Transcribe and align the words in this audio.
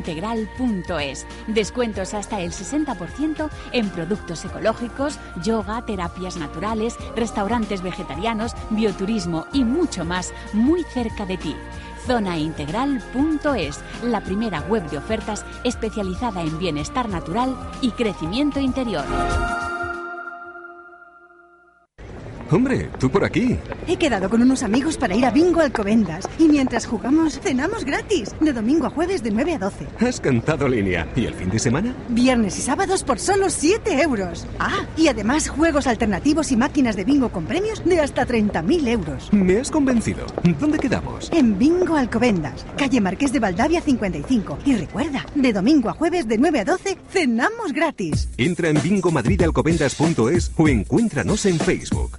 zonaintegral.es. 0.00 1.26
Descuentos 1.46 2.14
hasta 2.14 2.40
el 2.40 2.50
60% 2.50 3.50
en 3.72 3.88
productos 3.90 4.44
ecológicos, 4.44 5.18
yoga, 5.42 5.84
terapias 5.84 6.36
naturales, 6.36 6.96
restaurantes 7.16 7.82
vegetarianos, 7.82 8.54
bioturismo 8.70 9.46
y 9.52 9.64
mucho 9.64 10.04
más 10.04 10.32
muy 10.52 10.84
cerca 10.84 11.26
de 11.26 11.36
ti. 11.36 11.56
Zonaintegral.es, 12.06 13.80
la 14.02 14.20
primera 14.22 14.60
web 14.62 14.88
de 14.90 14.98
ofertas 14.98 15.44
especializada 15.64 16.42
en 16.42 16.58
bienestar 16.58 17.08
natural 17.08 17.56
y 17.82 17.90
crecimiento 17.90 18.58
interior. 18.58 19.04
Hombre, 22.52 22.90
tú 22.98 23.08
por 23.08 23.24
aquí. 23.24 23.56
He 23.86 23.96
quedado 23.96 24.28
con 24.28 24.42
unos 24.42 24.64
amigos 24.64 24.96
para 24.96 25.14
ir 25.14 25.24
a 25.24 25.30
Bingo 25.30 25.60
Alcobendas 25.60 26.28
y 26.36 26.48
mientras 26.48 26.84
jugamos 26.84 27.38
cenamos 27.38 27.84
gratis, 27.84 28.34
de 28.40 28.52
domingo 28.52 28.86
a 28.86 28.90
jueves 28.90 29.22
de 29.22 29.30
9 29.30 29.54
a 29.54 29.58
12. 29.58 29.86
Has 30.00 30.20
cantado 30.20 30.66
línea. 30.66 31.06
¿Y 31.14 31.26
el 31.26 31.34
fin 31.34 31.48
de 31.48 31.60
semana? 31.60 31.94
Viernes 32.08 32.58
y 32.58 32.62
sábados 32.62 33.04
por 33.04 33.20
solo 33.20 33.50
7 33.50 34.02
euros. 34.02 34.48
Ah, 34.58 34.84
y 34.96 35.06
además 35.06 35.48
juegos 35.48 35.86
alternativos 35.86 36.50
y 36.50 36.56
máquinas 36.56 36.96
de 36.96 37.04
bingo 37.04 37.30
con 37.30 37.44
premios 37.44 37.84
de 37.84 38.00
hasta 38.00 38.26
30.000 38.26 38.88
euros. 38.88 39.32
Me 39.32 39.58
has 39.60 39.70
convencido. 39.70 40.26
¿Dónde 40.58 40.80
quedamos? 40.80 41.30
En 41.32 41.56
Bingo 41.56 41.94
Alcobendas, 41.94 42.66
calle 42.76 43.00
Marqués 43.00 43.32
de 43.32 43.38
Valdavia 43.38 43.80
55. 43.80 44.58
Y 44.66 44.74
recuerda, 44.74 45.24
de 45.36 45.52
domingo 45.52 45.88
a 45.88 45.92
jueves 45.92 46.26
de 46.26 46.36
9 46.38 46.60
a 46.60 46.64
12 46.64 46.98
cenamos 47.10 47.72
gratis. 47.72 48.28
Entra 48.36 48.70
en 48.70 48.82
bingomadridalcobendas.es 48.82 50.50
o 50.56 50.68
encuéntranos 50.68 51.46
en 51.46 51.56
Facebook. 51.60 52.18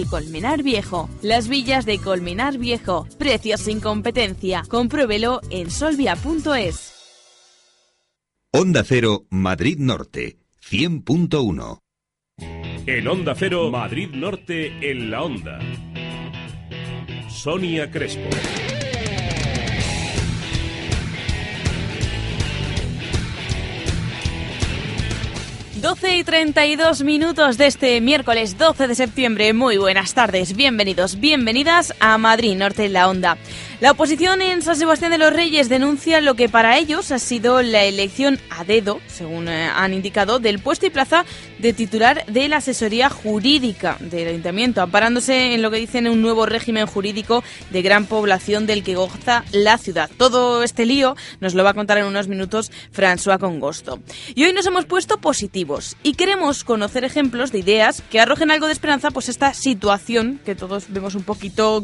Colmenar 0.05 0.63
Viejo. 0.63 1.09
Las 1.21 1.47
villas 1.47 1.85
de 1.85 1.99
Colmenar 1.99 2.57
Viejo. 2.57 3.07
Precios 3.17 3.61
sin 3.61 3.79
competencia. 3.79 4.63
Compruébelo 4.67 5.41
en 5.49 5.71
solvia.es. 5.71 6.93
Onda 8.53 8.83
Cero, 8.83 9.25
Madrid 9.29 9.77
Norte, 9.79 10.39
100.1. 10.69 11.79
En 12.85 13.07
Onda 13.07 13.33
Cero, 13.33 13.71
Madrid 13.71 14.09
Norte, 14.13 14.91
en 14.91 15.09
la 15.09 15.23
Onda. 15.23 15.59
Sonia 17.29 17.89
Crespo. 17.89 18.29
12 25.81 26.17
y 26.17 26.23
32 26.23 27.01
minutos 27.01 27.57
de 27.57 27.65
este 27.65 27.99
miércoles 28.01 28.55
12 28.55 28.87
de 28.87 28.93
septiembre. 28.93 29.51
Muy 29.53 29.77
buenas 29.77 30.13
tardes, 30.13 30.55
bienvenidos, 30.55 31.19
bienvenidas 31.19 31.95
a 31.99 32.19
Madrid 32.19 32.55
Norte 32.55 32.85
en 32.85 32.93
la 32.93 33.09
Onda. 33.09 33.37
La 33.81 33.89
oposición 33.89 34.43
en 34.43 34.61
San 34.61 34.75
Sebastián 34.75 35.09
de 35.09 35.17
los 35.17 35.33
Reyes 35.33 35.67
denuncia 35.67 36.21
lo 36.21 36.35
que 36.35 36.47
para 36.47 36.77
ellos 36.77 37.11
ha 37.11 37.17
sido 37.17 37.63
la 37.63 37.83
elección 37.83 38.39
a 38.51 38.63
dedo, 38.63 39.01
según 39.07 39.47
eh, 39.47 39.71
han 39.73 39.95
indicado, 39.95 40.37
del 40.37 40.59
puesto 40.59 40.85
y 40.85 40.91
plaza 40.91 41.25
de 41.57 41.73
titular 41.73 42.23
de 42.27 42.47
la 42.47 42.57
asesoría 42.57 43.09
jurídica 43.09 43.97
del 43.99 44.27
ayuntamiento, 44.27 44.83
amparándose 44.83 45.55
en 45.55 45.63
lo 45.63 45.71
que 45.71 45.77
dicen 45.77 46.07
un 46.07 46.21
nuevo 46.21 46.45
régimen 46.45 46.85
jurídico 46.85 47.43
de 47.71 47.81
gran 47.81 48.05
población 48.05 48.67
del 48.67 48.83
que 48.83 48.93
goza 48.93 49.45
la 49.51 49.79
ciudad. 49.79 50.11
Todo 50.15 50.61
este 50.61 50.85
lío 50.85 51.15
nos 51.39 51.55
lo 51.55 51.63
va 51.63 51.71
a 51.71 51.73
contar 51.73 51.97
en 51.97 52.05
unos 52.05 52.27
minutos 52.27 52.71
François 52.95 53.39
Congosto. 53.39 53.99
Y 54.35 54.43
hoy 54.43 54.53
nos 54.53 54.67
hemos 54.67 54.85
puesto 54.85 55.17
positivos 55.17 55.97
y 56.03 56.13
queremos 56.13 56.63
conocer 56.63 57.03
ejemplos 57.03 57.51
de 57.51 57.57
ideas 57.57 58.03
que 58.11 58.19
arrojen 58.19 58.51
algo 58.51 58.67
de 58.67 58.73
esperanza, 58.73 59.09
pues 59.09 59.27
esta 59.27 59.55
situación 59.55 60.39
que 60.45 60.53
todos 60.53 60.85
vemos 60.89 61.15
un 61.15 61.23
poquito 61.23 61.83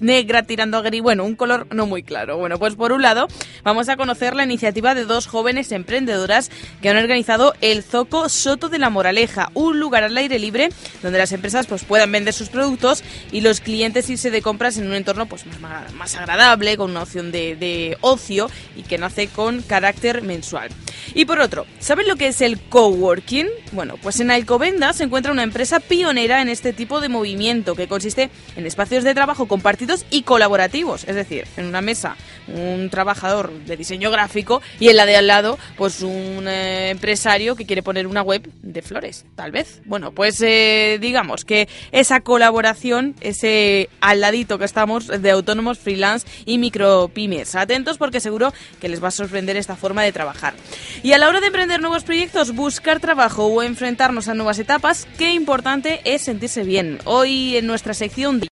negra 0.00 0.42
tirando 0.42 0.78
a 0.78 0.82
gris, 0.82 1.02
bueno, 1.02 1.24
un 1.24 1.36
color 1.36 1.66
no 1.72 1.86
muy 1.86 2.02
claro. 2.02 2.38
Bueno, 2.38 2.58
pues 2.58 2.74
por 2.74 2.92
un 2.92 3.02
lado 3.02 3.28
vamos 3.62 3.88
a 3.88 3.96
conocer 3.96 4.34
la 4.34 4.44
iniciativa 4.44 4.94
de 4.94 5.04
dos 5.04 5.26
jóvenes 5.26 5.72
emprendedoras 5.72 6.50
que 6.82 6.88
han 6.88 6.96
organizado 6.96 7.54
el 7.60 7.82
Zoco 7.82 8.28
Soto 8.28 8.68
de 8.68 8.78
la 8.78 8.90
Moraleja, 8.90 9.50
un 9.54 9.78
lugar 9.78 10.04
al 10.04 10.16
aire 10.16 10.38
libre 10.38 10.70
donde 11.02 11.18
las 11.18 11.32
empresas 11.32 11.66
pues 11.66 11.84
puedan 11.84 12.10
vender 12.12 12.34
sus 12.34 12.48
productos 12.48 13.04
y 13.32 13.40
los 13.40 13.60
clientes 13.60 14.08
irse 14.10 14.30
de 14.30 14.42
compras 14.42 14.76
en 14.78 14.86
un 14.86 14.94
entorno 14.94 15.26
pues 15.26 15.44
más, 15.60 15.92
más 15.92 16.14
agradable, 16.16 16.76
con 16.76 16.90
una 16.90 17.02
opción 17.02 17.32
de, 17.32 17.56
de 17.56 17.96
ocio 18.00 18.50
y 18.76 18.82
que 18.82 18.98
nace 18.98 19.28
con 19.28 19.62
carácter 19.62 20.22
mensual. 20.22 20.70
Y 21.14 21.26
por 21.26 21.40
otro, 21.40 21.66
¿saben 21.78 22.08
lo 22.08 22.16
que 22.16 22.28
es 22.28 22.40
el 22.40 22.58
coworking? 22.58 23.46
Bueno, 23.72 23.96
pues 24.02 24.20
en 24.20 24.30
Alcobendas 24.30 24.96
se 24.96 25.04
encuentra 25.04 25.32
una 25.32 25.42
empresa 25.42 25.80
pionera 25.80 26.42
en 26.42 26.48
este 26.48 26.72
tipo 26.72 27.00
de 27.00 27.08
movimiento 27.08 27.74
que 27.74 27.88
consiste 27.88 28.30
en 28.56 28.66
espacios 28.66 29.04
de 29.04 29.14
trabajo 29.14 29.46
compartidos 29.46 29.83
y 30.10 30.22
colaborativos, 30.22 31.04
es 31.04 31.14
decir, 31.14 31.46
en 31.56 31.66
una 31.66 31.80
mesa 31.80 32.16
un 32.48 32.90
trabajador 32.90 33.52
de 33.52 33.76
diseño 33.76 34.10
gráfico 34.10 34.62
y 34.78 34.88
en 34.88 34.96
la 34.96 35.06
de 35.06 35.16
al 35.16 35.26
lado 35.26 35.58
pues 35.76 36.02
un 36.02 36.46
eh, 36.46 36.90
empresario 36.90 37.56
que 37.56 37.66
quiere 37.66 37.82
poner 37.82 38.06
una 38.06 38.22
web 38.22 38.48
de 38.62 38.82
flores, 38.82 39.24
tal 39.34 39.52
vez. 39.52 39.82
Bueno, 39.84 40.12
pues 40.12 40.40
eh, 40.42 40.98
digamos 41.00 41.44
que 41.44 41.68
esa 41.92 42.20
colaboración, 42.20 43.14
ese 43.20 43.88
al 44.00 44.20
ladito 44.20 44.58
que 44.58 44.64
estamos 44.64 45.06
de 45.06 45.30
autónomos, 45.30 45.78
freelance 45.78 46.26
y 46.44 46.58
micropymes. 46.58 47.54
Atentos 47.54 47.98
porque 47.98 48.20
seguro 48.20 48.52
que 48.80 48.88
les 48.88 49.02
va 49.02 49.08
a 49.08 49.12
sorprender 49.12 49.56
esta 49.56 49.76
forma 49.76 50.02
de 50.02 50.12
trabajar. 50.12 50.54
Y 51.02 51.12
a 51.12 51.18
la 51.18 51.28
hora 51.28 51.40
de 51.40 51.46
emprender 51.48 51.80
nuevos 51.80 52.04
proyectos, 52.04 52.54
buscar 52.54 53.00
trabajo 53.00 53.46
o 53.46 53.62
enfrentarnos 53.62 54.28
a 54.28 54.34
nuevas 54.34 54.58
etapas, 54.58 55.06
qué 55.18 55.32
importante 55.32 56.00
es 56.04 56.22
sentirse 56.22 56.62
bien. 56.64 56.98
Hoy 57.04 57.56
en 57.56 57.66
nuestra 57.66 57.94
sección 57.94 58.40
de 58.40 58.53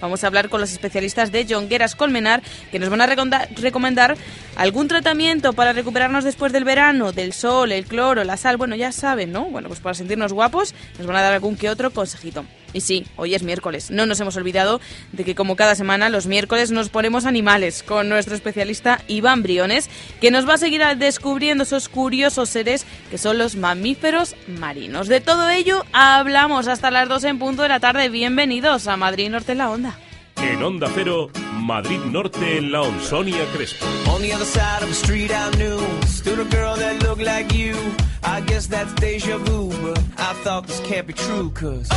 vamos 0.00 0.24
a 0.24 0.26
hablar 0.26 0.48
con 0.48 0.60
los 0.60 0.72
especialistas 0.72 1.32
de 1.32 1.46
Jongueras 1.48 1.94
Colmenar 1.94 2.42
que 2.70 2.78
nos 2.78 2.88
van 2.88 3.00
a 3.00 3.06
recomendar 3.06 4.16
algún 4.56 4.88
tratamiento 4.88 5.52
para 5.52 5.72
recuperarnos 5.72 6.24
después 6.24 6.52
del 6.52 6.64
verano, 6.64 7.12
del 7.12 7.32
sol, 7.32 7.72
el 7.72 7.86
cloro, 7.86 8.24
la 8.24 8.36
sal, 8.36 8.56
bueno, 8.56 8.76
ya 8.76 8.92
saben, 8.92 9.32
¿no? 9.32 9.46
Bueno, 9.46 9.68
pues 9.68 9.80
para 9.80 9.94
sentirnos 9.94 10.32
guapos 10.32 10.74
nos 10.98 11.06
van 11.06 11.16
a 11.16 11.22
dar 11.22 11.32
algún 11.32 11.56
que 11.56 11.70
otro 11.70 11.90
consejito. 11.90 12.44
Y 12.72 12.80
sí, 12.80 13.06
hoy 13.16 13.34
es 13.34 13.42
miércoles. 13.42 13.90
No 13.90 14.06
nos 14.06 14.20
hemos 14.20 14.36
olvidado 14.36 14.80
de 15.12 15.24
que 15.24 15.34
como 15.34 15.56
cada 15.56 15.74
semana 15.74 16.08
los 16.08 16.26
miércoles 16.26 16.70
nos 16.70 16.88
ponemos 16.88 17.26
animales 17.26 17.82
con 17.82 18.08
nuestro 18.08 18.34
especialista 18.34 19.02
Iván 19.08 19.42
Briones, 19.42 19.90
que 20.20 20.30
nos 20.30 20.48
va 20.48 20.54
a 20.54 20.58
seguir 20.58 20.82
descubriendo 20.96 21.64
esos 21.64 21.88
curiosos 21.88 22.48
seres 22.48 22.86
que 23.10 23.18
son 23.18 23.38
los 23.38 23.56
mamíferos 23.56 24.36
marinos. 24.46 25.08
De 25.08 25.20
todo 25.20 25.48
ello 25.50 25.84
hablamos 25.92 26.68
hasta 26.68 26.90
las 26.90 27.08
2 27.08 27.24
en 27.24 27.38
punto 27.38 27.62
de 27.62 27.68
la 27.68 27.80
tarde. 27.80 28.08
Bienvenidos 28.08 28.86
a 28.86 28.96
Madrid 28.96 29.30
Norte 29.30 29.52
en 29.52 29.58
la 29.58 29.70
Onda. 29.70 29.98
En 30.36 30.62
Onda 30.62 30.88
Cero, 30.94 31.30
Madrid 31.54 32.00
Norte 32.10 32.58
en 32.58 32.72
la 32.72 32.82
Onda. 32.82 33.02
Sonia 33.02 33.44
Crespo. 33.54 33.86
On 34.14 34.20
the 34.22 34.32
other 34.32 34.46
side 34.46 34.82
of 34.82 34.88
the 34.88 34.94
street 34.94 35.30
I 35.30 35.50
knew 35.56 35.78
stood 36.06 36.38
a 36.38 36.44
girl 36.44 36.76
that 36.76 37.02
looked 37.02 37.22
like 37.22 37.54
you. 37.54 37.74
I 38.22 38.40
guess 38.42 38.68
that's 38.68 38.94
deja 38.94 39.38
vu, 39.38 39.70
but 39.82 39.98
I 40.18 40.34
thought 40.44 40.66
this 40.66 40.80
can't 40.80 41.06
be 41.06 41.12
true, 41.12 41.50
cause. 41.50 41.88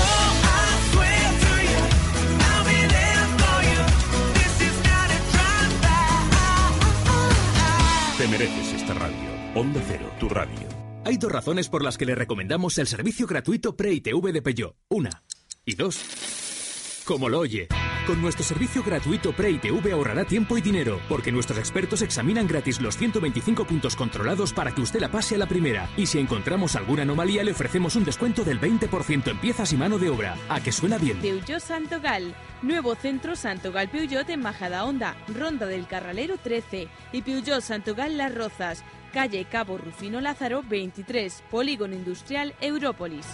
Te 8.18 8.28
mereces 8.28 8.74
esta 8.74 8.94
radio. 8.94 9.18
Onda 9.56 9.82
Cero, 9.88 10.10
tu 10.20 10.30
radio. 10.30 10.68
Hay 11.06 11.18
dos 11.18 11.32
razones 11.32 11.68
por 11.68 11.84
las 11.84 11.98
que 11.98 12.06
le 12.06 12.16
recomendamos 12.16 12.78
el 12.78 12.88
servicio 12.88 13.28
gratuito 13.28 13.76
Pre-ITV 13.76 14.32
de 14.32 14.42
Peugeot. 14.42 14.76
Una. 14.90 15.24
Y 15.66 15.76
dos. 15.76 16.00
Como 17.06 17.28
lo 17.28 17.40
oye. 17.40 17.68
Con 18.08 18.22
nuestro 18.22 18.44
servicio 18.44 18.84
gratuito 18.84 19.34
Pre-ITV 19.34 19.92
ahorrará 19.92 20.26
tiempo 20.26 20.58
y 20.58 20.62
dinero, 20.62 21.00
porque 21.10 21.32
nuestros 21.32 21.60
expertos 21.60 22.02
examinan 22.02 22.48
gratis 22.48 22.80
los 22.80 22.98
125 22.98 23.66
puntos 23.66 23.96
controlados 23.96 24.54
para 24.54 24.74
que 24.74 24.82
usted 24.82 25.02
la 25.02 25.10
pase 25.10 25.36
a 25.36 25.38
la 25.38 25.46
primera. 25.46 25.90
Y 25.98 26.06
si 26.06 26.20
encontramos 26.20 26.76
alguna 26.76 27.04
anomalía, 27.04 27.44
le 27.44 27.52
ofrecemos 27.52 27.96
un 27.96 28.06
descuento 28.06 28.44
del 28.44 28.60
20% 28.60 29.32
en 29.32 29.38
piezas 29.38 29.74
y 29.74 29.78
mano 29.78 30.00
de 30.00 30.10
obra. 30.10 30.38
¿A 30.50 30.62
que 30.62 30.72
suena 30.72 30.98
bien? 30.98 31.20
Peugeot 31.20 31.62
Santogal. 31.62 32.36
Nuevo 32.62 32.96
centro 32.96 33.36
Santogal 33.36 33.90
Peugeot 33.90 34.30
en 34.30 34.42
Majada 34.42 34.86
Honda, 34.86 35.16
Ronda 35.28 35.66
del 35.66 35.88
Carralero 35.88 36.38
13. 36.38 36.88
Y 37.12 37.22
Peugeot 37.22 37.62
Santogal 37.62 38.18
Las 38.18 38.34
Rozas, 38.34 38.84
calle 39.14 39.46
Cabo 39.46 39.78
Rufino 39.78 40.22
Lázaro 40.22 40.64
23, 40.64 41.44
Polígono 41.50 41.96
Industrial 41.96 42.54
Európolis. 42.62 43.26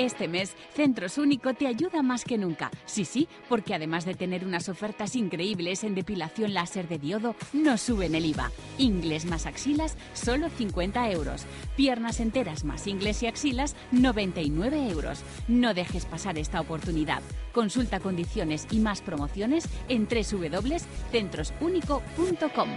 Este 0.00 0.26
mes, 0.28 0.56
Centros 0.72 1.18
Único 1.18 1.52
te 1.52 1.66
ayuda 1.66 2.02
más 2.02 2.24
que 2.24 2.38
nunca. 2.38 2.70
Sí, 2.86 3.04
sí, 3.04 3.28
porque 3.50 3.74
además 3.74 4.06
de 4.06 4.14
tener 4.14 4.46
unas 4.46 4.70
ofertas 4.70 5.14
increíbles 5.14 5.84
en 5.84 5.94
depilación 5.94 6.54
láser 6.54 6.88
de 6.88 6.98
diodo, 6.98 7.36
no 7.52 7.76
suben 7.76 8.14
el 8.14 8.24
IVA. 8.24 8.50
Inglés 8.78 9.26
más 9.26 9.44
axilas, 9.44 9.98
solo 10.14 10.48
50 10.48 11.10
euros. 11.10 11.44
Piernas 11.76 12.20
enteras 12.20 12.64
más 12.64 12.86
ingles 12.86 13.22
y 13.22 13.26
axilas, 13.26 13.76
99 13.92 14.88
euros. 14.88 15.22
No 15.48 15.74
dejes 15.74 16.06
pasar 16.06 16.38
esta 16.38 16.62
oportunidad. 16.62 17.20
Consulta 17.52 18.00
condiciones 18.00 18.66
y 18.70 18.78
más 18.78 19.02
promociones 19.02 19.68
en 19.90 20.08
www.centrosunico.com. 20.08 22.70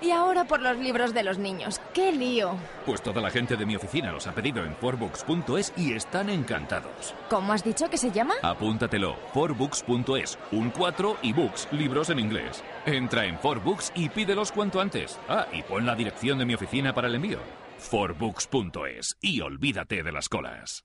Y 0.00 0.10
ahora 0.10 0.44
por 0.44 0.60
los 0.60 0.76
libros 0.78 1.14
de 1.14 1.22
los 1.22 1.38
niños. 1.38 1.80
¡Qué 1.94 2.12
lío! 2.12 2.56
Pues 2.84 3.02
toda 3.02 3.20
la 3.20 3.30
gente 3.30 3.56
de 3.56 3.66
mi 3.66 3.76
oficina 3.76 4.12
los 4.12 4.26
ha 4.26 4.32
pedido 4.34 4.64
en 4.64 4.74
forbooks.es 4.76 5.72
y 5.76 5.94
están 5.94 6.30
encantados. 6.30 7.14
¿Cómo 7.28 7.52
has 7.52 7.64
dicho 7.64 7.88
que 7.88 7.98
se 7.98 8.10
llama? 8.10 8.34
Apúntatelo, 8.42 9.16
forbooks.es. 9.32 10.38
Un 10.52 10.70
4 10.70 11.16
y 11.22 11.32
books, 11.32 11.68
libros 11.72 12.10
en 12.10 12.18
inglés. 12.18 12.62
Entra 12.84 13.24
en 13.24 13.38
forbooks 13.38 13.92
y 13.94 14.08
pídelos 14.08 14.52
cuanto 14.52 14.80
antes. 14.80 15.18
Ah, 15.28 15.46
y 15.52 15.62
pon 15.62 15.86
la 15.86 15.94
dirección 15.94 16.38
de 16.38 16.44
mi 16.44 16.54
oficina 16.54 16.94
para 16.94 17.08
el 17.08 17.14
envío. 17.14 17.38
forbooks.es. 17.78 19.16
Y 19.20 19.40
olvídate 19.40 20.02
de 20.02 20.12
las 20.12 20.28
colas. 20.28 20.84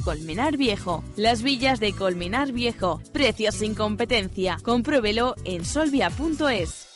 Colmenar 0.00 0.56
Viejo. 0.56 1.04
Las 1.16 1.42
villas 1.42 1.80
de 1.80 1.92
Colmenar 1.92 2.52
Viejo. 2.52 3.02
Precios 3.12 3.56
sin 3.56 3.74
competencia. 3.74 4.58
Compruébelo 4.62 5.34
en 5.44 5.64
solvia.es. 5.64 6.86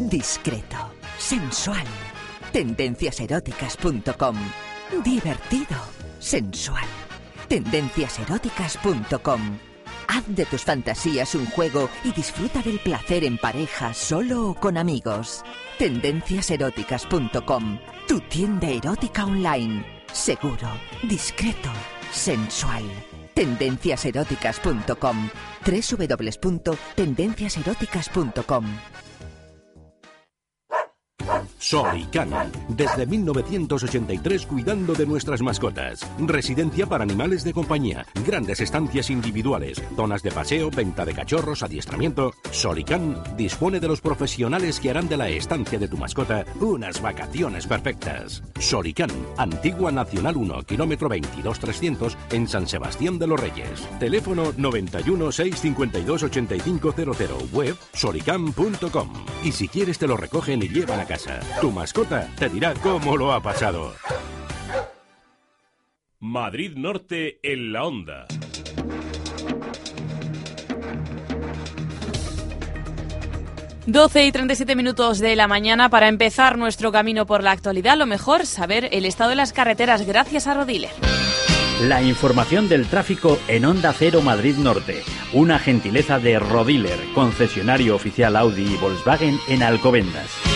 Discreto, 0.00 0.76
sensual. 1.18 1.84
Tendenciaseróticas.com. 2.52 4.36
Divertido, 5.04 5.76
sensual. 6.18 6.86
Tendenciaseróticas.com. 7.48 9.58
Haz 10.08 10.24
de 10.28 10.46
tus 10.46 10.64
fantasías 10.64 11.34
un 11.34 11.44
juego 11.46 11.90
y 12.04 12.12
disfruta 12.12 12.62
del 12.62 12.78
placer 12.78 13.24
en 13.24 13.36
pareja, 13.36 13.92
solo 13.92 14.50
o 14.50 14.54
con 14.54 14.78
amigos. 14.78 15.42
Tendenciaseróticas.com. 15.78 17.78
Tu 18.06 18.20
tienda 18.20 18.68
erótica 18.68 19.26
online. 19.26 19.97
Seguro, 20.12 20.68
discreto, 21.02 21.70
sensual. 22.12 22.84
Tendenciaseróticas.com. 23.34 25.30
www.tendenciaseróticas.com. 25.64 28.64
Solican. 31.68 32.30
Desde 32.68 33.04
1983 33.04 34.46
cuidando 34.46 34.94
de 34.94 35.04
nuestras 35.04 35.42
mascotas. 35.42 36.00
Residencia 36.18 36.86
para 36.86 37.04
animales 37.04 37.44
de 37.44 37.52
compañía. 37.52 38.06
Grandes 38.24 38.62
estancias 38.62 39.10
individuales. 39.10 39.82
Zonas 39.94 40.22
de 40.22 40.30
paseo, 40.30 40.70
venta 40.70 41.04
de 41.04 41.12
cachorros, 41.12 41.62
adiestramiento. 41.62 42.32
Solican 42.52 43.22
dispone 43.36 43.80
de 43.80 43.88
los 43.88 44.00
profesionales 44.00 44.80
que 44.80 44.88
harán 44.88 45.10
de 45.10 45.18
la 45.18 45.28
estancia 45.28 45.78
de 45.78 45.88
tu 45.88 45.98
mascota 45.98 46.46
unas 46.58 47.02
vacaciones 47.02 47.66
perfectas. 47.66 48.42
Solican. 48.58 49.10
Antigua 49.36 49.92
Nacional 49.92 50.38
1, 50.38 50.62
kilómetro 50.62 51.10
22300 51.10 52.16
en 52.30 52.48
San 52.48 52.66
Sebastián 52.66 53.18
de 53.18 53.26
los 53.26 53.38
Reyes. 53.38 53.86
Teléfono 54.00 54.54
91 54.56 55.32
652 55.32 56.22
8500. 56.22 57.52
Web 57.52 57.76
solican.com. 57.92 59.12
Y 59.44 59.52
si 59.52 59.68
quieres 59.68 59.98
te 59.98 60.06
lo 60.06 60.16
recogen 60.16 60.62
y 60.62 60.68
llevan 60.68 61.00
a 61.00 61.04
casa. 61.04 61.40
Tu 61.60 61.72
mascota 61.72 62.28
te 62.38 62.48
dirá 62.48 62.72
cómo 62.74 63.16
lo 63.16 63.32
ha 63.32 63.42
pasado. 63.42 63.92
Madrid 66.20 66.76
Norte 66.76 67.40
en 67.42 67.72
la 67.72 67.84
onda. 67.84 68.26
Doce 73.86 74.26
y 74.26 74.30
37 74.30 74.76
minutos 74.76 75.18
de 75.18 75.34
la 75.34 75.48
mañana 75.48 75.88
para 75.88 76.06
empezar 76.06 76.58
nuestro 76.58 76.92
camino 76.92 77.26
por 77.26 77.42
la 77.42 77.50
actualidad. 77.50 77.96
Lo 77.96 78.06
mejor, 78.06 78.46
saber 78.46 78.90
el 78.92 79.04
estado 79.04 79.30
de 79.30 79.36
las 79.36 79.52
carreteras 79.52 80.06
gracias 80.06 80.46
a 80.46 80.54
Rodiler. 80.54 80.90
La 81.82 82.02
información 82.02 82.68
del 82.68 82.86
tráfico 82.86 83.38
en 83.48 83.64
Onda 83.64 83.92
Cero 83.92 84.20
Madrid 84.20 84.56
Norte. 84.58 85.02
Una 85.32 85.58
gentileza 85.58 86.20
de 86.20 86.38
Rodiler, 86.38 86.98
concesionario 87.14 87.96
oficial 87.96 88.36
Audi 88.36 88.74
y 88.74 88.76
Volkswagen 88.76 89.40
en 89.48 89.62
Alcobendas. 89.62 90.47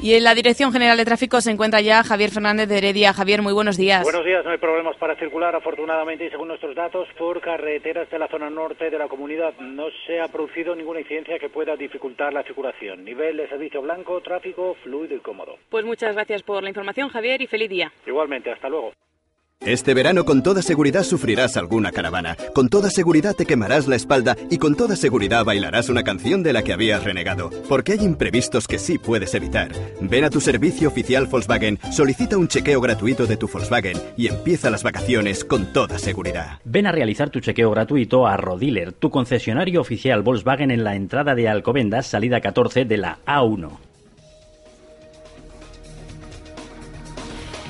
Y 0.00 0.14
en 0.14 0.22
la 0.22 0.34
Dirección 0.34 0.72
General 0.72 0.96
de 0.96 1.04
Tráfico 1.04 1.40
se 1.40 1.50
encuentra 1.50 1.80
ya 1.80 2.04
Javier 2.04 2.30
Fernández 2.30 2.68
de 2.68 2.78
Heredia. 2.78 3.12
Javier, 3.12 3.42
muy 3.42 3.52
buenos 3.52 3.76
días. 3.76 4.04
Buenos 4.04 4.24
días, 4.24 4.44
no 4.44 4.52
hay 4.52 4.58
problemas 4.58 4.96
para 4.96 5.16
circular, 5.16 5.56
afortunadamente, 5.56 6.24
y 6.24 6.30
según 6.30 6.48
nuestros 6.48 6.76
datos, 6.76 7.08
por 7.18 7.40
carreteras 7.40 8.08
de 8.08 8.18
la 8.18 8.28
zona 8.28 8.48
norte 8.48 8.90
de 8.90 8.98
la 8.98 9.08
comunidad 9.08 9.54
no 9.58 9.86
se 10.06 10.20
ha 10.20 10.28
producido 10.28 10.76
ninguna 10.76 11.00
incidencia 11.00 11.40
que 11.40 11.48
pueda 11.48 11.74
dificultar 11.74 12.32
la 12.32 12.44
circulación. 12.44 13.04
Nivel 13.04 13.38
de 13.38 13.48
servicio 13.48 13.82
blanco, 13.82 14.20
tráfico 14.20 14.76
fluido 14.84 15.16
y 15.16 15.20
cómodo. 15.20 15.56
Pues 15.68 15.84
muchas 15.84 16.14
gracias 16.14 16.44
por 16.44 16.62
la 16.62 16.68
información, 16.68 17.08
Javier, 17.08 17.42
y 17.42 17.48
feliz 17.48 17.68
día. 17.68 17.92
Igualmente, 18.06 18.52
hasta 18.52 18.68
luego. 18.68 18.92
Este 19.68 19.92
verano 19.92 20.24
con 20.24 20.42
toda 20.42 20.62
seguridad 20.62 21.02
sufrirás 21.02 21.58
alguna 21.58 21.92
caravana, 21.92 22.38
con 22.54 22.70
toda 22.70 22.88
seguridad 22.88 23.34
te 23.34 23.44
quemarás 23.44 23.86
la 23.86 23.96
espalda 23.96 24.34
y 24.50 24.56
con 24.56 24.76
toda 24.76 24.96
seguridad 24.96 25.44
bailarás 25.44 25.90
una 25.90 26.04
canción 26.04 26.42
de 26.42 26.54
la 26.54 26.62
que 26.62 26.72
habías 26.72 27.04
renegado, 27.04 27.50
porque 27.68 27.92
hay 27.92 27.98
imprevistos 28.02 28.66
que 28.66 28.78
sí 28.78 28.96
puedes 28.96 29.34
evitar. 29.34 29.72
Ven 30.00 30.24
a 30.24 30.30
tu 30.30 30.40
servicio 30.40 30.88
oficial 30.88 31.26
Volkswagen, 31.26 31.78
solicita 31.92 32.38
un 32.38 32.48
chequeo 32.48 32.80
gratuito 32.80 33.26
de 33.26 33.36
tu 33.36 33.46
Volkswagen 33.46 33.98
y 34.16 34.28
empieza 34.28 34.70
las 34.70 34.84
vacaciones 34.84 35.44
con 35.44 35.70
toda 35.72 35.98
seguridad. 35.98 36.60
Ven 36.64 36.86
a 36.86 36.92
realizar 36.92 37.28
tu 37.28 37.40
chequeo 37.40 37.70
gratuito 37.70 38.26
a 38.26 38.38
Rodiler, 38.38 38.92
tu 38.92 39.10
concesionario 39.10 39.82
oficial 39.82 40.22
Volkswagen 40.22 40.70
en 40.70 40.82
la 40.82 40.94
entrada 40.94 41.34
de 41.34 41.46
Alcobendas, 41.46 42.06
salida 42.06 42.40
14 42.40 42.86
de 42.86 42.96
la 42.96 43.18
A1. 43.26 43.87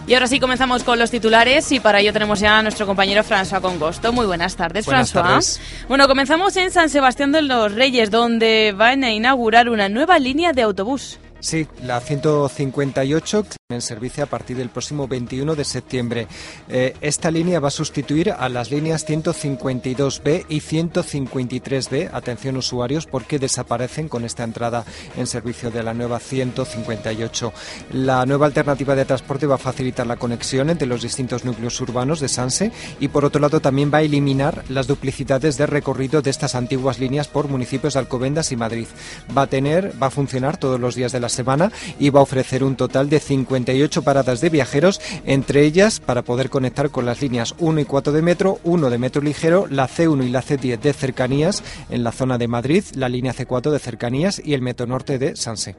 Y 0.09 0.15
ahora 0.15 0.27
sí 0.27 0.41
comenzamos 0.41 0.85
con 0.85 0.99
los 0.99 1.11
titulares 1.11 1.71
y 1.71 1.81
para 1.81 2.01
ello 2.01 2.15
tenemos 2.15 2.41
ya 2.41 2.59
a 2.59 2.63
nuestro 2.63 2.87
compañero 2.87 3.23
François 3.23 3.61
Congosto. 3.61 4.11
Muy 4.11 4.25
buenas 4.25 4.57
tardes, 4.57 4.87
Buenas 4.87 5.13
François. 5.15 5.23
tardes. 5.23 5.61
Bueno, 5.87 6.09
comenzamos 6.09 6.57
en 6.57 6.71
San 6.71 6.89
Sebastián 6.89 7.31
de 7.31 7.43
los 7.43 7.75
Reyes, 7.75 8.11
donde 8.11 8.73
van 8.75 9.05
a 9.05 9.13
inaugurar 9.13 9.69
una 9.69 9.91
nueva 9.91 10.19
línea 10.19 10.55
de 10.55 10.63
autobús. 10.63 11.19
Sí, 11.41 11.67
la 11.85 12.01
158 12.01 13.58
en 13.71 13.83
servicio 13.83 14.25
a 14.25 14.27
partir 14.27 14.57
del 14.57 14.71
próximo 14.71 15.07
21 15.07 15.55
de 15.55 15.63
septiembre. 15.63 16.27
Eh, 16.71 16.95
esta 17.03 17.31
línea 17.31 17.61
va 17.61 17.69
a 17.69 17.71
sustituir 17.71 18.31
a 18.31 18.49
las 18.49 18.71
líneas 18.71 19.07
152B 19.07 20.47
y 20.49 20.61
153B, 20.63 22.09
atención 22.11 22.57
usuarios, 22.57 23.05
porque 23.05 23.39
desaparecen 23.39 24.09
con 24.09 24.25
esta 24.25 24.43
entrada 24.43 24.87
en 25.19 25.27
servicio 25.27 25.71
de 25.71 25.83
la 25.83 25.93
nueva 25.93 26.19
158. 26.19 27.53
La 27.93 28.25
nueva 28.25 28.47
alternativa 28.47 28.95
de 28.95 29.05
transporte 29.05 29.47
va 29.47 29.57
a 29.57 29.59
facilitar 29.59 30.07
la 30.07 30.17
conexión 30.17 30.71
entre 30.71 30.89
los 30.89 31.03
distintos 31.03 31.45
núcleos 31.45 31.79
urbanos 31.83 32.21
de 32.21 32.29
Sanse 32.29 32.73
y 33.01 33.09
por 33.09 33.27
otro 33.27 33.39
lado 33.39 33.61
también 33.61 33.91
va 33.93 33.99
a 33.99 34.03
eliminar 34.03 34.65
las 34.71 34.87
duplicidades 34.87 35.59
de 35.59 35.67
recorrido 35.67 36.23
de 36.23 36.31
estas 36.31 36.55
antiguas 36.55 36.99
líneas 37.01 37.29
por 37.29 37.49
municipios 37.49 37.93
de 37.93 38.01
Alcobendas 38.01 38.51
y 38.51 38.57
Madrid. 38.57 38.87
Va 39.37 39.43
a 39.43 39.47
tener, 39.47 39.93
va 40.03 40.07
a 40.07 40.11
funcionar 40.11 40.57
todos 40.57 40.81
los 40.81 40.95
días 40.95 41.13
de 41.13 41.21
la 41.21 41.29
semana 41.29 41.71
y 41.99 42.09
va 42.09 42.21
a 42.21 42.23
ofrecer 42.23 42.65
un 42.65 42.75
total 42.75 43.11
de 43.11 43.21
58 43.59 44.03
paradas 44.03 44.41
de 44.41 44.51
viajeros, 44.51 45.01
entre 45.25 45.65
ellas 45.65 46.01
para 46.01 46.23
poder 46.23 46.49
conectar 46.49 46.91
con 46.91 47.07
las 47.07 47.21
líneas 47.21 47.55
1 47.59 47.81
y 47.81 47.85
4 47.85 48.13
de 48.13 48.23
metro, 48.23 48.61
1 48.65 48.91
de 48.91 48.99
metro 48.99 49.21
ligero, 49.21 49.67
la 49.69 49.89
C1 49.89 50.25
y 50.25 50.31
la 50.31 50.43
C10 50.43 50.79
de 50.79 50.93
cercanías 50.93 51.63
en 51.91 52.05
la 52.05 52.13
zona 52.13 52.39
de 52.39 52.47
Madrid, 52.47 52.85
la 52.95 53.09
línea 53.09 53.35
C4 53.35 53.71
de 53.71 53.79
cercanías 53.79 54.41
y 54.45 54.55
el 54.55 54.63
metro 54.63 54.87
norte 54.87 55.19
de 55.19 55.35
Sanse. 55.35 55.77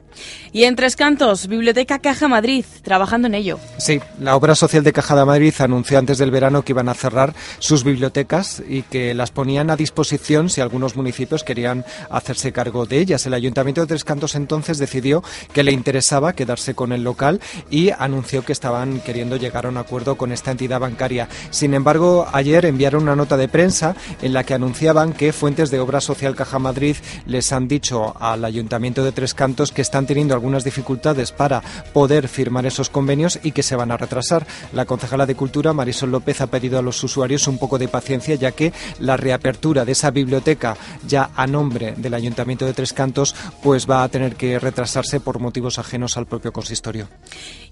Y 0.52 0.64
en 0.64 0.76
Tres 0.76 0.96
Cantos, 0.96 1.46
Biblioteca 1.46 1.98
Caja 2.00 2.28
Madrid, 2.28 2.64
trabajando 2.82 3.28
en 3.28 3.34
ello. 3.34 3.58
Sí, 3.78 4.00
la 4.20 4.36
obra 4.36 4.54
social 4.54 4.84
de 4.84 4.92
Caja 4.92 5.16
de 5.16 5.24
Madrid 5.24 5.54
anunció 5.58 5.98
antes 5.98 6.18
del 6.18 6.30
verano 6.30 6.62
que 6.62 6.72
iban 6.72 6.88
a 6.88 6.94
cerrar 6.94 7.34
sus 7.58 7.82
bibliotecas 7.84 8.62
y 8.68 8.82
que 8.82 9.14
las 9.14 9.30
ponían 9.30 9.70
a 9.70 9.76
disposición 9.76 10.50
si 10.50 10.60
algunos 10.60 10.96
municipios 10.96 11.44
querían 11.44 11.84
hacerse 12.10 12.52
cargo 12.52 12.84
de 12.84 12.98
ellas. 12.98 13.24
El 13.26 13.34
Ayuntamiento 13.34 13.80
de 13.80 13.86
Tres 13.86 14.04
Cantos 14.04 14.34
entonces 14.34 14.78
decidió 14.78 15.22
que 15.52 15.62
le 15.62 15.72
interesaba 15.72 16.34
quedarse 16.34 16.74
con 16.74 16.92
el 16.92 17.04
local 17.04 17.40
y 17.70 17.90
anunció 17.90 18.44
que 18.44 18.52
estaban 18.52 19.00
queriendo 19.00 19.36
llegar 19.36 19.66
a 19.66 19.68
un 19.68 19.76
acuerdo 19.76 20.16
con 20.16 20.32
esta 20.32 20.50
entidad 20.50 20.80
bancaria. 20.80 21.28
Sin 21.50 21.74
embargo, 21.74 22.26
ayer 22.32 22.66
enviaron 22.66 23.04
una 23.04 23.16
nota 23.16 23.36
de 23.36 23.48
prensa 23.48 23.94
en 24.22 24.32
la 24.32 24.44
que 24.44 24.54
anunciaban 24.54 25.12
que 25.12 25.32
fuentes 25.32 25.70
de 25.70 25.80
Obra 25.80 26.00
Social 26.00 26.34
Caja 26.34 26.58
Madrid 26.58 26.96
les 27.26 27.52
han 27.52 27.68
dicho 27.68 28.14
al 28.20 28.44
Ayuntamiento 28.44 29.04
de 29.04 29.12
Tres 29.12 29.34
Cantos 29.34 29.72
que 29.72 29.82
están 29.82 30.06
teniendo 30.06 30.34
algunas 30.34 30.64
dificultades 30.64 31.32
para 31.32 31.62
poder 31.92 32.28
firmar 32.28 32.66
esos 32.66 32.90
convenios 32.90 33.38
y 33.42 33.52
que 33.52 33.62
se 33.62 33.76
van 33.76 33.90
a 33.90 33.96
retrasar. 33.96 34.46
La 34.72 34.84
concejala 34.86 35.26
de 35.26 35.34
Cultura, 35.34 35.72
Marisol 35.72 36.10
López, 36.10 36.40
ha 36.40 36.48
pedido 36.48 36.78
a 36.78 36.82
los 36.82 37.02
usuarios 37.02 37.46
un 37.48 37.58
poco 37.58 37.78
de 37.78 37.88
paciencia 37.88 38.34
ya 38.34 38.52
que 38.52 38.72
la 38.98 39.16
reapertura 39.16 39.84
de 39.84 39.92
esa 39.92 40.10
biblioteca 40.10 40.76
ya 41.06 41.30
a 41.36 41.46
nombre 41.46 41.94
del 41.96 42.14
Ayuntamiento 42.14 42.66
de 42.66 42.74
Tres 42.74 42.92
Cantos 42.92 43.34
pues 43.62 43.88
va 43.88 44.02
a 44.02 44.08
tener 44.08 44.36
que 44.36 44.58
retrasarse 44.58 45.20
por 45.20 45.38
motivos 45.38 45.78
ajenos 45.78 46.16
al 46.16 46.26
propio 46.26 46.52
consistorio. 46.52 47.08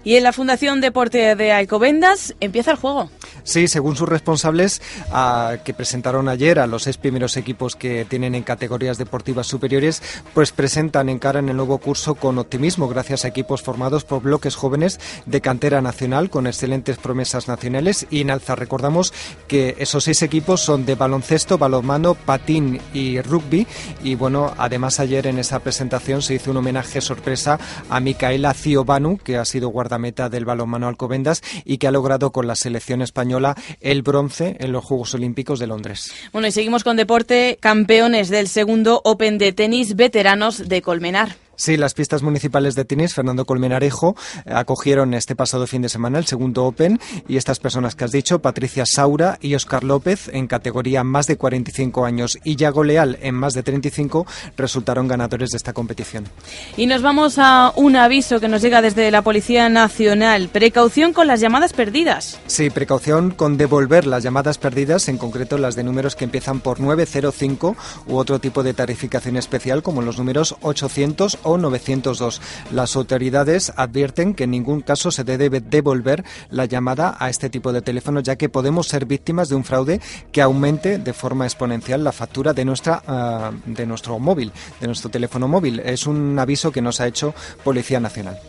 Y 0.03 0.15
en 0.15 0.23
la 0.23 0.33
Fundación 0.33 0.81
Deporte 0.81 1.35
de 1.35 1.51
Alcobendas 1.51 2.33
empieza 2.39 2.71
el 2.71 2.77
juego. 2.77 3.09
Sí, 3.43 3.67
según 3.67 3.95
sus 3.95 4.07
responsables 4.07 4.81
ah, 5.11 5.57
que 5.63 5.73
presentaron 5.73 6.29
ayer 6.29 6.59
a 6.59 6.67
los 6.67 6.83
seis 6.83 6.97
primeros 6.97 7.35
equipos 7.37 7.75
que 7.75 8.05
tienen 8.05 8.35
en 8.35 8.43
categorías 8.43 8.97
deportivas 8.97 9.47
superiores, 9.47 10.01
pues 10.33 10.51
presentan 10.51 11.09
en 11.09 11.19
cara 11.19 11.39
en 11.39 11.49
el 11.49 11.57
nuevo 11.57 11.77
curso 11.79 12.15
con 12.15 12.37
optimismo 12.37 12.87
gracias 12.87 13.25
a 13.25 13.29
equipos 13.29 13.61
formados 13.61 14.03
por 14.03 14.21
bloques 14.21 14.55
jóvenes 14.55 14.99
de 15.25 15.41
cantera 15.41 15.81
nacional 15.81 16.29
con 16.29 16.47
excelentes 16.47 16.97
promesas 16.97 17.47
nacionales 17.47 18.07
y 18.09 18.21
en 18.21 18.31
alza. 18.31 18.55
Recordamos 18.55 19.13
que 19.47 19.75
esos 19.79 20.03
seis 20.03 20.21
equipos 20.21 20.61
son 20.61 20.85
de 20.85 20.95
baloncesto, 20.95 21.57
balonmano, 21.57 22.13
patín 22.13 22.79
y 22.93 23.21
rugby 23.21 23.67
y 24.03 24.15
bueno, 24.15 24.53
además 24.57 24.99
ayer 24.99 25.27
en 25.27 25.39
esa 25.39 25.59
presentación 25.59 26.21
se 26.21 26.35
hizo 26.35 26.51
un 26.51 26.57
homenaje 26.57 27.01
sorpresa 27.01 27.59
a 27.89 27.99
Micaela 27.99 28.53
Ciobanu, 28.53 29.17
que 29.17 29.37
ha 29.37 29.45
sido 29.45 29.69
guardameta 29.89 30.29
del 30.29 30.45
balonmano 30.45 30.87
Alcobendas 30.87 31.41
y 31.65 31.79
que 31.79 31.87
ha 31.87 31.91
logrado 31.91 32.31
con 32.31 32.45
la 32.45 32.55
selección 32.55 33.01
española 33.01 33.55
el 33.81 34.03
bronce 34.03 34.55
en 34.59 34.71
los 34.71 34.85
Juegos 34.85 35.15
Olímpicos 35.15 35.59
de 35.59 35.65
Londres. 35.65 36.13
Bueno, 36.31 36.47
y 36.47 36.51
seguimos 36.51 36.83
con 36.83 36.95
deporte, 36.95 37.57
campeones 37.59 38.29
del 38.29 38.47
segundo 38.47 39.01
Open 39.03 39.39
de 39.39 39.51
tenis 39.51 39.95
veteranos 39.95 40.69
de 40.69 40.83
Colmenar. 40.83 41.48
Sí, 41.59 41.75
las 41.75 41.93
pistas 41.93 42.23
municipales 42.23 42.73
de 42.75 42.85
tenis, 42.85 43.13
Fernando 43.13 43.43
Colmenarejo, 43.43 44.15
acogieron 44.45 45.13
este 45.13 45.35
pasado 45.35 45.67
fin 45.67 45.81
de 45.81 45.89
semana 45.89 46.17
el 46.17 46.25
segundo 46.25 46.63
Open 46.63 47.01
y 47.27 47.35
estas 47.35 47.59
personas 47.59 47.95
que 47.95 48.05
has 48.05 48.13
dicho, 48.13 48.39
Patricia 48.39 48.85
Saura 48.85 49.37
y 49.41 49.55
Oscar 49.55 49.83
López, 49.83 50.29
en 50.31 50.47
categoría 50.47 51.03
más 51.03 51.27
de 51.27 51.35
45 51.35 52.05
años 52.05 52.39
y 52.45 52.55
Yago 52.55 52.85
Leal 52.85 53.19
en 53.21 53.35
más 53.35 53.55
de 53.55 53.63
35, 53.63 54.25
resultaron 54.55 55.09
ganadores 55.09 55.49
de 55.49 55.57
esta 55.57 55.73
competición. 55.73 56.29
Y 56.77 56.87
nos 56.87 57.01
vamos 57.01 57.37
a 57.37 57.73
un 57.75 57.97
aviso 57.97 58.39
que 58.39 58.47
nos 58.47 58.61
llega 58.61 58.81
desde 58.81 59.11
la 59.11 59.21
Policía 59.21 59.67
Nacional. 59.67 60.47
Precaución 60.47 61.11
con 61.11 61.27
las 61.27 61.41
llamadas 61.41 61.73
perdidas. 61.73 62.39
Sí, 62.47 62.69
precaución 62.69 63.31
con 63.31 63.57
devolver 63.57 64.07
las 64.07 64.23
llamadas 64.23 64.59
perdidas, 64.59 65.09
en 65.09 65.17
concreto 65.17 65.57
las 65.57 65.75
de 65.75 65.83
números 65.83 66.15
que 66.15 66.23
empiezan 66.23 66.61
por 66.61 66.79
905 66.79 67.75
u 68.07 68.15
otro 68.15 68.39
tipo 68.39 68.63
de 68.63 68.73
tarificación 68.73 69.35
especial 69.35 69.83
como 69.83 70.01
los 70.01 70.17
números 70.17 70.55
800 70.61 71.39
o 71.51 71.57
902. 71.57 72.41
Las 72.71 72.95
autoridades 72.95 73.73
advierten 73.75 74.33
que 74.33 74.45
en 74.45 74.51
ningún 74.51 74.81
caso 74.81 75.11
se 75.11 75.23
debe 75.23 75.61
devolver 75.61 76.23
la 76.49 76.65
llamada 76.65 77.15
a 77.19 77.29
este 77.29 77.49
tipo 77.49 77.73
de 77.73 77.81
teléfono, 77.81 78.19
ya 78.19 78.35
que 78.35 78.49
podemos 78.49 78.87
ser 78.87 79.05
víctimas 79.05 79.49
de 79.49 79.55
un 79.55 79.63
fraude 79.63 80.01
que 80.31 80.41
aumente 80.41 80.97
de 80.97 81.13
forma 81.13 81.45
exponencial 81.45 82.03
la 82.03 82.11
factura 82.11 82.53
de 82.53 82.65
nuestra 82.65 83.01
ah, 83.07 83.51
de 83.65 83.85
nuestro 83.85 84.19
móvil, 84.19 84.51
de 84.79 84.87
nuestro 84.87 85.09
teléfono 85.09 85.47
móvil. 85.47 85.79
Es 85.79 86.07
un 86.07 86.37
aviso 86.37 86.71
que 86.71 86.81
nos 86.81 87.01
ha 87.01 87.07
hecho 87.07 87.33
Policía 87.63 87.99
Nacional. 87.99 88.39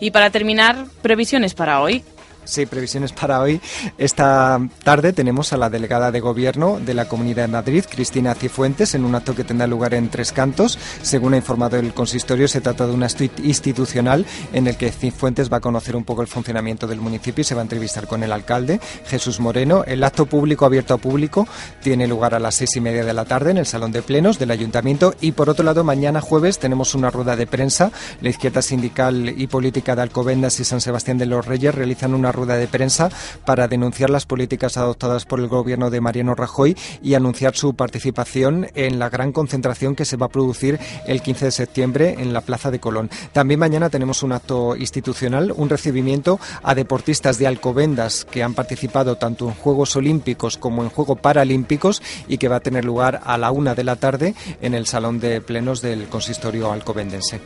Y 0.00 0.10
para 0.10 0.30
terminar, 0.30 0.86
previsiones 1.02 1.54
para 1.54 1.80
hoy. 1.80 2.04
Sí, 2.44 2.66
previsiones 2.66 3.12
para 3.12 3.40
hoy. 3.40 3.60
Esta 3.96 4.60
tarde 4.82 5.12
tenemos 5.12 5.52
a 5.52 5.56
la 5.56 5.70
delegada 5.70 6.10
de 6.10 6.20
gobierno 6.20 6.80
de 6.80 6.94
la 6.94 7.06
Comunidad 7.06 7.44
de 7.44 7.48
Madrid, 7.48 7.84
Cristina 7.88 8.34
Cifuentes, 8.34 8.94
en 8.94 9.04
un 9.04 9.14
acto 9.14 9.36
que 9.36 9.44
tendrá 9.44 9.66
lugar 9.66 9.94
en 9.94 10.08
Tres 10.08 10.32
Cantos. 10.32 10.78
Según 11.02 11.34
ha 11.34 11.36
informado 11.36 11.76
el 11.76 11.94
consistorio, 11.94 12.48
se 12.48 12.60
trata 12.60 12.86
de 12.86 12.94
un 12.94 13.02
acto 13.02 13.24
institucional 13.44 14.26
en 14.52 14.66
el 14.66 14.76
que 14.76 14.90
Cifuentes 14.90 15.52
va 15.52 15.58
a 15.58 15.60
conocer 15.60 15.94
un 15.94 16.04
poco 16.04 16.22
el 16.22 16.28
funcionamiento 16.28 16.86
del 16.86 17.00
municipio 17.00 17.42
y 17.42 17.44
se 17.44 17.54
va 17.54 17.60
a 17.60 17.62
entrevistar 17.62 18.06
con 18.08 18.22
el 18.22 18.32
alcalde, 18.32 18.80
Jesús 19.06 19.38
Moreno. 19.38 19.84
El 19.86 20.02
acto 20.02 20.26
público 20.26 20.64
abierto 20.64 20.94
a 20.94 20.98
público 20.98 21.46
tiene 21.82 22.08
lugar 22.08 22.34
a 22.34 22.40
las 22.40 22.56
seis 22.56 22.74
y 22.74 22.80
media 22.80 23.04
de 23.04 23.14
la 23.14 23.26
tarde 23.26 23.52
en 23.52 23.58
el 23.58 23.66
Salón 23.66 23.92
de 23.92 24.02
Plenos 24.02 24.38
del 24.38 24.50
Ayuntamiento. 24.50 25.14
Y 25.20 25.32
por 25.32 25.50
otro 25.50 25.64
lado, 25.64 25.84
mañana 25.84 26.20
jueves 26.20 26.58
tenemos 26.58 26.94
una 26.94 27.10
rueda 27.10 27.36
de 27.36 27.46
prensa. 27.46 27.92
La 28.22 28.30
izquierda 28.30 28.62
sindical 28.62 29.34
y 29.36 29.46
política 29.46 29.94
de 29.94 30.02
Alcobendas 30.02 30.58
y 30.58 30.64
San 30.64 30.80
Sebastián 30.80 31.18
de 31.18 31.26
los 31.26 31.46
Reyes 31.46 31.74
realizan 31.74 32.14
una 32.14 32.29
rueda 32.32 32.56
de 32.56 32.68
prensa 32.68 33.10
para 33.44 33.68
denunciar 33.68 34.10
las 34.10 34.26
políticas 34.26 34.76
adoptadas 34.76 35.24
por 35.24 35.40
el 35.40 35.48
gobierno 35.48 35.90
de 35.90 36.00
Mariano 36.00 36.34
Rajoy 36.34 36.76
y 37.02 37.14
anunciar 37.14 37.56
su 37.56 37.74
participación 37.74 38.68
en 38.74 38.98
la 38.98 39.08
gran 39.08 39.32
concentración 39.32 39.96
que 39.96 40.04
se 40.04 40.16
va 40.16 40.26
a 40.26 40.30
producir 40.30 40.78
el 41.06 41.22
15 41.22 41.46
de 41.46 41.50
septiembre 41.50 42.16
en 42.18 42.32
la 42.32 42.40
Plaza 42.40 42.70
de 42.70 42.80
Colón. 42.80 43.10
También 43.32 43.60
mañana 43.60 43.90
tenemos 43.90 44.22
un 44.22 44.32
acto 44.32 44.76
institucional, 44.76 45.52
un 45.56 45.68
recibimiento 45.68 46.40
a 46.62 46.74
deportistas 46.74 47.38
de 47.38 47.46
Alcobendas 47.46 48.24
que 48.24 48.42
han 48.42 48.54
participado 48.54 49.16
tanto 49.16 49.48
en 49.48 49.54
Juegos 49.54 49.96
Olímpicos 49.96 50.56
como 50.56 50.82
en 50.82 50.90
Juegos 50.90 51.20
Paralímpicos 51.20 52.02
y 52.28 52.38
que 52.38 52.48
va 52.48 52.56
a 52.56 52.60
tener 52.60 52.84
lugar 52.84 53.20
a 53.24 53.38
la 53.38 53.50
una 53.50 53.74
de 53.74 53.84
la 53.84 53.96
tarde 53.96 54.34
en 54.60 54.74
el 54.74 54.86
Salón 54.86 55.20
de 55.20 55.40
Plenos 55.40 55.82
del 55.82 56.08
Consistorio 56.08 56.72
Alcobendense. 56.72 57.40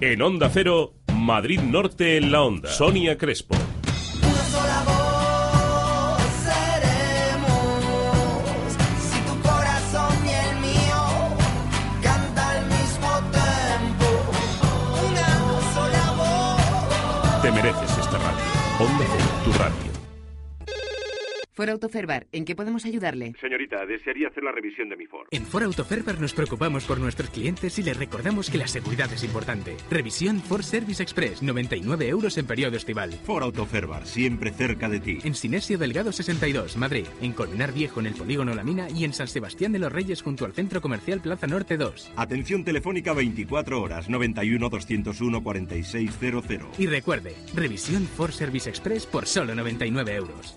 En 0.00 0.22
Onda 0.22 0.50
Cero, 0.52 0.94
Madrid 1.14 1.60
Norte 1.60 2.16
en 2.16 2.32
la 2.32 2.42
Onda. 2.42 2.70
Sonia 2.70 3.16
Crespo. 3.16 3.56
Onda 19.48 19.87
Cero, 21.58 21.78
tu 21.80 21.88
radio. 21.88 21.98
For 21.98 21.98
Autoferbar, 21.98 22.26
¿en 22.30 22.44
qué 22.44 22.54
podemos 22.54 22.84
ayudarle? 22.84 23.34
Señorita, 23.40 23.84
desearía 23.84 24.28
hacer 24.28 24.44
la 24.44 24.52
revisión 24.52 24.88
de 24.88 24.96
mi 24.96 25.06
Ford. 25.06 25.26
En 25.32 25.44
Ford 25.44 25.64
Autoferbar 25.64 26.20
nos 26.20 26.32
preocupamos 26.32 26.84
por 26.84 27.00
nuestros 27.00 27.30
clientes 27.30 27.78
y 27.78 27.82
les 27.82 27.96
recordamos 27.96 28.48
que 28.48 28.58
la 28.58 28.68
seguridad 28.68 29.12
es 29.12 29.24
importante. 29.24 29.76
Revisión 29.90 30.40
Ford 30.40 30.62
Service 30.62 31.02
Express, 31.02 31.42
99 31.42 32.08
euros 32.08 32.38
en 32.38 32.46
periodo 32.46 32.76
estival. 32.76 33.12
Ford 33.24 33.42
Autoferbar, 33.42 34.06
siempre 34.06 34.52
cerca 34.52 34.88
de 34.88 35.00
ti. 35.00 35.18
En 35.24 35.34
Sinesio 35.34 35.78
Delgado 35.78 36.12
62, 36.12 36.76
Madrid. 36.76 37.06
En 37.20 37.32
Colmenar 37.32 37.72
Viejo, 37.72 37.98
en 38.00 38.06
el 38.06 38.14
Polígono 38.14 38.54
La 38.54 38.62
Mina. 38.62 38.88
Y 38.90 39.04
en 39.04 39.12
San 39.12 39.26
Sebastián 39.26 39.72
de 39.72 39.80
los 39.80 39.92
Reyes, 39.92 40.22
junto 40.22 40.44
al 40.44 40.52
Centro 40.52 40.80
Comercial 40.80 41.20
Plaza 41.20 41.48
Norte 41.48 41.76
2. 41.76 42.12
Atención 42.16 42.64
telefónica 42.64 43.12
24 43.14 43.82
horas, 43.82 44.08
91 44.08 44.68
201 44.68 45.42
4600. 45.42 46.78
Y 46.78 46.86
recuerde, 46.86 47.34
revisión 47.54 48.04
Ford 48.04 48.32
Service 48.32 48.68
Express 48.68 49.06
por 49.06 49.26
solo 49.26 49.54
99 49.54 50.14
euros. 50.14 50.56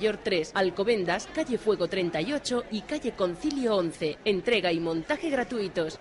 3. 0.00 0.52
Alcobendas, 0.54 1.28
calle 1.34 1.58
Fuego 1.58 1.88
38 1.88 2.64
y 2.70 2.82
calle 2.82 3.12
Concilio 3.12 3.76
11. 3.76 4.18
Entrega 4.24 4.72
y 4.72 4.80
montaje 4.80 5.28
gratuitos. 5.28 6.00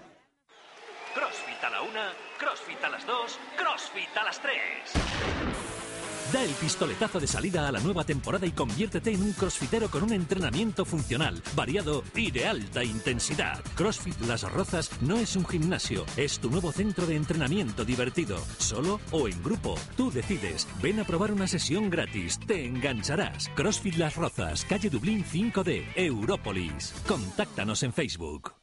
CrossFit 1.14 1.64
a 1.64 1.70
la 1.70 1.82
una, 1.82 2.14
CrossFit 2.38 2.84
a 2.84 2.90
las 2.90 3.06
dos, 3.06 3.38
CrossFit 3.58 4.18
a 4.18 4.24
las 4.24 4.42
tres. 4.42 5.79
Da 6.32 6.44
el 6.44 6.52
pistoletazo 6.52 7.20
de 7.20 7.26
salida 7.26 7.68
a 7.68 7.72
la 7.72 7.80
nueva 7.80 8.04
temporada 8.04 8.46
y 8.46 8.52
conviértete 8.52 9.12
en 9.12 9.24
un 9.24 9.34
crossfitero 9.34 9.90
con 9.90 10.04
un 10.04 10.14
entrenamiento 10.14 10.86
funcional, 10.86 11.42
variado 11.56 12.04
y 12.14 12.30
de 12.30 12.46
alta 12.46 12.84
intensidad. 12.84 13.64
CrossFit 13.76 14.20
Las 14.22 14.44
Rozas 14.44 14.92
no 15.02 15.18
es 15.18 15.36
un 15.36 15.46
gimnasio, 15.46 16.06
es 16.18 16.38
tu 16.38 16.52
nuevo 16.52 16.72
centro 16.72 17.08
de 17.08 17.16
entrenamiento 17.16 17.84
divertido, 17.84 18.38
solo 18.60 19.00
o 19.12 19.28
en 19.28 19.42
grupo. 19.42 19.76
Tú 19.98 20.12
decides. 20.12 20.68
Ven 20.84 21.00
a 21.00 21.04
probar 21.04 21.32
una 21.32 21.48
sesión 21.48 21.90
gratis, 21.90 22.40
te 22.46 22.64
engancharás. 22.64 23.50
CrossFit 23.56 23.96
Las 23.96 24.16
Rozas, 24.16 24.66
calle 24.66 24.92
Dublín 24.92 25.26
5D, 25.26 25.94
Európolis. 25.96 26.94
Contáctanos 27.08 27.82
en 27.82 27.92
Facebook. 27.92 28.54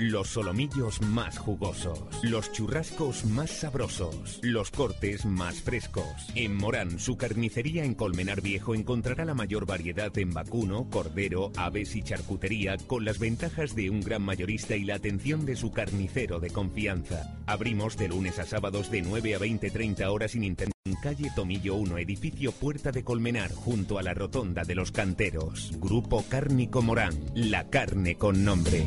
Los 0.00 0.28
solomillos 0.28 1.02
más 1.02 1.36
jugosos, 1.36 2.00
los 2.22 2.50
churrascos 2.52 3.26
más 3.26 3.50
sabrosos, 3.50 4.40
los 4.42 4.70
cortes 4.70 5.26
más 5.26 5.60
frescos. 5.60 6.06
En 6.34 6.56
Morán, 6.56 6.98
su 6.98 7.18
carnicería 7.18 7.84
en 7.84 7.94
Colmenar 7.94 8.40
Viejo 8.40 8.74
encontrará 8.74 9.26
la 9.26 9.34
mayor 9.34 9.66
variedad 9.66 10.16
en 10.16 10.32
vacuno, 10.32 10.88
cordero, 10.88 11.52
aves 11.54 11.94
y 11.96 12.02
charcutería 12.02 12.78
con 12.86 13.04
las 13.04 13.18
ventajas 13.18 13.74
de 13.74 13.90
un 13.90 14.00
gran 14.00 14.22
mayorista 14.22 14.74
y 14.74 14.84
la 14.84 14.94
atención 14.94 15.44
de 15.44 15.54
su 15.54 15.70
carnicero 15.70 16.40
de 16.40 16.48
confianza. 16.48 17.36
Abrimos 17.44 17.98
de 17.98 18.08
lunes 18.08 18.38
a 18.38 18.46
sábados 18.46 18.90
de 18.90 19.02
9 19.02 19.34
a 19.34 19.38
20-30 19.38 20.06
horas 20.06 20.30
sin 20.30 20.44
internet. 20.44 20.72
En 20.86 20.96
calle 20.96 21.30
Tomillo 21.36 21.74
1, 21.74 21.98
edificio 21.98 22.52
Puerta 22.52 22.90
de 22.90 23.04
Colmenar, 23.04 23.52
junto 23.52 23.98
a 23.98 24.02
la 24.02 24.14
Rotonda 24.14 24.64
de 24.64 24.74
los 24.74 24.92
Canteros. 24.92 25.72
Grupo 25.78 26.24
Cárnico 26.26 26.80
Morán, 26.80 27.14
la 27.34 27.68
carne 27.68 28.16
con 28.16 28.46
nombre. 28.46 28.86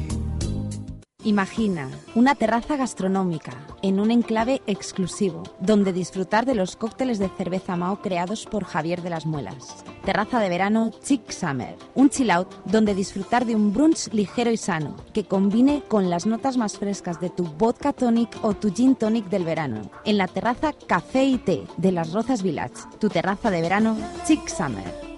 Imagina 1.25 1.89
una 2.15 2.35
terraza 2.35 2.75
gastronómica 2.75 3.53
en 3.81 4.01
un 4.01 4.11
enclave 4.11 4.61
exclusivo 4.67 5.43
donde 5.61 5.93
disfrutar 5.93 6.45
de 6.45 6.53
los 6.53 6.75
cócteles 6.75 7.17
de 7.17 7.29
cerveza 7.29 7.77
Mao 7.77 8.01
creados 8.01 8.45
por 8.45 8.65
Javier 8.65 9.01
de 9.01 9.09
las 9.09 9.25
Muelas. 9.25 9.85
Terraza 10.03 10.41
de 10.41 10.49
verano 10.49 10.91
Chic 11.01 11.31
Summer, 11.31 11.77
un 11.95 12.09
chill 12.09 12.29
out 12.29 12.53
donde 12.65 12.93
disfrutar 12.93 13.45
de 13.45 13.55
un 13.55 13.73
brunch 13.73 14.11
ligero 14.11 14.51
y 14.51 14.57
sano 14.57 14.97
que 15.13 15.23
combine 15.23 15.81
con 15.87 16.09
las 16.09 16.25
notas 16.25 16.57
más 16.57 16.77
frescas 16.77 17.21
de 17.21 17.29
tu 17.29 17.45
vodka 17.45 17.93
tonic 17.93 18.37
o 18.41 18.53
tu 18.53 18.73
gin 18.73 18.95
tonic 18.95 19.29
del 19.29 19.45
verano. 19.45 19.89
En 20.03 20.17
la 20.17 20.27
terraza 20.27 20.73
Café 20.73 21.23
y 21.23 21.37
Té 21.37 21.63
de 21.77 21.93
las 21.93 22.11
Rozas 22.11 22.43
Village, 22.43 22.75
tu 22.99 23.07
terraza 23.07 23.49
de 23.49 23.61
verano 23.61 23.97
Chic 24.27 24.45
Summer. 24.49 25.13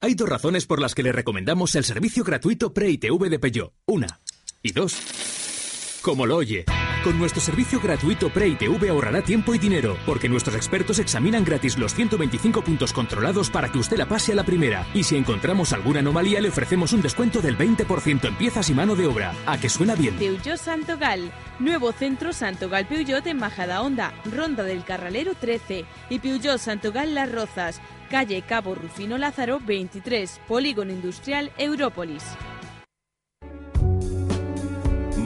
Hay 0.00 0.14
dos 0.14 0.28
razones 0.28 0.66
por 0.66 0.80
las 0.80 0.96
que 0.96 1.04
le 1.04 1.12
recomendamos 1.12 1.76
el 1.76 1.84
servicio 1.84 2.24
gratuito 2.24 2.72
Pre-ITV 2.72 3.28
de 3.28 3.38
Peugeot. 3.38 3.72
Una. 3.86 4.20
Y. 4.68 5.98
Como 6.02 6.26
lo 6.26 6.36
oye. 6.36 6.64
Con 7.04 7.18
nuestro 7.18 7.40
servicio 7.40 7.80
gratuito 7.80 8.28
Pre-ITV 8.28 8.90
ahorrará 8.90 9.22
tiempo 9.22 9.54
y 9.54 9.58
dinero, 9.58 9.96
porque 10.04 10.28
nuestros 10.28 10.56
expertos 10.56 10.98
examinan 10.98 11.44
gratis 11.44 11.78
los 11.78 11.94
125 11.94 12.62
puntos 12.62 12.92
controlados 12.92 13.50
para 13.50 13.70
que 13.70 13.78
usted 13.78 13.96
la 13.96 14.06
pase 14.06 14.32
a 14.32 14.34
la 14.34 14.44
primera. 14.44 14.86
Y 14.94 15.04
si 15.04 15.16
encontramos 15.16 15.72
alguna 15.72 16.00
anomalía, 16.00 16.40
le 16.40 16.48
ofrecemos 16.48 16.92
un 16.92 17.02
descuento 17.02 17.40
del 17.40 17.56
20% 17.56 18.26
en 18.26 18.34
piezas 18.36 18.68
y 18.68 18.74
mano 18.74 18.96
de 18.96 19.06
obra. 19.06 19.32
¿A 19.46 19.58
que 19.58 19.68
suena 19.68 19.94
bien? 19.94 20.16
Peugeot 20.16 20.58
Santogal. 20.58 21.32
Nuevo 21.60 21.92
centro 21.92 22.32
Santogal 22.32 22.86
Peugeot 22.86 23.26
en 23.26 23.38
Majada 23.38 23.80
Honda, 23.80 24.12
Ronda 24.24 24.64
del 24.64 24.84
Carralero 24.84 25.34
13. 25.34 25.84
Y 26.10 26.18
Peugeot 26.18 26.58
Santogal 26.58 27.14
Las 27.14 27.30
Rozas, 27.30 27.80
calle 28.10 28.42
Cabo 28.42 28.74
Rufino 28.74 29.18
Lázaro 29.18 29.60
23, 29.64 30.40
Polígono 30.48 30.92
Industrial 30.92 31.52
Európolis. 31.58 32.24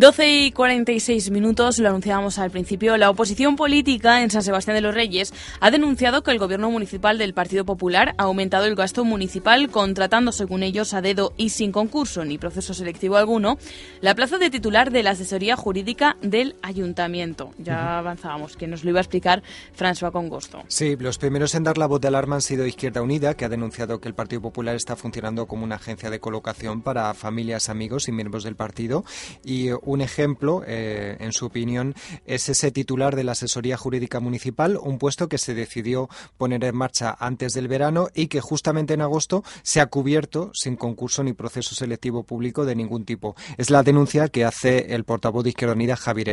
12 0.00 0.46
y 0.46 0.52
46 0.52 1.30
minutos, 1.30 1.78
lo 1.78 1.90
anunciábamos 1.90 2.38
al 2.38 2.50
principio, 2.50 2.96
la 2.96 3.10
oposición 3.10 3.54
política 3.54 4.22
en 4.22 4.30
San 4.30 4.42
Sebastián 4.42 4.74
de 4.74 4.80
los 4.80 4.94
Reyes 4.94 5.34
ha 5.60 5.70
denunciado 5.70 6.22
que 6.22 6.30
el 6.30 6.38
gobierno 6.38 6.70
municipal 6.70 7.18
del 7.18 7.34
Partido 7.34 7.66
Popular 7.66 8.14
ha 8.16 8.22
aumentado 8.22 8.64
el 8.64 8.76
gasto 8.76 9.04
municipal 9.04 9.68
contratando, 9.70 10.32
según 10.32 10.62
ellos, 10.62 10.94
a 10.94 11.02
dedo 11.02 11.34
y 11.36 11.50
sin 11.50 11.70
concurso 11.70 12.24
ni 12.24 12.38
proceso 12.38 12.72
selectivo 12.72 13.18
alguno, 13.18 13.58
la 14.00 14.14
plaza 14.14 14.38
de 14.38 14.48
titular 14.48 14.90
de 14.90 15.02
la 15.02 15.10
asesoría 15.10 15.54
jurídica 15.54 16.16
del 16.22 16.56
ayuntamiento. 16.62 17.52
Ya 17.58 17.98
avanzábamos, 17.98 18.56
que 18.56 18.66
nos 18.66 18.84
lo 18.84 18.88
iba 18.88 19.00
a 19.00 19.02
explicar 19.02 19.42
François 19.78 20.12
Congosto. 20.12 20.62
Sí, 20.68 20.96
los 20.98 21.18
primeros 21.18 21.54
en 21.54 21.64
dar 21.64 21.76
la 21.76 21.84
voz 21.84 22.00
de 22.00 22.08
alarma 22.08 22.36
han 22.36 22.40
sido 22.40 22.64
Izquierda 22.64 23.02
Unida, 23.02 23.34
que 23.34 23.44
ha 23.44 23.50
denunciado 23.50 24.00
que 24.00 24.08
el 24.08 24.14
Partido 24.14 24.40
Popular 24.40 24.76
está 24.76 24.96
funcionando 24.96 25.44
como 25.44 25.64
una 25.64 25.74
agencia 25.74 26.08
de 26.08 26.20
colocación 26.20 26.80
para 26.80 27.12
familias, 27.12 27.68
amigos 27.68 28.08
y 28.08 28.12
miembros 28.12 28.44
del 28.44 28.56
partido. 28.56 29.04
Y 29.44 29.68
un 29.90 30.00
ejemplo, 30.00 30.62
eh, 30.66 31.16
en 31.20 31.32
su 31.32 31.46
opinión, 31.46 31.94
es 32.26 32.48
ese 32.48 32.70
titular 32.70 33.16
de 33.16 33.24
la 33.24 33.32
Asesoría 33.32 33.76
Jurídica 33.76 34.20
Municipal, 34.20 34.78
un 34.80 34.98
puesto 34.98 35.28
que 35.28 35.38
se 35.38 35.54
decidió 35.54 36.08
poner 36.38 36.64
en 36.64 36.76
marcha 36.76 37.16
antes 37.18 37.52
del 37.52 37.68
verano 37.68 38.08
y 38.14 38.28
que 38.28 38.40
justamente 38.40 38.94
en 38.94 39.02
agosto 39.02 39.42
se 39.62 39.80
ha 39.80 39.86
cubierto 39.86 40.52
sin 40.54 40.76
concurso 40.76 41.22
ni 41.24 41.32
proceso 41.32 41.74
selectivo 41.74 42.22
público 42.22 42.64
de 42.64 42.76
ningún 42.76 43.04
tipo. 43.04 43.34
Es 43.58 43.70
la 43.70 43.82
denuncia 43.82 44.28
que 44.28 44.44
hace 44.44 44.94
el 44.94 45.04
portavoz 45.04 45.44
de 45.44 45.50
Izquierda 45.50 45.74
Unida, 45.74 45.96
Javier. 45.96 46.30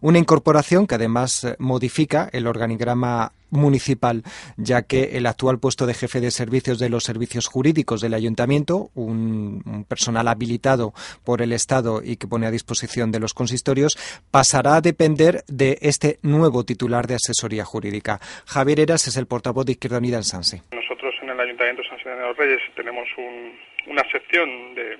Una 0.00 0.18
incorporación 0.18 0.86
que 0.86 0.96
además 0.96 1.44
eh, 1.44 1.56
modifica 1.58 2.28
el 2.32 2.46
organigrama 2.46 3.32
municipal, 3.50 4.22
ya 4.56 4.82
que 4.82 5.16
el 5.16 5.26
actual 5.26 5.58
puesto 5.58 5.86
de 5.86 5.94
jefe 5.94 6.20
de 6.20 6.30
servicios 6.30 6.78
de 6.78 6.88
los 6.88 7.04
servicios 7.04 7.46
jurídicos 7.46 8.00
del 8.00 8.14
ayuntamiento, 8.14 8.90
un, 8.94 9.84
personal 9.88 10.28
habilitado 10.28 10.92
por 11.24 11.42
el 11.42 11.52
Estado 11.52 12.00
y 12.02 12.16
que 12.16 12.26
pone 12.26 12.46
a 12.46 12.50
disposición 12.50 13.10
de 13.12 13.20
los 13.20 13.34
consistorios, 13.34 13.96
pasará 14.30 14.76
a 14.76 14.80
depender 14.80 15.44
de 15.48 15.78
este 15.82 16.18
nuevo 16.22 16.64
titular 16.64 17.06
de 17.06 17.14
asesoría 17.14 17.64
jurídica. 17.64 18.20
Javier 18.46 18.80
Eras 18.80 19.08
es 19.08 19.16
el 19.16 19.26
portavoz 19.26 19.66
de 19.66 19.72
Izquierda 19.72 19.98
Unida 19.98 20.16
en 20.16 20.24
Sanse. 20.24 20.62
Nosotros 20.72 21.14
en 21.22 21.30
el 21.30 21.40
Ayuntamiento 21.40 21.82
de 21.82 21.88
San 21.88 21.98
de 22.16 22.26
los 22.26 22.36
Reyes 22.36 22.60
tenemos 22.74 23.06
un, 23.16 23.52
una 23.88 24.04
sección 24.10 24.74
de, 24.74 24.98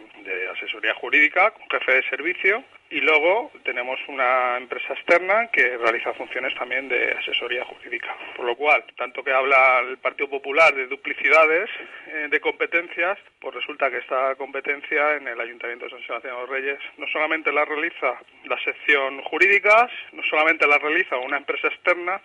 asesoría 0.53 0.95
jurídica 0.95 1.51
con 1.53 1.69
jefe 1.71 1.95
de 1.95 2.03
servicio 2.09 2.65
y 2.91 3.01
luego 3.01 3.53
tenemos 3.65 3.99
una 4.09 4.57
empresa 4.57 4.95
externa 4.95 5.49
que 5.49 5.77
realiza 5.77 6.15
funciones 6.15 6.55
también 6.55 6.89
de 6.89 7.13
asesoría 7.13 7.65
jurídica. 7.65 8.17
Por 8.35 8.47
lo 8.47 8.57
cual, 8.57 8.83
tanto 8.97 9.23
que 9.23 9.33
habla 9.33 9.81
el 9.81 9.99
Partido 9.99 10.29
Popular 10.29 10.75
de 10.75 10.87
duplicidades 10.87 11.69
eh, 12.07 12.29
de 12.31 12.41
competencias, 12.41 13.19
pues 13.41 13.55
resulta 13.55 13.91
que 13.91 13.99
esta 13.99 14.35
competencia 14.37 15.17
en 15.17 15.29
el 15.29 15.41
Ayuntamiento 15.41 15.85
de 15.85 15.91
San 15.93 16.07
Sebastián 16.07 16.35
de 16.35 16.41
los 16.41 16.51
Reyes 16.51 16.79
no 16.97 17.07
solamente 17.09 17.53
la 17.53 17.65
realiza 17.65 18.19
la 18.45 18.59
sección 18.65 19.23
jurídica, 19.23 19.89
no 20.13 20.23
solamente 20.25 20.67
la 20.67 20.79
realiza 20.79 21.19
una 21.19 21.37
empresa 21.37 21.69
externa, 21.69 22.21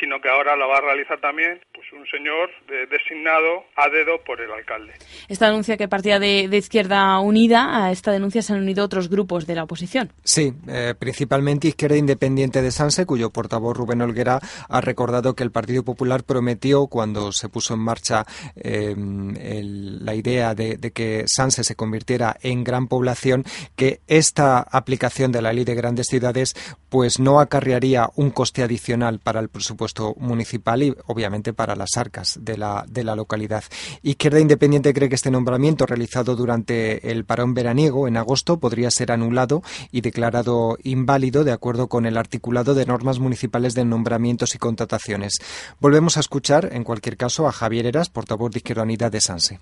sino 0.00 0.20
que 0.20 0.28
ahora 0.28 0.56
la 0.56 0.66
va 0.66 0.78
a 0.78 0.80
realizar 0.80 1.20
también 1.20 1.60
pues 1.72 1.86
un 1.92 2.06
señor 2.06 2.50
de, 2.68 2.86
designado 2.86 3.64
a 3.76 3.88
dedo 3.88 4.22
por 4.24 4.40
el 4.40 4.50
alcalde. 4.50 4.92
Esta 5.28 5.46
denuncia 5.46 5.76
que 5.76 5.88
partía 5.88 6.18
de, 6.18 6.48
de, 6.48 6.56
Izquierda 6.56 7.18
Unida, 7.20 7.84
a 7.84 7.92
esta 7.92 8.12
denuncia 8.12 8.42
se 8.42 8.52
han 8.52 8.60
unido 8.60 8.84
otros 8.84 9.08
grupos 9.08 9.46
de 9.46 9.54
la 9.54 9.64
oposición. 9.64 10.12
Sí, 10.24 10.52
eh, 10.68 10.94
principalmente 10.98 11.68
Izquierda 11.68 11.96
Independiente 11.96 12.62
de 12.62 12.70
Sanse, 12.70 13.06
cuyo 13.06 13.30
portavoz 13.30 13.76
Rubén 13.76 14.02
Olguera 14.02 14.40
ha 14.68 14.80
recordado 14.80 15.34
que 15.34 15.44
el 15.44 15.50
Partido 15.50 15.82
Popular 15.82 16.24
prometió 16.24 16.86
cuando 16.86 17.32
se 17.32 17.48
puso 17.48 17.74
en 17.74 17.80
marcha 17.80 18.24
eh, 18.56 18.94
el, 18.96 20.04
la 20.04 20.14
idea 20.14 20.54
de, 20.54 20.76
de, 20.76 20.90
que 20.90 21.24
Sanse 21.26 21.64
se 21.64 21.76
convirtiera 21.76 22.36
en 22.42 22.64
gran 22.64 22.88
población 22.88 23.44
que 23.76 24.00
esta 24.06 24.60
aplicación 24.60 25.32
de 25.32 25.42
la 25.42 25.52
ley 25.52 25.64
de 25.64 25.74
grandes 25.74 26.06
ciudades 26.08 26.54
pues 26.88 27.18
no 27.18 27.40
acarrearía 27.40 28.08
un 28.16 28.30
coste 28.30 28.62
adicional 28.62 29.18
para 29.18 29.40
el 29.40 29.48
presupuesto 29.48 29.77
municipal 30.18 30.82
y 30.82 30.94
obviamente 31.06 31.52
para 31.52 31.76
las 31.76 31.96
arcas 31.96 32.38
de 32.40 32.56
la, 32.56 32.84
de 32.88 33.04
la 33.04 33.16
localidad. 33.16 33.64
Izquierda 34.02 34.40
Independiente 34.40 34.92
cree 34.94 35.08
que 35.08 35.14
este 35.14 35.30
nombramiento 35.30 35.86
realizado 35.86 36.36
durante 36.36 37.10
el 37.10 37.24
parón 37.24 37.54
veraniego 37.54 38.08
en 38.08 38.16
agosto 38.16 38.58
podría 38.58 38.90
ser 38.90 39.12
anulado 39.12 39.62
y 39.92 40.00
declarado 40.00 40.78
inválido 40.82 41.44
de 41.44 41.52
acuerdo 41.52 41.88
con 41.88 42.06
el 42.06 42.16
articulado 42.16 42.74
de 42.74 42.86
normas 42.86 43.18
municipales 43.18 43.74
de 43.74 43.84
nombramientos 43.84 44.54
y 44.54 44.58
contrataciones. 44.58 45.38
Volvemos 45.80 46.16
a 46.16 46.20
escuchar, 46.20 46.70
en 46.72 46.84
cualquier 46.84 47.16
caso, 47.16 47.46
a 47.46 47.52
Javier 47.52 47.86
Eras, 47.86 48.08
portavoz 48.08 48.50
de 48.52 48.58
Izquierda 48.58 48.82
Unida 48.82 49.10
de 49.10 49.20
Sanse. 49.20 49.60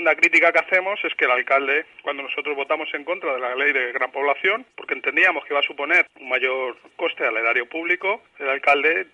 Segunda 0.00 0.16
crítica 0.16 0.50
que 0.50 0.60
hacemos 0.60 0.98
es 1.04 1.14
que 1.14 1.26
el 1.26 1.30
alcalde, 1.30 1.84
cuando 2.02 2.22
nosotros 2.22 2.56
votamos 2.56 2.88
en 2.94 3.04
contra 3.04 3.34
de 3.34 3.38
la 3.38 3.54
ley 3.54 3.70
de 3.70 3.92
gran 3.92 4.10
población, 4.10 4.64
porque 4.74 4.94
entendíamos 4.94 5.44
que 5.44 5.52
iba 5.52 5.60
a 5.60 5.62
suponer 5.62 6.06
un 6.18 6.26
mayor 6.30 6.74
coste 6.96 7.26
al 7.26 7.36
erario 7.36 7.68
público, 7.68 8.22
el 8.38 8.48
alcalde, 8.48 9.08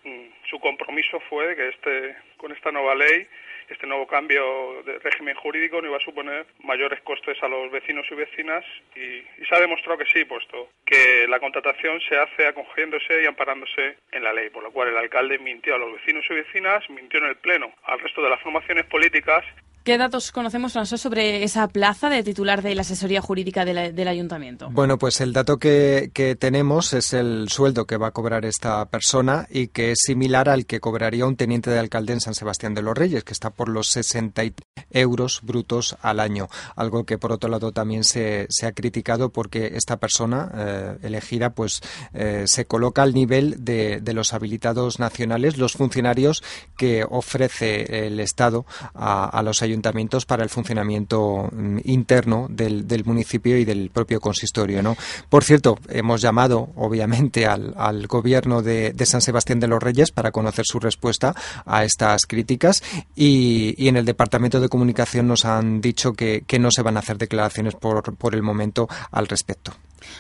su 0.48 0.60
compromiso 0.60 1.18
fue 1.28 1.56
que 1.56 1.70
este, 1.70 2.14
con 2.36 2.52
esta 2.52 2.70
nueva 2.70 2.94
ley 2.94 3.26
este 3.68 3.88
nuevo 3.88 4.06
cambio 4.06 4.80
de 4.84 5.00
régimen 5.00 5.34
jurídico 5.34 5.82
no 5.82 5.88
iba 5.88 5.96
a 5.96 6.00
suponer 6.04 6.46
mayores 6.62 7.00
costes 7.00 7.36
a 7.42 7.48
los 7.48 7.68
vecinos 7.72 8.06
y 8.12 8.14
vecinas 8.14 8.64
y, 8.94 9.00
y, 9.00 9.44
se 9.44 9.56
ha 9.56 9.58
demostrado 9.58 9.98
que 9.98 10.06
sí, 10.06 10.24
puesto 10.24 10.68
que 10.84 11.26
la 11.28 11.40
contratación 11.40 12.00
se 12.08 12.16
hace 12.16 12.46
acogiéndose 12.46 13.24
y 13.24 13.26
amparándose 13.26 13.96
en 14.12 14.22
la 14.22 14.32
ley, 14.32 14.50
por 14.50 14.62
lo 14.62 14.70
cual 14.70 14.90
el 14.90 14.96
alcalde 14.96 15.40
mintió 15.40 15.74
a 15.74 15.78
los 15.78 15.94
vecinos 15.94 16.24
y 16.30 16.34
vecinas, 16.34 16.88
mintió 16.90 17.18
en 17.18 17.26
el 17.26 17.36
Pleno. 17.38 17.72
Al 17.82 17.98
resto 17.98 18.22
de 18.22 18.30
las 18.30 18.40
formaciones 18.40 18.86
políticas 18.86 19.44
¿Qué 19.86 19.98
datos 19.98 20.32
conocemos, 20.32 20.72
François, 20.72 20.98
sobre 20.98 21.44
esa 21.44 21.68
plaza 21.68 22.08
de 22.10 22.24
titular 22.24 22.60
de 22.60 22.74
la 22.74 22.80
asesoría 22.80 23.22
jurídica 23.22 23.64
del 23.64 24.08
ayuntamiento? 24.08 24.68
Bueno, 24.72 24.98
pues 24.98 25.20
el 25.20 25.32
dato 25.32 25.58
que, 25.58 26.10
tenemos 26.40 26.92
es 26.92 27.12
el 27.12 27.48
sueldo 27.50 27.86
que 27.86 27.96
va 27.96 28.08
a 28.08 28.10
cobrar 28.10 28.44
esta 28.46 28.84
persona 28.86 29.46
y 29.48 29.68
que 29.68 29.92
es 29.92 29.98
similar 30.04 30.48
al 30.48 30.66
que 30.66 30.80
cobraría 30.80 31.24
un 31.24 31.36
teniente 31.36 31.70
de 31.70 31.78
alcalde 31.78 32.14
en 32.14 32.20
San 32.20 32.34
Sebastián 32.34 32.74
de 32.74 32.82
los 32.82 32.98
Reyes, 32.98 33.22
que 33.22 33.32
está 33.32 33.50
por 33.50 33.68
los 33.68 33.86
60 33.90 34.42
euros 34.90 35.38
brutos 35.44 35.96
al 36.02 36.18
año. 36.18 36.48
Algo 36.74 37.04
que, 37.04 37.16
por 37.16 37.30
otro 37.30 37.48
lado, 37.48 37.70
también 37.70 38.02
se, 38.02 38.48
ha 38.64 38.72
criticado 38.72 39.28
porque 39.28 39.74
esta 39.76 39.98
persona 39.98 40.50
eh, 40.52 40.98
elegida 41.04 41.50
pues 41.50 41.80
eh, 42.12 42.42
se 42.48 42.64
coloca 42.64 43.04
al 43.04 43.14
nivel 43.14 43.64
de, 43.64 44.00
de 44.00 44.14
los 44.14 44.34
habilitados 44.34 44.98
nacionales, 44.98 45.58
los 45.58 45.74
funcionarios 45.74 46.42
que 46.76 47.06
ofrece 47.08 48.08
el 48.08 48.18
Estado 48.18 48.66
a, 48.92 49.26
a 49.26 49.42
los 49.44 49.62
ayuntamientos 49.62 49.75
para 50.26 50.42
el 50.42 50.50
funcionamiento 50.50 51.48
mm, 51.52 51.78
interno 51.84 52.46
del, 52.50 53.04
municipio 53.04 53.56
y 53.56 53.64
del 53.64 53.90
propio 53.90 54.20
consistorio. 54.20 54.82
¿no? 54.82 54.96
Por 55.28 55.44
cierto, 55.44 55.78
hemos 55.88 56.20
llamado, 56.20 56.70
obviamente, 56.76 57.46
al, 57.46 58.06
gobierno 58.06 58.62
de, 58.62 58.94
San 59.06 59.20
Sebastián 59.20 59.60
de 59.60 59.68
los 59.68 59.82
Reyes 59.82 60.10
para 60.10 60.32
conocer 60.32 60.64
su 60.66 60.80
respuesta 60.80 61.34
a 61.64 61.84
estas 61.84 62.26
críticas 62.26 62.82
y, 63.14 63.86
en 63.88 63.96
el 63.96 64.04
Departamento 64.04 64.60
de 64.60 64.68
Comunicación 64.68 65.28
nos 65.28 65.44
han 65.44 65.80
dicho 65.80 66.12
que, 66.12 66.44
no 66.58 66.70
se 66.70 66.82
van 66.82 66.96
a 66.96 67.00
hacer 67.00 67.18
declaraciones 67.18 67.74
por 67.74 68.34
el 68.34 68.42
momento 68.42 68.88
al 69.10 69.28
respecto. 69.28 69.72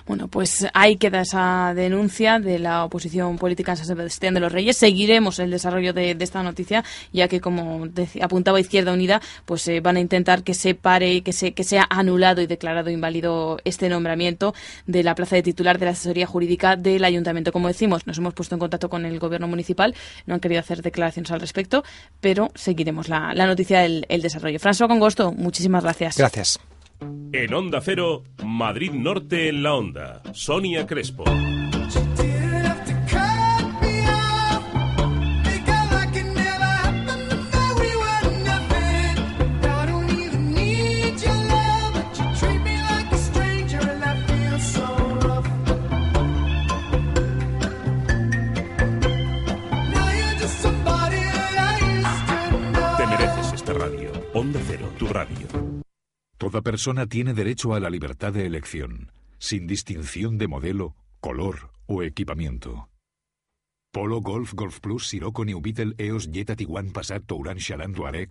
Bueno, 0.06 0.28
pues 0.28 0.66
ahí 0.74 0.96
queda 0.96 1.22
esa 1.22 1.72
denuncia 1.74 2.38
de 2.38 2.58
la 2.58 2.84
oposición 2.84 3.38
política 3.38 3.72
en 3.72 3.76
San 3.78 3.86
Sebastián 3.86 4.34
de 4.34 4.40
los 4.40 4.52
Reyes. 4.52 4.76
Seguiremos 4.76 5.38
el 5.38 5.50
desarrollo 5.50 5.92
de, 5.92 6.16
esta 6.18 6.42
noticia, 6.42 6.84
ya 7.12 7.28
que, 7.28 7.40
como 7.40 7.86
apuntaba 8.20 8.60
Izquierda 8.60 8.92
Unida, 8.92 9.20
pues 9.44 9.66
eh, 9.68 9.80
van 9.80 9.96
a 9.96 10.00
intentar 10.00 10.42
que 10.42 10.54
se 10.54 10.74
pare, 10.74 11.22
que, 11.22 11.32
se, 11.32 11.52
que 11.52 11.64
sea 11.64 11.86
anulado 11.88 12.40
y 12.42 12.46
declarado 12.46 12.90
inválido 12.90 13.58
este 13.64 13.88
nombramiento 13.88 14.54
de 14.86 15.02
la 15.02 15.14
plaza 15.14 15.36
de 15.36 15.42
titular 15.42 15.78
de 15.78 15.86
la 15.86 15.92
asesoría 15.92 16.26
jurídica 16.26 16.76
del 16.76 17.04
ayuntamiento. 17.04 17.52
Como 17.52 17.68
decimos, 17.68 18.06
nos 18.06 18.18
hemos 18.18 18.34
puesto 18.34 18.54
en 18.54 18.58
contacto 18.58 18.88
con 18.88 19.04
el 19.04 19.18
gobierno 19.18 19.48
municipal, 19.48 19.94
no 20.26 20.34
han 20.34 20.40
querido 20.40 20.60
hacer 20.60 20.82
declaraciones 20.82 21.30
al 21.30 21.40
respecto, 21.40 21.84
pero 22.20 22.50
seguiremos 22.54 23.08
la, 23.08 23.34
la 23.34 23.46
noticia 23.46 23.80
del 23.80 24.06
el 24.08 24.22
desarrollo. 24.22 24.58
François 24.58 24.88
Congosto, 24.88 25.32
muchísimas 25.32 25.82
gracias. 25.82 26.16
Gracias. 26.16 26.58
En 27.32 27.54
Onda 27.54 27.80
Cero, 27.80 28.22
Madrid 28.44 28.92
Norte 28.92 29.48
en 29.48 29.62
la 29.62 29.74
Onda. 29.74 30.22
Sonia 30.32 30.86
Crespo. 30.86 31.24
Toda 56.38 56.60
persona 56.60 57.06
tiene 57.06 57.32
derecho 57.32 57.72
a 57.72 57.80
la 57.80 57.88
libertad 57.88 58.32
de 58.32 58.44
elección, 58.44 59.10
sin 59.38 59.66
distinción 59.66 60.36
de 60.36 60.48
modelo, 60.48 60.94
color 61.20 61.70
o 61.86 62.02
equipamiento. 62.02 62.90
Polo, 63.90 64.20
Golf, 64.20 64.52
Golf 64.52 64.80
Plus, 64.80 65.08
Sirocco, 65.08 65.46
New 65.46 65.62
Beetle, 65.62 65.94
EOS, 65.96 66.30
Jetta, 66.30 66.54
Tiguan, 66.54 66.92
Passat, 66.92 67.24
Touran, 67.24 67.56
Charan, 67.56 67.94
Touareg. 67.94 68.30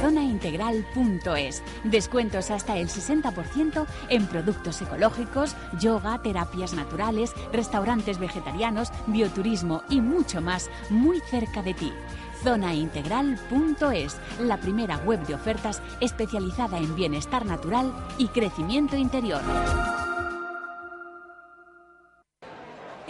Zonaintegral.es. 0.00 1.62
Descuentos 1.84 2.50
hasta 2.50 2.76
el 2.78 2.88
60% 2.88 3.86
en 4.08 4.26
productos 4.26 4.80
ecológicos, 4.82 5.54
yoga, 5.78 6.20
terapias 6.22 6.74
naturales, 6.74 7.32
restaurantes 7.52 8.18
vegetarianos, 8.18 8.90
bioturismo 9.06 9.82
y 9.88 10.00
mucho 10.00 10.40
más 10.40 10.70
muy 10.88 11.20
cerca 11.20 11.62
de 11.62 11.74
ti. 11.74 11.92
Zonaintegral.es, 12.42 14.16
la 14.40 14.56
primera 14.56 14.96
web 14.98 15.24
de 15.26 15.34
ofertas 15.34 15.82
especializada 16.00 16.78
en 16.78 16.94
bienestar 16.94 17.44
natural 17.44 17.92
y 18.18 18.28
crecimiento 18.28 18.96
interior. 18.96 19.42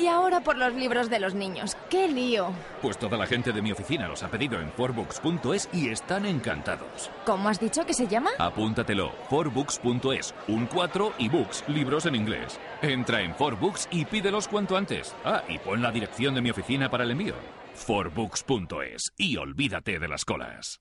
Y 0.01 0.07
ahora 0.07 0.41
por 0.41 0.57
los 0.57 0.73
libros 0.73 1.11
de 1.11 1.21
los 1.21 1.35
niños. 1.35 1.77
¡Qué 1.91 2.09
lío! 2.09 2.53
Pues 2.81 2.99
toda 2.99 3.19
la 3.19 3.27
gente 3.27 3.53
de 3.53 3.61
mi 3.61 3.71
oficina 3.71 4.09
los 4.09 4.23
ha 4.23 4.31
pedido 4.31 4.59
en 4.59 4.73
forbooks.es 4.73 5.69
y 5.75 5.91
están 5.91 6.25
encantados. 6.25 7.11
¿Cómo 7.27 7.51
has 7.51 7.61
dicho 7.61 7.85
que 7.85 7.93
se 7.93 8.07
llama? 8.07 8.31
Apúntatelo, 8.39 9.13
forbooks.es, 9.29 10.35
un 10.49 10.67
4 10.67 11.13
y 11.19 11.29
books, 11.29 11.65
libros 11.69 12.07
en 12.07 12.15
inglés. 12.15 12.59
Entra 12.81 13.21
en 13.21 13.35
forbooks 13.35 13.89
y 13.91 14.07
pídelos 14.07 14.49
cuanto 14.49 14.77
antes. 14.77 15.15
Ah, 15.23 15.43
y 15.49 15.59
pon 15.59 15.83
la 15.83 15.93
dirección 15.93 16.35
de 16.35 16.41
mi 16.41 16.51
oficina 16.51 16.89
para 16.91 17.05
el 17.05 17.11
envío. 17.11 17.35
forbooks.es 17.75 19.13
y 19.19 19.37
olvídate 19.37 19.99
de 19.99 20.09
las 20.09 20.25
colas. 20.25 20.81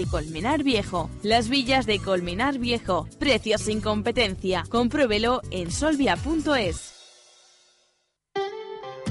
Colmenar 0.05 0.63
Viejo. 0.63 1.09
Las 1.23 1.49
villas 1.49 1.85
de 1.85 1.99
Colmenar 1.99 2.59
Viejo. 2.59 3.07
Precios 3.19 3.61
sin 3.61 3.81
competencia. 3.81 4.63
Compruébelo 4.69 5.41
en 5.51 5.71
solvia.es. 5.71 6.93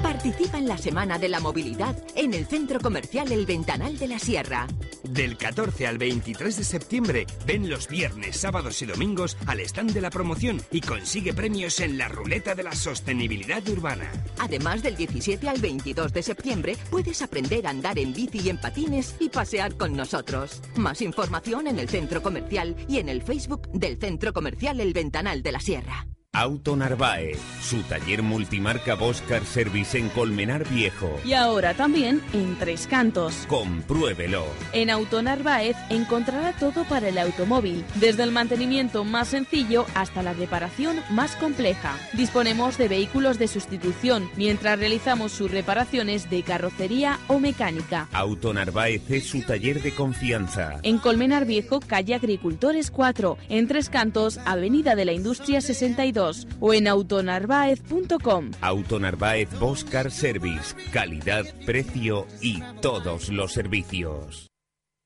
Participa 0.01 0.57
en 0.57 0.67
la 0.67 0.77
Semana 0.77 1.17
de 1.19 1.29
la 1.29 1.39
Movilidad 1.39 1.95
en 2.15 2.33
el 2.33 2.45
Centro 2.45 2.79
Comercial 2.79 3.31
El 3.31 3.45
Ventanal 3.45 3.97
de 3.97 4.07
la 4.07 4.19
Sierra. 4.19 4.67
Del 5.11 5.35
14 5.35 5.87
al 5.87 5.97
23 5.97 6.55
de 6.55 6.63
septiembre, 6.63 7.27
ven 7.45 7.69
los 7.69 7.89
viernes, 7.89 8.37
sábados 8.37 8.81
y 8.81 8.85
domingos 8.85 9.35
al 9.45 9.59
stand 9.59 9.91
de 9.91 9.99
la 9.99 10.09
promoción 10.09 10.61
y 10.71 10.79
consigue 10.79 11.33
premios 11.33 11.81
en 11.81 11.97
la 11.97 12.07
ruleta 12.07 12.55
de 12.55 12.63
la 12.63 12.71
sostenibilidad 12.71 13.67
urbana. 13.67 14.09
Además, 14.39 14.81
del 14.83 14.95
17 14.95 15.49
al 15.49 15.59
22 15.59 16.13
de 16.13 16.23
septiembre 16.23 16.77
puedes 16.89 17.21
aprender 17.21 17.67
a 17.67 17.71
andar 17.71 17.99
en 17.99 18.13
bici 18.13 18.39
y 18.39 18.49
en 18.49 18.57
patines 18.57 19.15
y 19.19 19.27
pasear 19.27 19.75
con 19.75 19.97
nosotros. 19.97 20.61
Más 20.77 21.01
información 21.01 21.67
en 21.67 21.79
el 21.79 21.89
centro 21.89 22.21
comercial 22.21 22.77
y 22.87 22.99
en 22.99 23.09
el 23.09 23.21
Facebook 23.21 23.69
del 23.73 23.97
Centro 23.99 24.31
Comercial 24.31 24.79
El 24.79 24.93
Ventanal 24.93 25.43
de 25.43 25.51
la 25.51 25.59
Sierra. 25.59 26.07
Auto 26.33 26.77
Narváez, 26.77 27.37
su 27.61 27.83
taller 27.83 28.23
multimarca 28.23 28.95
Boscar 28.95 29.43
Service 29.43 29.97
en 29.97 30.07
Colmenar 30.07 30.65
Viejo. 30.69 31.19
Y 31.25 31.33
ahora 31.33 31.73
también 31.73 32.21
en 32.31 32.57
Tres 32.57 32.87
Cantos. 32.87 33.45
Compruébelo. 33.49 34.45
En 34.71 34.89
Auto 34.89 35.21
Narváez 35.21 35.75
encontrará 35.89 36.53
todo 36.53 36.85
para 36.85 37.09
el 37.09 37.17
automóvil, 37.17 37.83
desde 37.95 38.23
el 38.23 38.31
mantenimiento 38.31 39.03
más 39.03 39.27
sencillo 39.27 39.85
hasta 39.93 40.23
la 40.23 40.31
reparación 40.31 41.01
más 41.09 41.35
compleja. 41.35 41.97
Disponemos 42.13 42.77
de 42.77 42.87
vehículos 42.87 43.37
de 43.37 43.49
sustitución 43.49 44.31
mientras 44.37 44.79
realizamos 44.79 45.33
sus 45.33 45.51
reparaciones 45.51 46.29
de 46.29 46.43
carrocería 46.43 47.19
o 47.27 47.39
mecánica. 47.39 48.07
Auto 48.13 48.53
Narváez 48.53 49.01
es 49.11 49.27
su 49.27 49.41
taller 49.41 49.81
de 49.81 49.93
confianza. 49.93 50.79
En 50.83 50.97
Colmenar 50.97 51.45
Viejo, 51.45 51.81
calle 51.81 52.15
Agricultores 52.15 52.89
4, 52.89 53.37
en 53.49 53.67
Tres 53.67 53.89
Cantos, 53.89 54.39
Avenida 54.45 54.95
de 54.95 55.03
la 55.03 55.11
Industria 55.11 55.59
62 55.59 56.20
o 56.59 56.73
en 56.73 56.87
autonarváez.com. 56.87 58.51
Auto 58.61 58.99
Narváez 58.99 59.49
Boscar 59.59 60.11
Service, 60.11 60.75
calidad, 60.91 61.45
precio 61.65 62.27
y 62.41 62.61
todos 62.81 63.29
los 63.29 63.51
servicios. 63.51 64.47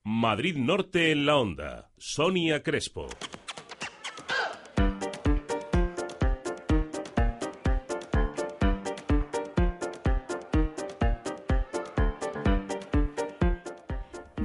Madrid 0.04 0.56
Norte 0.58 1.12
en 1.12 1.26
la 1.26 1.38
Onda. 1.38 1.92
Sonia 1.98 2.62
Crespo. 2.62 3.08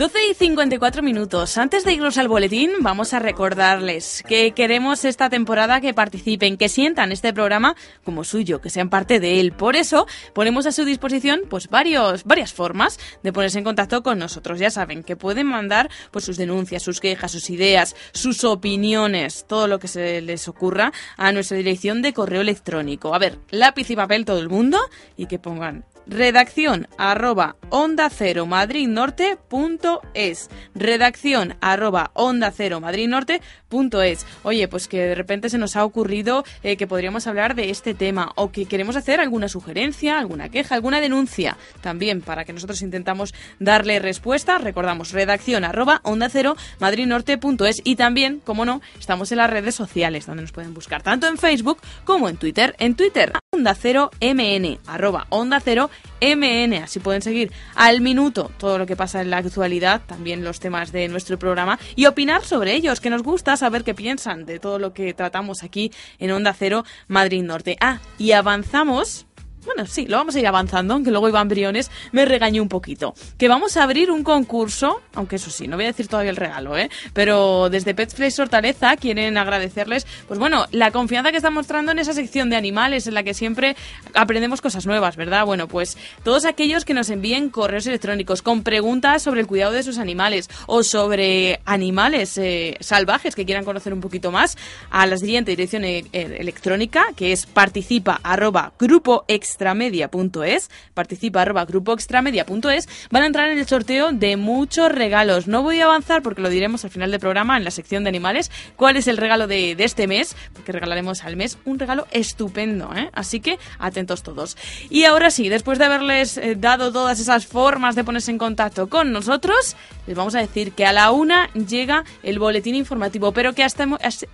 12 0.00 0.18
y 0.30 0.34
54 0.34 1.02
minutos. 1.02 1.58
Antes 1.58 1.84
de 1.84 1.92
irnos 1.92 2.16
al 2.16 2.26
boletín, 2.26 2.70
vamos 2.80 3.12
a 3.12 3.18
recordarles 3.18 4.24
que 4.26 4.52
queremos 4.52 5.04
esta 5.04 5.28
temporada 5.28 5.82
que 5.82 5.92
participen, 5.92 6.56
que 6.56 6.70
sientan 6.70 7.12
este 7.12 7.34
programa 7.34 7.76
como 8.02 8.24
suyo, 8.24 8.62
que 8.62 8.70
sean 8.70 8.88
parte 8.88 9.20
de 9.20 9.40
él. 9.40 9.52
Por 9.52 9.76
eso 9.76 10.06
ponemos 10.32 10.64
a 10.64 10.72
su 10.72 10.86
disposición 10.86 11.42
pues 11.50 11.68
varios, 11.68 12.24
varias 12.24 12.54
formas 12.54 12.98
de 13.22 13.30
ponerse 13.30 13.58
en 13.58 13.64
contacto 13.64 14.02
con 14.02 14.18
nosotros. 14.18 14.58
Ya 14.58 14.70
saben 14.70 15.02
que 15.02 15.16
pueden 15.16 15.48
mandar 15.48 15.90
pues 16.10 16.24
sus 16.24 16.38
denuncias, 16.38 16.82
sus 16.82 16.98
quejas, 16.98 17.32
sus 17.32 17.50
ideas, 17.50 17.94
sus 18.12 18.42
opiniones, 18.44 19.44
todo 19.46 19.66
lo 19.66 19.78
que 19.80 19.88
se 19.88 20.22
les 20.22 20.48
ocurra 20.48 20.94
a 21.18 21.30
nuestra 21.30 21.58
dirección 21.58 22.00
de 22.00 22.14
correo 22.14 22.40
electrónico. 22.40 23.14
A 23.14 23.18
ver, 23.18 23.38
lápiz 23.50 23.90
y 23.90 23.96
papel 23.96 24.24
todo 24.24 24.38
el 24.38 24.48
mundo 24.48 24.78
y 25.18 25.26
que 25.26 25.38
pongan 25.38 25.84
redacción 26.06 26.88
arroba 26.98 27.56
onda 27.68 28.10
cero 28.10 28.46
madrid 28.46 28.88
norte 28.88 29.38
punto 29.48 30.02
es. 30.14 30.50
Redacción 30.74 31.56
arroba 31.60 32.10
onda 32.14 32.50
cero 32.50 32.80
madrid 32.80 33.08
norte 33.08 33.40
punto 33.68 34.02
es. 34.02 34.26
Oye 34.42 34.68
pues 34.68 34.88
que 34.88 34.98
de 34.98 35.14
repente 35.14 35.48
se 35.48 35.58
nos 35.58 35.76
ha 35.76 35.84
ocurrido 35.84 36.44
eh, 36.62 36.76
que 36.76 36.86
podríamos 36.86 37.26
hablar 37.26 37.54
de 37.54 37.70
este 37.70 37.94
tema 37.94 38.32
o 38.34 38.50
que 38.50 38.66
queremos 38.66 38.96
hacer 38.96 39.20
alguna 39.20 39.48
sugerencia 39.48 40.18
alguna 40.18 40.48
queja 40.48 40.74
alguna 40.74 41.00
denuncia 41.00 41.56
también 41.80 42.20
para 42.20 42.44
que 42.44 42.52
nosotros 42.52 42.82
intentamos 42.82 43.34
darle 43.58 43.98
respuesta. 43.98 44.58
Recordamos 44.58 45.12
redacción 45.12 45.64
arroba 45.64 46.00
onda 46.04 46.28
cero 46.28 46.56
madrid 46.78 47.06
norte 47.06 47.38
punto 47.38 47.66
es. 47.66 47.80
Y 47.84 47.96
también 47.96 48.40
como 48.44 48.64
no 48.64 48.80
estamos 48.98 49.30
en 49.32 49.38
las 49.38 49.50
redes 49.50 49.74
sociales 49.74 50.26
donde 50.26 50.42
nos 50.42 50.52
pueden 50.52 50.74
buscar 50.74 51.02
tanto 51.02 51.26
en 51.28 51.38
facebook 51.38 51.78
como 52.04 52.28
en 52.28 52.36
twitter. 52.36 52.74
En 52.78 52.94
twitter 52.94 53.32
onda 53.52 53.74
cero 53.74 54.12
mn 54.20 54.78
arroba 54.86 55.26
onda 55.28 55.58
cero 55.58 55.90
MN. 56.20 56.84
Así 56.84 57.00
pueden 57.00 57.20
seguir 57.20 57.50
al 57.74 58.00
minuto 58.00 58.50
todo 58.58 58.78
lo 58.78 58.86
que 58.86 58.94
pasa 58.94 59.20
en 59.22 59.30
la 59.30 59.38
actualidad, 59.38 60.02
también 60.06 60.44
los 60.44 60.60
temas 60.60 60.92
de 60.92 61.08
nuestro 61.08 61.36
programa 61.36 61.78
y 61.96 62.06
opinar 62.06 62.44
sobre 62.44 62.74
ellos, 62.74 63.00
que 63.00 63.10
nos 63.10 63.24
gusta 63.24 63.56
saber 63.56 63.82
qué 63.82 63.92
piensan 63.92 64.46
de 64.46 64.60
todo 64.60 64.78
lo 64.78 64.92
que 64.92 65.14
tratamos 65.14 65.64
aquí 65.64 65.90
en 66.20 66.30
Onda 66.30 66.54
Cero 66.54 66.84
Madrid 67.08 67.42
Norte. 67.42 67.76
Ah, 67.80 67.98
y 68.18 68.32
avanzamos 68.32 69.26
bueno, 69.64 69.86
sí, 69.86 70.06
lo 70.06 70.16
vamos 70.16 70.34
a 70.34 70.40
ir 70.40 70.46
avanzando, 70.46 70.94
aunque 70.94 71.10
luego 71.10 71.28
Iván 71.28 71.48
Briones 71.48 71.90
me 72.12 72.24
regañó 72.24 72.62
un 72.62 72.68
poquito. 72.68 73.14
Que 73.38 73.48
vamos 73.48 73.76
a 73.76 73.82
abrir 73.82 74.10
un 74.10 74.24
concurso, 74.24 75.02
aunque 75.14 75.36
eso 75.36 75.50
sí, 75.50 75.68
no 75.68 75.76
voy 75.76 75.84
a 75.84 75.88
decir 75.88 76.08
todavía 76.08 76.30
el 76.30 76.36
regalo, 76.36 76.76
¿eh? 76.76 76.90
Pero 77.12 77.68
desde 77.68 77.94
Pets 77.94 78.14
Place 78.14 78.40
Hortaleza 78.40 78.96
quieren 78.96 79.36
agradecerles, 79.36 80.06
pues 80.26 80.40
bueno, 80.40 80.66
la 80.70 80.90
confianza 80.90 81.30
que 81.30 81.36
están 81.36 81.54
mostrando 81.54 81.92
en 81.92 81.98
esa 81.98 82.12
sección 82.12 82.50
de 82.50 82.56
animales 82.56 83.06
en 83.06 83.14
la 83.14 83.22
que 83.22 83.34
siempre 83.34 83.76
aprendemos 84.14 84.60
cosas 84.60 84.86
nuevas, 84.86 85.16
¿verdad? 85.16 85.44
Bueno, 85.44 85.68
pues 85.68 85.98
todos 86.24 86.44
aquellos 86.44 86.84
que 86.84 86.94
nos 86.94 87.10
envíen 87.10 87.50
correos 87.50 87.86
electrónicos 87.86 88.42
con 88.42 88.62
preguntas 88.62 89.22
sobre 89.22 89.40
el 89.40 89.46
cuidado 89.46 89.72
de 89.72 89.82
sus 89.82 89.98
animales 89.98 90.48
o 90.66 90.82
sobre 90.82 91.60
animales 91.64 92.38
eh, 92.38 92.76
salvajes 92.80 93.34
que 93.34 93.44
quieran 93.44 93.64
conocer 93.64 93.92
un 93.92 94.00
poquito 94.00 94.30
más, 94.30 94.56
a 94.90 95.06
la 95.06 95.16
siguiente 95.16 95.50
dirección 95.52 95.84
eh, 95.84 96.04
electrónica, 96.12 97.06
que 97.16 97.32
es 97.32 97.46
participa 97.46 98.20
arroba 98.22 98.72
grupo 98.78 99.24
extramedia.es, 99.50 100.70
participa 100.94 101.42
arroba 101.42 101.64
grupo 101.64 101.92
extramedia.es, 101.92 102.88
van 103.10 103.22
a 103.22 103.26
entrar 103.26 103.50
en 103.50 103.58
el 103.58 103.66
sorteo 103.66 104.12
de 104.12 104.36
muchos 104.36 104.92
regalos. 104.92 105.48
No 105.48 105.62
voy 105.62 105.80
a 105.80 105.84
avanzar 105.84 106.22
porque 106.22 106.40
lo 106.40 106.48
diremos 106.48 106.84
al 106.84 106.90
final 106.90 107.10
del 107.10 107.20
programa 107.20 107.56
en 107.56 107.64
la 107.64 107.70
sección 107.70 108.04
de 108.04 108.08
animales, 108.08 108.50
cuál 108.76 108.96
es 108.96 109.08
el 109.08 109.16
regalo 109.16 109.46
de, 109.46 109.76
este 109.80 110.06
mes, 110.06 110.36
porque 110.52 110.72
regalaremos 110.72 111.24
al 111.24 111.36
mes 111.36 111.58
un 111.64 111.78
regalo 111.78 112.06
estupendo, 112.12 112.90
¿eh? 112.94 113.10
así 113.12 113.40
que 113.40 113.58
atentos 113.78 114.22
todos. 114.22 114.56
Y 114.88 115.04
ahora 115.04 115.30
sí, 115.30 115.48
después 115.48 115.78
de 115.78 115.86
haberles 115.86 116.36
eh, 116.36 116.54
dado 116.56 116.92
todas 116.92 117.18
esas 117.18 117.46
formas 117.46 117.96
de 117.96 118.04
ponerse 118.04 118.30
en 118.30 118.38
contacto 118.38 118.88
con 118.88 119.10
nosotros, 119.12 119.76
les 120.06 120.16
vamos 120.16 120.34
a 120.34 120.40
decir 120.40 120.72
que 120.72 120.86
a 120.86 120.92
la 120.92 121.10
una 121.10 121.52
llega 121.54 122.04
el 122.22 122.38
boletín 122.38 122.74
informativo, 122.74 123.32
pero 123.32 123.52
que 123.52 123.64
hasta, 123.64 123.86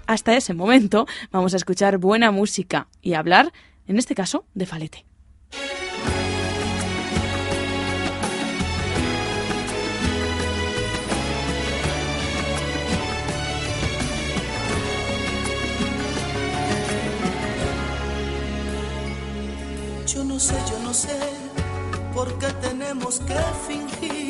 hasta 0.06 0.36
ese 0.36 0.54
momento 0.54 1.06
vamos 1.30 1.54
a 1.54 1.56
escuchar 1.56 1.98
buena 1.98 2.30
música 2.30 2.88
y 3.00 3.14
hablar 3.14 3.52
en 3.86 3.98
este 3.98 4.14
caso 4.14 4.46
de 4.54 4.66
Falete. 4.66 5.04
Yo 20.06 20.24
no 20.24 20.38
sé, 20.38 20.54
yo 20.70 20.78
no 20.82 20.94
sé 20.94 21.18
por 22.14 22.38
qué 22.38 22.46
tenemos 22.62 23.20
que 23.20 23.36
fingir 23.68 24.25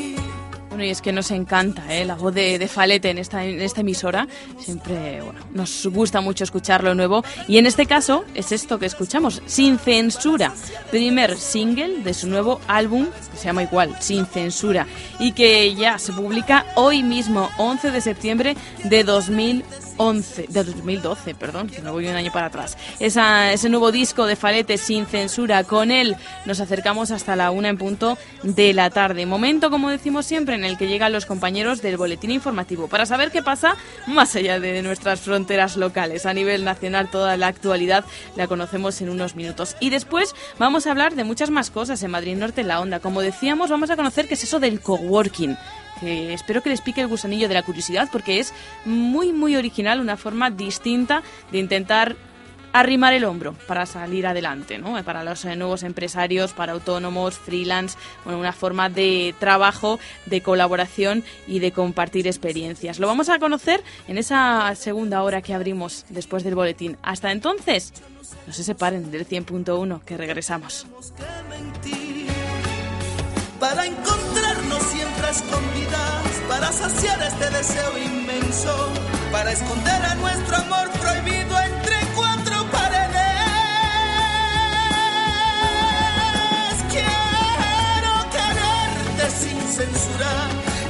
y 0.83 0.89
es 0.89 1.01
que 1.01 1.11
nos 1.11 1.31
encanta 1.31 1.93
¿eh? 1.93 2.05
la 2.05 2.15
voz 2.15 2.33
de, 2.33 2.67
Falete 2.67 3.09
en 3.09 3.17
esta, 3.17 3.45
en 3.45 3.61
esta 3.61 3.81
emisora. 3.81 4.27
Siempre 4.59 5.21
bueno, 5.21 5.39
nos 5.53 5.85
gusta 5.87 6.21
mucho 6.21 6.43
escuchar 6.43 6.83
lo 6.83 6.95
nuevo. 6.95 7.23
Y 7.47 7.57
en 7.57 7.65
este 7.65 7.85
caso 7.85 8.25
es 8.35 8.51
esto 8.51 8.79
que 8.79 8.85
escuchamos, 8.85 9.41
Sin 9.45 9.79
Censura. 9.79 10.53
Primer 10.91 11.37
single 11.37 12.03
de 12.03 12.13
su 12.13 12.27
nuevo 12.27 12.59
álbum, 12.67 13.07
que 13.31 13.37
se 13.37 13.45
llama 13.45 13.63
igual, 13.63 13.95
Sin 13.99 14.25
Censura. 14.25 14.87
Y 15.19 15.31
que 15.31 15.73
ya 15.75 15.97
se 15.99 16.13
publica 16.13 16.65
hoy 16.75 17.03
mismo, 17.03 17.49
11 17.57 17.91
de 17.91 18.01
septiembre 18.01 18.57
de 18.83 19.03
2000 19.03 19.63
11, 19.97 20.47
de 20.49 20.63
2012, 20.63 21.35
perdón, 21.35 21.67
que 21.67 21.81
me 21.81 21.91
voy 21.91 22.07
un 22.07 22.15
año 22.15 22.31
para 22.31 22.47
atrás. 22.47 22.77
Esa, 22.99 23.51
ese 23.51 23.69
nuevo 23.69 23.91
disco 23.91 24.25
de 24.25 24.35
Falete 24.35 24.77
sin 24.77 25.05
censura, 25.05 25.63
con 25.63 25.91
él 25.91 26.15
nos 26.45 26.59
acercamos 26.59 27.11
hasta 27.11 27.35
la 27.35 27.51
una 27.51 27.69
en 27.69 27.77
punto 27.77 28.17
de 28.43 28.73
la 28.73 28.89
tarde. 28.89 29.25
Momento, 29.25 29.69
como 29.69 29.89
decimos 29.89 30.25
siempre, 30.25 30.55
en 30.55 30.63
el 30.63 30.77
que 30.77 30.87
llegan 30.87 31.11
los 31.11 31.25
compañeros 31.25 31.81
del 31.81 31.97
boletín 31.97 32.31
informativo 32.31 32.87
para 32.87 33.05
saber 33.05 33.31
qué 33.31 33.41
pasa 33.41 33.75
más 34.05 34.35
allá 34.35 34.59
de 34.59 34.81
nuestras 34.81 35.19
fronteras 35.19 35.77
locales. 35.77 36.25
A 36.25 36.33
nivel 36.33 36.63
nacional, 36.63 37.09
toda 37.09 37.37
la 37.37 37.47
actualidad 37.47 38.05
la 38.35 38.47
conocemos 38.47 39.01
en 39.01 39.09
unos 39.09 39.35
minutos. 39.35 39.75
Y 39.79 39.89
después 39.89 40.35
vamos 40.59 40.87
a 40.87 40.91
hablar 40.91 41.15
de 41.15 41.23
muchas 41.23 41.49
más 41.49 41.71
cosas 41.71 42.01
en 42.03 42.11
Madrid 42.11 42.35
Norte 42.35 42.61
en 42.61 42.67
la 42.67 42.79
Onda. 42.79 42.99
Como 42.99 43.21
decíamos, 43.21 43.69
vamos 43.69 43.89
a 43.89 43.95
conocer 43.95 44.27
qué 44.27 44.35
es 44.35 44.43
eso 44.43 44.59
del 44.59 44.81
coworking 44.81 45.57
espero 46.01 46.61
que 46.61 46.69
les 46.69 46.81
pique 46.81 47.01
el 47.01 47.07
gusanillo 47.07 47.47
de 47.47 47.53
la 47.53 47.63
curiosidad 47.63 48.09
porque 48.11 48.39
es 48.39 48.53
muy 48.85 49.33
muy 49.33 49.55
original, 49.55 49.99
una 49.99 50.17
forma 50.17 50.49
distinta 50.49 51.23
de 51.51 51.59
intentar 51.59 52.15
arrimar 52.73 53.13
el 53.13 53.23
hombro 53.23 53.53
para 53.67 53.85
salir 53.85 54.27
adelante, 54.27 54.77
¿no? 54.77 55.01
Para 55.03 55.23
los 55.23 55.45
eh, 55.45 55.55
nuevos 55.55 55.83
empresarios, 55.83 56.53
para 56.53 56.73
autónomos, 56.73 57.37
freelance, 57.37 57.97
bueno, 58.23 58.39
una 58.39 58.53
forma 58.53 58.89
de 58.89 59.33
trabajo, 59.39 59.99
de 60.25 60.41
colaboración 60.41 61.23
y 61.47 61.59
de 61.59 61.71
compartir 61.71 62.27
experiencias. 62.27 62.99
Lo 62.99 63.07
vamos 63.07 63.29
a 63.29 63.39
conocer 63.39 63.83
en 64.07 64.17
esa 64.17 64.73
segunda 64.75 65.23
hora 65.23 65.41
que 65.41 65.53
abrimos 65.53 66.05
después 66.09 66.43
del 66.43 66.55
boletín. 66.55 66.97
Hasta 67.01 67.31
entonces, 67.31 67.93
no 68.45 68.53
se 68.53 68.63
separen 68.63 69.11
del 69.11 69.27
100.1 69.27 70.01
que 70.03 70.17
regresamos 70.17 70.85
para 73.59 73.85
encontrarnos 73.85 74.36
para 76.47 76.71
saciar 76.71 77.21
este 77.21 77.49
deseo 77.49 77.97
inmenso, 77.97 78.93
para 79.29 79.51
esconder 79.51 80.05
a 80.05 80.15
nuestro 80.15 80.55
amor 80.55 80.89
prohibido 80.91 81.59
entre 81.59 81.97
cuatro 82.15 82.65
paredes. 82.71 83.11
Quiero 86.89 88.13
quererte 88.31 89.29
sin 89.37 89.59
censura, 89.67 90.31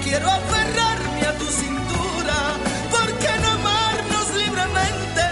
quiero 0.04 0.30
aferrarme 0.30 1.21
a 1.26 1.34
tu 1.39 1.47
cintura, 1.47 2.38
porque 2.91 3.30
no 3.41 3.50
amarnos 3.60 4.36
libremente, 4.36 5.23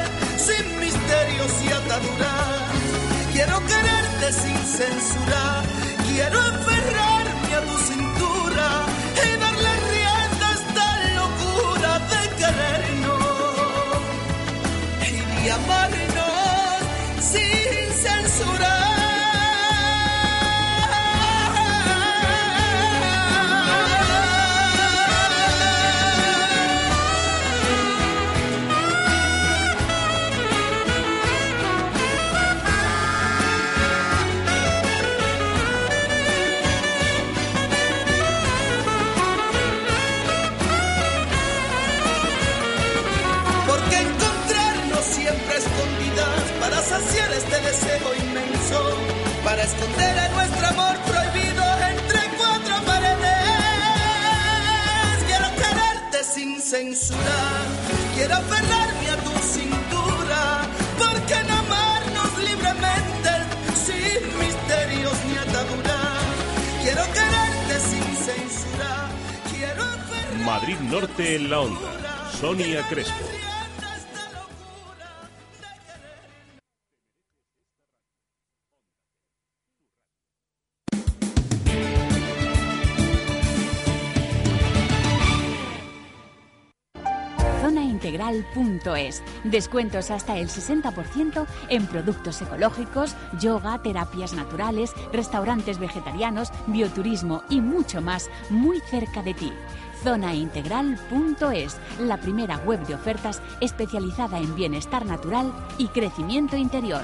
sin 0.48 0.80
misterios 0.80 1.52
y 1.63 1.72
ataduras. 1.72 2.58
Quiero 3.32 3.60
quererte 3.68 4.34
sin 4.34 4.58
censura, 4.65 5.62
quiero 6.08 6.39
aferrarme 6.41 7.56
tu 7.68 7.78
cintura 7.78 8.14
esconder 49.65 50.19
a 50.19 50.30
nuestro 50.30 50.67
amor 50.67 50.95
prohibido 51.06 51.63
entre 51.91 52.19
cuatro 52.38 52.75
paredes. 52.86 53.36
censura. 56.65 57.38
Quiero 58.15 58.36
aferrarme 58.36 59.10
a 59.12 59.17
tu 59.17 59.32
cintura, 59.56 60.41
porque 60.97 61.36
no 61.47 61.54
amarnos 61.65 62.32
libremente, 62.49 63.32
sin 63.86 64.39
misterios 64.39 65.13
ni 65.28 65.38
ataduras. 65.38 66.25
Quiero 66.82 67.04
quererte 67.17 67.80
sin 67.89 68.15
censura. 68.28 68.91
Quiero 69.51 69.84
aferrarme 69.84 70.43
Madrid 70.43 70.80
Norte 70.80 71.36
en 71.36 71.49
la 71.49 71.60
onda. 71.60 72.32
Sonia 72.39 72.82
Crespo. 72.89 73.35
Zonaintegral.es. 88.43 89.24
Descuentos 89.43 90.12
hasta 90.12 90.38
el 90.38 90.48
60% 90.48 91.45
en 91.69 91.86
productos 91.88 92.41
ecológicos, 92.41 93.15
yoga, 93.39 93.82
terapias 93.82 94.34
naturales, 94.34 94.93
restaurantes 95.12 95.80
vegetarianos, 95.80 96.52
bioturismo 96.67 97.43
y 97.50 97.62
mucho 97.62 98.02
más 98.02 98.30
muy 98.50 98.80
cerca 98.82 99.21
de 99.21 99.34
ti. 99.34 99.54
Zonaintegral.es, 100.04 101.78
la 102.00 102.17
primera 102.17 102.58
web 102.58 102.86
de 102.86 102.95
ofertas 102.95 103.41
especializada 103.62 104.38
en 104.38 104.54
bienestar 104.56 105.06
natural 105.06 105.52
y 105.78 105.88
crecimiento 105.88 106.58
interior. 106.58 107.02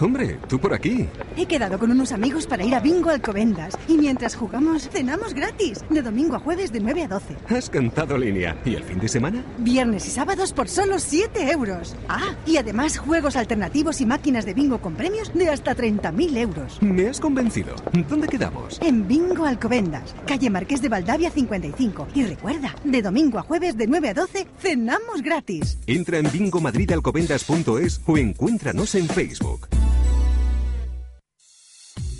Hombre, 0.00 0.38
tú 0.48 0.58
por 0.58 0.74
aquí. 0.74 1.08
He 1.36 1.46
quedado 1.46 1.78
con 1.78 1.90
unos 1.90 2.12
amigos 2.12 2.46
para 2.46 2.64
ir 2.64 2.74
a 2.74 2.80
Bingo 2.80 3.10
Alcobendas 3.10 3.76
y 3.88 3.96
mientras 3.96 4.36
jugamos 4.36 4.88
cenamos 4.90 5.32
gratis, 5.32 5.84
de 5.88 6.02
domingo 6.02 6.36
a 6.36 6.38
jueves 6.38 6.70
de 6.72 6.80
9 6.80 7.04
a 7.04 7.08
12. 7.08 7.36
Has 7.48 7.70
cantado 7.70 8.18
línea. 8.18 8.56
¿Y 8.64 8.74
el 8.74 8.84
fin 8.84 8.98
de 8.98 9.08
semana? 9.08 9.42
Viernes 9.58 10.06
y 10.06 10.10
sábados 10.10 10.52
por 10.52 10.68
solo 10.68 10.98
7 10.98 11.50
euros. 11.50 11.96
Ah, 12.08 12.34
y 12.46 12.58
además 12.58 12.98
juegos 12.98 13.36
alternativos 13.36 14.00
y 14.00 14.06
máquinas 14.06 14.44
de 14.44 14.54
bingo 14.54 14.80
con 14.80 14.94
premios 14.94 15.32
de 15.32 15.48
hasta 15.48 15.74
30.000 15.74 16.36
euros. 16.36 16.82
Me 16.82 17.08
has 17.08 17.20
convencido. 17.20 17.74
¿Dónde 18.08 18.28
quedamos? 18.28 18.78
En 18.82 19.08
Bingo 19.08 19.44
Alcobendas, 19.44 20.14
calle 20.26 20.50
Marqués 20.50 20.82
de 20.82 20.88
Valdavia 20.88 21.30
55. 21.30 22.08
Y 22.14 22.24
recuerda, 22.24 22.74
de 22.84 23.02
domingo 23.02 23.38
a 23.38 23.42
jueves 23.42 23.76
de 23.76 23.86
9 23.86 24.10
a 24.10 24.14
12, 24.14 24.46
cenamos 24.58 25.22
gratis. 25.22 25.78
Entra 25.86 26.18
en 26.18 26.30
bingomadridalcobendas.es 26.30 28.00
o 28.06 28.18
encuéntranos 28.18 28.94
en 28.94 29.08
Facebook. 29.08 29.68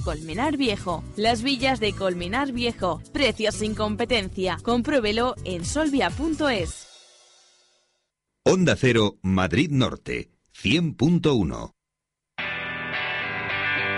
Colmenar 0.00 0.56
Viejo. 0.56 1.02
Las 1.16 1.42
villas 1.42 1.80
de 1.80 1.92
Colmenar 1.92 2.52
Viejo. 2.52 3.00
Precios 3.12 3.54
sin 3.56 3.74
competencia. 3.74 4.58
Compruébelo 4.62 5.34
en 5.44 5.64
solvia.es. 5.64 6.88
Onda 8.44 8.74
Cero, 8.76 9.18
Madrid 9.22 9.70
Norte, 9.70 10.32
100.1. 10.52 11.72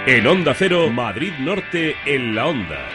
En 0.07 0.27
Onda 0.27 0.55
Cero, 0.55 0.91
Madrid 0.91 1.33
Norte 1.41 1.95
en 2.05 2.35
la 2.35 2.47
onda. 2.47 2.89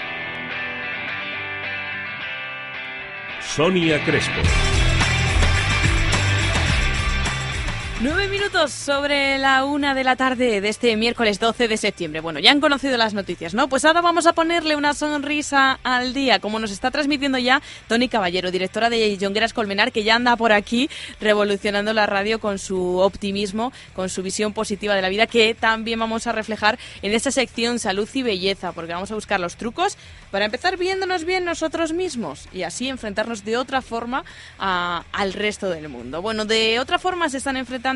Sonia 3.41 4.03
Crespo. 4.05 4.79
Nueve 8.01 8.29
minutos 8.29 8.71
sobre 8.71 9.38
la 9.39 9.65
una 9.65 9.93
de 9.93 10.05
la 10.05 10.15
tarde 10.15 10.62
de 10.62 10.69
este 10.69 10.95
miércoles 10.95 11.38
12 11.38 11.67
de 11.67 11.75
septiembre. 11.75 12.21
Bueno, 12.21 12.39
ya 12.39 12.51
han 12.51 12.62
conocido 12.62 12.95
las 12.95 13.13
noticias, 13.13 13.53
¿no? 13.53 13.67
Pues 13.67 13.83
ahora 13.83 13.99
vamos 13.99 14.25
a 14.25 14.31
ponerle 14.31 14.77
una 14.77 14.93
sonrisa 14.93 15.77
al 15.83 16.13
día, 16.13 16.39
como 16.39 16.59
nos 16.59 16.71
está 16.71 16.91
transmitiendo 16.91 17.38
ya 17.39 17.62
Tony 17.89 18.07
Caballero, 18.07 18.51
directora 18.51 18.89
de 18.89 19.17
Jongueras 19.19 19.51
Colmenar, 19.51 19.91
que 19.91 20.05
ya 20.05 20.15
anda 20.15 20.38
por 20.38 20.53
aquí 20.53 20.89
revolucionando 21.19 21.91
la 21.91 22.05
radio 22.05 22.39
con 22.39 22.57
su 22.57 22.99
optimismo, 22.99 23.73
con 23.93 24.07
su 24.07 24.23
visión 24.23 24.53
positiva 24.53 24.95
de 24.95 25.01
la 25.01 25.09
vida, 25.09 25.27
que 25.27 25.53
también 25.53 25.99
vamos 25.99 26.25
a 26.25 26.31
reflejar 26.31 26.79
en 27.01 27.13
esta 27.13 27.31
sección 27.31 27.79
Salud 27.79 28.07
y 28.13 28.23
Belleza, 28.23 28.71
porque 28.71 28.93
vamos 28.93 29.12
a 29.12 29.15
buscar 29.15 29.41
los 29.41 29.57
trucos 29.57 29.97
para 30.31 30.45
empezar 30.45 30.77
viéndonos 30.77 31.25
bien 31.25 31.43
nosotros 31.43 31.91
mismos 31.91 32.47
y 32.53 32.63
así 32.63 32.88
enfrentarnos 32.88 33.43
de 33.43 33.57
otra 33.57 33.81
forma 33.81 34.23
al 34.57 35.33
resto 35.33 35.69
del 35.69 35.89
mundo. 35.89 36.21
Bueno, 36.21 36.45
de 36.45 36.79
otra 36.79 36.97
forma 36.97 37.27
se 37.27 37.39
están 37.39 37.57
enfrentando 37.57 37.88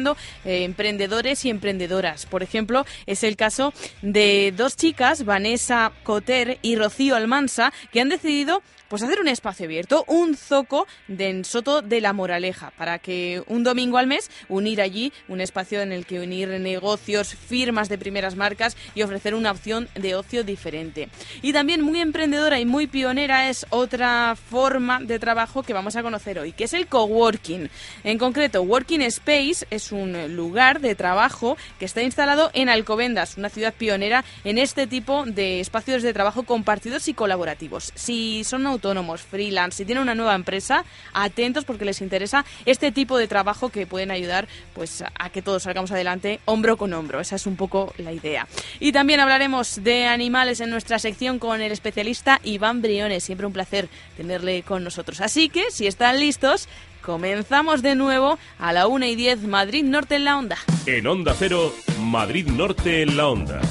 eh, 0.46 0.64
emprendedores 0.64 1.46
y 1.46 1.50
emprendedoras. 1.50 2.26
Por 2.26 2.44
ejemplo, 2.44 2.86
es 3.06 3.24
el 3.24 3.36
caso 3.36 3.74
de 4.02 4.54
dos 4.56 4.76
chicas, 4.76 5.26
Vanessa 5.26 5.92
Coter 6.04 6.58
y 6.62 6.76
Rocío 6.76 7.16
Almansa, 7.16 7.74
que 7.92 8.02
han 8.02 8.10
decidido 8.10 8.62
pues 8.94 9.02
hacer 9.02 9.20
un 9.20 9.28
espacio 9.28 9.66
abierto, 9.66 10.06
un 10.08 10.38
zoco 10.38 10.86
de 11.08 11.30
en 11.30 11.46
Soto 11.46 11.82
de 11.82 12.00
la 12.00 12.14
Moraleja, 12.14 12.70
para 12.78 13.00
que 13.00 13.44
un 13.48 13.64
domingo 13.64 13.98
al 13.98 14.06
mes 14.06 14.30
unir 14.50 14.82
allí 14.82 15.12
un 15.28 15.42
espacio 15.42 15.82
en 15.82 15.92
el 15.92 16.06
que 16.06 16.20
unir 16.20 16.48
negocios, 16.60 17.34
firmas 17.34 17.90
de 17.90 17.98
primeras 17.98 18.36
marcas 18.36 18.78
y 18.94 19.02
ofrecer 19.02 19.34
una 19.34 19.50
opción 19.50 19.90
de 19.96 20.14
ocio 20.14 20.44
diferente. 20.44 21.10
Y 21.42 21.54
también 21.54 21.82
muy 21.82 22.02
emprendedora 22.02 22.60
y 22.60 22.66
muy 22.68 22.86
pionera 22.86 23.50
es 23.50 23.66
otra 23.72 24.36
forma 24.36 25.00
de 25.00 25.18
trabajo 25.18 25.64
que 25.64 25.74
vamos 25.74 25.96
a 25.96 26.04
conocer 26.04 26.38
hoy, 26.38 26.52
que 26.52 26.66
es 26.66 26.74
el 26.74 26.86
coworking. 26.86 27.72
En 28.04 28.20
concreto, 28.20 28.62
Working 28.62 29.02
Space 29.02 29.66
es 29.72 29.92
un 29.92 30.36
lugar 30.36 30.82
de 30.82 30.94
trabajo 30.94 31.58
que 31.80 31.86
está 31.86 32.04
instalado 32.04 32.52
en 32.54 32.70
Alcobendas, 32.70 33.38
una 33.38 33.50
ciudad 33.50 33.74
pionera 33.74 34.24
en 34.44 34.60
este 34.60 34.86
tipo 34.86 35.26
de 35.26 35.62
espacios 35.62 36.04
de 36.04 36.14
trabajo 36.14 36.44
compartidos 36.44 37.08
y 37.08 37.16
colaborativos. 37.16 37.92
Si 37.96 38.44
son 38.44 38.62
autónomos, 38.84 39.22
freelance, 39.22 39.78
si 39.78 39.86
tienen 39.86 40.02
una 40.02 40.14
nueva 40.14 40.36
empresa, 40.36 40.84
atentos 41.14 41.64
porque 41.64 41.86
les 41.86 42.02
interesa 42.02 42.44
este 42.66 42.92
tipo 42.92 43.18
de 43.18 43.28
trabajo 43.28 43.70
que 43.70 43.88
pueden 43.88 44.12
ayudar 44.12 44.48
pues 44.74 45.04
a 45.18 45.30
que 45.30 45.42
todos 45.42 45.64
salgamos 45.64 45.92
adelante 45.94 46.42
hombro 46.44 46.76
con 46.76 46.92
hombro. 46.92 47.22
Esa 47.22 47.38
es 47.38 47.48
un 47.48 47.56
poco 47.56 47.94
la 47.98 48.12
idea. 48.12 48.46
Y 48.82 48.92
también 48.92 49.22
hablaremos 49.22 49.84
de 49.84 50.06
animales 50.08 50.60
en 50.60 50.70
nuestra 50.70 51.00
sección 51.00 51.40
con 51.40 51.62
el 51.62 51.72
especialista 51.72 52.42
Iván 52.44 52.82
Briones. 52.82 53.24
Siempre 53.24 53.48
un 53.48 53.54
placer 53.54 53.88
tenerle 54.18 54.64
con 54.64 54.84
nosotros. 54.84 55.22
Así 55.22 55.48
que, 55.48 55.72
si 55.72 55.88
están 55.88 56.20
listos, 56.20 56.68
comenzamos 57.02 57.82
de 57.82 57.96
nuevo 57.96 58.38
a 58.60 58.74
la 58.74 58.88
1 58.88 59.06
y 59.06 59.16
10 59.16 59.44
Madrid 59.44 59.86
Norte 59.86 60.16
en 60.16 60.26
la 60.26 60.38
Onda. 60.38 60.58
En 60.86 61.08
Onda 61.08 61.34
Cero, 61.40 61.74
Madrid 62.02 62.48
Norte 62.48 63.02
en 63.02 63.16
la 63.16 63.28
onda. 63.28 63.62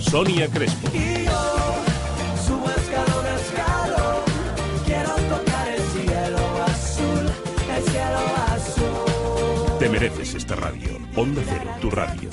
Sonia 0.00 0.48
Crespo. 0.48 0.88
Te 9.86 9.92
mereces 9.92 10.34
esta 10.34 10.56
radio. 10.56 10.98
Onda 11.14 11.40
Cero, 11.46 11.70
tu 11.80 11.90
radio. 11.90 12.28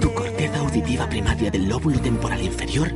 Tu 0.00 0.14
corteza 0.14 0.60
auditiva 0.60 1.08
primaria 1.08 1.50
del 1.50 1.68
lóbulo 1.68 1.98
temporal 1.98 2.40
inferior 2.40 2.92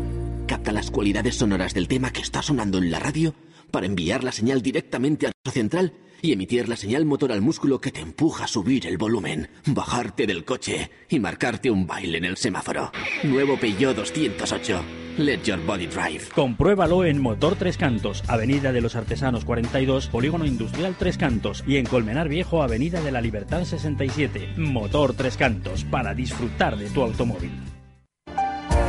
capta 0.46 0.70
las 0.70 0.92
cualidades 0.92 1.34
sonoras 1.34 1.74
del 1.74 1.88
tema 1.88 2.12
que 2.12 2.20
está 2.20 2.40
sonando 2.40 2.78
en 2.78 2.92
la 2.92 3.00
radio 3.00 3.34
para 3.72 3.86
enviar 3.86 4.22
la 4.22 4.30
señal 4.30 4.62
directamente 4.62 5.26
al 5.26 5.32
central 5.52 5.92
y 6.22 6.30
emitir 6.30 6.68
la 6.68 6.76
señal 6.76 7.04
motor 7.04 7.32
al 7.32 7.40
músculo 7.40 7.80
que 7.80 7.90
te 7.90 7.98
empuja 7.98 8.44
a 8.44 8.48
subir 8.48 8.86
el 8.86 8.96
volumen, 8.96 9.50
bajarte 9.66 10.28
del 10.28 10.44
coche 10.44 10.92
y 11.08 11.18
marcarte 11.18 11.68
un 11.68 11.84
baile 11.84 12.18
en 12.18 12.26
el 12.26 12.36
semáforo. 12.36 12.92
Nuevo 13.24 13.58
Peugeot 13.58 13.96
208. 13.96 15.07
Let 15.18 15.42
your 15.42 15.58
body 15.66 15.88
drive. 15.88 16.28
Compruébalo 16.32 17.04
en 17.04 17.20
Motor 17.20 17.56
Tres 17.56 17.76
Cantos, 17.76 18.22
Avenida 18.28 18.70
de 18.70 18.80
los 18.80 18.94
Artesanos 18.94 19.44
42, 19.44 20.06
Polígono 20.06 20.46
Industrial 20.46 20.94
Tres 20.96 21.18
Cantos 21.18 21.64
y 21.66 21.76
en 21.76 21.86
Colmenar 21.86 22.28
Viejo, 22.28 22.62
Avenida 22.62 23.00
de 23.00 23.10
la 23.10 23.20
Libertad 23.20 23.64
67. 23.64 24.54
Motor 24.56 25.14
Tres 25.14 25.36
Cantos, 25.36 25.82
para 25.82 26.14
disfrutar 26.14 26.76
de 26.76 26.88
tu 26.90 27.02
automóvil. 27.02 27.50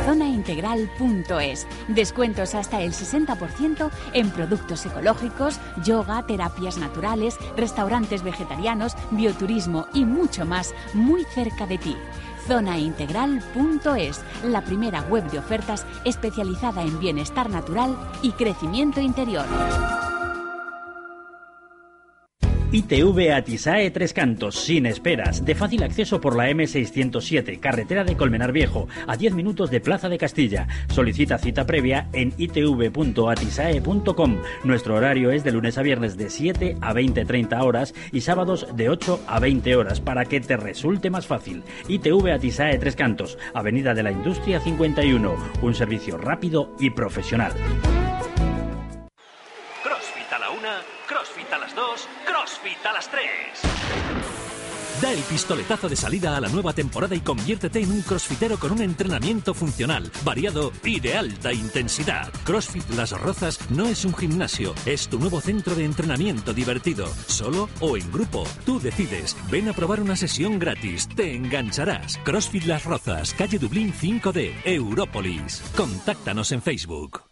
Zonaintegral.es. 0.06 1.66
Descuentos 1.88 2.54
hasta 2.54 2.80
el 2.80 2.92
60% 2.92 3.90
en 4.12 4.30
productos 4.30 4.86
ecológicos, 4.86 5.60
yoga, 5.84 6.24
terapias 6.26 6.78
naturales, 6.78 7.36
restaurantes 7.56 8.22
vegetarianos, 8.22 8.96
bioturismo 9.10 9.88
y 9.94 10.04
mucho 10.04 10.46
más 10.46 10.74
muy 10.94 11.24
cerca 11.24 11.66
de 11.66 11.78
ti. 11.78 11.96
Zonaintegral.es, 12.50 14.20
la 14.42 14.60
primera 14.62 15.02
web 15.02 15.22
de 15.30 15.38
ofertas 15.38 15.86
especializada 16.04 16.82
en 16.82 16.98
bienestar 16.98 17.48
natural 17.48 17.96
y 18.22 18.32
crecimiento 18.32 19.00
interior. 19.00 19.44
ITV 22.72 23.34
Atisae 23.34 23.90
Tres 23.90 24.12
Cantos, 24.12 24.54
sin 24.54 24.86
esperas, 24.86 25.44
de 25.44 25.56
fácil 25.56 25.82
acceso 25.82 26.20
por 26.20 26.36
la 26.36 26.48
M607, 26.50 27.58
carretera 27.58 28.04
de 28.04 28.16
Colmenar 28.16 28.52
Viejo, 28.52 28.86
a 29.08 29.16
10 29.16 29.34
minutos 29.34 29.72
de 29.72 29.80
Plaza 29.80 30.08
de 30.08 30.18
Castilla. 30.18 30.68
Solicita 30.88 31.36
cita 31.38 31.66
previa 31.66 32.08
en 32.12 32.32
itv.atisae.com. 32.36 34.36
Nuestro 34.62 34.94
horario 34.94 35.32
es 35.32 35.42
de 35.42 35.50
lunes 35.50 35.78
a 35.78 35.82
viernes 35.82 36.16
de 36.16 36.30
7 36.30 36.76
a 36.80 36.94
20-30 36.94 37.60
horas 37.60 37.92
y 38.12 38.20
sábados 38.20 38.68
de 38.76 38.88
8 38.88 39.24
a 39.26 39.40
20 39.40 39.74
horas 39.74 40.00
para 40.00 40.26
que 40.26 40.40
te 40.40 40.56
resulte 40.56 41.10
más 41.10 41.26
fácil. 41.26 41.64
ITV 41.88 42.34
Atisae 42.34 42.78
Tres 42.78 42.94
Cantos, 42.94 43.36
Avenida 43.52 43.94
de 43.94 44.04
la 44.04 44.12
Industria 44.12 44.60
51, 44.60 45.34
un 45.60 45.74
servicio 45.74 46.18
rápido 46.18 46.72
y 46.78 46.90
profesional. 46.90 47.52
CrossFit 49.82 50.32
a 50.32 50.38
la 50.38 50.50
una, 50.50 50.99
A 52.62 52.92
las 52.92 53.10
tres. 53.10 53.62
Da 55.00 55.10
el 55.10 55.20
pistoletazo 55.20 55.88
de 55.88 55.96
salida 55.96 56.36
a 56.36 56.42
la 56.42 56.48
nueva 56.48 56.74
temporada 56.74 57.14
y 57.14 57.20
conviértete 57.20 57.80
en 57.80 57.90
un 57.90 58.02
crossfitero 58.02 58.58
con 58.58 58.72
un 58.72 58.82
entrenamiento 58.82 59.54
funcional, 59.54 60.12
variado 60.24 60.70
y 60.84 61.00
de 61.00 61.16
alta 61.16 61.54
intensidad. 61.54 62.30
CrossFit 62.44 62.86
Las 62.90 63.18
Rozas 63.18 63.58
no 63.70 63.86
es 63.86 64.04
un 64.04 64.14
gimnasio, 64.14 64.74
es 64.84 65.08
tu 65.08 65.18
nuevo 65.18 65.40
centro 65.40 65.74
de 65.74 65.86
entrenamiento 65.86 66.52
divertido, 66.52 67.06
solo 67.28 67.70
o 67.80 67.96
en 67.96 68.12
grupo. 68.12 68.44
Tú 68.66 68.78
decides. 68.78 69.34
Ven 69.50 69.70
a 69.70 69.72
probar 69.72 70.02
una 70.02 70.16
sesión 70.16 70.58
gratis, 70.58 71.08
te 71.16 71.34
engancharás. 71.34 72.18
CrossFit 72.24 72.64
Las 72.64 72.84
Rozas, 72.84 73.32
calle 73.32 73.58
Dublín 73.58 73.94
5D, 73.94 74.52
Európolis. 74.66 75.62
Contáctanos 75.74 76.52
en 76.52 76.60
Facebook. 76.60 77.29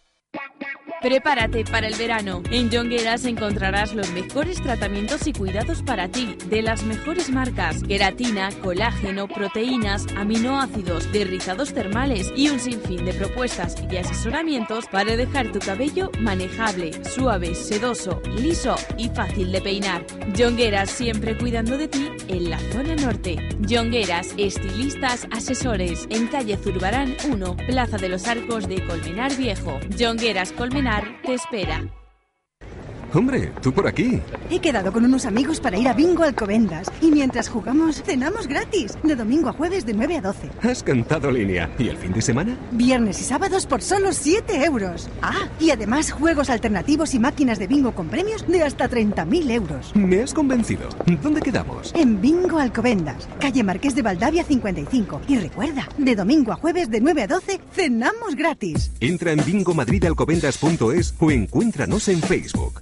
Prepárate 1.01 1.63
para 1.63 1.87
el 1.87 1.95
verano. 1.95 2.43
En 2.51 2.69
Jongueras 2.69 3.23
encontrarás 3.23 3.95
los 3.95 4.11
mejores 4.11 4.61
tratamientos 4.61 5.27
y 5.27 5.33
cuidados 5.33 5.81
para 5.81 6.09
ti, 6.09 6.35
de 6.47 6.61
las 6.61 6.83
mejores 6.83 7.29
marcas: 7.29 7.81
queratina, 7.83 8.49
colágeno, 8.61 9.29
proteínas, 9.29 10.05
aminoácidos, 10.17 11.09
derrizados 11.13 11.73
termales 11.73 12.33
y 12.35 12.49
un 12.49 12.59
sinfín 12.59 13.05
de 13.05 13.13
propuestas 13.13 13.77
y 13.89 13.95
asesoramientos 13.95 14.87
para 14.87 15.15
dejar 15.15 15.53
tu 15.53 15.59
cabello 15.59 16.11
manejable, 16.19 16.91
suave, 17.05 17.55
sedoso, 17.55 18.21
liso 18.37 18.75
y 18.97 19.07
fácil 19.07 19.53
de 19.53 19.61
peinar. 19.61 20.05
Jongueras 20.37 20.89
siempre 20.89 21.37
cuidando 21.37 21.77
de 21.77 21.87
ti 21.87 22.09
en 22.27 22.49
la 22.49 22.59
zona 22.73 22.95
norte. 22.97 23.37
Jongueras, 23.69 24.33
estilistas, 24.37 25.27
asesores, 25.31 26.07
en 26.09 26.27
calle 26.27 26.57
Zurbarán 26.57 27.15
1, 27.31 27.55
Plaza 27.67 27.97
de 27.97 28.09
los 28.09 28.27
Arcos 28.27 28.67
de 28.67 28.85
Colmenar 28.85 29.33
Viejo. 29.37 29.79
Jongueras 29.97 30.51
Colmenar 30.51 30.88
te 31.23 31.33
espera. 31.35 31.98
Hombre, 33.13 33.51
tú 33.61 33.73
por 33.73 33.87
aquí. 33.87 34.21
He 34.49 34.59
quedado 34.59 34.91
con 34.91 35.03
unos 35.03 35.25
amigos 35.25 35.59
para 35.59 35.77
ir 35.77 35.87
a 35.87 35.93
Bingo 35.93 36.23
Alcobendas 36.23 36.91
y 37.01 37.11
mientras 37.11 37.49
jugamos 37.49 38.03
cenamos 38.03 38.47
gratis, 38.47 38.97
de 39.03 39.15
domingo 39.15 39.49
a 39.49 39.53
jueves 39.53 39.85
de 39.85 39.93
9 39.93 40.17
a 40.17 40.21
12. 40.21 40.49
Has 40.61 40.83
cantado 40.83 41.31
línea. 41.31 41.69
¿Y 41.79 41.89
el 41.89 41.97
fin 41.97 42.11
de 42.13 42.21
semana? 42.21 42.57
Viernes 42.71 43.19
y 43.21 43.23
sábados 43.23 43.65
por 43.65 43.81
solo 43.81 44.13
7 44.13 44.63
euros. 44.63 45.09
Ah, 45.21 45.47
y 45.59 45.71
además 45.71 46.11
juegos 46.11 46.49
alternativos 46.49 47.13
y 47.13 47.19
máquinas 47.19 47.57
de 47.57 47.67
bingo 47.67 47.93
con 47.93 48.09
premios 48.09 48.47
de 48.47 48.63
hasta 48.63 48.89
30.000 48.89 49.51
euros. 49.51 49.95
Me 49.95 50.21
has 50.21 50.33
convencido. 50.33 50.89
¿Dónde 51.21 51.41
quedamos? 51.41 51.93
En 51.95 52.21
Bingo 52.21 52.59
Alcobendas, 52.59 53.27
calle 53.39 53.63
Marqués 53.63 53.95
de 53.95 54.01
Valdavia 54.01 54.43
55. 54.43 55.21
Y 55.27 55.37
recuerda, 55.37 55.87
de 55.97 56.15
domingo 56.15 56.51
a 56.51 56.55
jueves 56.55 56.89
de 56.89 57.01
9 57.01 57.23
a 57.23 57.27
12 57.27 57.59
cenamos 57.73 58.35
gratis. 58.35 58.91
Entra 58.99 59.31
en 59.31 59.43
bingomadridalcobendas.es 59.43 61.15
o 61.19 61.31
encuéntranos 61.31 62.07
en 62.07 62.21
Facebook. 62.21 62.81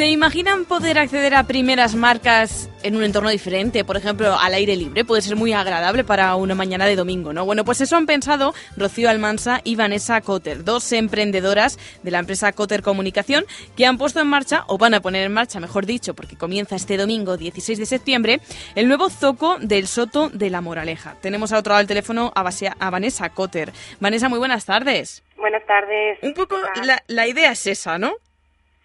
¿Se 0.00 0.06
imaginan 0.06 0.64
poder 0.64 0.98
acceder 0.98 1.34
a 1.34 1.42
primeras 1.46 1.94
marcas 1.94 2.70
en 2.82 2.96
un 2.96 3.04
entorno 3.04 3.28
diferente? 3.28 3.84
Por 3.84 3.98
ejemplo, 3.98 4.34
al 4.38 4.54
aire 4.54 4.74
libre. 4.74 5.04
Puede 5.04 5.20
ser 5.20 5.36
muy 5.36 5.52
agradable 5.52 6.04
para 6.04 6.34
una 6.36 6.54
mañana 6.54 6.86
de 6.86 6.96
domingo, 6.96 7.34
¿no? 7.34 7.44
Bueno, 7.44 7.66
pues 7.66 7.82
eso 7.82 7.98
han 7.98 8.06
pensado 8.06 8.54
Rocío 8.78 9.10
Almansa 9.10 9.60
y 9.62 9.76
Vanessa 9.76 10.22
Cotter, 10.22 10.64
dos 10.64 10.90
emprendedoras 10.92 11.78
de 12.02 12.10
la 12.12 12.18
empresa 12.20 12.50
Cotter 12.52 12.80
Comunicación, 12.80 13.44
que 13.76 13.84
han 13.84 13.98
puesto 13.98 14.20
en 14.22 14.28
marcha, 14.28 14.64
o 14.68 14.78
van 14.78 14.94
a 14.94 15.02
poner 15.02 15.26
en 15.26 15.34
marcha, 15.34 15.60
mejor 15.60 15.84
dicho, 15.84 16.14
porque 16.14 16.34
comienza 16.38 16.76
este 16.76 16.96
domingo 16.96 17.36
16 17.36 17.78
de 17.78 17.84
septiembre, 17.84 18.40
el 18.76 18.88
nuevo 18.88 19.10
zoco 19.10 19.58
del 19.60 19.86
Soto 19.86 20.30
de 20.30 20.48
la 20.48 20.62
Moraleja. 20.62 21.16
Tenemos 21.20 21.52
a 21.52 21.58
otro 21.58 21.72
lado 21.72 21.80
del 21.80 21.88
teléfono 21.88 22.32
a, 22.34 22.42
Base- 22.42 22.72
a 22.80 22.88
Vanessa 22.88 23.28
Cotter. 23.28 23.70
Vanessa, 24.00 24.30
muy 24.30 24.38
buenas 24.38 24.64
tardes. 24.64 25.22
Buenas 25.36 25.66
tardes. 25.66 26.18
Un 26.22 26.32
poco 26.32 26.56
la, 26.84 27.02
la 27.06 27.26
idea 27.28 27.52
es 27.52 27.66
esa, 27.66 27.98
¿no? 27.98 28.14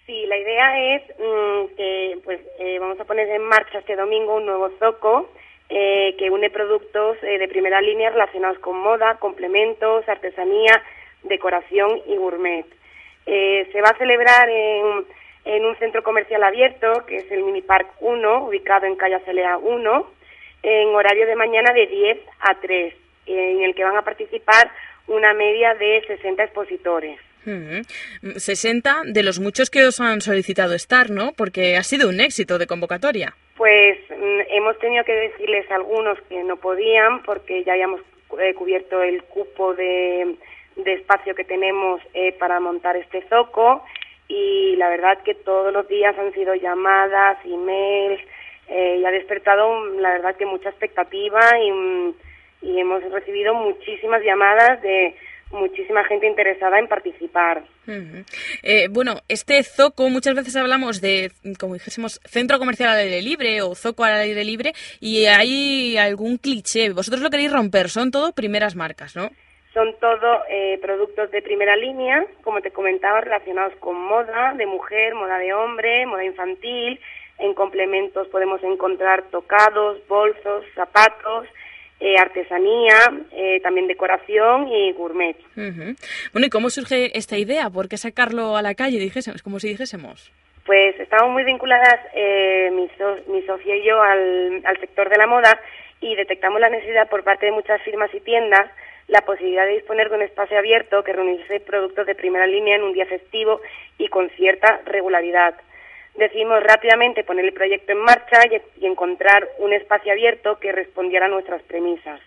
Sí, 0.05 0.25
la 0.27 0.37
idea 0.37 0.95
es 0.95 1.01
mm, 1.17 1.75
que 1.75 2.19
pues 2.23 2.39
eh, 2.59 2.77
vamos 2.79 2.99
a 2.99 3.05
poner 3.05 3.27
en 3.27 3.41
marcha 3.43 3.79
este 3.79 3.95
domingo 3.95 4.35
un 4.35 4.45
nuevo 4.45 4.69
zoco 4.77 5.31
eh, 5.67 6.15
que 6.19 6.29
une 6.29 6.51
productos 6.51 7.17
eh, 7.23 7.39
de 7.39 7.47
primera 7.47 7.81
línea 7.81 8.11
relacionados 8.11 8.59
con 8.59 8.77
moda, 8.77 9.17
complementos, 9.17 10.07
artesanía, 10.07 10.83
decoración 11.23 12.03
y 12.05 12.17
gourmet. 12.17 12.67
Eh, 13.25 13.67
se 13.71 13.81
va 13.81 13.89
a 13.89 13.97
celebrar 13.97 14.47
en, 14.47 15.05
en 15.45 15.65
un 15.65 15.75
centro 15.77 16.03
comercial 16.03 16.43
abierto, 16.43 17.03
que 17.07 17.17
es 17.17 17.31
el 17.31 17.41
Mini 17.41 17.63
Park 17.63 17.87
1, 17.99 18.43
ubicado 18.45 18.85
en 18.85 18.97
calle 18.97 19.15
Acelea 19.15 19.57
1, 19.57 20.11
en 20.61 20.89
horario 20.89 21.25
de 21.25 21.35
mañana 21.35 21.73
de 21.73 21.87
10 21.87 22.19
a 22.41 22.53
3, 22.61 22.93
en 23.25 23.63
el 23.63 23.73
que 23.73 23.83
van 23.83 23.97
a 23.97 24.03
participar 24.03 24.69
una 25.07 25.33
media 25.33 25.73
de 25.73 26.03
60 26.05 26.43
expositores. 26.43 27.19
Ujú. 27.45 28.39
60 28.39 29.03
de 29.05 29.23
los 29.23 29.39
muchos 29.39 29.69
que 29.69 29.85
os 29.85 29.99
han 29.99 30.21
solicitado 30.21 30.73
estar, 30.73 31.09
¿no? 31.09 31.33
Porque 31.37 31.77
ha 31.77 31.83
sido 31.83 32.09
un 32.09 32.19
éxito 32.19 32.57
de 32.57 32.67
convocatoria. 32.67 33.35
Pues 33.55 33.97
mm, 34.09 34.39
hemos 34.49 34.77
tenido 34.79 35.03
que 35.03 35.13
decirles 35.13 35.69
a 35.71 35.75
algunos 35.75 36.19
que 36.27 36.43
no 36.43 36.57
podían 36.57 37.23
porque 37.23 37.63
ya 37.63 37.73
habíamos 37.73 38.01
eh, 38.39 38.53
cubierto 38.53 39.01
el 39.01 39.23
cupo 39.23 39.73
de, 39.75 40.35
de 40.75 40.93
espacio 40.93 41.35
que 41.35 41.43
tenemos 41.43 42.01
eh, 42.13 42.33
para 42.33 42.59
montar 42.59 42.97
este 42.97 43.21
zoco 43.29 43.83
y 44.27 44.75
la 44.77 44.89
verdad 44.89 45.19
que 45.23 45.35
todos 45.35 45.71
los 45.71 45.87
días 45.87 46.17
han 46.17 46.33
sido 46.33 46.55
llamadas, 46.55 47.37
emails 47.45 48.19
eh, 48.67 48.97
y 48.99 49.05
ha 49.05 49.11
despertado 49.11 49.69
mm, 49.71 49.99
la 49.99 50.11
verdad 50.11 50.35
que 50.35 50.45
mucha 50.45 50.69
expectativa 50.69 51.39
mm, 51.53 52.09
y 52.63 52.79
hemos 52.79 53.03
recibido 53.11 53.53
muchísimas 53.53 54.23
llamadas 54.23 54.81
de 54.81 55.15
muchísima 55.51 56.03
gente 56.03 56.27
interesada 56.27 56.79
en 56.79 56.87
participar. 56.87 57.63
Eh, 58.63 58.87
bueno, 58.89 59.21
este 59.27 59.63
zoco, 59.63 60.09
muchas 60.09 60.35
veces 60.35 60.55
hablamos 60.55 61.01
de, 61.01 61.31
como 61.59 61.73
dijésemos, 61.75 62.19
centro 62.25 62.59
comercial 62.59 62.89
al 62.89 62.99
aire 62.99 63.21
libre 63.21 63.61
o 63.61 63.75
zoco 63.75 64.03
al 64.03 64.15
aire 64.15 64.43
libre 64.43 64.73
y 64.99 65.25
hay 65.25 65.97
algún 65.97 66.37
cliché. 66.37 66.91
Vosotros 66.91 67.21
lo 67.21 67.29
queréis 67.29 67.51
romper, 67.51 67.89
son 67.89 68.11
todo 68.11 68.33
primeras 68.33 68.75
marcas, 68.75 69.15
¿no? 69.15 69.29
Son 69.73 69.93
todo 69.99 70.43
eh, 70.49 70.79
productos 70.81 71.29
de 71.31 71.41
primera 71.41 71.75
línea, 71.75 72.25
como 72.43 72.61
te 72.61 72.71
comentaba, 72.71 73.19
relacionados 73.19 73.73
con 73.79 73.99
moda 73.99 74.53
de 74.53 74.65
mujer, 74.65 75.13
moda 75.15 75.37
de 75.37 75.53
hombre, 75.53 76.05
moda 76.05 76.23
infantil. 76.23 76.99
En 77.37 77.53
complementos 77.53 78.29
podemos 78.29 78.63
encontrar 78.63 79.23
tocados, 79.23 79.97
bolsos, 80.07 80.63
zapatos, 80.73 81.47
eh, 81.99 82.15
artesanía, 82.19 82.95
eh, 83.31 83.59
también 83.61 83.87
decoración 83.87 84.67
y 84.67 84.91
gourmet. 84.93 85.37
Ujú. 85.55 85.95
Bueno, 86.33 86.47
¿y 86.47 86.49
cómo 86.49 86.69
surge 86.69 87.17
esta 87.17 87.37
idea? 87.37 87.69
¿Por 87.69 87.87
qué 87.87 87.97
sacarlo 87.97 88.57
a 88.57 88.61
la 88.61 88.75
calle, 88.75 88.99
dijésemos, 88.99 89.41
como 89.41 89.59
si 89.59 89.69
dijésemos? 89.69 90.31
Pues 90.65 90.99
estamos 90.99 91.31
muy 91.31 91.43
vinculadas, 91.43 91.99
eh, 92.15 92.69
mi, 92.73 92.89
so- 92.97 93.31
mi 93.31 93.41
socia 93.43 93.75
y 93.75 93.83
yo, 93.83 94.01
al, 94.01 94.61
al 94.65 94.79
sector 94.79 95.09
de 95.09 95.17
la 95.17 95.27
moda 95.27 95.59
y 96.01 96.15
detectamos 96.15 96.59
la 96.59 96.69
necesidad 96.69 97.07
por 97.09 97.23
parte 97.23 97.45
de 97.45 97.51
muchas 97.51 97.81
firmas 97.83 98.13
y 98.13 98.19
tiendas 98.19 98.69
la 99.07 99.21
posibilidad 99.21 99.65
de 99.65 99.73
disponer 99.73 100.09
de 100.09 100.15
un 100.15 100.23
espacio 100.23 100.57
abierto 100.57 101.03
que 101.03 101.13
reuniese 101.13 101.59
productos 101.59 102.07
de 102.07 102.15
primera 102.15 102.47
línea 102.47 102.75
en 102.75 102.81
un 102.83 102.93
día 102.93 103.05
festivo 103.05 103.61
y 103.99 104.07
con 104.07 104.29
cierta 104.31 104.81
regularidad. 104.85 105.53
Decidimos 106.17 106.63
rápidamente 106.63 107.23
poner 107.23 107.45
el 107.45 107.53
proyecto 107.53 107.91
en 107.91 107.99
marcha 107.99 108.41
y, 108.47 108.85
encontrar 108.85 109.47
un 109.59 109.73
espacio 109.73 110.11
abierto 110.11 110.59
que 110.59 110.71
respondiera 110.71 111.25
a 111.25 111.29
nuestras 111.29 111.61
premisas. 111.63 112.21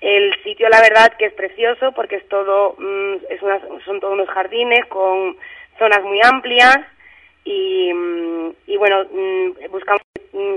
El 0.00 0.34
sitio, 0.42 0.68
la 0.68 0.80
verdad, 0.80 1.16
que 1.16 1.26
es 1.26 1.32
precioso 1.32 1.92
porque 1.92 2.16
es 2.16 2.28
todo, 2.28 2.74
mm, 2.78 3.14
es 3.30 3.42
unas- 3.42 3.62
son 3.84 4.00
todos 4.00 4.12
unos 4.14 4.28
jardines 4.28 4.84
con 4.86 5.36
zonas 5.78 6.02
muy 6.02 6.20
amplias 6.22 6.78
y, 7.44 7.92
mm, 7.92 8.50
y 8.66 8.76
bueno, 8.76 9.04
mm, 9.10 9.70
buscamos 9.70 10.02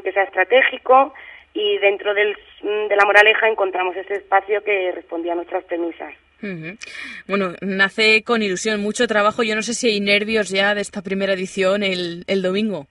que 0.04 0.12
sea 0.12 0.24
estratégico, 0.24 1.14
y 1.54 1.78
dentro 1.80 2.14
del, 2.14 2.36
de 2.62 2.96
la 2.96 3.06
moraleja 3.06 3.48
encontramos 3.48 3.96
ese 3.96 4.16
espacio 4.16 4.64
que 4.64 4.92
respondía 4.92 5.34
a 5.34 5.36
nuestras 5.36 5.64
premisas. 5.66 6.14
Bueno, 7.28 7.54
nace 7.62 8.24
con 8.24 8.42
ilusión, 8.42 8.82
mucho 8.82 9.08
trabajo. 9.08 9.44
Yo 9.44 9.56
no 9.56 9.62
sé 9.62 9.74
si 9.74 9.90
hay 9.90 10.00
nervios 10.00 10.50
ya 10.50 10.74
de 10.76 10.82
esta 10.82 11.02
primera 11.02 11.34
edición 11.34 11.84
el, 11.84 12.24
el 12.28 12.42
domingo. 12.42 12.88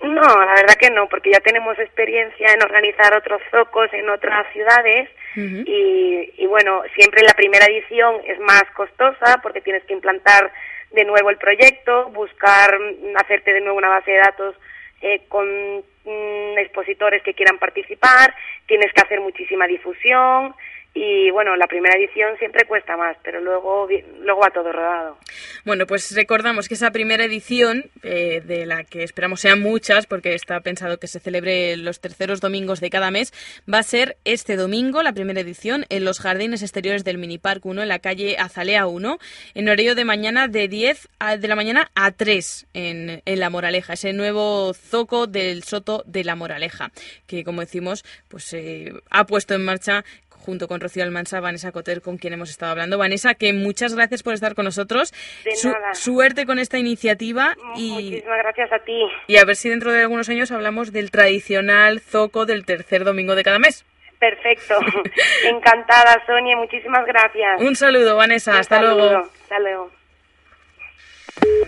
No, 0.00 0.22
la 0.22 0.54
verdad 0.54 0.76
que 0.78 0.90
no, 0.90 1.08
porque 1.08 1.32
ya 1.32 1.40
tenemos 1.40 1.76
experiencia 1.78 2.52
en 2.52 2.62
organizar 2.62 3.16
otros 3.16 3.42
zocos 3.50 3.92
en 3.92 4.08
otras 4.08 4.46
ciudades 4.52 5.10
y, 5.36 6.32
y 6.36 6.46
bueno, 6.46 6.82
siempre 6.96 7.22
la 7.22 7.34
primera 7.34 7.66
edición 7.66 8.16
es 8.26 8.40
más 8.40 8.64
costosa 8.74 9.38
porque 9.40 9.60
tienes 9.60 9.84
que 9.84 9.92
implantar 9.92 10.52
de 10.90 11.04
nuevo 11.04 11.30
el 11.30 11.36
proyecto, 11.36 12.10
buscar 12.10 12.78
mm, 12.78 13.16
hacerte 13.16 13.52
de 13.52 13.60
nuevo 13.60 13.78
una 13.78 13.88
base 13.88 14.12
de 14.12 14.18
datos 14.18 14.54
eh, 15.00 15.22
con 15.28 15.46
mm, 15.78 16.58
expositores 16.58 17.22
que 17.22 17.34
quieran 17.34 17.58
participar, 17.58 18.34
tienes 18.66 18.92
que 18.92 19.00
hacer 19.00 19.20
muchísima 19.20 19.66
difusión, 19.66 20.54
y 21.00 21.30
bueno, 21.30 21.54
la 21.54 21.68
primera 21.68 21.96
edición 21.96 22.36
siempre 22.38 22.66
cuesta 22.66 22.96
más, 22.96 23.16
pero 23.22 23.40
luego, 23.40 23.86
luego 24.20 24.40
va 24.40 24.50
todo 24.50 24.72
rodado. 24.72 25.16
Bueno, 25.64 25.86
pues 25.86 26.12
recordamos 26.16 26.66
que 26.66 26.74
esa 26.74 26.90
primera 26.90 27.24
edición, 27.24 27.84
eh, 28.02 28.42
de 28.44 28.66
la 28.66 28.82
que 28.82 29.04
esperamos 29.04 29.40
sean 29.40 29.60
muchas, 29.60 30.06
porque 30.06 30.34
está 30.34 30.58
pensado 30.60 30.98
que 30.98 31.06
se 31.06 31.20
celebre 31.20 31.76
los 31.76 32.00
terceros 32.00 32.40
domingos 32.40 32.80
de 32.80 32.90
cada 32.90 33.12
mes, 33.12 33.32
va 33.72 33.78
a 33.78 33.82
ser 33.84 34.16
este 34.24 34.56
domingo, 34.56 35.04
la 35.04 35.12
primera 35.12 35.40
edición, 35.40 35.86
en 35.88 36.04
los 36.04 36.18
jardines 36.18 36.62
exteriores 36.62 37.04
del 37.04 37.18
Mini 37.18 37.38
Park 37.38 37.64
1, 37.64 37.82
en 37.82 37.88
la 37.88 38.00
calle 38.00 38.36
Azalea 38.36 38.88
1, 38.88 39.18
en 39.54 39.68
horario 39.68 39.94
de 39.94 40.04
mañana 40.04 40.48
de 40.48 40.66
10 40.66 41.08
de 41.38 41.48
la 41.48 41.54
mañana 41.54 41.92
a 41.94 42.10
3 42.10 42.66
en, 42.74 43.22
en 43.24 43.38
La 43.38 43.50
Moraleja, 43.50 43.92
ese 43.92 44.12
nuevo 44.12 44.74
zoco 44.74 45.28
del 45.28 45.62
Soto 45.62 46.02
de 46.06 46.24
La 46.24 46.34
Moraleja, 46.34 46.90
que 47.28 47.44
como 47.44 47.60
decimos, 47.60 48.04
pues 48.26 48.52
eh, 48.52 48.92
ha 49.10 49.26
puesto 49.26 49.54
en 49.54 49.64
marcha 49.64 50.04
junto 50.48 50.66
con 50.66 50.80
Rocío 50.80 51.02
Almansa, 51.02 51.40
Vanessa 51.40 51.72
Coter, 51.72 52.00
con 52.00 52.16
quien 52.16 52.32
hemos 52.32 52.48
estado 52.48 52.72
hablando. 52.72 52.96
Vanessa, 52.96 53.34
que 53.34 53.52
muchas 53.52 53.94
gracias 53.94 54.22
por 54.22 54.32
estar 54.32 54.54
con 54.54 54.64
nosotros. 54.64 55.12
De 55.44 55.50
nada. 55.62 55.92
Suerte 55.92 56.46
con 56.46 56.58
esta 56.58 56.78
iniciativa. 56.78 57.54
Y, 57.76 57.90
Muchísimas 57.90 58.38
gracias 58.38 58.72
a 58.72 58.78
ti. 58.78 58.98
Y 59.26 59.36
a 59.36 59.44
ver 59.44 59.56
si 59.56 59.68
dentro 59.68 59.92
de 59.92 60.00
algunos 60.00 60.26
años 60.30 60.50
hablamos 60.50 60.90
del 60.90 61.10
tradicional 61.10 62.00
zoco 62.00 62.46
del 62.46 62.64
tercer 62.64 63.04
domingo 63.04 63.34
de 63.34 63.44
cada 63.44 63.58
mes. 63.58 63.84
Perfecto. 64.18 64.78
Encantada, 65.44 66.16
Sonia. 66.24 66.56
Muchísimas 66.56 67.04
gracias. 67.04 67.60
Un 67.60 67.76
saludo, 67.76 68.16
Vanessa. 68.16 68.58
Hasta 68.58 68.80
luego. 68.80 69.28
Hasta 69.42 69.58
luego. 69.58 69.90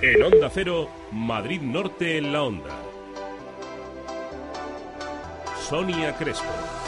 En 0.00 0.22
Onda 0.22 0.48
Cero, 0.48 0.88
Madrid 1.12 1.60
Norte 1.60 2.16
en 2.16 2.32
la 2.32 2.44
Onda. 2.44 2.70
Sonia 5.68 6.16
Crespo. 6.16 6.79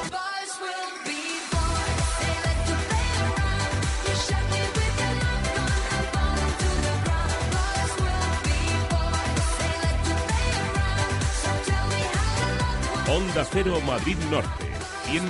Onda 13.15 13.45
Cero 13.45 13.79
Madrid 13.87 14.17
Norte, 14.31 14.65
100.1. 15.05 15.23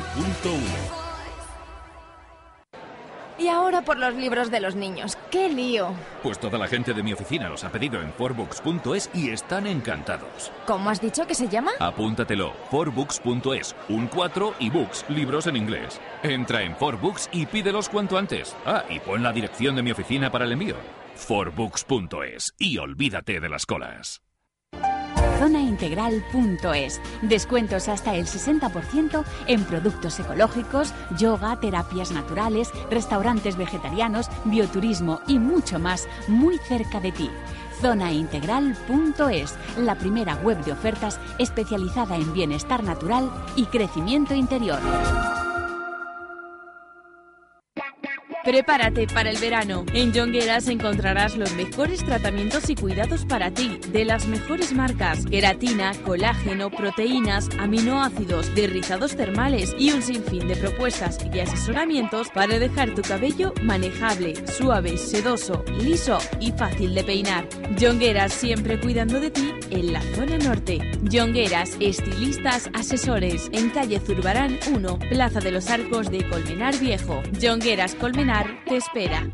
Y 3.40 3.48
ahora 3.48 3.82
por 3.82 3.98
los 3.98 4.14
libros 4.14 4.52
de 4.52 4.60
los 4.60 4.76
niños. 4.76 5.18
¡Qué 5.32 5.48
lío! 5.48 5.92
Pues 6.22 6.38
toda 6.38 6.58
la 6.58 6.68
gente 6.68 6.94
de 6.94 7.02
mi 7.02 7.12
oficina 7.12 7.48
los 7.48 7.64
ha 7.64 7.72
pedido 7.72 8.00
en 8.00 8.12
forbooks.es 8.12 9.10
y 9.14 9.30
están 9.30 9.66
encantados. 9.66 10.52
¿Cómo 10.64 10.90
has 10.90 11.00
dicho 11.00 11.26
que 11.26 11.34
se 11.34 11.48
llama? 11.48 11.72
Apúntatelo, 11.80 12.52
forbooks.es, 12.70 13.74
un 13.88 14.06
4 14.06 14.54
y 14.60 14.70
books, 14.70 15.04
libros 15.08 15.48
en 15.48 15.56
inglés. 15.56 16.00
Entra 16.22 16.62
en 16.62 16.76
forbooks 16.76 17.30
y 17.32 17.46
pídelos 17.46 17.88
cuanto 17.88 18.16
antes. 18.16 18.54
Ah, 18.64 18.84
y 18.88 19.00
pon 19.00 19.24
la 19.24 19.32
dirección 19.32 19.74
de 19.74 19.82
mi 19.82 19.90
oficina 19.90 20.30
para 20.30 20.44
el 20.44 20.52
envío. 20.52 20.76
forbooks.es 21.16 22.54
y 22.58 22.78
olvídate 22.78 23.40
de 23.40 23.48
las 23.48 23.66
colas 23.66 24.22
zonaintegral.es. 25.42 27.00
Descuentos 27.22 27.88
hasta 27.88 28.14
el 28.14 28.26
60% 28.26 29.24
en 29.48 29.64
productos 29.64 30.20
ecológicos, 30.20 30.94
yoga, 31.18 31.58
terapias 31.58 32.12
naturales, 32.12 32.70
restaurantes 32.90 33.56
vegetarianos, 33.56 34.28
bioturismo 34.44 35.20
y 35.26 35.40
mucho 35.40 35.80
más 35.80 36.06
muy 36.28 36.58
cerca 36.58 37.00
de 37.00 37.10
ti. 37.10 37.28
Zonaintegral.es, 37.80 39.56
la 39.78 39.96
primera 39.96 40.36
web 40.36 40.64
de 40.64 40.72
ofertas 40.72 41.18
especializada 41.38 42.14
en 42.14 42.32
bienestar 42.32 42.84
natural 42.84 43.28
y 43.56 43.64
crecimiento 43.64 44.34
interior. 44.34 44.78
Prepárate 48.44 49.06
para 49.06 49.30
el 49.30 49.38
verano. 49.38 49.84
En 49.94 50.12
Jongueras 50.12 50.66
encontrarás 50.66 51.36
los 51.36 51.54
mejores 51.54 52.04
tratamientos 52.04 52.68
y 52.70 52.74
cuidados 52.74 53.24
para 53.24 53.52
ti, 53.52 53.78
de 53.92 54.04
las 54.04 54.26
mejores 54.26 54.72
marcas: 54.72 55.24
queratina, 55.26 55.92
colágeno, 56.04 56.68
proteínas, 56.68 57.48
aminoácidos, 57.60 58.52
derrizados 58.56 59.14
termales 59.14 59.76
y 59.78 59.92
un 59.92 60.02
sinfín 60.02 60.48
de 60.48 60.56
propuestas 60.56 61.18
y 61.32 61.38
asesoramientos 61.38 62.30
para 62.30 62.58
dejar 62.58 62.94
tu 62.94 63.02
cabello 63.02 63.54
manejable, 63.62 64.34
suave, 64.48 64.98
sedoso, 64.98 65.64
liso 65.80 66.18
y 66.40 66.50
fácil 66.50 66.96
de 66.96 67.04
peinar. 67.04 67.46
Jongueras 67.80 68.32
siempre 68.32 68.80
cuidando 68.80 69.20
de 69.20 69.30
ti 69.30 69.52
en 69.70 69.92
la 69.92 70.02
zona 70.16 70.36
norte. 70.38 70.80
Jongueras, 71.10 71.76
estilistas, 71.78 72.70
asesores, 72.74 73.50
en 73.52 73.70
calle 73.70 74.00
Zurbarán 74.00 74.58
1, 74.74 74.98
Plaza 75.10 75.38
de 75.38 75.52
los 75.52 75.70
Arcos 75.70 76.10
de 76.10 76.28
Colmenar 76.28 76.76
Viejo. 76.78 77.22
Jongueras 77.40 77.94
Colmenar 77.94 78.31
te 78.66 78.76
espera. 78.76 79.30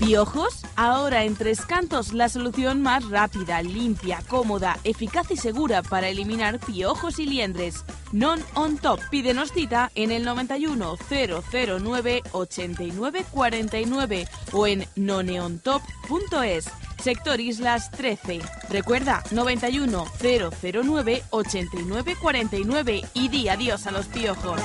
¿Piojos? 0.00 0.64
Ahora 0.76 1.24
en 1.24 1.36
Tres 1.36 1.60
Cantos 1.66 2.12
la 2.12 2.28
solución 2.28 2.80
más 2.80 3.08
rápida, 3.08 3.62
limpia, 3.62 4.20
cómoda, 4.28 4.78
eficaz 4.82 5.30
y 5.30 5.36
segura 5.36 5.82
para 5.82 6.08
eliminar 6.08 6.58
piojos 6.58 7.18
y 7.18 7.26
liendres. 7.26 7.84
Non 8.12 8.42
on 8.54 8.78
top. 8.78 8.98
Pídenos 9.10 9.52
cita 9.52 9.92
en 9.94 10.10
el 10.10 10.24
91 10.24 10.96
009 11.08 12.22
89 12.32 13.24
49 13.30 14.28
o 14.52 14.66
en 14.66 14.84
noneontop.es. 14.96 16.70
Sector 17.00 17.40
Islas 17.40 17.90
13. 17.92 18.40
Recuerda 18.70 19.22
91 19.30 20.06
009 20.20 21.22
89 21.30 22.16
49 22.20 23.02
y 23.14 23.28
di 23.28 23.48
adiós 23.48 23.86
a 23.86 23.90
los 23.92 24.06
piojos. 24.06 24.60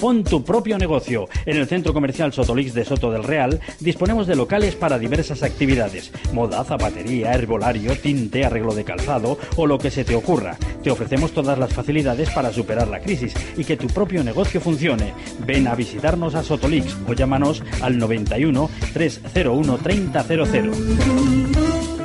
Pon 0.00 0.24
tu 0.24 0.44
propio 0.44 0.78
negocio. 0.78 1.28
En 1.46 1.56
el 1.56 1.66
Centro 1.66 1.94
Comercial 1.94 2.32
Sotolix 2.32 2.74
de 2.74 2.84
Soto 2.84 3.10
del 3.10 3.24
Real 3.24 3.60
disponemos 3.80 4.26
de 4.26 4.36
locales 4.36 4.74
para 4.74 4.98
diversas 4.98 5.42
actividades. 5.42 6.12
Moda, 6.32 6.64
zapatería, 6.64 7.32
herbolario, 7.32 7.96
tinte, 7.96 8.44
arreglo 8.44 8.74
de 8.74 8.84
calzado 8.84 9.38
o 9.56 9.66
lo 9.66 9.78
que 9.78 9.90
se 9.90 10.04
te 10.04 10.14
ocurra. 10.14 10.56
Te 10.82 10.90
ofrecemos 10.90 11.32
todas 11.32 11.58
las 11.58 11.72
facilidades 11.72 12.30
para 12.30 12.52
superar 12.52 12.88
la 12.88 13.00
crisis 13.00 13.34
y 13.56 13.64
que 13.64 13.76
tu 13.76 13.86
propio 13.86 14.22
negocio 14.22 14.60
funcione. 14.60 15.14
Ven 15.46 15.66
a 15.66 15.74
visitarnos 15.74 16.34
a 16.34 16.42
Sotolix 16.42 16.96
o 17.08 17.14
llámanos 17.14 17.62
al 17.80 17.98
91 17.98 18.70
301 18.92 19.78
3000. 19.78 21.95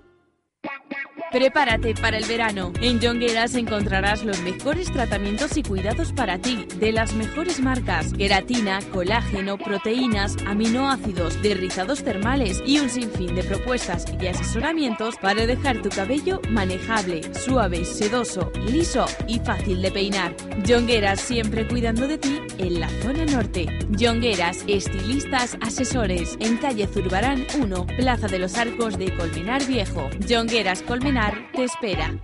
Prepárate 1.35 1.95
para 1.97 2.18
el 2.18 2.24
verano. 2.26 2.72
En 2.80 3.03
Jongueras 3.03 3.57
encontrarás 3.57 4.24
los 4.24 4.41
mejores 4.43 4.93
tratamientos 4.93 5.57
y 5.57 5.64
cuidados 5.64 6.12
para 6.12 6.39
ti, 6.39 6.64
de 6.78 6.93
las 6.93 7.12
mejores 7.14 7.59
marcas: 7.59 8.12
queratina, 8.12 8.78
colágeno, 8.93 9.59
proteínas, 9.59 10.37
aminoácidos, 10.47 11.43
derrizados 11.43 12.05
termales 12.05 12.62
y 12.64 12.78
un 12.78 12.89
sinfín 12.89 13.35
de 13.35 13.43
propuestas 13.43 14.05
y 14.22 14.28
asesoramientos 14.28 15.16
para 15.16 15.45
dejar 15.45 15.82
tu 15.82 15.89
cabello 15.89 16.41
manejable, 16.51 17.22
suave, 17.35 17.85
sedoso, 17.85 18.53
liso 18.68 19.05
y 19.26 19.41
fácil 19.41 19.82
de 19.82 19.91
peinar. 19.91 20.37
Jongueras 20.64 21.20
siempre 21.20 21.66
cuidando 21.66 22.07
de 22.07 22.18
ti 22.18 22.39
en 22.59 22.78
la 22.78 22.89
zona 23.03 23.24
norte. 23.24 23.66
Jongueras, 23.99 24.59
estilistas, 24.68 25.59
asesores, 25.61 26.37
en 26.39 26.59
calle 26.59 26.87
Zurbarán 26.87 27.45
1, 27.61 27.87
Plaza 27.97 28.28
de 28.28 28.39
los 28.39 28.57
Arcos 28.57 28.97
de 28.99 29.12
Colmenar 29.16 29.66
Viejo. 29.66 30.09
Jongueras 30.28 30.82
Colmenar 30.82 31.24
te 31.33 31.64
espera. 31.64 32.18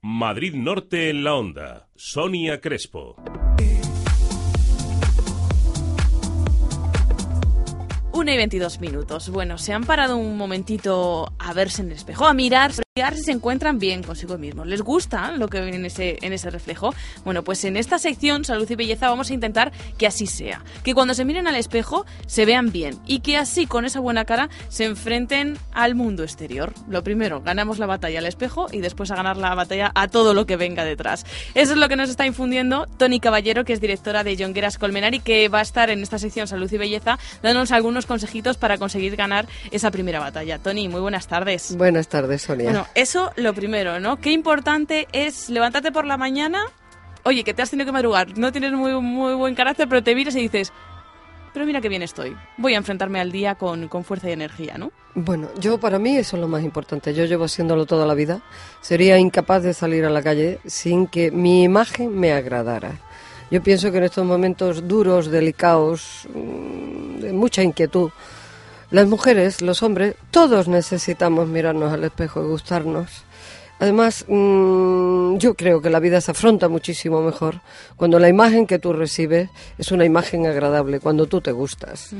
Madrid 0.00 0.54
Norte 0.54 1.10
en 1.10 1.24
la 1.24 1.34
onda. 1.34 1.88
Sonia 1.94 2.60
Crespo. 2.60 3.16
Una 8.12 8.34
y 8.34 8.36
22 8.36 8.80
minutos. 8.80 9.28
Bueno, 9.30 9.58
se 9.58 9.72
han 9.72 9.84
parado 9.84 10.16
un 10.16 10.36
momentito 10.36 11.32
a 11.38 11.52
verse 11.52 11.82
en 11.82 11.88
el 11.88 11.94
espejo, 11.94 12.26
a 12.26 12.34
mirar, 12.34 12.72
si 12.98 13.22
se 13.22 13.32
encuentran 13.32 13.78
bien 13.78 14.02
consigo 14.02 14.38
mismos. 14.38 14.66
¿Les 14.66 14.82
gusta 14.82 15.30
lo 15.32 15.48
que 15.48 15.60
ven 15.60 15.74
en 15.74 15.84
ese, 15.86 16.18
en 16.22 16.32
ese 16.32 16.50
reflejo? 16.50 16.94
Bueno, 17.24 17.44
pues 17.44 17.64
en 17.64 17.76
esta 17.76 17.98
sección 17.98 18.44
Salud 18.44 18.68
y 18.68 18.74
Belleza 18.74 19.08
vamos 19.08 19.30
a 19.30 19.34
intentar 19.34 19.72
que 19.96 20.06
así 20.06 20.26
sea. 20.26 20.62
Que 20.82 20.94
cuando 20.94 21.14
se 21.14 21.24
miren 21.24 21.46
al 21.46 21.54
espejo 21.54 22.06
se 22.26 22.44
vean 22.44 22.72
bien 22.72 22.98
y 23.06 23.20
que 23.20 23.36
así 23.36 23.66
con 23.66 23.84
esa 23.84 24.00
buena 24.00 24.24
cara 24.24 24.48
se 24.68 24.84
enfrenten 24.84 25.58
al 25.72 25.94
mundo 25.94 26.24
exterior. 26.24 26.72
Lo 26.88 27.04
primero, 27.04 27.40
ganamos 27.40 27.78
la 27.78 27.86
batalla 27.86 28.18
al 28.18 28.26
espejo 28.26 28.66
y 28.72 28.80
después 28.80 29.10
a 29.10 29.16
ganar 29.16 29.36
la 29.36 29.54
batalla 29.54 29.92
a 29.94 30.08
todo 30.08 30.34
lo 30.34 30.46
que 30.46 30.56
venga 30.56 30.84
detrás. 30.84 31.24
Eso 31.54 31.72
es 31.72 31.78
lo 31.78 31.88
que 31.88 31.96
nos 31.96 32.10
está 32.10 32.26
infundiendo 32.26 32.86
Tony 32.96 33.20
Caballero, 33.20 33.64
que 33.64 33.72
es 33.72 33.80
directora 33.80 34.24
de 34.24 34.36
Jongueras 34.36 34.76
Colmenar 34.76 35.14
y 35.14 35.20
que 35.20 35.48
va 35.48 35.60
a 35.60 35.62
estar 35.62 35.90
en 35.90 36.02
esta 36.02 36.18
sección 36.18 36.48
Salud 36.48 36.70
y 36.72 36.78
Belleza 36.78 37.18
dándonos 37.42 37.70
algunos 37.70 38.06
consejitos 38.06 38.56
para 38.56 38.78
conseguir 38.78 39.14
ganar 39.14 39.46
esa 39.70 39.90
primera 39.90 40.18
batalla. 40.18 40.58
Tony, 40.58 40.88
muy 40.88 41.00
buenas 41.00 41.28
tardes. 41.28 41.76
Buenas 41.76 42.08
tardes, 42.08 42.42
Sonia. 42.42 42.64
Bueno, 42.64 42.86
eso 42.94 43.32
lo 43.36 43.54
primero, 43.54 44.00
¿no? 44.00 44.18
Qué 44.18 44.32
importante 44.32 45.08
es 45.12 45.48
levantarte 45.48 45.92
por 45.92 46.04
la 46.04 46.16
mañana, 46.16 46.62
oye, 47.24 47.44
que 47.44 47.54
te 47.54 47.62
has 47.62 47.70
tenido 47.70 47.86
que 47.86 47.92
madrugar, 47.92 48.38
no 48.38 48.52
tienes 48.52 48.72
muy, 48.72 48.92
muy 49.00 49.34
buen 49.34 49.54
carácter, 49.54 49.88
pero 49.88 50.02
te 50.02 50.14
miras 50.14 50.34
y 50.36 50.40
dices, 50.40 50.72
pero 51.52 51.66
mira 51.66 51.80
qué 51.80 51.88
bien 51.88 52.02
estoy. 52.02 52.36
Voy 52.56 52.74
a 52.74 52.76
enfrentarme 52.76 53.20
al 53.20 53.32
día 53.32 53.54
con, 53.54 53.88
con, 53.88 54.04
fuerza 54.04 54.28
y 54.28 54.32
energía, 54.32 54.78
¿no? 54.78 54.92
Bueno, 55.14 55.48
yo 55.58 55.78
para 55.78 55.98
mí 55.98 56.16
eso 56.16 56.36
es 56.36 56.40
lo 56.40 56.48
más 56.48 56.62
importante. 56.62 57.14
Yo 57.14 57.24
llevo 57.24 57.44
haciéndolo 57.44 57.86
toda 57.86 58.06
la 58.06 58.14
vida. 58.14 58.42
Sería 58.80 59.18
incapaz 59.18 59.62
de 59.62 59.74
salir 59.74 60.04
a 60.04 60.10
la 60.10 60.22
calle 60.22 60.60
sin 60.66 61.06
que 61.06 61.30
mi 61.30 61.64
imagen 61.64 62.16
me 62.18 62.32
agradara. 62.32 63.00
Yo 63.50 63.62
pienso 63.62 63.90
que 63.90 63.98
en 63.98 64.04
estos 64.04 64.26
momentos 64.26 64.86
duros, 64.86 65.30
delicados, 65.30 66.28
mm, 66.34 67.20
de 67.20 67.32
mucha 67.32 67.62
inquietud, 67.62 68.10
las 68.90 69.06
mujeres, 69.06 69.62
los 69.62 69.82
hombres, 69.82 70.14
todos 70.30 70.68
necesitamos 70.68 71.48
mirarnos 71.48 71.92
al 71.92 72.04
espejo 72.04 72.42
y 72.42 72.46
gustarnos. 72.46 73.24
Además, 73.80 74.24
mmm, 74.26 75.36
yo 75.36 75.54
creo 75.54 75.80
que 75.80 75.90
la 75.90 76.00
vida 76.00 76.20
se 76.20 76.32
afronta 76.32 76.68
muchísimo 76.68 77.22
mejor 77.22 77.60
cuando 77.96 78.18
la 78.18 78.28
imagen 78.28 78.66
que 78.66 78.78
tú 78.78 78.92
recibes 78.92 79.50
es 79.78 79.92
una 79.92 80.04
imagen 80.04 80.46
agradable, 80.46 81.00
cuando 81.00 81.26
tú 81.26 81.40
te 81.40 81.52
gustas. 81.52 82.12
Mm. 82.12 82.18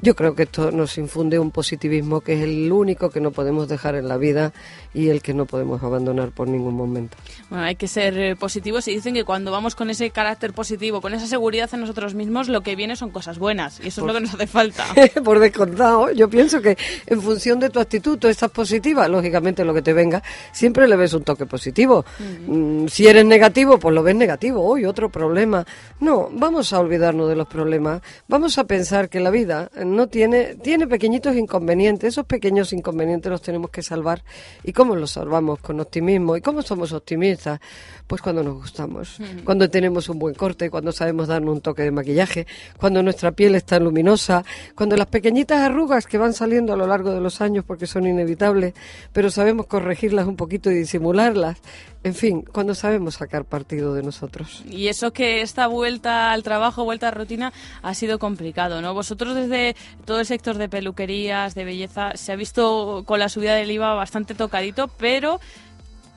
Yo 0.00 0.14
creo 0.14 0.34
que 0.34 0.44
esto 0.44 0.70
nos 0.70 0.96
infunde 0.96 1.38
un 1.38 1.50
positivismo 1.50 2.20
que 2.20 2.34
es 2.34 2.42
el 2.42 2.70
único 2.70 3.10
que 3.10 3.20
no 3.20 3.32
podemos 3.32 3.68
dejar 3.68 3.96
en 3.96 4.06
la 4.06 4.16
vida 4.16 4.52
y 4.94 5.08
el 5.08 5.22
que 5.22 5.34
no 5.34 5.44
podemos 5.44 5.82
abandonar 5.82 6.30
por 6.30 6.48
ningún 6.48 6.74
momento. 6.74 7.16
Bueno, 7.50 7.64
hay 7.64 7.74
que 7.74 7.88
ser 7.88 8.16
eh, 8.16 8.36
positivos 8.36 8.86
y 8.86 8.94
dicen 8.94 9.14
que 9.14 9.24
cuando 9.24 9.50
vamos 9.50 9.74
con 9.74 9.90
ese 9.90 10.10
carácter 10.10 10.52
positivo, 10.52 11.00
con 11.00 11.14
esa 11.14 11.26
seguridad 11.26 11.68
en 11.72 11.80
nosotros 11.80 12.14
mismos, 12.14 12.48
lo 12.48 12.60
que 12.60 12.76
viene 12.76 12.94
son 12.94 13.10
cosas 13.10 13.38
buenas 13.38 13.80
y 13.82 13.88
eso 13.88 14.02
por, 14.02 14.10
es 14.10 14.14
lo 14.14 14.20
que 14.20 14.26
nos 14.26 14.34
hace 14.34 14.46
falta. 14.46 14.84
por 15.24 15.40
descontado, 15.40 16.12
yo 16.12 16.30
pienso 16.30 16.62
que 16.62 16.76
en 17.06 17.20
función 17.20 17.58
de 17.58 17.70
tu 17.70 17.80
actitud, 17.80 18.18
tú 18.18 18.28
estás 18.28 18.50
positiva, 18.50 19.08
lógicamente 19.08 19.64
lo 19.64 19.74
que 19.74 19.82
te 19.82 19.92
venga, 19.92 20.22
siempre 20.52 20.86
le 20.86 20.96
ves 20.96 21.12
un 21.12 21.24
toque 21.24 21.46
positivo. 21.46 22.04
Mm, 22.46 22.86
si 22.86 23.06
eres 23.08 23.24
negativo, 23.24 23.78
pues 23.78 23.94
lo 23.94 24.02
ves 24.02 24.14
negativo, 24.14 24.62
hoy 24.62 24.84
otro 24.84 25.08
problema. 25.08 25.66
No, 25.98 26.28
vamos 26.32 26.72
a 26.72 26.78
olvidarnos 26.78 27.28
de 27.28 27.34
los 27.34 27.48
problemas, 27.48 28.00
vamos 28.28 28.58
a 28.58 28.64
pensar 28.64 29.08
que 29.08 29.18
la 29.18 29.30
vida 29.30 29.70
no 29.94 30.08
tiene, 30.08 30.54
tiene 30.56 30.86
pequeñitos 30.86 31.36
inconvenientes, 31.36 32.14
esos 32.14 32.26
pequeños 32.26 32.72
inconvenientes 32.72 33.30
los 33.30 33.42
tenemos 33.42 33.70
que 33.70 33.82
salvar. 33.82 34.22
¿Y 34.62 34.72
cómo 34.72 34.96
los 34.96 35.12
salvamos? 35.12 35.58
Con 35.60 35.80
optimismo. 35.80 36.36
¿Y 36.36 36.40
cómo 36.40 36.62
somos 36.62 36.92
optimistas? 36.92 37.60
Pues 38.06 38.22
cuando 38.22 38.42
nos 38.42 38.54
gustamos, 38.54 39.18
cuando 39.44 39.68
tenemos 39.68 40.08
un 40.08 40.18
buen 40.18 40.34
corte, 40.34 40.70
cuando 40.70 40.92
sabemos 40.92 41.28
darnos 41.28 41.54
un 41.56 41.60
toque 41.60 41.82
de 41.82 41.90
maquillaje, 41.90 42.46
cuando 42.78 43.02
nuestra 43.02 43.32
piel 43.32 43.54
está 43.54 43.78
luminosa, 43.78 44.44
cuando 44.74 44.96
las 44.96 45.08
pequeñitas 45.08 45.60
arrugas 45.60 46.06
que 46.06 46.16
van 46.16 46.32
saliendo 46.32 46.72
a 46.72 46.76
lo 46.76 46.86
largo 46.86 47.10
de 47.10 47.20
los 47.20 47.40
años 47.40 47.64
porque 47.66 47.86
son 47.86 48.06
inevitables, 48.06 48.74
pero 49.12 49.30
sabemos 49.30 49.66
corregirlas 49.66 50.26
un 50.26 50.36
poquito 50.36 50.70
y 50.70 50.74
disimularlas. 50.74 51.58
En 52.04 52.14
fin, 52.14 52.42
cuando 52.42 52.74
sabemos 52.74 53.16
sacar 53.16 53.44
partido 53.44 53.92
de 53.92 54.02
nosotros. 54.02 54.62
Y 54.70 54.86
eso 54.86 55.12
que 55.12 55.40
esta 55.40 55.66
vuelta 55.66 56.30
al 56.32 56.44
trabajo, 56.44 56.84
vuelta 56.84 57.08
a 57.08 57.10
rutina, 57.10 57.52
ha 57.82 57.94
sido 57.94 58.20
complicado, 58.20 58.80
¿no? 58.80 58.94
Vosotros 58.94 59.34
desde 59.34 59.74
todo 60.04 60.20
el 60.20 60.26
sector 60.26 60.58
de 60.58 60.68
peluquerías, 60.68 61.54
de 61.56 61.64
belleza, 61.64 62.16
se 62.16 62.32
ha 62.32 62.36
visto 62.36 63.02
con 63.04 63.18
la 63.18 63.28
subida 63.28 63.54
del 63.56 63.70
IVA 63.70 63.94
bastante 63.94 64.34
tocadito, 64.34 64.88
pero 64.88 65.40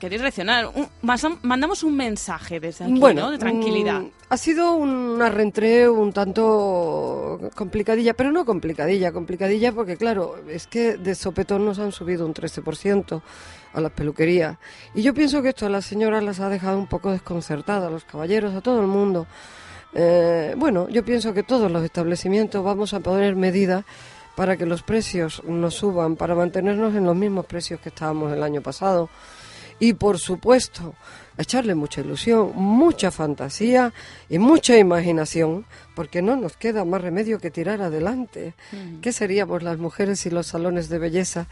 queréis 0.02 0.20
reaccionar. 0.20 0.68
mandamos 1.42 1.84
un 1.84 1.96
mensaje 1.96 2.58
desde 2.58 2.86
aquí, 2.86 2.92
¿no? 3.14 3.30
De 3.30 3.38
tranquilidad. 3.38 4.00
Mm, 4.00 4.10
ha 4.30 4.36
sido 4.36 4.74
una 4.74 5.28
reentrée 5.28 5.88
un 5.88 6.12
tanto 6.12 7.38
complicadilla, 7.54 8.12
pero 8.12 8.32
no 8.32 8.44
complicadilla, 8.44 9.12
complicadilla 9.12 9.70
porque, 9.70 9.96
claro, 9.96 10.38
es 10.48 10.66
que 10.66 10.96
de 10.96 11.14
sopetón 11.14 11.64
nos 11.64 11.78
han 11.78 11.92
subido 11.92 12.26
un 12.26 12.34
13% 12.34 13.22
a 13.74 13.80
las 13.80 13.92
peluquerías. 13.92 14.58
Y 14.92 15.02
yo 15.02 15.14
pienso 15.14 15.40
que 15.40 15.50
esto 15.50 15.66
a 15.66 15.68
las 15.68 15.84
señoras 15.84 16.24
las 16.24 16.40
ha 16.40 16.48
dejado 16.48 16.78
un 16.78 16.88
poco 16.88 17.12
desconcertadas, 17.12 17.86
a 17.86 17.90
los 17.90 18.04
caballeros, 18.04 18.56
a 18.56 18.60
todo 18.60 18.80
el 18.80 18.88
mundo. 18.88 19.28
Eh, 19.94 20.54
bueno, 20.56 20.88
yo 20.88 21.04
pienso 21.04 21.32
que 21.32 21.44
todos 21.44 21.70
los 21.70 21.84
establecimientos 21.84 22.64
vamos 22.64 22.92
a 22.92 22.98
poner 22.98 23.36
medidas 23.36 23.84
para 24.34 24.56
que 24.56 24.66
los 24.66 24.82
precios 24.82 25.44
no 25.44 25.70
suban, 25.70 26.16
para 26.16 26.34
mantenernos 26.34 26.92
en 26.96 27.04
los 27.04 27.14
mismos 27.14 27.46
precios 27.46 27.78
que 27.78 27.90
estábamos 27.90 28.32
el 28.32 28.42
año 28.42 28.62
pasado 28.62 29.08
y 29.82 29.94
por 29.94 30.20
supuesto 30.20 30.94
echarle 31.36 31.74
mucha 31.74 32.02
ilusión, 32.02 32.52
mucha 32.54 33.10
fantasía 33.10 33.92
y 34.28 34.38
mucha 34.38 34.78
imaginación, 34.78 35.66
porque 35.96 36.22
no 36.22 36.36
nos 36.36 36.56
queda 36.56 36.84
más 36.84 37.02
remedio 37.02 37.40
que 37.40 37.50
tirar 37.50 37.82
adelante. 37.82 38.54
¿Qué 39.00 39.12
seríamos 39.12 39.64
las 39.64 39.78
mujeres 39.78 40.24
y 40.24 40.30
los 40.30 40.46
salones 40.46 40.88
de 40.88 41.00
belleza 41.00 41.48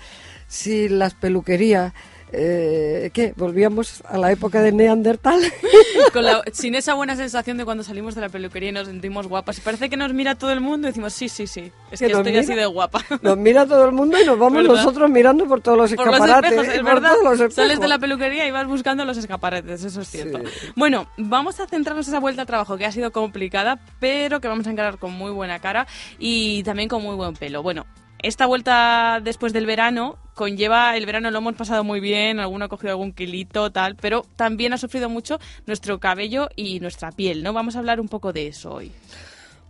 si 0.46 0.88
las 0.88 1.14
peluquerías 1.14 1.92
eh, 2.32 3.10
¿qué? 3.12 3.32
¿Volvíamos 3.36 4.02
a 4.06 4.18
la 4.18 4.30
época 4.32 4.62
de 4.62 4.72
Neandertal? 4.72 5.40
sin 6.52 6.74
esa 6.74 6.94
buena 6.94 7.16
sensación 7.16 7.56
de 7.56 7.64
cuando 7.64 7.82
salimos 7.82 8.14
de 8.14 8.20
la 8.20 8.28
peluquería 8.28 8.70
y 8.70 8.72
nos 8.72 8.86
sentimos 8.86 9.26
guapas. 9.26 9.60
Parece 9.60 9.90
que 9.90 9.96
nos 9.96 10.12
mira 10.12 10.34
todo 10.34 10.50
el 10.52 10.60
mundo 10.60 10.88
y 10.88 10.90
decimos, 10.90 11.12
sí, 11.12 11.28
sí, 11.28 11.46
sí, 11.46 11.72
es 11.90 12.00
que, 12.00 12.06
estoy 12.06 12.36
así 12.36 12.54
de 12.54 12.66
guapa. 12.66 13.04
Nos 13.22 13.36
mira 13.36 13.66
todo 13.66 13.84
el 13.84 13.92
mundo 13.92 14.20
y 14.20 14.24
nos 14.24 14.38
vamos 14.38 14.64
nosotros 14.64 15.10
mirando 15.10 15.46
por 15.46 15.60
todos 15.60 15.78
los 15.78 15.92
escaparates. 15.92 16.68
es 16.68 16.82
verdad. 16.82 17.14
Sales 17.50 17.80
de 17.80 17.88
la 17.88 17.98
peluquería 17.98 18.46
y 18.46 18.50
vas 18.50 18.66
buscando 18.66 19.04
los 19.04 19.16
escaparates, 19.16 19.84
eso 19.84 20.00
es 20.00 20.08
cierto. 20.08 20.40
Bueno, 20.76 21.06
vamos 21.16 21.60
a 21.60 21.66
centrarnos 21.66 22.06
en 22.08 22.14
esa 22.14 22.20
vuelta 22.20 22.42
al 22.42 22.46
trabajo 22.46 22.76
que 22.76 22.86
ha 22.86 22.92
sido 22.92 23.12
complicada, 23.12 23.78
pero 23.98 24.40
que 24.40 24.48
vamos 24.48 24.66
a 24.66 24.70
encarar 24.70 24.98
con 24.98 25.12
muy 25.12 25.30
buena 25.30 25.58
cara 25.58 25.86
y 26.18 26.62
también 26.62 26.88
con 26.88 27.02
muy 27.02 27.16
buen 27.16 27.34
pelo. 27.34 27.62
Bueno, 27.62 27.86
esta 28.22 28.46
vuelta 28.46 29.20
después 29.22 29.52
del 29.52 29.66
verano 29.66 30.18
conlleva, 30.34 30.96
el 30.96 31.06
verano 31.06 31.30
lo 31.30 31.38
hemos 31.38 31.54
pasado 31.54 31.84
muy 31.84 32.00
bien, 32.00 32.40
alguno 32.40 32.64
ha 32.64 32.68
cogido 32.68 32.90
algún 32.90 33.12
kilito, 33.12 33.70
tal, 33.70 33.96
pero 33.96 34.24
también 34.36 34.72
ha 34.72 34.78
sufrido 34.78 35.08
mucho 35.08 35.38
nuestro 35.66 36.00
cabello 36.00 36.48
y 36.56 36.80
nuestra 36.80 37.12
piel, 37.12 37.42
¿no? 37.42 37.52
Vamos 37.52 37.76
a 37.76 37.80
hablar 37.80 38.00
un 38.00 38.08
poco 38.08 38.32
de 38.32 38.48
eso 38.48 38.72
hoy. 38.72 38.92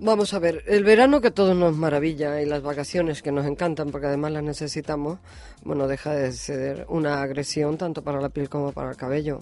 Vamos 0.03 0.33
a 0.33 0.39
ver, 0.39 0.65
el 0.67 0.83
verano 0.83 1.21
que 1.21 1.31
todo 1.31 1.55
nos 1.55 1.77
maravilla 1.77 2.41
y 2.41 2.47
las 2.47 2.63
vacaciones 2.63 3.21
que 3.21 3.33
nos 3.33 3.45
encantan 3.45 3.91
porque 3.91 4.07
además 4.07 4.33
las 4.33 4.43
necesitamos, 4.43 5.19
bueno, 5.63 5.87
deja 5.89 6.15
de 6.15 6.33
ser 6.33 6.87
una 6.89 7.21
agresión 7.21 7.77
tanto 7.77 8.03
para 8.03 8.19
la 8.19 8.31
piel 8.31 8.49
como 8.49 8.73
para 8.73 8.93
el 8.93 8.97
cabello. 8.97 9.41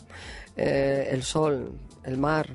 Eh, 0.56 1.10
el 1.12 1.22
sol, 1.22 1.70
el 2.02 2.16
mar, 2.16 2.48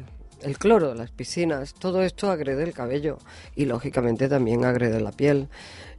el 0.44 0.58
cloro 0.58 0.94
las 0.94 1.12
piscinas, 1.12 1.74
todo 1.74 2.02
esto 2.04 2.30
agrede 2.30 2.64
el 2.64 2.74
cabello 2.74 3.18
y 3.56 3.66
lógicamente 3.66 4.30
también 4.30 4.66
agrede 4.66 5.00
la 5.02 5.12
piel. 5.12 5.50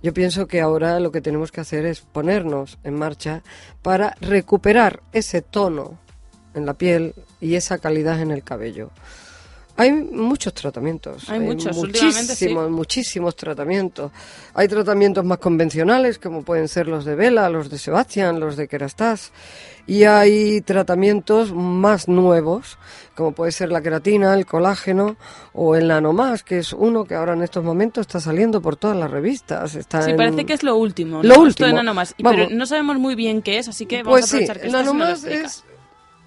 Yo 0.03 0.13
pienso 0.13 0.47
que 0.47 0.61
ahora 0.61 1.01
lo 1.01 1.13
que 1.13 1.21
tenemos 1.21 1.51
que 1.51 1.61
hacer 1.61 1.87
es 1.87 2.01
ponernos 2.01 2.79
en 2.85 2.95
marcha 2.95 3.43
para 3.83 4.17
recuperar 4.21 5.03
ese 5.13 5.43
tono 5.43 5.99
en 6.55 6.67
la 6.67 6.75
piel 6.75 7.15
y 7.41 7.57
esa 7.57 7.79
calidad 7.79 8.21
en 8.21 8.31
el 8.31 8.45
cabello. 8.45 8.91
Hay 9.77 9.91
muchos 9.93 10.55
tratamientos. 10.55 11.29
Hay 11.29 11.41
muchos, 11.41 11.77
últimamente 11.77 12.23
sí. 12.37 12.45
muchísimos, 12.47 12.71
muchísimos 12.71 13.35
tratamientos. 13.37 14.13
Hay 14.55 14.69
tratamientos 14.69 15.25
más 15.25 15.39
convencionales, 15.39 16.19
como 16.21 16.43
pueden 16.45 16.69
ser 16.69 16.87
los 16.87 17.05
de 17.05 17.17
Vela, 17.17 17.49
los 17.49 17.71
de 17.71 17.79
Sebastián, 17.79 18.39
los 18.39 18.57
de 18.57 18.69
Kerastase. 18.69 19.33
Y 19.87 20.05
hay 20.05 20.61
tratamientos 20.61 21.53
más 21.53 22.07
nuevos, 22.09 22.79
como 23.17 23.33
puede 23.33 23.51
ser 23.53 23.71
la 23.73 23.83
queratina, 23.83 24.33
el 24.35 24.47
colágeno 24.47 25.17
o 25.53 25.75
el 25.75 25.89
nanomás, 25.89 26.43
que 26.45 26.59
es 26.59 26.73
uno 26.73 27.05
que 27.05 27.15
ahora 27.17 27.35
en 27.35 27.43
estos 27.43 27.65
momentos 27.65 28.03
está 28.03 28.21
saliendo 28.21 28.63
por 28.63 28.77
todas 28.77 28.97
las 28.97 29.11
revistas. 29.11 29.75
Está 29.75 30.03
Sí, 30.03 30.13
en- 30.13 30.17
parece 30.17 30.47
que 30.47 30.53
es 30.53 30.63
lo 30.63 30.77
último. 30.77 31.17
Lo 31.23 31.35
¿no? 31.35 31.41
último. 31.43 31.49
Esto 31.49 31.67
de 31.67 31.73
nanomás. 31.73 32.15
Vamos. 32.19 32.41
Pero 32.47 32.57
no 32.57 32.65
sabemos 32.65 32.97
muy 32.99 33.15
bien 33.17 33.43
qué 33.43 33.59
es, 33.59 33.67
así 33.69 33.87
que 33.87 34.05
vamos 34.05 34.21
Pues 34.21 34.25
a 34.25 34.27
sí, 34.29 34.45
aprovechar 34.45 34.61
que 34.61 34.67
me 34.69 34.73
lo 34.73 34.79
nanomás 34.79 35.25
es... 35.25 35.65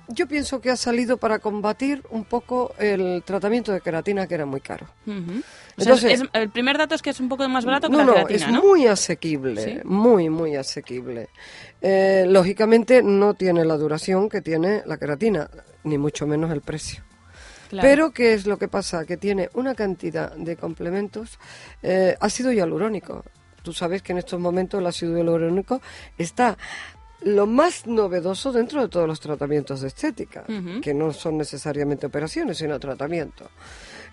Yo 0.10 0.26
pienso 0.28 0.62
que 0.62 0.70
ha 0.70 0.76
salido 0.78 1.18
para 1.18 1.40
combatir 1.40 2.02
un 2.12 2.24
poco 2.24 2.74
el 2.80 3.24
tratamiento 3.26 3.74
de 3.74 3.82
queratina 3.82 4.26
que 4.26 4.36
era 4.36 4.46
muy 4.46 4.62
caro. 4.62 4.88
Ujú. 5.06 5.18
O 5.78 5.82
sea, 5.82 5.94
Entonces- 5.96 6.22
es- 6.22 6.30
el 6.34 6.50
primer 6.50 6.78
dato 6.78 6.96
es 6.96 7.02
que 7.02 7.10
es 7.10 7.20
un 7.20 7.28
poco 7.28 7.48
más 7.50 7.66
barato 7.66 7.88
que 7.88 7.94
No, 7.94 8.00
la 8.00 8.06
no, 8.06 8.14
queratina, 8.14 8.46
es 8.46 8.52
¿no? 8.54 8.62
muy 8.64 8.88
asequible, 8.88 9.62
Sí. 9.64 9.80
muy, 9.84 10.30
muy 10.30 10.56
asequible. 10.56 11.28
Eh, 11.82 12.26
lógicamente 12.28 13.04
no 13.04 13.34
tiene 13.34 13.66
la 13.66 13.76
duración 13.78 14.30
que 14.30 14.42
tiene 14.42 14.82
la 14.86 14.98
queratina, 14.98 15.50
ni 15.84 15.98
mucho 15.98 16.26
menos 16.26 16.52
el 16.52 16.62
precio. 16.62 17.04
Claro. 17.70 17.86
Pero, 17.86 18.12
¿qué 18.12 18.34
es 18.34 18.46
lo 18.48 18.58
que 18.58 18.70
pasa? 18.70 19.06
Que 19.06 19.18
tiene 19.18 19.50
una 19.54 19.76
cantidad 19.76 20.32
de 20.32 20.56
complementos, 20.56 21.38
eh, 21.84 22.16
ácido 22.22 22.54
hialurónico. 22.54 23.26
Tú 23.62 23.74
sabes 23.74 24.02
que 24.02 24.14
en 24.14 24.20
estos 24.20 24.40
momentos 24.40 24.80
el 24.80 24.88
ácido 24.88 25.18
hialurónico 25.18 25.82
está 26.18 26.58
lo 27.22 27.48
más 27.48 27.88
novedoso 27.88 28.52
dentro 28.52 28.82
de 28.82 28.90
todos 28.90 29.08
los 29.08 29.20
tratamientos 29.20 29.82
de 29.82 29.88
estética, 29.88 30.46
que 30.82 30.94
no 30.94 31.14
son 31.14 31.38
necesariamente 31.38 32.06
operaciones, 32.06 32.58
sino 32.58 32.80
tratamiento. 32.80 33.50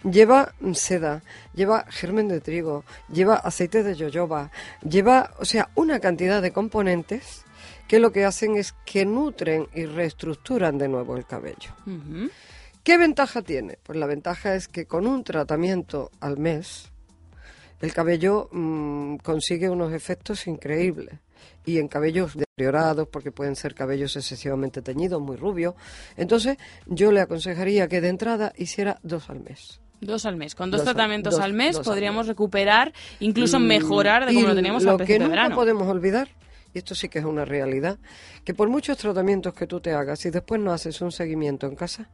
Lleva 0.02 0.54
seda, 0.74 1.22
lleva 1.54 1.86
germen 1.88 2.28
de 2.28 2.40
trigo, 2.40 2.84
lleva 3.10 3.36
aceite 3.36 3.82
de 3.82 3.94
yoyoba, 3.94 4.50
lleva, 4.86 5.32
o 5.38 5.44
sea, 5.44 5.70
una 5.74 5.98
cantidad 6.00 6.42
de 6.42 6.52
componentes 6.52 7.44
que 7.88 7.98
lo 7.98 8.12
que 8.12 8.24
hacen 8.24 8.56
es 8.56 8.74
que 8.84 9.04
nutren 9.04 9.68
y 9.74 9.84
reestructuran 9.84 10.78
de 10.78 10.88
nuevo 10.88 11.16
el 11.16 11.26
cabello. 11.26 11.72
¿Qué 12.82 12.98
ventaja 12.98 13.42
tiene? 13.42 13.78
Pues 13.82 13.98
la 13.98 14.06
ventaja 14.06 14.54
es 14.54 14.68
que 14.68 14.86
con 14.86 15.06
un 15.06 15.24
tratamiento 15.24 16.10
al 16.20 16.36
mes, 16.36 16.90
el 17.80 17.92
cabello 17.94 18.48
mm, 18.52 19.16
consigue 19.16 19.70
unos 19.70 19.92
efectos 19.92 20.46
increíbles. 20.46 21.18
Y 21.66 21.78
en 21.78 21.88
cabellos 21.88 22.36
deteriorados, 22.36 23.08
porque 23.08 23.32
pueden 23.32 23.56
ser 23.56 23.74
cabellos 23.74 24.14
excesivamente 24.16 24.82
teñidos, 24.82 25.20
muy 25.20 25.36
rubios. 25.36 25.74
Entonces, 26.16 26.56
yo 26.86 27.10
le 27.12 27.20
aconsejaría 27.20 27.88
que 27.88 28.00
de 28.00 28.08
entrada 28.08 28.52
hiciera 28.56 28.98
dos 29.02 29.30
al 29.30 29.40
mes. 29.40 29.80
Dos 30.00 30.26
al 30.26 30.36
mes. 30.36 30.54
Con 30.54 30.70
dos, 30.70 30.80
Dos 30.80 30.88
al- 30.88 30.94
tratamientos 30.94 31.34
dos- 31.34 31.42
al 31.42 31.52
mes 31.54 31.76
al 31.78 31.84
podríamos 31.84 32.26
recuperar, 32.26 32.92
incluso 33.20 33.58
Mm, 33.58 33.66
mejorar 33.66 34.26
de 34.26 34.32
y 34.32 34.34
como 34.36 34.48
lo 34.48 34.54
teníamos 34.54 34.84
al 34.86 34.92
que 34.98 35.04
principio 35.04 35.24
de 35.24 35.30
verano. 35.30 35.54
podemos 35.54 35.88
olvidar, 35.88 36.28
y 36.74 36.78
esto 36.78 36.94
sí 36.94 37.08
que 37.08 37.20
es 37.20 37.24
una 37.24 37.44
realidad, 37.46 37.98
que 38.44 38.52
por 38.52 38.68
muchos 38.68 38.98
tratamientos 38.98 39.54
que 39.54 39.66
tú 39.66 39.80
te 39.80 39.92
hagas 39.92 40.24
y 40.26 40.30
después 40.30 40.60
no 40.60 40.72
haces 40.72 41.00
un 41.00 41.10
seguimiento 41.12 41.66
en 41.66 41.76
casa, 41.76 42.08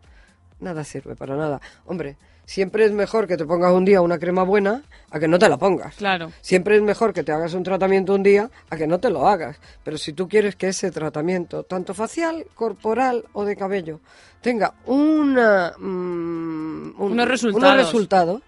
nada 0.60 0.84
sirve 0.84 1.16
para 1.16 1.34
nada. 1.36 1.60
Hombre, 1.86 2.16
siempre 2.50 2.84
es 2.84 2.90
mejor 2.90 3.28
que 3.28 3.36
te 3.36 3.44
pongas 3.44 3.72
un 3.72 3.84
día 3.84 4.00
una 4.00 4.18
crema 4.18 4.42
buena 4.42 4.82
a 5.12 5.20
que 5.20 5.28
no 5.28 5.38
te 5.38 5.48
la 5.48 5.56
pongas. 5.56 5.94
Claro. 5.94 6.32
Siempre 6.40 6.74
es 6.76 6.82
mejor 6.82 7.12
que 7.12 7.22
te 7.22 7.30
hagas 7.30 7.54
un 7.54 7.62
tratamiento 7.62 8.12
un 8.12 8.24
día 8.24 8.50
a 8.68 8.76
que 8.76 8.88
no 8.88 8.98
te 8.98 9.08
lo 9.08 9.28
hagas. 9.28 9.56
Pero 9.84 9.96
si 9.96 10.12
tú 10.14 10.28
quieres 10.28 10.56
que 10.56 10.66
ese 10.68 10.90
tratamiento, 10.90 11.62
tanto 11.62 11.94
facial, 11.94 12.44
corporal 12.56 13.24
o 13.34 13.44
de 13.44 13.54
cabello, 13.54 14.00
tenga 14.40 14.74
una, 14.86 15.74
mm, 15.78 16.94
un- 16.98 17.12
Unos 17.12 17.28
resultados. 17.28 17.72
unos 17.72 17.76
resultados, 17.86 18.42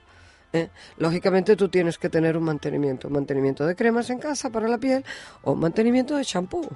¿eh? 0.53 0.69
lógicamente 0.99 1.55
tú 1.55 1.69
tienes 1.69 1.97
que 1.97 2.09
tener 2.09 2.37
un 2.37 2.43
mantenimiento. 2.43 3.07
Un 3.07 3.15
mantenimiento 3.15 3.65
de 3.65 3.77
cremas 3.77 4.11
en 4.11 4.19
casa 4.19 4.51
para 4.51 4.67
la 4.67 4.79
piel 4.79 5.05
o 5.43 5.53
un 5.53 5.61
mantenimiento 5.61 6.17
de 6.17 6.25
champú. 6.25 6.69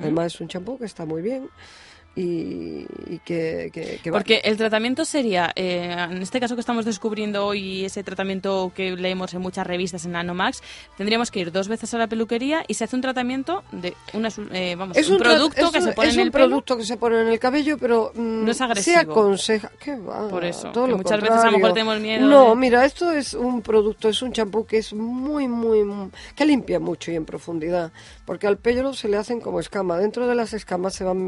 Además 0.00 0.34
es 0.34 0.40
un 0.42 0.48
champú 0.48 0.78
que 0.78 0.84
está 0.86 1.04
muy 1.06 1.22
bien 1.22 1.48
y, 2.16 2.86
y 3.08 3.20
que, 3.24 3.70
que- 3.72 4.00
que 4.02 4.10
Porque 4.10 4.40
el 4.44 4.56
tratamiento 4.56 5.04
sería, 5.04 5.52
eh, 5.54 5.94
en 6.10 6.22
este 6.22 6.40
caso 6.40 6.54
que 6.56 6.60
estamos 6.60 6.86
descubriendo 6.86 7.44
hoy, 7.44 7.84
ese 7.84 8.02
tratamiento 8.02 8.72
que 8.74 8.92
leemos 8.96 9.34
en 9.34 9.42
muchas 9.42 9.66
revistas 9.66 10.04
en 10.06 10.12
Nanomax, 10.12 10.62
tendríamos 10.96 11.30
que 11.30 11.40
ir 11.40 11.52
dos 11.52 11.68
veces 11.68 11.92
a 11.92 11.98
la 11.98 12.06
peluquería 12.06 12.64
y 12.66 12.74
se 12.74 12.84
hace 12.84 12.96
un 12.96 13.02
tratamiento 13.02 13.62
de 13.70 13.94
una, 14.14 14.30
eh, 14.52 14.74
vamos, 14.76 14.96
un, 14.96 15.18
tra- 15.18 15.22
producto 15.24 15.60
es 15.66 15.70
que 15.70 15.78
un- 15.78 15.84
se 15.84 15.92
pone 15.92 16.08
es 16.08 16.14
en 16.14 16.20
un 16.20 16.26
el 16.28 16.32
pelo. 16.32 16.46
producto 16.46 16.76
que 16.78 16.84
se 16.84 16.96
pone 16.96 17.20
en 17.20 17.28
el 17.28 17.38
cabello, 17.38 17.76
pero 17.78 18.12
mm, 18.14 18.44
No 18.46 18.50
es 18.50 18.56
se 18.56 18.64
agresivo. 18.64 18.98
aconseja. 19.12 19.70
¿Qué 19.78 19.94
va? 19.96 20.26
Por 20.28 20.42
eso, 20.44 20.70
todo 20.72 20.86
que 20.86 20.90
lo 20.92 20.96
muchas 20.96 21.20
veces 21.20 21.36
a 21.36 21.44
lo 21.50 21.58
mejor 21.58 21.60
contrario. 21.70 21.74
tenemos 21.74 22.00
miedo 22.00 22.26
No, 22.26 22.50
de- 22.50 22.56
mira, 22.56 22.84
esto 22.86 23.12
es 23.12 23.34
un 23.34 23.60
producto, 23.60 24.08
es 24.08 24.22
un 24.22 24.32
champú 24.32 24.64
que 24.64 24.78
es 24.78 24.94
muy, 24.94 25.48
muy, 25.48 25.84
muy- 25.84 26.08
que 26.34 26.46
limpia 26.46 26.80
mucho 26.80 27.10
y 27.12 27.16
en 27.16 27.26
profundidad, 27.26 27.92
porque 28.24 28.46
al 28.46 28.56
pelo 28.56 28.94
se 28.94 29.08
le 29.08 29.18
hacen 29.18 29.38
como 29.40 29.60
escama. 29.60 29.98
Dentro 29.98 30.26
de 30.26 30.34
las 30.34 30.54
escamas 30.54 30.94
se 30.94 31.04
van 31.04 31.18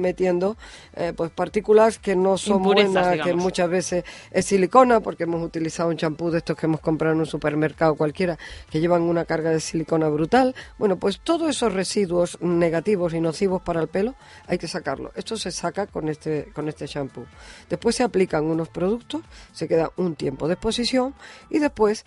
metiendo 0.00 0.19
eh, 0.26 1.12
pues 1.16 1.30
partículas 1.30 1.98
que 1.98 2.14
no 2.14 2.36
son 2.36 2.58
Impurezas, 2.58 2.92
buenas, 2.92 3.26
que 3.26 3.34
muchas 3.34 3.68
veces 3.68 4.04
es 4.30 4.44
silicona, 4.44 5.00
porque 5.00 5.24
hemos 5.24 5.42
utilizado 5.42 5.88
un 5.88 5.96
champú 5.96 6.30
de 6.30 6.38
estos 6.38 6.56
que 6.56 6.66
hemos 6.66 6.80
comprado 6.80 7.14
en 7.14 7.20
un 7.20 7.26
supermercado 7.26 7.94
cualquiera, 7.94 8.38
que 8.70 8.80
llevan 8.80 9.02
una 9.02 9.24
carga 9.24 9.50
de 9.50 9.60
silicona 9.60 10.08
brutal. 10.08 10.54
Bueno, 10.78 10.96
pues 10.96 11.20
todos 11.20 11.48
esos 11.48 11.72
residuos 11.72 12.38
negativos 12.40 13.14
y 13.14 13.20
nocivos 13.20 13.62
para 13.62 13.80
el 13.80 13.88
pelo 13.88 14.14
hay 14.46 14.58
que 14.58 14.68
sacarlo. 14.68 15.12
Esto 15.14 15.36
se 15.36 15.50
saca 15.50 15.86
con 15.86 16.08
este 16.08 16.50
con 16.52 16.68
este 16.68 16.86
champú. 16.86 17.24
Después 17.68 17.96
se 17.96 18.02
aplican 18.02 18.44
unos 18.44 18.68
productos, 18.68 19.22
se 19.52 19.68
queda 19.68 19.90
un 19.96 20.16
tiempo 20.16 20.48
de 20.48 20.54
exposición 20.54 21.14
y 21.48 21.58
después 21.58 22.04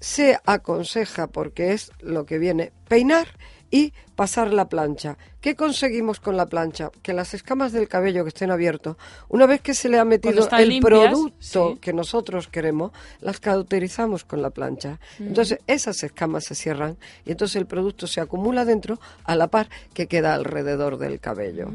se 0.00 0.38
aconseja, 0.44 1.26
porque 1.26 1.72
es 1.72 1.90
lo 2.00 2.26
que 2.26 2.38
viene, 2.38 2.72
peinar 2.88 3.28
y 3.70 3.92
pasar 4.14 4.52
la 4.52 4.68
plancha. 4.68 5.16
¿Qué 5.40 5.54
conseguimos 5.54 6.20
con 6.20 6.36
la 6.36 6.46
plancha? 6.46 6.90
Que 7.02 7.12
las 7.12 7.34
escamas 7.34 7.72
del 7.72 7.88
cabello 7.88 8.24
que 8.24 8.28
estén 8.28 8.50
abiertos, 8.50 8.96
una 9.28 9.46
vez 9.46 9.60
que 9.60 9.74
se 9.74 9.88
le 9.88 9.98
ha 9.98 10.04
metido 10.04 10.48
el 10.50 10.68
limpias, 10.68 11.10
producto 11.10 11.72
sí. 11.74 11.78
que 11.80 11.92
nosotros 11.92 12.48
queremos, 12.48 12.92
las 13.20 13.40
cauterizamos 13.40 14.24
con 14.24 14.42
la 14.42 14.50
plancha. 14.50 14.98
Ujú. 15.14 15.28
Entonces 15.28 15.58
esas 15.66 16.02
escamas 16.02 16.44
se 16.44 16.54
cierran 16.54 16.96
y 17.24 17.32
entonces 17.32 17.56
el 17.56 17.66
producto 17.66 18.06
se 18.06 18.20
acumula 18.20 18.64
dentro 18.64 18.98
a 19.24 19.36
la 19.36 19.48
par 19.48 19.68
que 19.94 20.06
queda 20.06 20.34
alrededor 20.34 20.98
del 20.98 21.20
cabello. 21.20 21.70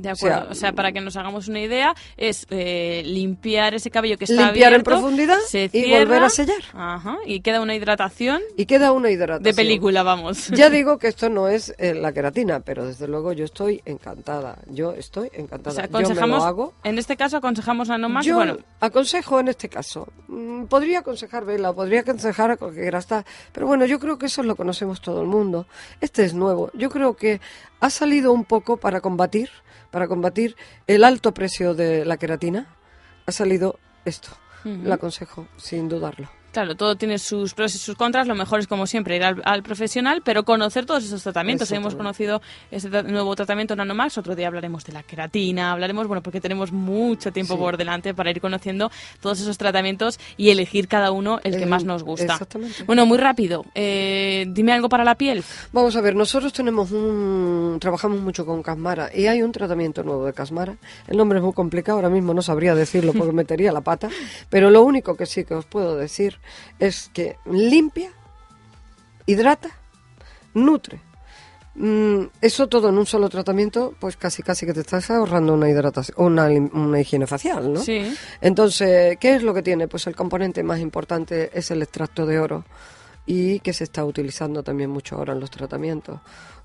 De 0.00 0.10
O 0.10 0.16
sea, 0.16 0.28
acuerdo. 0.34 0.52
O 0.52 0.54
sea, 0.54 0.72
para 0.72 0.92
que 0.92 1.00
nos 1.00 1.16
hagamos 1.16 1.48
una 1.48 1.60
idea, 1.60 1.94
es 2.16 2.46
eh, 2.50 3.02
limpiar 3.04 3.74
ese 3.74 3.90
cabello 3.90 4.16
que 4.16 4.24
está 4.24 4.46
Limpiar 4.46 4.72
en 4.72 4.80
abierto, 4.80 4.90
profundidad 4.90 5.38
se 5.46 5.64
y 5.64 5.68
cierra, 5.68 6.04
volver 6.04 6.22
a 6.22 6.30
sellar. 6.30 6.62
Ajá, 6.72 7.18
y 7.26 7.40
queda 7.40 7.60
una 7.60 7.74
hidratación. 7.74 8.40
Y 8.56 8.64
queda 8.66 8.92
una 8.92 9.10
hidratación. 9.10 9.42
De 9.42 9.52
película, 9.54 10.02
vamos. 10.02 10.48
Ya 10.48 10.70
digo 10.70 10.98
que 10.98 11.08
esto 11.08 11.28
no 11.28 11.48
es 11.48 11.74
eh, 11.78 11.94
la 11.94 12.12
queratina, 12.12 12.60
pero 12.60 12.86
desde 12.86 13.06
luego 13.08 13.32
yo 13.32 13.44
estoy 13.44 13.82
encantada. 13.84 14.58
Yo 14.68 14.92
estoy 14.92 15.30
encantada. 15.34 15.70
O 15.72 15.74
sea, 15.74 15.84
yo 15.86 15.90
me 15.92 15.98
aconsejamos, 15.98 16.38
lo 16.38 16.44
hago. 16.44 16.74
en 16.84 16.98
este 16.98 17.16
caso 17.16 17.36
aconsejamos 17.36 17.88
Nanomax, 17.88 18.24
Yo 18.24 18.36
bueno, 18.36 18.56
aconsejo 18.80 19.38
en 19.40 19.48
este 19.48 19.68
caso. 19.68 20.08
mm, 20.28 20.64
Podría 20.64 21.00
aconsejar 21.00 21.44
Vela, 21.44 21.72
podría 21.72 22.00
aconsejar 22.00 22.50
a 22.52 22.56
cualquiera 22.56 22.98
está, 22.98 23.24
pero 23.52 23.66
bueno, 23.66 23.84
yo 23.86 23.98
creo 23.98 24.16
que 24.18 24.26
eso 24.26 24.42
lo 24.42 24.56
conocemos 24.56 25.00
todo 25.00 25.20
el 25.22 25.26
mundo. 25.28 25.66
Este 26.00 26.24
es 26.24 26.32
nuevo. 26.34 26.70
Yo 26.74 26.88
creo 26.90 27.16
que 27.16 27.40
ha 27.80 27.90
salido 27.90 28.32
un 28.32 28.44
poco 28.44 28.76
para 28.76 29.00
combatir, 29.00 29.50
para 29.90 30.08
combatir 30.08 30.56
el 30.86 31.04
alto 31.04 31.32
precio 31.32 31.74
de 31.74 32.04
la 32.04 32.16
queratina. 32.16 32.76
Ha 33.26 33.32
salido 33.32 33.78
esto. 34.04 34.30
Ujú. 34.64 34.82
Lo 34.84 34.94
aconsejo, 34.94 35.48
sin 35.56 35.88
dudarlo. 35.88 36.39
Claro, 36.52 36.74
todo 36.74 36.96
tiene 36.96 37.18
sus 37.18 37.54
pros 37.54 37.74
y 37.76 37.78
sus 37.78 37.94
contras. 37.94 38.26
Lo 38.26 38.34
mejor 38.34 38.58
es, 38.58 38.66
como 38.66 38.86
siempre, 38.86 39.14
ir 39.16 39.22
al, 39.22 39.40
al 39.44 39.62
profesional, 39.62 40.20
pero 40.24 40.44
conocer 40.44 40.84
todos 40.84 41.04
esos 41.04 41.22
tratamientos. 41.22 41.70
Hemos 41.70 41.94
conocido 41.94 42.42
este 42.72 43.02
nuevo 43.04 43.36
tratamiento 43.36 43.76
Nanomax. 43.76 44.18
Otro 44.18 44.34
día 44.34 44.48
hablaremos 44.48 44.84
de 44.84 44.92
la 44.92 45.04
queratina, 45.04 45.70
hablaremos, 45.72 46.08
bueno, 46.08 46.22
porque 46.22 46.40
tenemos 46.40 46.72
mucho 46.72 47.32
tiempo 47.32 47.54
Sí. 47.54 47.60
por 47.60 47.76
delante 47.76 48.14
para 48.14 48.30
ir 48.30 48.40
conociendo 48.40 48.90
todos 49.20 49.40
esos 49.40 49.58
tratamientos 49.58 50.18
y 50.36 50.50
elegir 50.50 50.88
cada 50.88 51.12
uno 51.12 51.38
el 51.44 51.56
que 51.56 51.62
El- 51.62 51.68
más 51.70 51.84
nos 51.84 52.02
gusta. 52.02 52.32
exactamente. 52.32 52.82
Bueno, 52.84 53.06
muy 53.06 53.18
rápido. 53.18 53.64
Eh, 53.76 54.44
dime 54.48 54.72
algo 54.72 54.88
para 54.88 55.04
la 55.04 55.14
piel. 55.14 55.44
Vamos 55.72 55.94
a 55.94 56.00
ver, 56.00 56.16
nosotros 56.16 56.52
tenemos 56.52 56.90
un... 56.90 57.78
trabajamos 57.80 58.18
mucho 58.20 58.44
con 58.44 58.62
Casmara 58.64 59.10
y 59.14 59.26
hay 59.28 59.42
un 59.42 59.52
tratamiento 59.52 60.02
nuevo 60.02 60.26
de 60.26 60.32
Casmara. 60.32 60.76
El 61.06 61.16
nombre 61.16 61.38
es 61.38 61.44
muy 61.44 61.52
complicado, 61.52 61.98
ahora 61.98 62.10
mismo 62.10 62.34
no 62.34 62.42
sabría 62.42 62.74
decirlo 62.74 63.12
porque 63.12 63.32
metería 63.32 63.70
la 63.70 63.82
pata, 63.82 64.08
pero 64.48 64.70
lo 64.70 64.82
único 64.82 65.14
que 65.16 65.26
sí 65.26 65.44
que 65.44 65.54
os 65.54 65.64
puedo 65.64 65.96
decir 65.96 66.38
es 66.78 67.10
que 67.12 67.36
limpia, 67.44 68.10
hidrata, 69.26 69.70
nutre. 70.54 71.00
Mm, 71.74 72.24
eso 72.40 72.68
todo 72.68 72.88
en 72.88 72.98
un 72.98 73.06
solo 73.06 73.28
tratamiento, 73.28 73.94
pues 74.00 74.16
casi 74.16 74.42
casi 74.42 74.66
que 74.66 74.74
te 74.74 74.80
estás 74.80 75.10
ahorrando 75.10 75.54
una 75.54 75.70
hidratación, 75.70 76.16
una, 76.18 77.00
higiene 77.00 77.26
facial, 77.26 77.72
¿no? 77.72 77.80
Sí. 77.80 78.12
Entonces, 78.40 79.16
¿qué 79.18 79.36
es 79.36 79.42
lo 79.42 79.54
que 79.54 79.62
tiene? 79.62 79.86
Pues 79.86 80.06
el 80.06 80.16
componente 80.16 80.62
más 80.62 80.80
importante 80.80 81.50
es 81.54 81.70
el 81.70 81.82
extracto 81.82 82.26
de 82.26 82.40
oro 82.40 82.64
y 83.24 83.60
que 83.60 83.72
se 83.72 83.84
está 83.84 84.04
utilizando 84.04 84.62
también 84.62 84.90
mucho 84.90 85.16
ahora 85.16 85.32
en 85.32 85.40
los 85.40 85.50
tratamientos. 85.50 86.20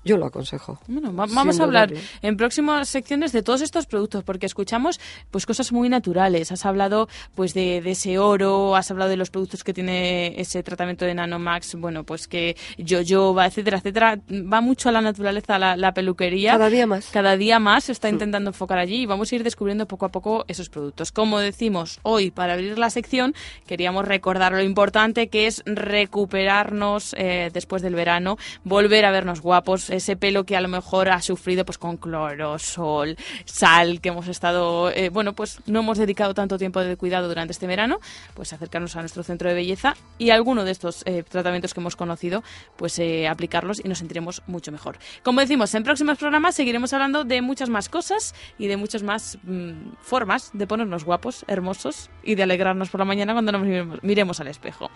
Yo 0.06 0.16
lo 0.16 0.26
aconsejo. 0.26 0.78
Bueno, 0.86 1.08
va- 1.14 1.26
vamos 1.26 1.60
a 1.60 1.64
hablar 1.64 1.92
en 2.22 2.36
próximas 2.36 2.88
secciones 2.88 3.32
de 3.32 3.42
todos 3.42 3.60
estos 3.60 3.86
productos 3.86 4.24
porque 4.24 4.46
escuchamos 4.46 5.00
pues 5.30 5.44
cosas 5.46 5.72
muy 5.72 5.88
naturales. 5.88 6.52
Has 6.52 6.64
hablado 6.64 7.08
pues 7.34 7.52
de, 7.54 7.80
de 7.82 7.90
ese 7.90 8.18
oro, 8.18 8.76
has 8.76 8.90
hablado 8.90 9.10
de 9.10 9.16
los 9.16 9.30
productos 9.30 9.64
que 9.64 9.74
tiene 9.74 10.40
ese 10.40 10.62
tratamiento 10.62 11.04
de 11.04 11.14
Nanomax, 11.14 11.74
bueno, 11.74 12.04
pues 12.04 12.28
que 12.28 12.56
yoyoba, 12.78 13.46
etcétera, 13.46 13.78
etcétera. 13.78 14.18
Va 14.30 14.60
mucho 14.60 14.88
a 14.88 14.92
la 14.92 15.00
naturaleza 15.00 15.58
la, 15.58 15.76
la 15.76 15.92
peluquería. 15.92 16.52
Cada 16.52 16.70
día 16.70 16.86
más. 16.86 17.06
Cada 17.12 17.36
día 17.36 17.58
más 17.58 17.84
se 17.84 17.92
está 17.92 18.08
intentando 18.08 18.50
enfocar 18.50 18.78
allí 18.78 19.02
y 19.02 19.06
vamos 19.06 19.30
a 19.32 19.34
ir 19.34 19.44
descubriendo 19.44 19.86
poco 19.86 20.06
a 20.06 20.10
poco 20.10 20.44
esos 20.48 20.68
productos. 20.68 21.12
Como 21.12 21.38
decimos 21.40 21.98
hoy, 22.02 22.30
para 22.30 22.52
abrir 22.54 22.78
la 22.78 22.90
sección, 22.90 23.34
queríamos 23.66 24.04
recordar 24.06 24.52
lo 24.52 24.62
importante 24.62 25.28
que 25.28 25.46
es 25.46 25.62
recuperarnos 25.66 27.14
eh, 27.18 27.50
después 27.52 27.82
del 27.82 27.94
verano, 27.94 28.36
volver 28.64 29.04
a 29.04 29.10
vernos 29.10 29.40
guapos, 29.40 29.90
ese 29.96 30.16
pelo 30.16 30.44
que 30.44 30.56
a 30.56 30.60
lo 30.60 30.68
mejor 30.68 31.08
ha 31.08 31.20
sufrido 31.20 31.64
pues 31.64 31.78
con 31.78 31.96
cloro, 31.96 32.58
sol, 32.58 33.16
sal, 33.44 34.00
que 34.00 34.10
hemos 34.10 34.28
estado, 34.28 34.90
eh, 34.90 35.08
bueno, 35.08 35.34
pues 35.34 35.60
no 35.66 35.80
hemos 35.80 35.98
dedicado 35.98 36.34
tanto 36.34 36.58
tiempo 36.58 36.80
de 36.80 36.96
cuidado 36.96 37.28
durante 37.28 37.52
este 37.52 37.66
verano, 37.66 37.98
pues 38.34 38.52
acercarnos 38.52 38.96
a 38.96 39.00
nuestro 39.00 39.22
centro 39.22 39.48
de 39.48 39.54
belleza 39.54 39.96
y 40.18 40.30
alguno 40.30 40.64
de 40.64 40.70
estos 40.70 41.02
eh, 41.06 41.22
tratamientos 41.28 41.74
que 41.74 41.80
hemos 41.80 41.96
conocido, 41.96 42.42
pues 42.76 42.98
eh, 42.98 43.28
aplicarlos 43.28 43.80
y 43.84 43.88
nos 43.88 43.98
sentiremos 43.98 44.42
mucho 44.46 44.72
mejor. 44.72 44.98
Como 45.22 45.40
decimos, 45.40 45.74
en 45.74 45.82
próximos 45.82 46.18
programas 46.18 46.54
seguiremos 46.54 46.92
hablando 46.92 47.24
de 47.24 47.42
muchas 47.42 47.68
más 47.68 47.88
cosas 47.88 48.34
y 48.58 48.66
de 48.66 48.76
muchas 48.76 49.02
más 49.02 49.38
mm, 49.42 49.94
formas 50.00 50.50
de 50.52 50.66
ponernos 50.66 51.04
guapos, 51.04 51.44
hermosos 51.48 52.10
y 52.22 52.34
de 52.34 52.42
alegrarnos 52.42 52.90
por 52.90 53.00
la 53.00 53.04
mañana 53.04 53.32
cuando 53.32 53.52
nos 53.52 54.02
miremos, 54.02 54.40
al 54.40 54.48
espejo. 54.48 54.90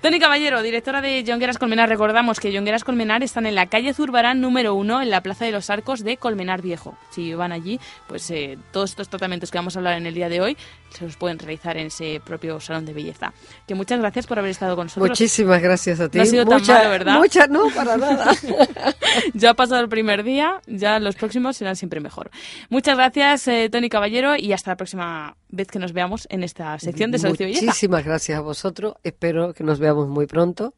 Tony 0.00 0.18
Caballero, 0.18 0.62
directora 0.62 1.00
de 1.00 1.24
Jongueras 1.26 1.58
Colmenar, 1.58 1.88
recordamos 1.88 2.38
que 2.38 2.54
Jongueras 2.54 2.84
Colmenar 2.84 3.22
están 3.22 3.46
en 3.46 3.54
la 3.54 3.66
calle 3.66 3.94
Zurbarán 3.94 4.40
número 4.44 4.74
uno, 4.74 5.00
en 5.00 5.08
la 5.08 5.22
Plaza 5.22 5.46
de 5.46 5.52
los 5.52 5.70
Arcos 5.70 6.04
de 6.04 6.18
Colmenar 6.18 6.60
Viejo. 6.60 6.96
Si 7.10 7.32
van 7.32 7.50
allí, 7.50 7.80
pues 8.06 8.30
eh, 8.30 8.58
todos 8.72 8.90
estos 8.90 9.08
tratamientos 9.08 9.50
que 9.50 9.56
vamos 9.56 9.74
a 9.74 9.78
hablar 9.78 9.96
en 9.96 10.06
el 10.06 10.12
día 10.12 10.28
de 10.28 10.42
hoy 10.42 10.56
se 10.94 11.04
los 11.04 11.16
pueden 11.16 11.38
realizar 11.38 11.76
en 11.76 11.88
ese 11.88 12.20
propio 12.24 12.60
salón 12.60 12.86
de 12.86 12.92
belleza. 12.92 13.32
Que 13.66 13.74
muchas 13.74 13.98
gracias 13.98 14.26
por 14.26 14.38
haber 14.38 14.50
estado 14.50 14.76
con 14.76 14.86
nosotros. 14.86 15.08
Muchísimas 15.08 15.60
gracias 15.60 16.00
a 16.00 16.08
ti. 16.08 16.18
No 16.18 16.22
ha 16.24 16.26
sido 16.26 16.46
tan 16.46 16.66
malo, 16.66 16.90
¿verdad? 16.90 17.18
Muchas, 17.18 17.48
no, 17.48 17.68
para 17.74 17.96
nada. 17.96 18.32
ya 19.34 19.50
ha 19.50 19.54
pasado 19.54 19.80
el 19.80 19.88
primer 19.88 20.22
día, 20.22 20.60
ya 20.66 20.98
los 20.98 21.16
próximos 21.16 21.56
serán 21.56 21.76
siempre 21.76 22.00
mejor. 22.00 22.30
Muchas 22.68 22.96
gracias, 22.96 23.48
eh, 23.48 23.68
Tony 23.70 23.88
Caballero, 23.88 24.36
y 24.36 24.52
hasta 24.52 24.70
la 24.70 24.76
próxima 24.76 25.36
vez 25.48 25.68
que 25.68 25.78
nos 25.78 25.92
veamos 25.92 26.26
en 26.30 26.42
esta 26.42 26.78
sección 26.78 27.10
de 27.10 27.18
Salud 27.18 27.36
y 27.40 27.44
Belleza. 27.44 27.66
Muchísimas 27.66 28.04
gracias 28.04 28.38
a 28.38 28.40
vosotros. 28.40 28.94
Espero 29.02 29.54
que 29.54 29.64
nos 29.64 29.78
veamos 29.78 30.08
muy 30.08 30.26
pronto 30.26 30.74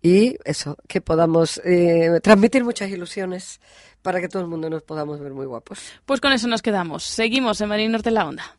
y 0.00 0.36
eso, 0.44 0.76
que 0.88 1.00
podamos 1.00 1.60
eh, 1.64 2.20
transmitir 2.22 2.64
muchas 2.64 2.90
ilusiones 2.90 3.60
para 4.02 4.20
que 4.20 4.28
todo 4.28 4.42
el 4.42 4.48
mundo 4.48 4.68
nos 4.68 4.82
podamos 4.82 5.20
ver 5.20 5.32
muy 5.32 5.46
guapos. 5.46 5.78
Pues 6.04 6.20
con 6.20 6.32
eso 6.32 6.48
nos 6.48 6.62
quedamos. 6.62 7.04
Seguimos 7.04 7.60
en 7.60 7.68
Marín 7.68 7.92
Norte 7.92 8.08
en 8.08 8.14
la 8.14 8.26
Onda. 8.26 8.56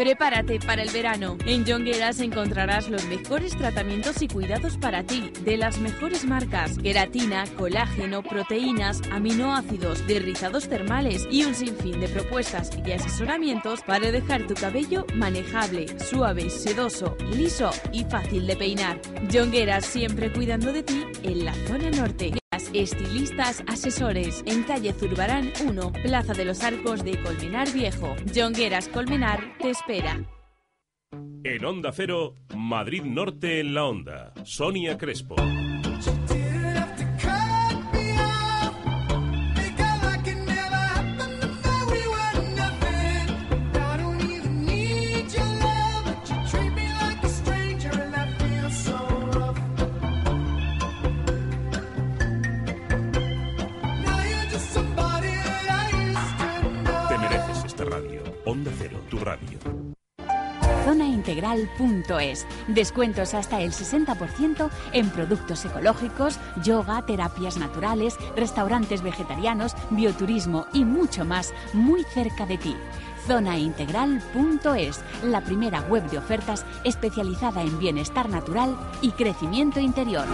Prepárate 0.00 0.58
para 0.60 0.82
el 0.82 0.88
verano. 0.88 1.36
En 1.44 1.66
Jongueras 1.66 2.20
encontrarás 2.20 2.88
los 2.88 3.04
mejores 3.04 3.54
tratamientos 3.54 4.22
y 4.22 4.28
cuidados 4.28 4.78
para 4.78 5.02
ti, 5.02 5.30
de 5.44 5.58
las 5.58 5.78
mejores 5.78 6.24
marcas: 6.24 6.78
queratina, 6.78 7.44
colágeno, 7.58 8.22
proteínas, 8.22 9.02
aminoácidos, 9.12 10.06
derrizados 10.06 10.70
termales 10.70 11.28
y 11.30 11.44
un 11.44 11.54
sinfín 11.54 12.00
de 12.00 12.08
propuestas 12.08 12.70
y 12.82 12.92
asesoramientos 12.92 13.82
para 13.82 14.10
dejar 14.10 14.46
tu 14.46 14.54
cabello 14.54 15.04
manejable, 15.16 15.84
suave, 15.98 16.48
sedoso, 16.48 17.14
liso 17.36 17.70
y 17.92 18.04
fácil 18.04 18.46
de 18.46 18.56
peinar. 18.56 18.98
Jongueras 19.30 19.84
siempre 19.84 20.32
cuidando 20.32 20.72
de 20.72 20.82
ti 20.82 21.04
en 21.24 21.44
la 21.44 21.52
zona 21.66 21.90
norte. 21.90 22.39
Estilistas 22.74 23.62
asesores 23.66 24.42
en 24.46 24.62
calle 24.64 24.92
Zurbarán 24.92 25.52
1, 25.66 25.92
Plaza 26.02 26.34
de 26.34 26.44
los 26.44 26.62
Arcos 26.62 27.02
de 27.04 27.20
Colmenar 27.22 27.72
Viejo. 27.72 28.14
Jongueras 28.34 28.88
Colmenar 28.88 29.40
te 29.58 29.70
espera. 29.70 30.20
En 31.42 31.64
Onda 31.64 31.90
Cero, 31.92 32.34
Madrid 32.54 33.02
Norte 33.02 33.60
en 33.60 33.74
la 33.74 33.86
Onda. 33.86 34.32
Sonia 34.44 34.98
Crespo. 34.98 35.36
Zonaintegral.es. 60.90 62.46
Descuentos 62.66 63.34
hasta 63.34 63.60
el 63.60 63.70
60% 63.70 64.70
en 64.92 65.08
productos 65.10 65.64
ecológicos, 65.64 66.40
yoga, 66.64 67.06
terapias 67.06 67.58
naturales, 67.58 68.16
restaurantes 68.34 69.00
vegetarianos, 69.00 69.76
bioturismo 69.90 70.66
y 70.72 70.84
mucho 70.84 71.24
más 71.24 71.54
muy 71.72 72.02
cerca 72.02 72.44
de 72.44 72.58
ti. 72.58 72.76
Zonaintegral.es, 73.28 75.00
la 75.22 75.42
primera 75.42 75.80
web 75.82 76.10
de 76.10 76.18
ofertas 76.18 76.66
especializada 76.82 77.62
en 77.62 77.78
bienestar 77.78 78.28
natural 78.28 78.76
y 79.00 79.12
crecimiento 79.12 79.78
interior. 79.78 80.26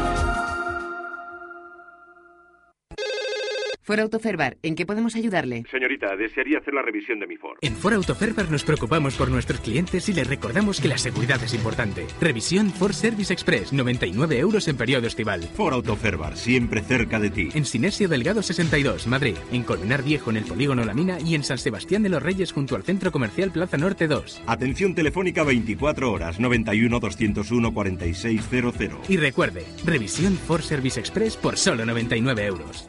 Ford 3.87 4.01
Autoferbar, 4.01 4.57
¿en 4.65 4.75
qué 4.75 4.85
podemos 4.85 5.15
ayudarle? 5.15 5.63
Señorita, 5.71 6.17
desearía 6.17 6.59
hacer 6.59 6.75
la 6.75 6.83
revisión 6.83 7.21
de 7.21 7.29
mi 7.29 7.37
Ford. 7.37 7.57
En 7.61 7.77
Ford 7.77 7.95
Autoferbar 7.95 8.51
nos 8.51 8.65
preocupamos 8.65 9.15
por 9.15 9.31
nuestros 9.31 9.61
clientes 9.61 10.09
y 10.09 10.13
les 10.13 10.27
recordamos 10.27 10.81
que 10.81 10.89
la 10.89 10.99
seguridad 10.99 11.41
es 11.45 11.55
importante. 11.55 12.05
Revisión 12.21 12.71
Ford 12.71 12.95
Service 12.95 13.33
Express, 13.33 13.73
99 13.73 14.41
euros 14.41 14.67
en 14.67 14.77
periodo 14.77 15.07
estival. 15.07 15.45
Ford 15.55 15.75
Autoferbar, 15.75 16.37
siempre 16.37 16.81
cerca 16.81 17.21
de 17.21 17.31
ti. 17.31 17.51
En 17.55 17.65
Sinesio 17.65 18.09
Delgado 18.09 18.43
62, 18.43 19.07
Madrid. 19.07 19.37
En 19.53 19.63
Colmenar 19.63 20.03
Viejo, 20.03 20.31
en 20.31 20.39
el 20.39 20.45
Polígono 20.47 20.85
La 20.85 20.93
Mina. 20.93 21.21
Y 21.21 21.37
en 21.37 21.45
San 21.45 21.59
Sebastián 21.59 22.03
de 22.03 22.09
los 22.09 22.21
Reyes, 22.21 22.51
junto 22.51 22.75
al 22.75 22.83
Centro 22.83 23.13
Comercial 23.13 23.53
Plaza 23.53 23.77
Norte 23.77 24.09
2. 24.09 24.43
Atención 24.49 24.97
telefónica 24.97 25.45
24 25.45 26.11
horas, 26.11 26.41
91 26.41 26.99
201 26.99 27.73
4600. 27.73 29.09
Y 29.09 29.17
recuerde, 29.17 29.65
revisión 29.85 30.35
Ford 30.35 30.63
Service 30.63 30.99
Express 30.99 31.37
por 31.37 31.57
solo 31.57 31.87
99 31.87 32.47
euros. 32.47 32.89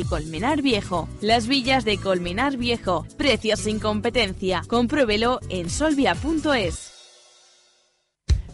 Colmenar 0.05 0.61
Viejo. 0.61 1.09
Las 1.21 1.47
villas 1.47 1.85
de 1.85 1.97
Colmenar 1.97 2.57
Viejo. 2.57 3.05
Precios 3.17 3.59
sin 3.59 3.79
competencia. 3.79 4.63
Compruébelo 4.67 5.39
en 5.49 5.69
solvia.es. 5.69 7.00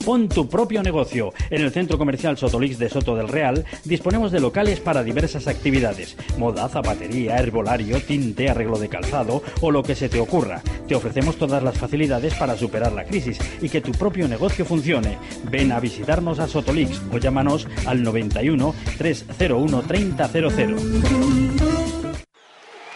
Pon 0.04 0.30
tu 0.30 0.48
propio 0.48 0.82
negocio. 0.82 1.34
En 1.50 1.62
el 1.62 1.72
Centro 1.72 1.98
Comercial 1.98 2.38
Sotolix 2.38 2.78
de 2.78 2.90
Soto 2.90 3.16
del 3.16 3.28
Real 3.28 3.66
disponemos 3.84 4.32
de 4.32 4.40
locales 4.40 4.80
para 4.80 5.04
diversas 5.04 5.48
actividades. 5.48 6.18
Moda, 6.38 6.70
zapatería, 6.70 7.38
herbolario, 7.38 8.02
tinte, 8.02 8.50
arreglo 8.50 8.80
de 8.80 8.90
calzado 8.90 9.44
o 9.62 9.72
lo 9.72 9.84
que 9.84 9.96
se 9.96 10.10
te 10.10 10.20
ocurra. 10.20 10.62
Te 10.88 10.96
ofrecemos 10.96 11.38
todas 11.38 11.62
las 11.64 11.78
facilidades 11.78 12.34
para 12.36 12.56
superar 12.56 12.94
la 12.94 13.06
crisis 13.06 13.40
y 13.62 13.70
que 13.70 13.82
tu 13.82 13.92
propio 13.92 14.28
negocio 14.28 14.66
funcione. 14.66 15.18
Ven 15.50 15.72
a 15.72 15.80
visitarnos 15.80 16.40
a 16.40 16.48
Sotolix 16.48 17.02
o 17.12 17.18
llámanos 17.18 17.68
al 17.86 18.04
91 18.04 18.74
301 18.98 19.82
3000. 19.84 20.76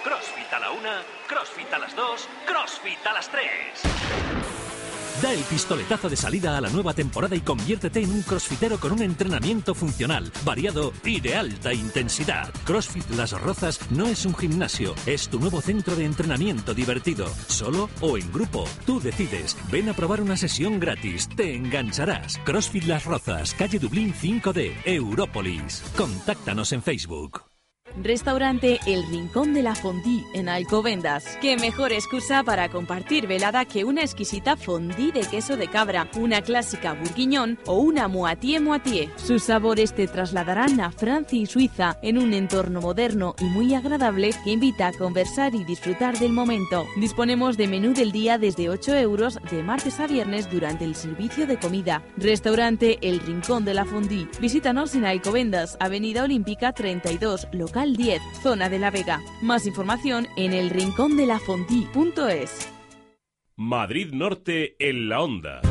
CrossFit 0.04 0.54
a 0.54 0.60
la 0.60 0.72
una, 0.72 1.02
CrossFit 1.28 1.74
a 1.74 1.80
las 1.80 1.96
dos, 1.96 2.28
CrossFit 2.46 3.06
a 3.06 3.14
las 3.14 3.30
tres. 3.30 3.91
Da 5.22 5.32
el 5.32 5.44
pistoletazo 5.44 6.10
de 6.10 6.16
salida 6.16 6.58
a 6.58 6.62
la 6.62 6.70
nueva 6.70 6.96
temporada 6.96 7.36
y 7.36 7.42
conviértete 7.42 8.02
en 8.02 8.10
un 8.10 8.24
crossfitero 8.24 8.80
con 8.80 8.92
un 8.92 9.04
entrenamiento 9.04 9.76
funcional, 9.76 10.32
variado 10.44 10.94
y 11.06 11.20
de 11.20 11.36
alta 11.36 11.74
intensidad. 11.74 12.52
CrossFit 12.66 13.08
Las 13.12 13.40
Rozas 13.40 13.80
no 13.92 14.08
es 14.08 14.26
un 14.26 14.36
gimnasio, 14.36 14.96
es 15.06 15.30
tu 15.30 15.40
nuevo 15.40 15.62
centro 15.62 15.96
de 15.96 16.06
entrenamiento 16.06 16.74
divertido. 16.74 17.28
Solo 17.48 17.90
o 18.02 18.18
en 18.18 18.32
grupo. 18.32 18.66
Tú 18.88 19.00
decides. 19.00 19.56
Ven 19.72 19.90
a 19.90 19.94
probar 19.94 20.22
una 20.22 20.38
sesión 20.38 20.80
gratis. 20.80 21.30
Te 21.36 21.56
engancharás. 21.56 22.40
CrossFit 22.40 22.86
Las 22.86 23.06
Rozas, 23.06 23.54
calle 23.54 23.78
Dublín 23.78 24.16
5D, 24.16 24.74
Európolis. 24.86 25.84
Contáctanos 25.96 26.72
en 26.72 26.82
Facebook. 26.82 27.51
Restaurante 27.98 28.80
El 28.86 29.06
Rincón 29.08 29.54
de 29.54 29.64
la 29.64 29.76
Fondue 29.76 30.24
en 30.34 30.50
Alcobendas. 30.50 31.38
Qué 31.42 31.58
mejor 31.58 31.92
excusa 31.92 32.44
para 32.44 32.70
compartir 32.70 33.28
velada 33.28 33.66
que 33.66 33.84
una 33.84 34.02
exquisita 34.02 34.56
fondue 34.56 35.12
de 35.12 35.22
queso 35.22 35.58
de 35.58 35.68
cabra, 35.68 36.10
una 36.18 36.42
clásica 36.42 36.94
bourguignon 36.94 37.60
o 37.66 37.80
una 37.80 38.08
moitié 38.08 38.60
moitié. 38.60 39.10
Sus 39.18 39.44
sabores 39.44 39.94
te 39.94 40.08
trasladarán 40.08 40.80
a 40.80 40.92
Francia 40.92 41.40
y 41.40 41.46
Suiza 41.46 41.98
en 42.02 42.18
un 42.18 42.34
entorno 42.34 42.82
moderno 42.82 43.36
y 43.40 43.46
muy 43.46 43.74
agradable 43.74 44.32
que 44.44 44.52
invita 44.52 44.88
a 44.88 44.94
conversar 44.94 45.54
y 45.56 45.64
disfrutar 45.64 46.18
del 46.18 46.32
momento. 46.32 46.86
Disponemos 46.98 47.58
de 47.58 47.68
menú 47.68 47.94
del 47.94 48.12
día 48.12 48.38
desde 48.38 48.70
8 48.70 48.96
euros 48.96 49.40
de 49.50 49.64
martes 49.64 50.00
a 50.00 50.08
viernes 50.08 50.50
durante 50.50 50.86
el 50.86 50.96
servicio 50.96 51.48
de 51.48 51.58
comida. 51.58 52.04
Restaurante 52.18 53.00
El 53.02 53.20
Rincón 53.20 53.66
de 53.66 53.74
la 53.74 53.86
Fondue. 53.86 54.28
Visítanos 54.40 54.96
en 54.96 55.06
Alcobendas, 55.06 55.78
Avenida 55.80 56.24
Olímpica 56.24 56.72
32, 56.72 57.48
local 57.52 57.81
10, 57.90 58.22
zona 58.42 58.70
de 58.70 58.80
La 58.80 58.92
Vega. 58.92 59.22
Más 59.42 59.66
información 59.66 60.28
en 60.36 60.54
el 60.54 60.70
rincondelafontí.es. 60.70 62.70
Madrid 63.56 64.14
Norte 64.14 64.76
en 64.80 65.10
la 65.10 65.22
onda. 65.22 65.62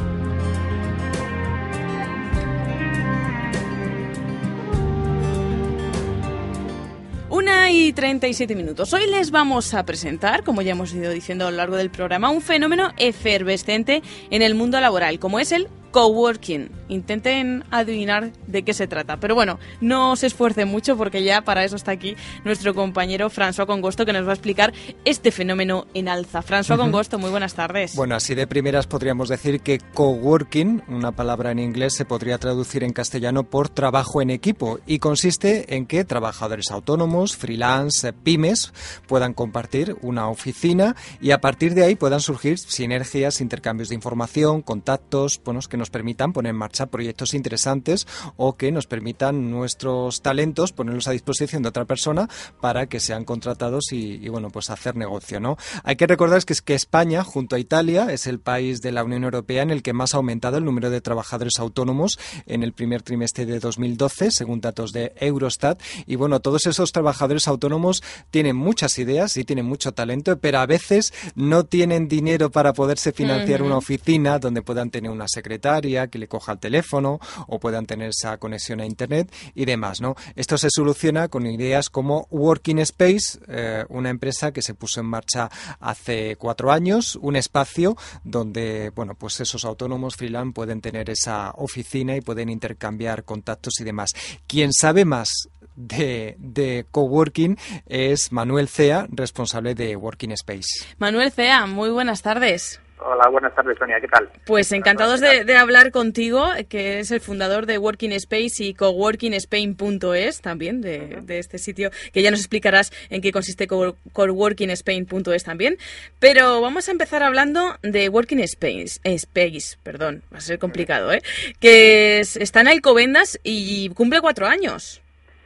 Una 7.50 7.72
y 7.72 7.92
37 7.92 8.54
minutos. 8.54 8.92
Hoy 8.92 9.08
les 9.08 9.32
vamos 9.32 9.74
a 9.74 9.84
presentar, 9.84 10.44
como 10.44 10.62
ya 10.62 10.70
hemos 10.72 10.94
ido 10.94 11.10
diciendo 11.10 11.48
a 11.48 11.50
lo 11.50 11.56
largo 11.56 11.76
del 11.76 11.90
programa, 11.90 12.30
un 12.30 12.42
fenómeno 12.42 12.92
efervescente 12.96 14.02
en 14.30 14.42
el 14.42 14.54
mundo 14.54 14.80
laboral, 14.80 15.18
como 15.18 15.40
es 15.40 15.50
el 15.50 15.68
coworking. 15.90 16.70
Intenten 16.88 17.64
adivinar 17.70 18.32
de 18.46 18.62
qué 18.62 18.74
se 18.74 18.86
trata. 18.86 19.18
Pero 19.18 19.34
bueno, 19.34 19.58
no 19.80 20.16
se 20.16 20.26
esfuercen 20.26 20.68
mucho 20.68 20.96
porque 20.96 21.22
ya 21.22 21.42
para 21.42 21.64
eso 21.64 21.76
está 21.76 21.92
aquí 21.92 22.16
nuestro 22.44 22.74
compañero 22.74 23.30
François 23.30 23.66
Congosto 23.66 24.04
que 24.04 24.12
nos 24.12 24.26
va 24.26 24.30
a 24.30 24.34
explicar 24.34 24.72
este 25.04 25.30
fenómeno 25.30 25.86
en 25.94 26.08
alza. 26.08 26.42
François. 26.42 26.76
Congosto, 26.76 27.18
muy 27.18 27.30
buenas 27.30 27.54
tardes. 27.54 27.94
Bueno, 27.94 28.14
así 28.14 28.34
de 28.34 28.46
primeras 28.46 28.86
podríamos 28.86 29.28
decir 29.28 29.60
que 29.60 29.78
coworking, 29.78 30.82
una 30.88 31.12
palabra 31.12 31.52
en 31.52 31.58
inglés, 31.58 31.94
se 31.94 32.04
podría 32.04 32.38
traducir 32.38 32.82
en 32.82 32.92
castellano 32.92 33.44
por 33.44 33.68
trabajo 33.68 34.22
en 34.22 34.30
equipo 34.30 34.80
y 34.86 34.98
consiste 34.98 35.76
en 35.76 35.86
que 35.86 36.04
trabajadores 36.04 36.70
autónomos, 36.70 37.36
freelance, 37.40 38.12
pymes 38.12 38.72
puedan 39.06 39.34
compartir 39.34 39.96
una 40.02 40.28
oficina 40.28 40.94
y 41.20 41.30
a 41.30 41.40
partir 41.40 41.74
de 41.74 41.84
ahí 41.84 41.96
puedan 41.96 42.20
surgir 42.20 42.58
sinergias, 42.58 43.40
intercambios 43.40 43.88
de 43.88 43.94
información, 43.94 44.62
contactos, 44.62 45.40
bueno, 45.44 45.60
que 45.68 45.76
nos 45.76 45.90
permitan 45.90 46.32
poner 46.32 46.50
en 46.50 46.56
marcha 46.56 46.86
proyectos 46.86 47.34
interesantes 47.34 48.06
o 48.36 48.56
que 48.56 48.72
nos 48.72 48.86
permitan 48.86 49.50
nuestros 49.50 50.22
talentos 50.22 50.72
ponerlos 50.72 51.08
a 51.08 51.12
disposición 51.12 51.62
de 51.62 51.68
otra 51.68 51.84
persona 51.84 52.28
para 52.60 52.86
que 52.86 53.00
sean 53.00 53.24
contratados 53.24 53.92
y, 53.92 54.24
y, 54.24 54.28
bueno, 54.28 54.50
pues 54.50 54.70
hacer 54.70 54.96
negocio, 54.96 55.40
¿no? 55.40 55.56
Hay 55.84 55.96
que 55.96 56.06
recordar 56.06 56.44
que 56.44 56.52
es 56.52 56.62
que 56.62 56.74
España, 56.74 57.24
junto 57.24 57.56
a 57.56 57.58
Italia, 57.58 58.06
es 58.10 58.26
el 58.26 58.40
país 58.40 58.80
de 58.80 58.92
la 58.92 59.04
Unión 59.04 59.24
Europea 59.24 59.62
en 59.62 59.70
el 59.70 59.82
que 59.82 59.92
más 59.92 60.14
ha 60.14 60.18
aumentado 60.18 60.58
el 60.58 60.64
número 60.64 60.90
de 60.90 61.00
trabajadores 61.00 61.58
autónomos 61.58 62.18
en 62.46 62.62
el 62.62 62.72
primer 62.72 63.02
trimestre 63.02 63.46
de 63.46 63.58
2012, 63.58 64.30
según 64.30 64.60
datos 64.60 64.92
de 64.92 65.12
Eurostat. 65.16 65.80
Y 66.06 66.16
bueno, 66.16 66.40
todos 66.40 66.66
esos 66.66 66.92
trabajadores 66.92 67.29
autónomos 67.48 68.02
tienen 68.30 68.56
muchas 68.56 68.98
ideas 68.98 69.36
y 69.36 69.44
tienen 69.44 69.66
mucho 69.66 69.92
talento, 69.92 70.38
pero 70.38 70.58
a 70.58 70.66
veces 70.66 71.12
no 71.34 71.64
tienen 71.64 72.08
dinero 72.08 72.50
para 72.50 72.72
poderse 72.72 73.12
financiar 73.12 73.62
una 73.62 73.76
oficina 73.76 74.38
donde 74.38 74.62
puedan 74.62 74.90
tener 74.90 75.10
una 75.10 75.28
secretaria 75.28 76.08
que 76.08 76.18
le 76.18 76.28
coja 76.28 76.52
el 76.52 76.58
teléfono 76.58 77.20
o 77.46 77.58
puedan 77.58 77.86
tener 77.86 78.10
esa 78.10 78.38
conexión 78.38 78.80
a 78.80 78.86
internet 78.86 79.32
y 79.54 79.64
demás, 79.64 80.00
¿no? 80.00 80.16
Esto 80.34 80.58
se 80.58 80.68
soluciona 80.70 81.28
con 81.28 81.46
ideas 81.46 81.90
como 81.90 82.26
Working 82.30 82.78
Space, 82.80 83.38
eh, 83.48 83.84
una 83.88 84.10
empresa 84.10 84.52
que 84.52 84.62
se 84.62 84.74
puso 84.74 85.00
en 85.00 85.06
marcha 85.06 85.50
hace 85.80 86.36
cuatro 86.36 86.72
años, 86.72 87.16
un 87.20 87.36
espacio 87.36 87.96
donde, 88.24 88.90
bueno, 88.94 89.14
pues 89.14 89.40
esos 89.40 89.64
autónomos 89.64 90.16
freelance 90.16 90.52
pueden 90.54 90.80
tener 90.80 91.10
esa 91.10 91.52
oficina 91.56 92.16
y 92.16 92.20
pueden 92.20 92.48
intercambiar 92.48 93.24
contactos 93.24 93.74
y 93.80 93.84
demás. 93.84 94.10
Quien 94.46 94.72
sabe 94.72 95.04
más 95.04 95.48
de, 95.76 96.36
de 96.38 96.84
coworking 96.90 97.56
es 97.86 98.32
Manuel 98.32 98.68
Cea, 98.68 99.06
responsable 99.10 99.74
de 99.74 99.96
Working 99.96 100.32
Space. 100.32 100.84
Manuel 100.98 101.30
Cea, 101.32 101.66
muy 101.66 101.90
buenas 101.90 102.22
tardes. 102.22 102.80
Hola, 103.02 103.28
buenas 103.30 103.54
tardes, 103.54 103.78
Sonia, 103.78 103.96
¿qué 103.98 104.08
tal? 104.08 104.28
Pues 104.44 104.70
encantados 104.72 105.20
de, 105.22 105.44
de 105.46 105.56
hablar 105.56 105.90
contigo, 105.90 106.46
que 106.68 106.98
es 107.00 107.10
el 107.10 107.22
fundador 107.22 107.64
de 107.64 107.78
Working 107.78 108.12
Space 108.12 108.62
y 108.62 108.74
coworkingspain.es 108.74 110.40
también, 110.42 110.82
de, 110.82 111.20
de 111.22 111.38
este 111.38 111.56
sitio, 111.56 111.90
que 112.12 112.20
ya 112.20 112.30
nos 112.30 112.40
explicarás 112.40 112.92
en 113.08 113.22
qué 113.22 113.32
consiste 113.32 113.66
co- 113.66 113.96
coworkingspain.es 114.12 115.44
también. 115.44 115.78
Pero 116.18 116.60
vamos 116.60 116.88
a 116.88 116.90
empezar 116.92 117.22
hablando 117.22 117.74
de 117.82 118.10
Working 118.10 118.40
Space, 118.40 119.00
Space 119.02 119.78
perdón, 119.82 120.22
va 120.32 120.36
a 120.38 120.42
ser 120.42 120.58
complicado, 120.58 121.10
¿eh? 121.12 121.22
Que 121.58 122.20
es- 122.20 122.36
está 122.36 122.60
en 122.60 122.68
Alcobendas 122.68 123.40
y 123.42 123.88
cumple 123.90 124.20
cuatro 124.20 124.46
años. 124.46 124.99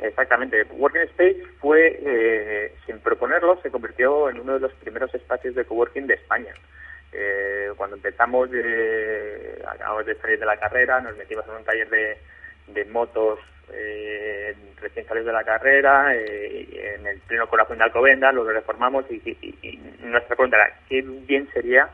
Exactamente. 0.08 0.62
Working 0.72 1.02
Space 1.02 1.42
fue, 1.60 1.98
eh, 2.04 2.74
sin 2.86 2.98
proponerlo, 3.00 3.58
se 3.62 3.70
convirtió 3.70 4.28
en 4.28 4.38
uno 4.40 4.54
de 4.54 4.60
los 4.60 4.72
primeros 4.74 5.14
espacios 5.14 5.54
de 5.54 5.64
coworking 5.64 6.06
de 6.06 6.14
España. 6.14 6.52
Eh, 7.12 7.70
cuando 7.76 7.96
empezamos, 7.96 8.50
eh, 8.52 9.62
acabamos 9.66 10.04
de 10.04 10.14
salir 10.16 10.38
de 10.38 10.46
la 10.46 10.56
carrera, 10.58 11.00
nos 11.00 11.16
metimos 11.16 11.46
en 11.48 11.54
un 11.54 11.64
taller 11.64 11.88
de, 11.88 12.18
de 12.68 12.84
motos 12.86 13.38
eh, 13.72 14.54
recién 14.80 15.06
salidos 15.06 15.28
de 15.28 15.32
la 15.32 15.44
carrera, 15.44 16.14
eh, 16.14 16.96
en 16.98 17.06
el 17.06 17.18
pleno 17.20 17.48
corazón 17.48 17.78
de 17.78 17.84
Alcobendas, 17.84 18.34
lo 18.34 18.44
reformamos 18.44 19.06
y, 19.10 19.22
y- 19.24 19.80
nuestra 20.02 20.36
pregunta 20.36 20.56
era, 20.58 20.76
¿qué 20.88 21.00
bien 21.02 21.48
sería 21.52 21.88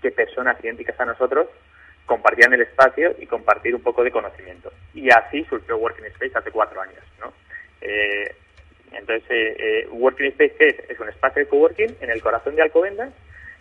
que 0.00 0.12
personas 0.12 0.56
idénticas 0.62 0.98
a 1.00 1.04
nosotros 1.04 1.48
compartieran 2.06 2.54
el 2.54 2.62
espacio 2.62 3.16
y 3.18 3.26
compartir 3.26 3.74
un 3.74 3.82
poco 3.82 4.04
de 4.04 4.12
conocimiento? 4.12 4.72
Y 4.94 5.10
así 5.10 5.44
surgió 5.50 5.76
Working 5.78 6.06
Space 6.06 6.38
hace 6.38 6.52
cuatro 6.52 6.80
años, 6.80 7.02
¿no? 7.20 7.32
Eh, 7.80 8.34
entonces, 8.92 9.24
eh, 9.30 9.56
eh, 9.58 9.88
Working 9.90 10.26
Space, 10.26 10.54
¿qué 10.58 10.68
es? 10.88 11.00
Un 11.00 11.08
espacio 11.08 11.42
de 11.42 11.48
coworking 11.48 11.96
en 12.00 12.10
el 12.10 12.22
corazón 12.22 12.56
de 12.56 12.62
Alcobendas, 12.62 13.12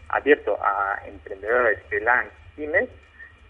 abierto 0.10 0.58
a 0.62 1.02
emprendedores, 1.08 1.82
freelance, 1.90 2.32
pymes, 2.56 2.90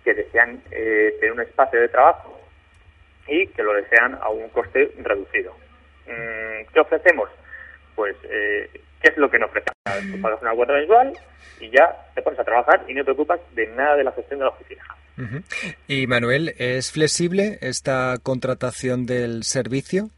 que 0.04 0.14
desean 0.14 0.62
eh, 0.72 1.16
tener 1.20 1.34
un 1.34 1.42
espacio 1.42 1.80
de 1.80 1.90
trabajo 1.90 2.40
y 3.28 3.48
que 3.48 3.64
lo 3.64 3.74
desean 3.74 4.18
a 4.22 4.30
un 4.30 4.50
coste 4.50 4.92
reducido. 5.00 5.54
Mm, 6.06 6.72
¿Qué 6.74 6.80
ofrecemos? 6.80 7.30
Pues, 7.96 8.16
eh, 8.24 8.70
¿qué 9.02 9.10
es 9.10 9.18
lo 9.18 9.30
que 9.30 9.40
nos 9.40 9.50
ofrecemos? 9.50 10.12
Tú 10.12 10.22
pagas 10.22 10.42
una 10.42 10.54
cuota 10.54 10.74
mensual 10.74 11.14
y 11.60 11.70
ya 11.70 11.96
te 12.14 12.22
pones 12.22 12.40
a 12.40 12.44
trabajar 12.44 12.84
y 12.88 12.94
no 12.94 13.04
te 13.04 13.12
ocupas 13.12 13.40
de 13.54 13.68
nada 13.68 13.96
de 13.96 14.04
la 14.04 14.12
gestión 14.12 14.40
de 14.40 14.46
la 14.46 14.52
oficina. 14.52 14.84
Y 15.88 16.08
Manuel, 16.08 16.54
¿es 16.58 16.92
flexible 16.92 17.58
esta 17.62 18.18
contratación 18.22 19.06
del 19.06 19.44
servicio? 19.44 20.10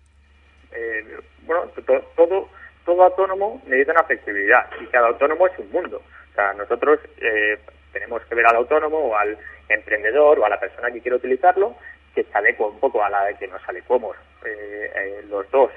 Todo, 2.87 3.03
autónomo 3.03 3.61
necesita 3.65 3.91
una 3.91 4.05
flexibilidad 4.05 4.65
y 4.79 4.85
cada 4.85 5.09
autónomo 5.09 5.45
es 5.45 5.59
un 5.59 5.69
mundo. 5.73 6.01
O 6.31 6.33
sea, 6.33 6.53
nosotros 6.53 6.99
eh, 7.17 7.59
tenemos 7.91 8.23
que 8.23 8.33
ver 8.33 8.47
al 8.47 8.55
autónomo 8.55 8.97
o 8.97 9.15
al 9.17 9.37
emprendedor 9.67 10.39
o 10.39 10.45
a 10.45 10.49
la 10.49 10.57
persona 10.57 10.89
que 10.89 11.01
quiere 11.01 11.17
utilizarlo 11.17 11.75
que 12.15 12.23
se 12.23 12.37
adecua 12.37 12.67
un 12.67 12.79
poco 12.79 13.03
a 13.03 13.09
la 13.09 13.33
que 13.33 13.45
nos 13.49 13.61
adecuemos 13.67 14.15
eh, 14.45 14.89
eh, 14.95 15.25
los 15.27 15.51
dos, 15.51 15.69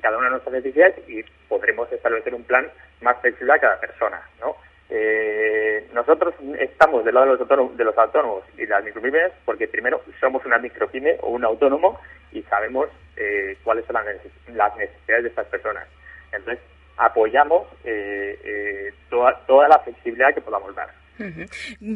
cada 0.00 0.16
una 0.16 0.26
de 0.26 0.30
nuestras 0.30 0.54
necesidades 0.54 0.94
y 1.08 1.24
podremos 1.48 1.90
establecer 1.90 2.32
un 2.32 2.44
plan 2.44 2.70
más 3.00 3.20
flexible 3.20 3.52
a 3.52 3.58
cada 3.58 3.80
persona, 3.80 4.22
¿no? 4.40 4.54
Eh, 4.90 5.88
nosotros 5.92 6.34
estamos 6.60 7.04
del 7.04 7.14
lado 7.14 7.26
de 7.26 7.32
los, 7.32 7.40
autónomos, 7.40 7.76
de 7.76 7.84
los 7.84 7.98
autónomos 7.98 8.44
y 8.56 8.64
las 8.66 8.84
micropymes 8.84 9.32
porque 9.44 9.66
primero 9.66 10.02
somos 10.20 10.44
una 10.46 10.58
micropyme 10.58 11.16
o 11.20 11.30
un 11.30 11.44
autónomo 11.44 12.00
y 12.30 12.42
sabemos 12.42 12.88
eh, 13.16 13.56
cuáles 13.64 13.84
son 13.86 13.96
las 14.54 14.76
necesidades 14.76 15.24
de 15.24 15.28
estas 15.30 15.46
personas. 15.46 15.88
Entonces, 16.36 16.62
apoyamos 16.96 17.66
eh, 17.84 18.38
eh, 18.44 18.94
toda, 19.10 19.40
toda 19.46 19.68
la 19.68 19.78
flexibilidad 19.80 20.34
que 20.34 20.40
podamos 20.40 20.74
dar. 20.74 20.88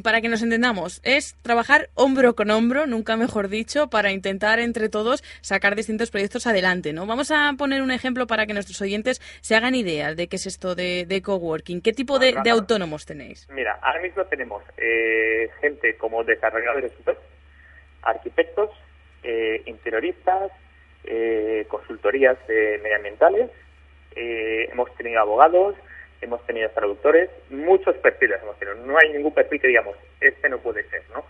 Para 0.04 0.20
que 0.20 0.28
nos 0.28 0.42
entendamos, 0.42 1.00
es 1.02 1.36
trabajar 1.42 1.88
hombro 1.94 2.36
con 2.36 2.50
hombro, 2.50 2.86
nunca 2.86 3.16
mejor 3.16 3.48
dicho, 3.48 3.90
para 3.90 4.12
intentar 4.12 4.60
entre 4.60 4.88
todos 4.88 5.24
sacar 5.40 5.74
distintos 5.74 6.12
proyectos 6.12 6.46
adelante, 6.46 6.92
¿no? 6.92 7.04
Vamos 7.04 7.32
a 7.32 7.52
poner 7.58 7.82
un 7.82 7.90
ejemplo 7.90 8.28
para 8.28 8.46
que 8.46 8.54
nuestros 8.54 8.80
oyentes 8.80 9.20
se 9.40 9.56
hagan 9.56 9.74
idea 9.74 10.14
de 10.14 10.28
qué 10.28 10.36
es 10.36 10.46
esto 10.46 10.76
de, 10.76 11.04
de 11.04 11.20
coworking. 11.20 11.80
¿Qué 11.80 11.92
tipo 11.92 12.20
de, 12.20 12.36
de 12.44 12.50
autónomos 12.50 13.06
tenéis? 13.06 13.48
Mira, 13.50 13.78
ahora 13.82 14.00
mismo 14.02 14.24
tenemos 14.26 14.62
eh, 14.76 15.50
gente 15.60 15.96
como 15.96 16.22
desarrolladores 16.22 16.92
web, 17.04 17.18
arquitectos, 18.02 18.70
eh, 19.24 19.62
interioristas, 19.66 20.52
eh, 21.04 21.66
consultorías 21.68 22.38
eh, 22.48 22.78
medioambientales, 22.82 23.50
eh, 24.16 24.68
hemos 24.72 24.94
tenido 24.96 25.20
abogados, 25.20 25.74
hemos 26.20 26.44
tenido 26.46 26.68
traductores, 26.70 27.30
muchos 27.50 27.96
perfiles 27.98 28.40
hemos 28.42 28.58
tenido. 28.58 28.76
No 28.86 28.96
hay 28.98 29.12
ningún 29.12 29.32
perfil 29.34 29.60
que 29.60 29.68
digamos, 29.68 29.96
este 30.20 30.48
no 30.48 30.58
puede 30.58 30.82
ser, 30.90 31.02
¿no? 31.14 31.24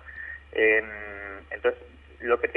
Eh, 0.53 0.83
entonces, 1.51 1.81
lo 2.20 2.41
que, 2.41 2.49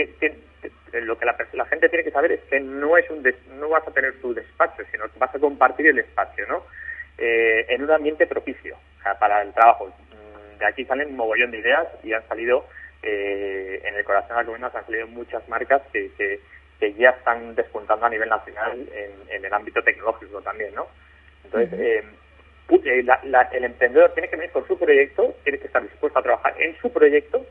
lo 0.93 1.17
que 1.17 1.25
la, 1.25 1.35
la 1.53 1.65
gente 1.65 1.89
tiene 1.89 2.03
que 2.03 2.11
saber 2.11 2.31
es 2.31 2.41
que 2.49 2.59
no 2.59 2.97
es 2.97 3.09
un 3.09 3.21
des- 3.23 3.45
no 3.47 3.69
vas 3.69 3.87
a 3.87 3.91
tener 3.91 4.19
tu 4.21 4.33
despacho, 4.33 4.83
sino 4.91 5.05
que 5.11 5.19
vas 5.19 5.33
a 5.35 5.39
compartir 5.39 5.87
el 5.87 5.99
espacio, 5.99 6.47
¿no? 6.47 6.65
Eh, 7.17 7.65
en 7.69 7.83
un 7.83 7.91
ambiente 7.91 8.25
propicio 8.25 8.75
o 8.99 9.03
sea, 9.03 9.19
para 9.19 9.41
el 9.41 9.53
trabajo. 9.53 9.87
Mm, 9.87 10.57
De 10.57 10.65
aquí 10.65 10.85
salen 10.85 11.09
un 11.09 11.17
mogollón 11.17 11.51
de 11.51 11.59
ideas 11.59 11.87
y 12.03 12.13
han 12.13 12.27
salido 12.27 12.65
eh, 13.03 13.81
en 13.83 13.95
el 13.95 14.03
corazón 14.03 14.29
de 14.29 14.35
la 14.35 14.45
comunidad 14.45 14.75
han 14.75 14.85
salido 14.85 15.07
muchas 15.07 15.47
marcas 15.49 15.81
que, 15.91 16.11
que, 16.17 16.39
que 16.81 16.93
ya 16.95 17.11
están 17.11 17.53
despuntando 17.53 18.07
a 18.07 18.09
nivel 18.09 18.27
nacional 18.27 18.73
en, 18.91 19.11
en 19.35 19.45
el 19.45 19.53
ámbito 19.53 19.83
tecnológico 19.83 20.41
también, 20.41 20.73
¿no? 20.73 20.87
Entonces, 21.45 21.79
eh, 21.79 22.03
pu- 22.67 22.81
eh, 22.83 23.03
la- 23.03 23.19
la- 23.23 23.49
el 23.53 23.63
emprendedor 23.65 24.11
tiene 24.13 24.27
que 24.29 24.35
venir 24.35 24.51
con 24.51 24.67
su 24.67 24.77
proyecto, 24.79 25.35
tiene 25.43 25.59
que 25.59 25.67
estar 25.67 25.83
dispuesto 25.83 26.17
a 26.17 26.23
trabajar 26.23 26.55
en 26.59 26.75
su 26.81 26.91
proyecto 26.91 27.45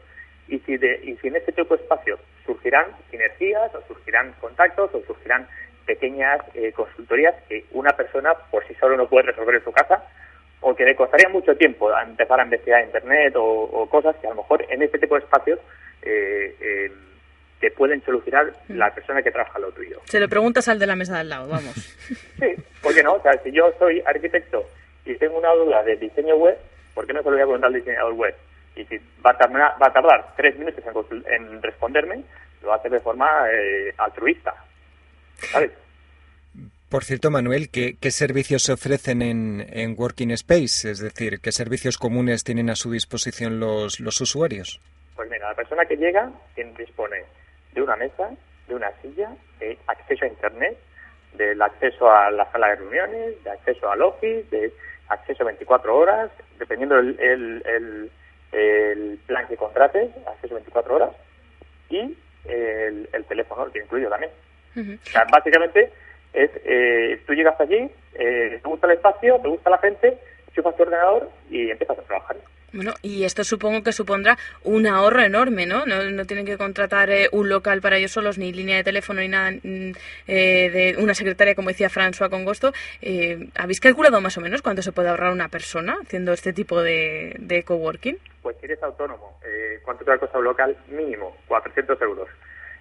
y 0.48 0.58
si, 0.60 0.76
de, 0.76 0.98
y 1.04 1.16
si 1.18 1.28
en 1.28 1.36
este 1.36 1.52
tipo 1.52 1.76
de 1.76 1.82
espacio 1.84 2.18
surgirán 2.44 2.86
sinergias 3.10 3.72
o 3.72 3.82
surgirán 3.86 4.32
contactos 4.40 4.92
o 4.94 5.00
surgirán 5.06 5.46
pequeñas 5.86 6.40
eh, 6.54 6.72
consultorías 6.72 7.34
que 7.48 7.64
una 7.70 7.92
persona 7.96 8.34
por 8.50 8.66
sí 8.66 8.74
solo 8.80 8.96
no 8.96 9.08
puede 9.08 9.26
resolver 9.26 9.54
en 9.54 9.64
su 9.64 9.70
casa 9.72 10.02
o 10.60 10.74
que 10.74 10.84
le 10.84 10.96
costaría 10.96 11.28
mucho 11.28 11.56
tiempo 11.56 11.90
a 11.94 12.02
empezar 12.02 12.40
a 12.40 12.44
investigar 12.44 12.82
internet 12.84 13.34
o, 13.36 13.44
o 13.44 13.88
cosas 13.88 14.16
que 14.16 14.26
a 14.26 14.30
lo 14.30 14.36
mejor 14.42 14.64
en 14.68 14.82
este 14.82 14.98
tipo 14.98 15.14
de 15.14 15.20
espacios 15.22 15.60
eh, 16.02 16.56
eh, 16.60 16.92
te 17.60 17.70
pueden 17.70 18.02
solucionar 18.04 18.52
la 18.68 18.92
persona 18.94 19.22
que 19.22 19.30
trabaja 19.30 19.58
lo 19.58 19.70
tuyo. 19.72 20.00
Se 20.04 20.18
lo 20.18 20.28
preguntas 20.28 20.66
al 20.68 20.78
de 20.78 20.86
la 20.86 20.96
mesa 20.96 21.14
de 21.14 21.20
al 21.20 21.28
lado, 21.28 21.48
vamos. 21.48 21.74
Sí, 22.40 22.54
¿por 22.82 22.94
qué 22.94 23.02
no? 23.02 23.14
O 23.14 23.22
sea, 23.22 23.32
si 23.42 23.52
yo 23.52 23.70
soy 23.78 24.02
arquitecto 24.06 24.64
y 25.04 25.14
tengo 25.16 25.38
una 25.38 25.52
duda 25.52 25.82
de 25.82 25.96
diseño 25.96 26.36
web, 26.36 26.56
¿por 26.94 27.06
qué 27.06 27.12
no 27.12 27.20
se 27.22 27.26
lo 27.26 27.32
voy 27.32 27.40
a 27.42 27.44
preguntar 27.44 27.68
al 27.68 27.74
diseñador 27.74 28.12
web? 28.14 28.34
Y 28.76 28.84
si 28.86 28.96
va 29.24 29.32
a 29.32 29.36
tardar, 29.38 29.72
va 29.82 29.86
a 29.88 29.92
tardar 29.92 30.34
tres 30.36 30.58
minutos 30.58 30.82
en, 31.30 31.60
responderme, 31.62 32.22
lo 32.62 32.68
va 32.68 32.74
a 32.74 32.78
hacer 32.78 32.90
de 32.92 33.00
forma 33.00 33.28
eh, 33.52 33.92
altruista. 33.98 34.54
¿Sabes? 35.52 35.70
Por 36.88 37.04
cierto, 37.04 37.30
Manuel, 37.30 37.68
¿qué, 37.70 37.96
qué 38.00 38.10
servicios 38.10 38.62
se 38.62 38.72
ofrecen 38.72 39.22
en, 39.22 39.64
en 39.70 39.94
Working 39.98 40.32
Space? 40.32 40.90
Es 40.90 40.98
decir, 40.98 41.40
¿qué 41.40 41.52
servicios 41.52 41.98
comunes 41.98 42.42
tienen 42.42 42.68
a 42.70 42.74
su 42.74 42.90
disposición 42.90 43.60
los, 43.60 44.00
los 44.00 44.20
usuarios? 44.20 44.80
Pues 45.14 45.28
mira, 45.30 45.48
la 45.50 45.54
persona 45.54 45.84
que 45.84 45.96
llega 45.96 46.30
tiene- 46.54 46.72
dispone 46.78 47.18
de 47.72 47.82
una 47.82 47.96
mesa, 47.96 48.30
de 48.68 48.74
una 48.74 48.90
silla, 49.02 49.30
de 49.58 49.78
acceso 49.86 50.24
a 50.24 50.28
Internet, 50.28 50.78
del 51.34 51.60
acceso 51.62 52.10
a 52.10 52.30
la 52.30 52.50
sala 52.50 52.68
de 52.68 52.76
reuniones, 52.76 53.42
de 53.44 53.50
acceso 53.50 53.90
al 53.90 54.02
office, 54.02 54.44
de 54.50 54.72
acceso 55.08 55.44
24 55.44 55.96
horas, 55.96 56.30
dependiendo 56.58 56.98
el, 56.98 57.18
el, 57.20 57.62
el- 57.66 58.10
el 58.52 59.18
plan 59.26 59.46
que 59.46 59.56
contrates, 59.56 60.10
acceso 60.26 60.54
24 60.56 60.92
horas, 60.96 61.10
y 61.88 62.16
el, 62.46 63.08
el 63.12 63.24
teléfono 63.26 63.70
que 63.70 63.78
incluyo 63.80 64.08
también. 64.08 64.32
O 64.94 65.06
sea, 65.06 65.24
básicamente 65.30 65.92
es, 66.32 66.50
eh, 66.64 67.22
tú 67.26 67.34
llegas 67.34 67.60
allí, 67.60 67.90
eh, 68.14 68.58
te 68.62 68.68
gusta 68.68 68.86
el 68.88 68.94
espacio, 68.94 69.38
te 69.40 69.48
gusta 69.48 69.70
la 69.70 69.78
gente, 69.78 70.18
chufas 70.52 70.76
tu 70.76 70.82
ordenador 70.82 71.30
y 71.48 71.70
empiezas 71.70 71.98
a 71.98 72.02
trabajar. 72.02 72.36
Bueno, 72.72 72.94
y 73.02 73.24
esto 73.24 73.42
supongo 73.42 73.82
que 73.82 73.92
supondrá 73.92 74.38
un 74.62 74.86
ahorro 74.86 75.22
enorme, 75.22 75.66
¿no? 75.66 75.86
No, 75.86 76.02
no 76.04 76.24
tienen 76.24 76.46
que 76.46 76.56
contratar 76.56 77.10
eh, 77.10 77.28
un 77.32 77.48
local 77.48 77.80
para 77.80 77.96
ellos 77.96 78.12
solos, 78.12 78.38
ni 78.38 78.52
línea 78.52 78.76
de 78.76 78.84
teléfono, 78.84 79.20
ni 79.20 79.28
nada 79.28 79.50
mm, 79.50 79.92
eh, 80.28 80.70
de 80.70 80.96
una 81.02 81.14
secretaria, 81.14 81.54
como 81.54 81.68
decía 81.68 81.88
François 81.88 82.30
con 82.30 82.44
gusto. 82.44 82.72
Eh, 83.02 83.48
¿Habéis 83.56 83.80
calculado 83.80 84.20
más 84.20 84.38
o 84.38 84.40
menos 84.40 84.62
cuánto 84.62 84.82
se 84.82 84.92
puede 84.92 85.08
ahorrar 85.08 85.32
una 85.32 85.48
persona 85.48 85.98
haciendo 86.02 86.32
este 86.32 86.52
tipo 86.52 86.82
de, 86.82 87.34
de 87.38 87.62
coworking? 87.64 88.18
Pues 88.42 88.56
si 88.58 88.66
eres 88.66 88.82
autónomo, 88.82 89.38
eh, 89.44 89.80
¿cuánto 89.84 90.04
te 90.04 90.10
va 90.10 90.16
a 90.16 90.20
costar 90.20 90.38
un 90.38 90.44
local? 90.44 90.76
Mínimo, 90.88 91.36
400 91.48 92.00
euros. 92.02 92.28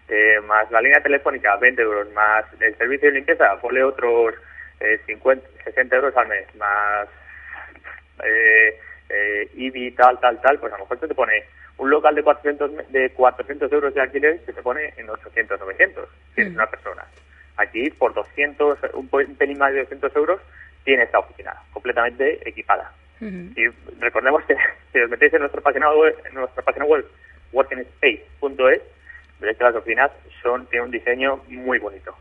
Eh, 0.07 0.39
más 0.41 0.69
la 0.71 0.81
línea 0.81 1.01
telefónica, 1.01 1.55
20 1.57 1.81
euros. 1.81 2.11
Más 2.13 2.45
el 2.59 2.75
servicio 2.77 3.09
de 3.09 3.15
limpieza, 3.15 3.59
ponle 3.61 3.83
otros 3.83 4.35
eh, 4.79 4.99
50, 5.05 5.47
60 5.65 5.95
euros 5.95 6.17
al 6.17 6.27
mes. 6.27 6.55
Más 6.55 7.07
eh, 8.23 8.79
eh, 9.09 9.49
IBI, 9.55 9.91
tal, 9.91 10.19
tal, 10.19 10.39
tal. 10.41 10.59
Pues 10.59 10.71
a 10.73 10.77
lo 10.77 10.83
mejor 10.85 10.97
te 10.99 11.13
pone 11.15 11.43
un 11.77 11.89
local 11.89 12.15
de 12.15 12.23
400, 12.23 12.71
me- 12.71 12.83
de 12.89 13.09
400 13.11 13.71
euros 13.71 13.93
de 13.93 14.01
alquiler 14.01 14.39
que 14.45 14.53
te 14.53 14.61
pone 14.61 14.93
en 14.97 15.09
800, 15.09 15.59
900, 15.59 16.09
si 16.35 16.41
eres 16.41 16.53
una 16.55 16.69
persona. 16.69 17.05
Aquí, 17.57 17.89
por 17.91 18.13
200, 18.13 18.77
un 18.93 19.09
un 19.11 19.35
pelín 19.35 19.57
más 19.57 19.73
de 19.73 19.79
200 19.81 20.15
euros, 20.15 20.41
tienes 20.83 21.11
la 21.11 21.19
oficina 21.19 21.53
completamente 21.73 22.39
equipada. 22.47 22.93
Y 23.55 23.67
recordemos 23.99 24.43
que 24.45 24.55
si 24.93 24.99
os 24.99 25.09
metéis 25.09 25.33
en 25.33 25.39
nuestra 25.41 25.61
página 25.61 25.91
web, 25.93 26.15
en 26.25 26.33
nuestra 26.35 26.63
página 26.63 26.85
web 26.85 27.05
workingspace.es, 27.51 28.81
veréis 29.39 29.57
que 29.57 29.63
las 29.63 29.75
oficinas 29.75 30.11
son, 30.41 30.65
tienen 30.67 30.85
un 30.85 30.91
diseño 30.91 31.41
muy 31.47 31.79
bonito. 31.79 32.15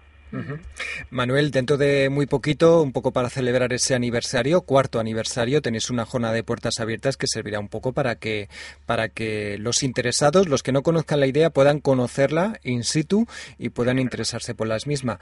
Manuel, 1.11 1.51
dentro 1.51 1.77
de 1.77 2.09
muy 2.11 2.27
poquito, 2.27 2.83
un 2.83 2.93
poco 2.93 3.13
para 3.13 3.31
celebrar 3.31 3.73
ese 3.73 3.95
aniversario, 3.95 4.63
cuarto 4.63 5.01
aniversario, 5.01 5.63
tenéis 5.63 5.91
una 5.91 6.05
jornada 6.05 6.35
de 6.35 6.43
puertas 6.43 6.81
abiertas 6.81 7.17
que 7.17 7.27
servirá 7.27 7.61
un 7.61 7.69
poco 7.69 7.93
para 7.93 8.17
que, 8.17 8.49
para 8.87 9.09
que 9.09 9.57
los 9.59 9.83
interesados, 9.83 10.49
los 10.49 10.63
que 10.63 10.73
no 10.73 10.83
conozcan 10.83 11.21
la 11.21 11.27
idea, 11.27 11.51
puedan 11.51 11.81
conocerla 11.81 12.59
in 12.63 12.85
situ 12.85 13.27
y 13.59 13.71
puedan 13.71 13.99
interesarse 13.99 14.55
por 14.55 14.69
las 14.69 14.87
mismas. 14.87 15.19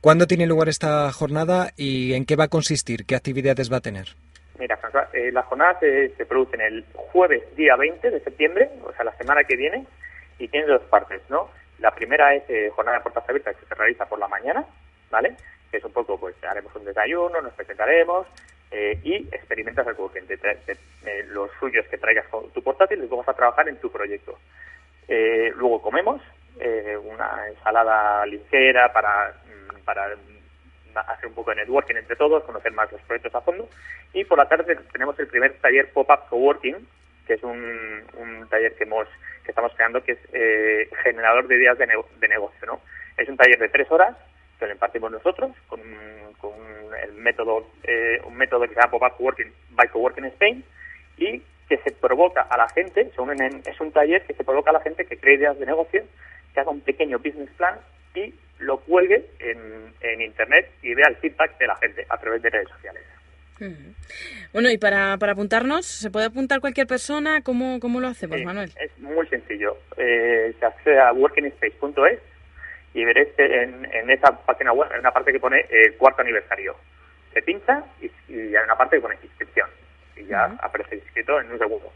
¿Cuándo 0.00 0.26
tiene 0.26 0.46
lugar 0.46 0.68
esta 0.68 1.10
jornada 1.12 1.72
y 1.76 2.14
en 2.14 2.24
qué 2.24 2.36
va 2.36 2.44
a 2.44 2.48
consistir? 2.48 3.04
¿Qué 3.04 3.16
actividades 3.16 3.72
va 3.72 3.78
a 3.78 3.80
tener? 3.80 4.14
Mira, 4.58 4.76
François, 4.80 5.08
eh, 5.12 5.30
las 5.32 5.46
jornadas 5.46 5.78
se, 5.80 6.10
se 6.16 6.26
producen 6.26 6.60
el 6.60 6.84
jueves 6.94 7.42
día 7.56 7.76
20 7.76 8.10
de 8.10 8.20
septiembre, 8.20 8.70
o 8.84 8.92
sea, 8.92 9.04
la 9.04 9.16
semana 9.16 9.44
que 9.44 9.56
viene, 9.56 9.86
y 10.38 10.48
tiene 10.48 10.66
dos 10.66 10.82
partes, 10.82 11.20
¿no? 11.28 11.48
La 11.78 11.90
primera 11.94 12.34
es 12.34 12.42
eh, 12.48 12.70
jornada 12.74 12.98
de 12.98 13.02
puertas 13.02 13.28
abiertas 13.28 13.56
que 13.56 13.66
se 13.66 13.74
realiza 13.74 14.06
por 14.06 14.18
la 14.18 14.28
mañana, 14.28 14.64
¿vale? 15.10 15.36
Que 15.70 15.76
es 15.76 15.84
un 15.84 15.92
poco, 15.92 16.18
pues, 16.18 16.34
haremos 16.44 16.74
un 16.74 16.84
desayuno, 16.84 17.40
nos 17.40 17.52
presentaremos 17.54 18.26
eh, 18.70 18.98
y 19.04 19.14
experimentas 19.32 19.86
el 19.86 19.94
coworking. 19.94 20.26
Te 20.26 20.36
te- 20.38 20.76
eh, 21.06 21.24
los 21.28 21.50
suyos 21.60 21.86
que 21.88 21.98
traigas 21.98 22.26
con 22.28 22.50
tu 22.50 22.62
portátil 22.62 23.02
y 23.02 23.06
vas 23.06 23.28
a 23.28 23.34
trabajar 23.34 23.68
en 23.68 23.76
tu 23.80 23.90
proyecto. 23.90 24.38
Eh, 25.06 25.52
luego 25.56 25.80
comemos 25.80 26.20
eh, 26.60 26.96
una 27.02 27.48
ensalada 27.48 28.26
ligera 28.26 28.92
para, 28.92 29.32
mm, 29.46 29.84
para 29.84 30.08
mm, 30.16 30.98
hacer 30.98 31.26
un 31.28 31.34
poco 31.34 31.50
de 31.50 31.56
networking 31.56 31.94
entre 31.96 32.16
todos, 32.16 32.42
conocer 32.44 32.72
más 32.72 32.90
los 32.90 33.00
proyectos 33.02 33.34
a 33.34 33.40
fondo. 33.40 33.68
Y 34.12 34.24
por 34.24 34.38
la 34.38 34.48
tarde 34.48 34.76
tenemos 34.92 35.18
el 35.20 35.28
primer 35.28 35.52
taller 35.60 35.92
Pop-Up 35.92 36.28
Coworking, 36.28 36.86
que 37.26 37.34
es 37.34 37.42
un, 37.42 38.02
un 38.14 38.48
taller 38.48 38.74
que 38.74 38.84
hemos 38.84 39.06
que 39.48 39.52
estamos 39.52 39.72
creando 39.74 40.04
que 40.04 40.12
es 40.12 40.18
eh, 40.34 40.90
generador 41.02 41.48
de 41.48 41.56
ideas 41.56 41.78
de, 41.78 41.86
nego- 41.86 42.06
de 42.20 42.28
negocio. 42.28 42.66
¿no? 42.66 42.82
Es 43.16 43.26
un 43.30 43.36
taller 43.38 43.58
de 43.58 43.70
tres 43.70 43.90
horas 43.90 44.14
que 44.58 44.66
lo 44.66 44.72
impartimos 44.72 45.10
nosotros 45.10 45.52
con, 45.68 45.80
con 46.38 46.52
el 47.02 47.12
método 47.14 47.66
eh, 47.82 48.20
un 48.26 48.36
método 48.36 48.62
que 48.68 48.68
se 48.68 48.74
llama 48.74 48.90
Pop-Up 48.90 49.16
Coworking 49.16 49.50
by 49.70 49.88
Coworking 49.88 50.26
Spain 50.26 50.62
y 51.16 51.42
que 51.66 51.78
se 51.78 51.92
provoca 51.92 52.42
a 52.42 52.56
la 52.58 52.68
gente, 52.68 53.10
se 53.14 53.20
unen 53.22 53.40
en- 53.42 53.62
es 53.64 53.80
un 53.80 53.90
taller 53.90 54.22
que 54.26 54.34
se 54.34 54.44
provoca 54.44 54.68
a 54.68 54.74
la 54.74 54.80
gente 54.80 55.06
que 55.06 55.16
cree 55.16 55.36
ideas 55.36 55.58
de 55.58 55.64
negocio, 55.64 56.02
que 56.52 56.60
haga 56.60 56.70
un 56.70 56.82
pequeño 56.82 57.18
business 57.18 57.48
plan 57.56 57.78
y 58.14 58.34
lo 58.58 58.80
cuelgue 58.80 59.24
en, 59.38 59.94
en 60.02 60.20
internet 60.20 60.70
y 60.82 60.92
vea 60.94 61.06
el 61.08 61.16
feedback 61.16 61.56
de 61.58 61.66
la 61.68 61.76
gente 61.76 62.04
a 62.08 62.18
través 62.18 62.42
de 62.42 62.50
redes 62.50 62.68
sociales. 62.68 63.02
Ujú. 63.60 63.94
Bueno, 64.52 64.70
y 64.70 64.78
para, 64.78 65.16
para 65.18 65.32
apuntarnos, 65.32 65.86
¿se 65.86 66.10
puede 66.10 66.26
apuntar 66.26 66.60
cualquier 66.60 66.86
persona? 66.86 67.42
¿Cómo, 67.42 67.80
cómo 67.80 68.00
lo 68.00 68.08
hacemos, 68.08 68.38
Sí, 68.38 68.44
Manuel? 68.44 68.70
Es 68.80 68.98
muy 68.98 69.26
sencillo. 69.28 69.76
Eh, 69.96 70.54
se 70.58 70.66
accede 70.66 71.00
a 71.00 71.12
workingspace.es 71.12 72.20
y 72.94 73.04
veréis 73.04 73.28
que 73.36 73.62
en, 73.62 73.84
en 73.92 74.10
esa 74.10 74.32
página 74.44 74.72
web 74.72 74.88
hay 74.92 75.00
una 75.00 75.12
parte 75.12 75.32
que 75.32 75.40
pone 75.40 75.60
eh, 75.70 75.92
cuarto 75.98 76.22
aniversario. 76.22 76.76
Se 77.34 77.42
pincha 77.42 77.84
y, 78.00 78.06
y 78.32 78.56
hay 78.56 78.64
una 78.64 78.76
parte 78.76 78.96
que 78.96 79.02
pone 79.02 79.16
inscripción. 79.22 79.68
Y 80.16 80.24
ya 80.26 80.44
aparece 80.60 80.96
inscrito 80.96 81.40
en 81.40 81.52
un 81.52 81.58
segundo. 81.58 81.92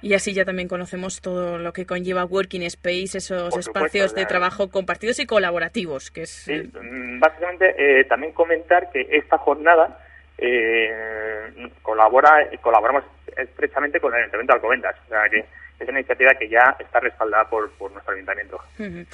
Y 0.00 0.14
así 0.14 0.34
ya 0.34 0.44
también 0.44 0.66
conocemos 0.66 1.20
todo 1.20 1.58
lo 1.58 1.72
que 1.72 1.86
conlleva 1.86 2.24
Working 2.24 2.62
Space, 2.62 3.18
esos 3.18 3.56
espacios 3.56 4.12
de 4.16 4.26
trabajo 4.26 4.68
compartidos 4.68 5.20
y 5.20 5.26
colaborativos, 5.26 6.10
que 6.10 6.22
es... 6.22 6.30
Sí, 6.30 6.54
mm, 6.54 7.20
básicamente 7.20 7.72
eh, 7.78 8.04
también 8.06 8.32
comentar 8.32 8.90
que 8.90 9.06
esta 9.12 9.38
jornada 9.38 10.00
eh, 10.42 11.70
colabora 11.82 12.48
colaboramos 12.60 13.04
estrechamente 13.36 14.00
con 14.00 14.12
el 14.12 14.20
Ayuntamiento 14.20 14.52
de 14.52 14.56
Alcobendas. 14.56 14.96
O 15.06 15.08
sea 15.08 15.28
que 15.28 15.44
es 15.82 15.88
una 15.88 16.00
iniciativa 16.00 16.32
que 16.38 16.48
ya 16.48 16.76
está 16.78 17.00
respaldada 17.00 17.48
por, 17.48 17.70
por 17.72 17.92
nuestro 17.92 18.14
ayuntamiento. 18.14 18.58
Ujú. 18.78 19.06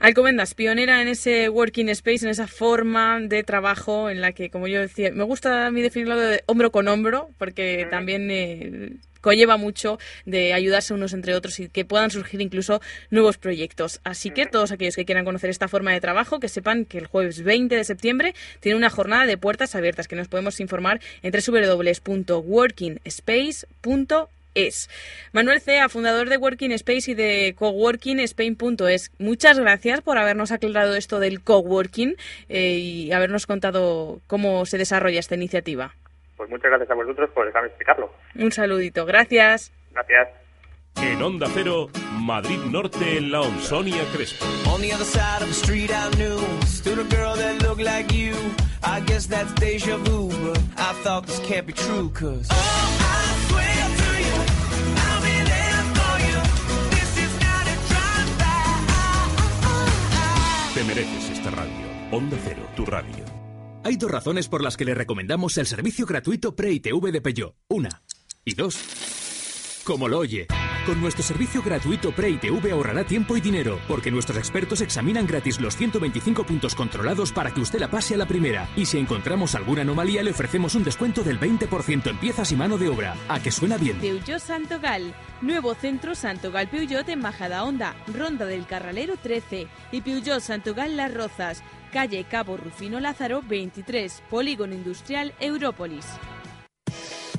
Alcobendas, 0.00 0.54
pionera 0.54 1.02
en 1.02 1.08
ese 1.08 1.48
working 1.48 1.88
space, 1.90 2.24
en 2.24 2.30
esa 2.30 2.46
forma 2.46 3.20
de 3.20 3.42
trabajo 3.42 4.10
en 4.10 4.20
la 4.20 4.32
que, 4.32 4.50
como 4.50 4.66
yo 4.66 4.80
decía, 4.80 5.10
me 5.12 5.24
gusta 5.24 5.66
a 5.66 5.70
mí 5.70 5.82
definirlo 5.82 6.18
de 6.18 6.42
hombro 6.46 6.70
con 6.70 6.88
hombro, 6.88 7.30
porque 7.38 7.86
también 7.90 8.30
eh, 8.30 8.90
conlleva 9.20 9.56
mucho 9.56 9.98
de 10.26 10.52
ayudarse 10.52 10.92
unos 10.92 11.14
entre 11.14 11.34
otros 11.34 11.58
y 11.58 11.68
que 11.68 11.86
puedan 11.86 12.10
surgir 12.10 12.42
incluso 12.42 12.82
nuevos 13.10 13.38
proyectos. 13.38 14.00
Así 14.04 14.30
que 14.30 14.44
todos 14.44 14.70
aquellos 14.70 14.96
que 14.96 15.06
quieran 15.06 15.24
conocer 15.24 15.48
esta 15.48 15.68
forma 15.68 15.92
de 15.92 16.00
trabajo, 16.00 16.40
que 16.40 16.48
sepan 16.48 16.84
que 16.84 16.98
el 16.98 17.06
jueves 17.06 17.42
20 17.42 17.74
de 17.74 17.84
septiembre 17.84 18.34
tiene 18.60 18.76
una 18.76 18.90
jornada 18.90 19.24
de 19.24 19.38
puertas 19.38 19.74
abiertas 19.74 20.08
que 20.08 20.16
nos 20.16 20.28
podemos 20.28 20.60
informar 20.60 21.00
en 21.22 21.32
www.workingspace.es. 24.54 24.90
Manuel 25.32 25.60
Cea, 25.60 25.88
fundador 25.88 26.28
de 26.28 26.36
Working 26.36 26.72
Space 26.72 27.10
y 27.10 27.14
de 27.14 27.54
coworkingspain.es. 27.56 29.12
Muchas 29.18 29.58
gracias 29.58 30.00
por 30.00 30.18
habernos 30.18 30.52
aclarado 30.52 30.94
esto 30.94 31.20
del 31.20 31.42
coworking 31.42 32.16
eh, 32.48 32.70
y 32.70 33.12
habernos 33.12 33.46
contado 33.46 34.20
cómo 34.26 34.66
se 34.66 34.78
desarrolla 34.78 35.20
esta 35.20 35.34
iniciativa. 35.34 35.94
Pues 36.36 36.50
muchas 36.50 36.70
gracias 36.70 36.90
a 36.90 36.94
vosotros 36.94 37.30
por 37.30 37.46
dejarme 37.46 37.68
explicarlo. 37.68 38.12
Un 38.34 38.52
saludito, 38.52 39.06
gracias. 39.06 39.72
Gracias. 39.92 40.28
En 40.96 41.20
Onda 41.22 41.48
Cero, 41.52 41.88
Madrid 42.18 42.58
Norte 42.70 43.18
en 43.18 43.32
la 43.32 43.40
onda. 43.40 43.60
Sonia 43.62 44.04
Crespo. 44.14 44.44
On 44.72 44.80
the 44.80 44.92
other 44.92 45.04
side 45.04 45.42
of 45.42 45.48
the 45.48 45.54
street 45.54 45.90
I 45.90 46.08
knew 46.16 46.38
stood 46.66 46.98
a 46.98 47.04
girl 47.04 47.34
that 47.34 47.62
looked 47.62 47.82
like 47.82 48.12
you. 48.12 48.34
I 48.82 49.00
guess 49.00 49.26
that's 49.26 49.52
deja 49.54 49.96
vu, 49.96 50.28
but 50.28 50.58
I 50.76 50.92
thought 51.02 51.26
this 51.26 51.40
can't 51.40 51.66
be 51.66 51.72
true, 51.72 52.10
cause. 52.10 52.48
Oh, 52.50 52.98
I 53.00 53.48
swear 53.48 54.03
Te 60.74 60.82
mereces 60.82 61.30
esta 61.30 61.52
radio. 61.52 61.86
Onda 62.10 62.36
Cero, 62.42 62.68
tu 62.74 62.84
radio. 62.84 63.24
Hay 63.84 63.96
dos 63.96 64.10
razones 64.10 64.48
por 64.48 64.60
las 64.60 64.76
que 64.76 64.84
le 64.84 64.92
recomendamos 64.92 65.56
el 65.58 65.66
servicio 65.66 66.04
gratuito 66.04 66.56
Pre-ITV 66.56 67.12
de 67.12 67.20
Peugeot. 67.20 67.54
Una. 67.68 68.02
Y 68.44 68.54
dos. 68.54 68.74
Como 69.84 70.08
lo 70.08 70.18
oye. 70.18 70.46
Con 70.86 71.00
nuestro 71.00 71.22
servicio 71.22 71.62
gratuito 71.62 72.12
Pre-ITV 72.12 72.72
ahorrará 72.72 73.04
tiempo 73.04 73.36
y 73.36 73.40
dinero, 73.40 73.78
porque 73.86 74.10
nuestros 74.10 74.38
expertos 74.38 74.80
examinan 74.80 75.26
gratis 75.26 75.60
los 75.60 75.76
125 75.76 76.44
puntos 76.44 76.74
controlados 76.74 77.32
para 77.32 77.50
que 77.50 77.60
usted 77.60 77.80
la 77.80 77.90
pase 77.90 78.14
a 78.14 78.16
la 78.18 78.26
primera. 78.26 78.68
Y 78.76 78.86
si 78.86 78.98
encontramos 78.98 79.54
alguna 79.54 79.82
anomalía, 79.82 80.22
le 80.22 80.30
ofrecemos 80.30 80.74
un 80.74 80.84
descuento 80.84 81.22
del 81.22 81.38
20% 81.38 82.10
en 82.10 82.18
piezas 82.18 82.50
y 82.52 82.56
mano 82.56 82.78
de 82.78 82.88
obra. 82.88 83.14
¿A 83.28 83.40
que 83.40 83.50
suena 83.50 83.76
bien? 83.76 83.98
Peugeot 83.98 84.40
Santogal. 84.40 85.14
Nuevo 85.42 85.74
centro 85.74 86.14
Santogal 86.14 86.68
Peugeot 86.68 87.08
en 87.10 87.20
Majada 87.20 87.64
Honda, 87.64 87.94
Ronda 88.06 88.46
del 88.46 88.66
Carralero 88.66 89.16
13. 89.16 89.66
Y 89.92 90.00
Peugeot 90.00 90.40
Santogal 90.40 90.96
Las 90.96 91.12
Rozas, 91.12 91.62
calle 91.92 92.24
Cabo 92.24 92.56
Rufino 92.56 93.00
Lázaro 93.00 93.42
23, 93.42 94.22
Polígono 94.30 94.74
Industrial 94.74 95.34
Európolis. 95.40 96.06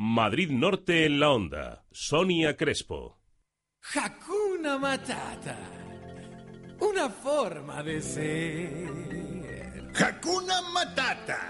Madrid 0.00 0.50
Norte 0.52 1.06
en 1.06 1.18
la 1.18 1.30
onda. 1.30 1.82
Sonia 1.90 2.56
Crespo. 2.56 3.18
Hakuna 3.92 4.78
Matata. 4.78 5.56
Una 6.78 7.08
forma 7.08 7.82
de 7.82 8.00
ser. 8.00 8.92
Hakuna 9.96 10.62
Matata. 10.72 11.40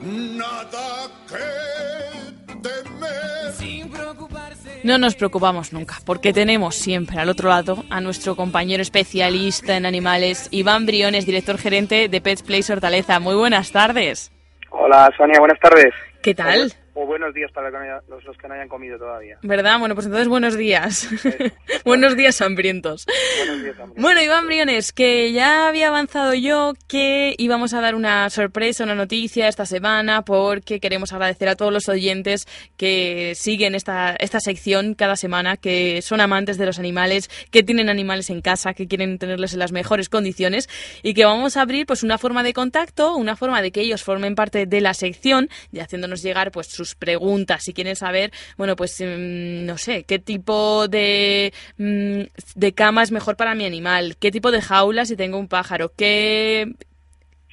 Nada 0.00 1.10
que 1.28 2.58
temer. 2.60 3.52
Sin 3.52 3.88
preocuparse. 3.88 4.80
No 4.82 4.98
nos 4.98 5.14
preocupamos 5.14 5.72
nunca, 5.72 5.98
porque 6.04 6.32
tenemos 6.32 6.74
siempre 6.74 7.20
al 7.20 7.28
otro 7.28 7.50
lado 7.50 7.84
a 7.88 8.00
nuestro 8.00 8.34
compañero 8.34 8.82
especialista 8.82 9.76
en 9.76 9.86
animales, 9.86 10.48
Iván 10.50 10.86
Briones, 10.86 11.24
director 11.24 11.56
gerente 11.56 12.08
de 12.08 12.20
Pets 12.20 12.42
Place 12.42 12.72
Hortaleza. 12.72 13.20
Muy 13.20 13.36
buenas 13.36 13.70
tardes. 13.70 14.32
Hola 14.70 15.08
Sonia, 15.16 15.38
buenas 15.38 15.60
tardes. 15.60 15.94
¿Qué 16.20 16.34
tal? 16.34 16.74
O 16.94 17.06
buenos 17.06 17.32
días 17.34 17.52
para 17.52 17.70
los, 18.08 18.24
los 18.24 18.36
que 18.36 18.48
no 18.48 18.54
hayan 18.54 18.68
comido 18.68 18.98
todavía. 18.98 19.38
¿Verdad? 19.42 19.78
Bueno, 19.78 19.94
pues 19.94 20.06
entonces 20.06 20.26
buenos 20.26 20.56
días. 20.56 21.08
buenos 21.84 22.16
días, 22.16 22.40
hambrientos. 22.40 23.06
Buenos 23.38 23.62
días, 23.62 23.78
hambrientos. 23.78 24.02
Bueno, 24.02 24.22
Iván 24.22 24.46
Briones, 24.46 24.92
que 24.92 25.32
ya 25.32 25.68
había 25.68 25.88
avanzado 25.88 26.34
yo 26.34 26.72
que 26.88 27.36
íbamos 27.38 27.74
a 27.74 27.80
dar 27.80 27.94
una 27.94 28.28
sorpresa, 28.30 28.82
una 28.82 28.96
noticia 28.96 29.46
esta 29.46 29.66
semana, 29.66 30.22
porque 30.22 30.80
queremos 30.80 31.12
agradecer 31.12 31.48
a 31.48 31.54
todos 31.54 31.72
los 31.72 31.88
oyentes 31.88 32.48
que 32.76 33.34
siguen 33.36 33.76
esta, 33.76 34.16
esta 34.18 34.40
sección 34.40 34.94
cada 34.94 35.14
semana, 35.14 35.56
que 35.56 36.02
son 36.02 36.20
amantes 36.20 36.58
de 36.58 36.66
los 36.66 36.80
animales, 36.80 37.30
que 37.52 37.62
tienen 37.62 37.88
animales 37.88 38.30
en 38.30 38.40
casa, 38.40 38.74
que 38.74 38.88
quieren 38.88 39.18
tenerlos 39.18 39.52
en 39.52 39.60
las 39.60 39.70
mejores 39.70 40.08
condiciones, 40.08 40.68
y 41.04 41.14
que 41.14 41.24
vamos 41.24 41.56
a 41.56 41.62
abrir 41.62 41.86
pues 41.86 42.02
una 42.02 42.18
forma 42.18 42.42
de 42.42 42.52
contacto, 42.52 43.14
una 43.14 43.36
forma 43.36 43.62
de 43.62 43.70
que 43.70 43.80
ellos 43.80 44.02
formen 44.02 44.34
parte 44.34 44.66
de 44.66 44.80
la 44.80 44.94
sección, 44.94 45.48
y 45.72 45.78
haciéndonos 45.78 46.22
llegar 46.22 46.50
pues 46.50 46.79
sus 46.80 46.94
preguntas, 46.94 47.62
si 47.62 47.74
quieren 47.74 47.94
saber, 47.94 48.32
bueno, 48.56 48.74
pues 48.74 48.98
mm, 49.00 49.66
no 49.66 49.76
sé, 49.76 50.04
qué 50.04 50.18
tipo 50.18 50.88
de, 50.88 51.52
mm, 51.76 52.22
de 52.54 52.72
cama 52.72 53.02
es 53.02 53.12
mejor 53.12 53.36
para 53.36 53.54
mi 53.54 53.66
animal, 53.66 54.16
qué 54.18 54.30
tipo 54.30 54.50
de 54.50 54.62
jaula 54.62 55.04
si 55.04 55.14
tengo 55.14 55.36
un 55.38 55.46
pájaro, 55.46 55.92
qué 55.94 56.72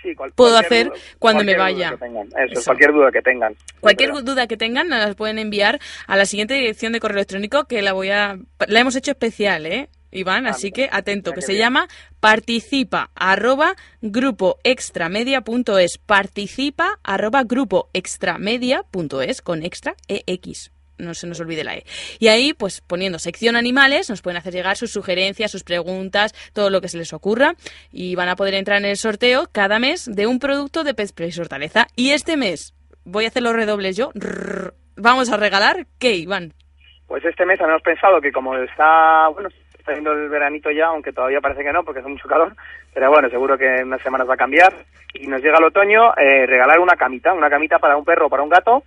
Sí, 0.01 0.15
cual- 0.15 0.31
puedo 0.33 0.57
hacer 0.57 0.85
duda- 0.87 0.95
cuando 1.19 1.43
me 1.43 1.57
vaya. 1.57 1.89
Eso, 1.89 2.59
Eso. 2.59 2.61
cualquier 2.65 2.93
duda 2.93 3.11
que 3.11 3.21
tengan. 3.21 3.55
Cualquier 3.81 4.11
duda 4.23 4.47
que 4.47 4.55
tengan 4.55 4.87
nos 4.87 4.99
las 4.99 5.15
pueden 5.15 5.39
enviar 5.39 5.79
a 6.07 6.15
la 6.15 6.25
siguiente 6.25 6.53
dirección 6.53 6.93
de 6.93 6.99
correo 7.01 7.17
electrónico 7.17 7.65
que 7.65 7.81
la 7.81 7.91
voy 7.91 8.11
a 8.11 8.37
la 8.67 8.79
hemos 8.79 8.95
hecho 8.95 9.11
especial, 9.11 9.65
¿eh? 9.65 9.89
Iván, 10.11 10.47
así 10.47 10.71
que 10.71 10.89
atento, 10.91 11.33
que 11.33 11.41
se 11.41 11.53
bien. 11.53 11.65
llama 11.65 11.87
participa 12.19 13.11
arroba 13.15 13.75
grupo 14.01 14.57
extramedia.es 14.63 15.97
participa 15.97 16.99
arroba 17.03 17.43
grupo 17.43 17.89
extramedia.es 17.93 19.41
con 19.41 19.63
extra 19.63 19.95
ex 20.07 20.71
no 20.97 21.13
se 21.13 21.27
nos 21.27 21.39
olvide 21.39 21.63
la 21.63 21.75
E. 21.75 21.83
Y 22.19 22.27
ahí, 22.27 22.53
pues 22.53 22.81
poniendo 22.81 23.19
sección 23.19 23.55
animales, 23.55 24.09
nos 24.09 24.21
pueden 24.21 24.37
hacer 24.37 24.53
llegar 24.53 24.77
sus 24.77 24.91
sugerencias, 24.91 25.51
sus 25.51 25.63
preguntas, 25.63 26.33
todo 26.53 26.69
lo 26.69 26.81
que 26.81 26.87
se 26.87 26.97
les 26.97 27.13
ocurra. 27.13 27.55
Y 27.91 28.15
van 28.15 28.29
a 28.29 28.35
poder 28.35 28.55
entrar 28.55 28.79
en 28.79 28.85
el 28.85 28.97
sorteo 28.97 29.47
cada 29.51 29.79
mes 29.79 30.05
de 30.05 30.27
un 30.27 30.39
producto 30.39 30.83
de 30.83 30.93
Pet 30.93 31.13
Hortaleza. 31.39 31.87
Y 31.95 32.11
este 32.11 32.37
mes, 32.37 32.73
voy 33.05 33.25
a 33.25 33.27
hacer 33.29 33.43
los 33.43 33.53
redobles 33.53 33.95
yo, 33.95 34.11
rrr, 34.15 34.73
vamos 34.95 35.31
a 35.31 35.37
regalar, 35.37 35.85
¿qué, 35.99 36.15
Iván? 36.15 36.53
Pues 37.07 37.23
este 37.23 37.45
mes 37.45 37.59
habíamos 37.61 37.83
pensado 37.83 38.19
que 38.19 38.31
como 38.31 38.55
está, 38.57 39.29
bueno, 39.29 39.49
está 39.87 39.95
yendo 39.95 40.11
el 40.11 40.29
veranito 40.29 40.69
ya, 40.69 40.87
aunque 40.87 41.13
todavía 41.13 41.39
parece 41.39 41.63
que 41.63 41.71
no, 41.71 41.83
porque 41.83 42.01
hace 42.01 42.09
mucho 42.09 42.27
calor, 42.27 42.53
pero 42.93 43.09
bueno, 43.09 43.29
seguro 43.29 43.57
que 43.57 43.77
en 43.77 43.87
unas 43.87 44.01
semanas 44.01 44.27
va 44.29 44.33
a 44.33 44.37
cambiar. 44.37 44.73
Y 45.13 45.27
nos 45.27 45.41
llega 45.41 45.57
el 45.57 45.63
otoño, 45.63 46.13
eh, 46.17 46.45
regalar 46.45 46.79
una 46.79 46.95
camita, 46.95 47.33
una 47.33 47.49
camita 47.49 47.79
para 47.79 47.95
un 47.95 48.03
perro 48.03 48.27
o 48.27 48.29
para 48.29 48.43
un 48.43 48.49
gato, 48.49 48.83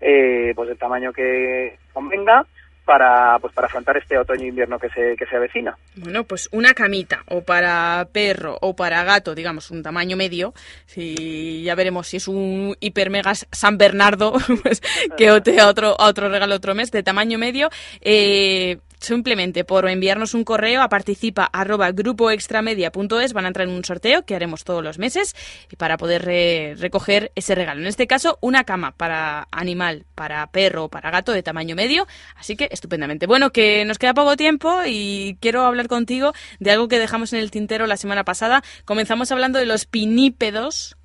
eh, 0.00 0.52
pues 0.54 0.68
el 0.68 0.78
tamaño 0.78 1.12
que 1.12 1.78
convenga, 1.92 2.44
para 2.84 3.38
pues 3.38 3.54
para 3.54 3.66
afrontar 3.66 3.96
este 3.96 4.18
otoño 4.18 4.44
e 4.44 4.48
invierno 4.48 4.78
que 4.78 4.90
se 4.90 5.16
que 5.16 5.24
se 5.24 5.36
avecina. 5.36 5.74
Bueno, 5.96 6.24
pues 6.24 6.50
una 6.52 6.74
camita 6.74 7.22
o 7.28 7.42
para 7.42 8.06
perro 8.12 8.58
o 8.60 8.76
para 8.76 9.02
gato, 9.04 9.34
digamos, 9.34 9.70
un 9.70 9.82
tamaño 9.82 10.18
medio. 10.18 10.52
Si 10.84 11.62
ya 11.62 11.74
veremos 11.74 12.08
si 12.08 12.18
es 12.18 12.28
un 12.28 12.76
hiper 12.80 13.08
mega 13.08 13.34
San 13.34 13.78
Bernardo, 13.78 14.34
pues 14.62 14.82
que 15.16 15.30
otro 15.30 15.98
a 15.98 16.06
otro 16.06 16.28
regalo 16.28 16.54
otro 16.54 16.74
mes 16.74 16.90
de 16.90 17.02
tamaño 17.02 17.38
medio. 17.38 17.70
Eh, 18.02 18.76
simplemente 19.04 19.64
por 19.64 19.88
enviarnos 19.88 20.34
un 20.34 20.44
correo 20.44 20.82
a 20.82 20.88
participa 20.88 21.44
arroba 21.52 21.92
grupoextramedia.es 21.92 23.32
van 23.32 23.44
a 23.44 23.48
entrar 23.48 23.68
en 23.68 23.74
un 23.74 23.84
sorteo 23.84 24.24
que 24.24 24.34
haremos 24.34 24.64
todos 24.64 24.82
los 24.82 24.98
meses 24.98 25.34
para 25.78 25.96
poder 25.96 26.24
re- 26.24 26.74
recoger 26.78 27.32
ese 27.34 27.54
regalo. 27.54 27.80
En 27.80 27.86
este 27.86 28.06
caso, 28.06 28.38
una 28.40 28.64
cama 28.64 28.92
para 28.92 29.48
animal, 29.50 30.04
para 30.14 30.46
perro 30.48 30.84
o 30.84 30.88
para 30.88 31.10
gato 31.10 31.32
de 31.32 31.42
tamaño 31.42 31.76
medio. 31.76 32.06
Así 32.36 32.56
que 32.56 32.68
estupendamente. 32.70 33.26
Bueno, 33.26 33.50
que 33.50 33.84
nos 33.84 33.98
queda 33.98 34.14
poco 34.14 34.36
tiempo 34.36 34.80
y 34.86 35.36
quiero 35.40 35.62
hablar 35.62 35.88
contigo 35.88 36.32
de 36.58 36.70
algo 36.70 36.88
que 36.88 36.98
dejamos 36.98 37.32
en 37.32 37.40
el 37.40 37.50
tintero 37.50 37.86
la 37.86 37.96
semana 37.96 38.24
pasada. 38.24 38.62
Comenzamos 38.84 39.30
hablando 39.32 39.58
de 39.58 39.66
los 39.66 39.86
pinípedos 39.86 40.96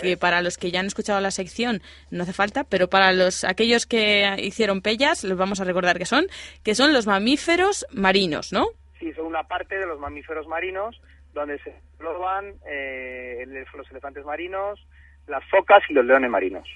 que 0.00 0.16
para 0.16 0.42
los 0.42 0.58
que 0.58 0.70
ya 0.70 0.80
han 0.80 0.86
escuchado 0.86 1.20
la 1.20 1.30
sección 1.30 1.82
no 2.10 2.22
hace 2.22 2.32
falta, 2.32 2.64
pero 2.64 2.88
para 2.88 3.12
los 3.12 3.44
aquellos 3.44 3.86
que 3.86 4.36
hicieron 4.38 4.82
pellas, 4.82 5.24
les 5.24 5.36
vamos 5.36 5.60
a 5.60 5.64
recordar 5.64 5.98
que 5.98 6.06
son, 6.06 6.26
que 6.62 6.74
son 6.74 6.92
los 6.92 7.06
mamíferos 7.06 7.86
marinos, 7.92 8.52
¿no? 8.52 8.66
Sí, 8.98 9.12
son 9.12 9.26
una 9.26 9.42
parte 9.44 9.78
de 9.78 9.86
los 9.86 9.98
mamíferos 9.98 10.46
marinos 10.46 11.00
donde 11.32 11.58
se 11.58 11.74
engloban 11.98 12.54
eh, 12.66 13.44
los 13.74 13.90
elefantes 13.90 14.24
marinos, 14.24 14.80
las 15.26 15.44
focas 15.50 15.82
y 15.88 15.94
los 15.94 16.04
leones 16.04 16.30
marinos. 16.30 16.68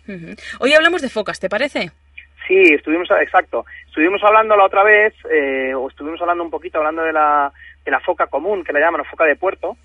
Hoy 0.61 0.73
hablamos 0.73 1.03
de 1.03 1.09
focas, 1.09 1.39
¿te 1.39 1.49
parece? 1.49 1.91
Sí, 2.47 2.63
estuvimos, 2.75 3.09
exacto. 3.21 3.67
Estuvimos 3.87 4.23
hablando 4.25 4.57
la 4.57 4.65
otra 4.65 4.83
vez, 4.83 5.15
eh, 5.31 5.75
o 5.75 5.89
estuvimos 5.89 6.21
hablando 6.21 6.45
un 6.45 6.51
poquito, 6.51 6.79
hablando 6.79 7.03
de 7.03 7.13
la, 7.13 7.53
de 7.85 7.91
la 7.91 8.01
foca 8.01 8.27
común, 8.27 8.65
que 8.65 8.73
la 8.73 8.81
llaman, 8.81 9.03
o 9.03 9.05
foca 9.05 9.25
de 9.25 9.37
puerto, 9.37 9.77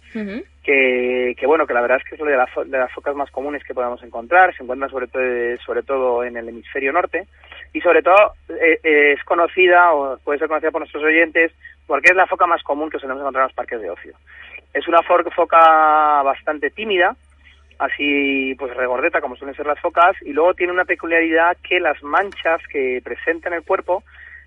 que, 0.64 1.35
que 1.38 1.45
bueno, 1.45 1.68
que 1.68 1.73
la 1.73 1.81
verdad 1.81 1.98
es 1.98 2.03
que 2.10 2.15
es 2.15 2.22
de, 2.22 2.38
las 2.38 2.49
fo- 2.49 2.65
de 2.65 2.77
las 2.77 2.91
focas 2.94 3.15
más 3.15 3.30
comunes 3.31 3.64
que 3.64 3.73
podemos 3.73 4.02
encontrar, 4.03 4.56
se 4.56 4.64
encuentran 4.64 4.90
sobre 4.90 5.07
todo, 5.07 5.22
sobre 5.65 5.84
todo 5.84 6.23
en 6.23 6.38
el 6.38 6.48
hemisferio 6.49 6.91
norte, 6.94 7.27
y 7.73 7.81
sobre 7.81 8.02
todo 8.02 8.34
eh, 8.49 8.80
eh, 8.84 9.14
es 9.18 9.23
conocida, 9.26 9.94
o 9.94 10.18
puede 10.19 10.40
ser 10.40 10.48
conocida 10.48 10.72
por 10.72 10.81
nuestros 10.81 11.03
oyentes, 11.03 11.52
porque 11.85 12.11
es 12.11 12.15
la 12.15 12.27
foca 12.27 12.45
más 12.48 12.64
común 12.64 12.90
que 12.90 12.99
solemos 12.99 13.22
encontrar 13.22 13.44
en 13.44 13.48
los 13.48 13.56
parques 13.56 13.81
de 13.81 13.90
ocio. 13.90 14.14
Es 14.73 14.88
una 14.88 15.02
foca 15.03 16.22
bastante 16.23 16.69
tímida, 16.69 17.15
así 17.80 18.56
pues 18.57 18.76
regordeta 18.76 19.19
como 19.22 19.35
suelen 19.35 19.56
ser 19.56 19.65
las 19.65 19.80
focas 19.80 20.15
y 20.22 20.31
luego 20.31 20.53
tiene 20.53 20.72
una 20.72 20.85
peculiaridad 20.85 21.57
que 21.68 21.80
las 21.80 22.02
manchas 22.03 22.61
que 22.72 23.02
presenta 23.03 23.49
en 23.49 23.56
el 23.56 23.64
cuerpo 23.64 24.03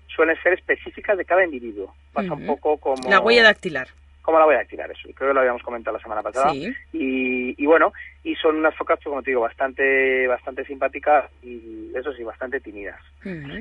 suelen 0.07 0.35
ser 0.41 0.53
específicas 0.53 1.17
de 1.17 1.25
cada 1.25 1.43
individuo. 1.43 1.93
Pasa 2.13 2.33
un 2.33 2.45
poco 2.47 2.77
como 2.77 3.09
La 3.09 3.19
huella 3.19 3.43
dactilar. 3.43 3.87
Como 4.27 4.39
la 4.39 4.45
voy 4.45 4.55
a 4.55 4.59
activar 4.59 4.91
eso. 4.91 5.07
Creo 5.15 5.29
que 5.29 5.33
lo 5.33 5.39
habíamos 5.39 5.63
comentado 5.63 5.95
la 5.95 6.03
semana 6.03 6.21
pasada. 6.21 6.51
Sí. 6.51 6.67
Y, 6.91 7.63
y 7.63 7.65
bueno, 7.65 7.93
y 8.25 8.35
son 8.35 8.57
unas 8.57 8.75
focas, 8.75 8.97
pues, 8.97 9.05
como 9.05 9.23
te 9.23 9.31
digo, 9.31 9.39
bastante 9.39 10.27
bastante 10.27 10.65
simpáticas 10.65 11.31
y 11.41 11.93
eso 11.95 12.11
sí, 12.11 12.25
bastante 12.25 12.59
tímidas. 12.59 12.99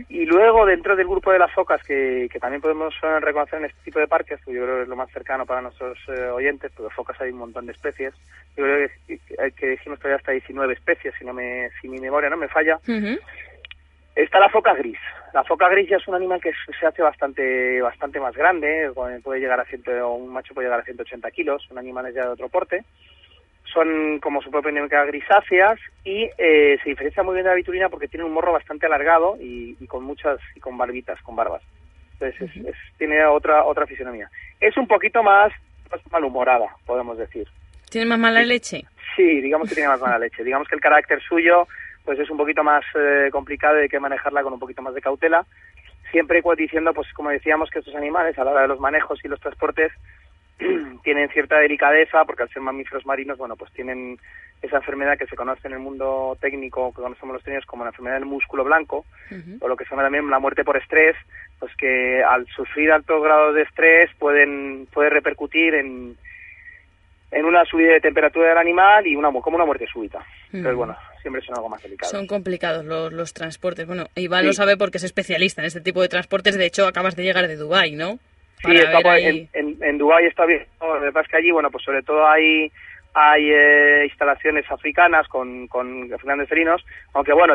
Y 0.09 0.26
luego, 0.26 0.66
dentro 0.66 0.97
del 0.97 1.06
grupo 1.06 1.30
de 1.30 1.38
las 1.38 1.52
focas, 1.52 1.80
que, 1.84 2.28
que 2.32 2.40
también 2.40 2.60
podemos 2.60 2.93
eh, 3.01 3.20
reconocer 3.20 3.60
en 3.60 3.66
este 3.66 3.80
tipo 3.84 4.01
de 4.01 4.09
parques, 4.09 4.40
que 4.44 4.52
yo 4.52 4.62
creo 4.64 4.76
que 4.78 4.82
es 4.82 4.88
lo 4.88 4.97
más 4.97 5.10
cercano 5.12 5.47
para 5.47 5.62
nuestros 5.62 5.98
eh, 6.09 6.24
oyentes, 6.30 6.72
porque 6.76 6.93
focas 6.93 7.20
hay 7.20 7.30
un 7.30 7.38
montón 7.38 7.66
de 7.66 7.72
especies. 7.72 8.12
Yo 8.56 8.64
creo 8.64 8.88
que, 9.06 9.18
que, 9.18 9.52
que 9.52 9.66
dijimos 9.68 10.01
que 10.01 10.09
hay 10.09 10.14
hasta 10.14 10.32
19 10.32 10.74
especies, 10.74 11.14
si, 11.16 11.24
no 11.24 11.32
me, 11.32 11.70
si 11.80 11.88
mi 11.88 12.01
memoria 12.01 12.28
no 12.28 12.36
me 12.36 12.48
falla. 12.48 12.80
Está 14.16 14.40
la 14.40 14.48
foca 14.48 14.72
gris. 14.74 14.98
La 15.34 15.44
foca 15.44 15.68
gris 15.68 15.88
ya 15.90 15.98
es 15.98 16.09
un 16.09 16.14
animal 16.14 16.40
que 16.40 16.51
se 16.80 16.86
hace 16.86 17.02
bastante 17.02 17.80
bastante 17.82 18.18
más 18.18 18.34
grande, 18.34 18.86
eh, 18.86 19.20
puede 19.22 19.40
llegar 19.40 19.60
a 19.60 19.64
ciento, 19.66 19.90
un 20.14 20.32
macho 20.32 20.55
puede 20.55 20.66
llegar 20.66 20.80
a 20.80 20.84
180 20.84 21.30
kilos, 21.30 21.66
un 21.70 21.78
animal 21.78 22.06
es 22.06 22.14
ya 22.14 22.22
de 22.22 22.28
otro 22.30 22.48
porte. 22.48 22.82
Son 23.72 24.20
como 24.20 24.40
su 24.40 24.51
propia 24.51 24.70
nombre 24.72 24.97
grisáceas 25.06 25.78
y 26.05 26.30
eh, 26.38 26.78
se 26.82 26.88
diferencia 26.88 27.22
muy 27.22 27.34
bien 27.34 27.44
de 27.44 27.51
la 27.51 27.56
vitulina 27.56 27.88
porque 27.88 28.09
tiene 28.09 28.24
un 28.24 28.32
morro 28.32 28.52
bastante 28.52 28.86
alargado 28.86 29.36
y, 29.40 29.76
y 29.78 29.86
con 29.86 30.05
muchas 30.05 30.38
y 30.55 30.60
con 30.60 30.78
barbitas, 30.78 31.20
con 31.22 31.36
barbas. 31.36 31.62
Entonces 32.14 32.40
es- 32.56 32.64
es- 32.68 32.76
tiene 32.97 33.22
otra 33.26 33.64
otra 33.64 33.86
fisionomía. 33.86 34.30
Es 34.60 34.76
un 34.78 34.86
poquito 34.86 35.22
más, 35.22 35.52
más 35.90 36.01
malhumorada, 36.10 36.68
podemos 36.86 37.18
decir. 37.18 37.47
¿Tiene 37.90 38.06
más 38.06 38.18
mala 38.18 38.43
leche? 38.43 38.84
Sí, 39.14 39.40
digamos 39.43 39.68
que 39.68 39.74
tiene 39.74 39.90
más 39.90 40.01
mala 40.01 40.18
leche. 40.20 40.43
Digamos 40.44 40.68
que 40.68 40.74
el 40.76 40.80
carácter 40.80 41.20
suyo 41.22 41.66
pues 42.06 42.18
es 42.20 42.30
un 42.30 42.38
poquito 42.38 42.62
más 42.62 42.84
eh, 42.94 43.28
complicado 43.32 43.78
y 43.78 43.82
hay 43.82 43.88
que 43.88 44.00
manejarla 44.00 44.42
con 44.42 44.52
un 44.52 44.60
poquito 44.60 44.80
más 44.80 44.94
de 44.94 45.02
cautela. 45.02 45.44
Siempre 46.12 46.40
diciendo, 46.56 46.94
pues 46.94 47.12
como 47.12 47.30
decíamos, 47.30 47.68
que 47.68 47.80
estos 47.80 47.96
animales 47.96 48.38
a 48.38 48.44
la 48.44 48.52
hora 48.52 48.62
de 48.62 48.68
los 48.68 48.80
manejos 48.80 49.22
y 49.24 49.28
los 49.28 49.40
transportes 49.40 49.92
tienen 51.02 51.28
cierta 51.30 51.58
delicadeza 51.58 52.24
porque 52.24 52.44
al 52.44 52.48
ser 52.50 52.62
mamíferos 52.62 53.04
marinos, 53.04 53.36
bueno, 53.36 53.56
pues 53.56 53.72
tienen 53.72 54.16
esa 54.62 54.76
enfermedad 54.76 55.18
que 55.18 55.26
se 55.26 55.36
conoce 55.36 55.66
en 55.66 55.74
el 55.74 55.80
mundo 55.80 56.38
técnico, 56.40 56.92
que 56.94 57.02
conocemos 57.02 57.34
los 57.34 57.42
técnicos 57.42 57.66
como 57.66 57.84
la 57.84 57.90
enfermedad 57.90 58.16
del 58.16 58.24
músculo 58.24 58.64
blanco, 58.64 59.04
o 59.60 59.68
lo 59.68 59.76
que 59.76 59.84
se 59.84 59.90
llama 59.90 60.04
también 60.04 60.30
la 60.30 60.38
muerte 60.38 60.64
por 60.64 60.76
estrés, 60.76 61.14
pues 61.58 61.74
que 61.76 62.22
al 62.22 62.46
sufrir 62.46 62.90
altos 62.90 63.22
grados 63.22 63.54
de 63.54 63.62
estrés 63.62 64.10
pueden 64.18 64.86
puede 64.92 65.10
repercutir 65.10 65.74
en, 65.74 66.16
en 67.36 67.44
una 67.44 67.64
subida 67.64 67.92
de 67.92 68.00
temperatura 68.00 68.48
del 68.50 68.58
animal 68.58 69.06
y 69.06 69.14
una 69.16 69.30
como 69.32 69.56
una 69.56 69.64
muerte 69.66 69.86
súbita. 69.92 70.18
Entonces, 70.46 70.68
Ujú. 70.72 70.76
bueno, 70.78 70.96
siempre 71.20 71.42
son 71.42 71.56
algo 71.56 71.68
más 71.68 71.82
delicado. 71.82 72.10
Son 72.10 72.26
complicados 72.26 72.84
los, 72.84 73.12
los 73.12 73.32
transportes. 73.34 73.86
Bueno, 73.86 74.06
Iván 74.14 74.40
Sí. 74.42 74.46
lo 74.46 74.52
sabe 74.54 74.76
porque 74.76 74.98
es 74.98 75.04
especialista 75.04 75.60
en 75.60 75.66
este 75.66 75.80
tipo 75.80 76.00
de 76.02 76.08
transportes. 76.08 76.56
De 76.56 76.66
hecho, 76.66 76.86
acabas 76.86 77.14
de 77.16 77.22
llegar 77.24 77.46
de 77.46 77.56
Dubái, 77.56 77.94
¿no? 77.94 78.18
Sí, 78.64 78.72
Para 78.92 79.12
ahí- 79.12 79.48
en, 79.52 79.68
en, 79.76 79.84
en 79.84 79.98
Dubái 79.98 80.24
está 80.26 80.46
bien. 80.46 80.64
¿no? 80.80 80.96
Lo 80.96 81.02
que 81.04 81.12
pasa 81.12 81.26
es 81.26 81.30
que 81.30 81.36
allí, 81.36 81.50
bueno, 81.50 81.70
pues 81.70 81.84
sobre 81.84 82.02
todo 82.02 82.26
hay 82.26 82.72
hay 83.18 83.50
eh, 83.50 84.04
instalaciones 84.04 84.70
africanas 84.70 85.26
con, 85.28 85.68
con 85.68 86.06
grandes 86.08 86.48
felinos, 86.50 86.84
aunque 87.14 87.32
bueno, 87.32 87.54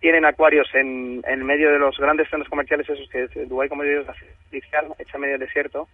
tienen 0.00 0.24
acuarios 0.24 0.68
en, 0.74 1.22
en 1.26 1.44
medio 1.44 1.72
de 1.72 1.78
los 1.80 1.96
grandes 1.98 2.28
centros 2.30 2.48
comerciales 2.48 2.88
esos 2.88 3.08
que 3.10 3.24
es- 3.24 3.48
Dubái, 3.48 3.68
como 3.68 3.82
digo, 3.82 4.02
es 4.02 4.08
artificial, 4.08 4.86
hecha 4.98 5.16
en 5.16 5.20
medio 5.20 5.38
desierto, 5.38 5.88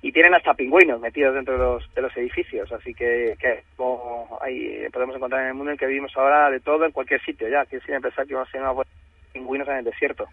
y 0.00 0.12
tienen 0.12 0.34
hasta 0.34 0.54
pingüinos 0.54 1.00
metidos 1.00 1.34
dentro 1.34 1.54
de 1.54 1.58
los, 1.58 1.94
de 1.94 2.02
los 2.02 2.16
edificios, 2.16 2.70
así 2.72 2.94
que, 2.94 3.34
que 3.40 3.64
como 3.76 4.38
podemos 4.92 5.16
encontrar 5.16 5.42
en 5.42 5.48
el 5.48 5.54
mundo 5.54 5.70
en 5.70 5.74
el 5.74 5.78
que 5.78 5.86
vivimos 5.86 6.12
ahora 6.16 6.50
de 6.50 6.60
todo 6.60 6.84
en 6.84 6.92
cualquier 6.92 7.20
sitio 7.24 7.48
ya, 7.48 7.66
que 7.66 7.80
sin 7.80 8.00
pensar 8.00 8.26
que 8.26 8.34
vamos 8.34 8.48
a 8.48 8.52
tener 8.52 8.68
pingüinos 9.32 9.68
en 9.68 9.76
el 9.76 9.84
desierto. 9.84 10.26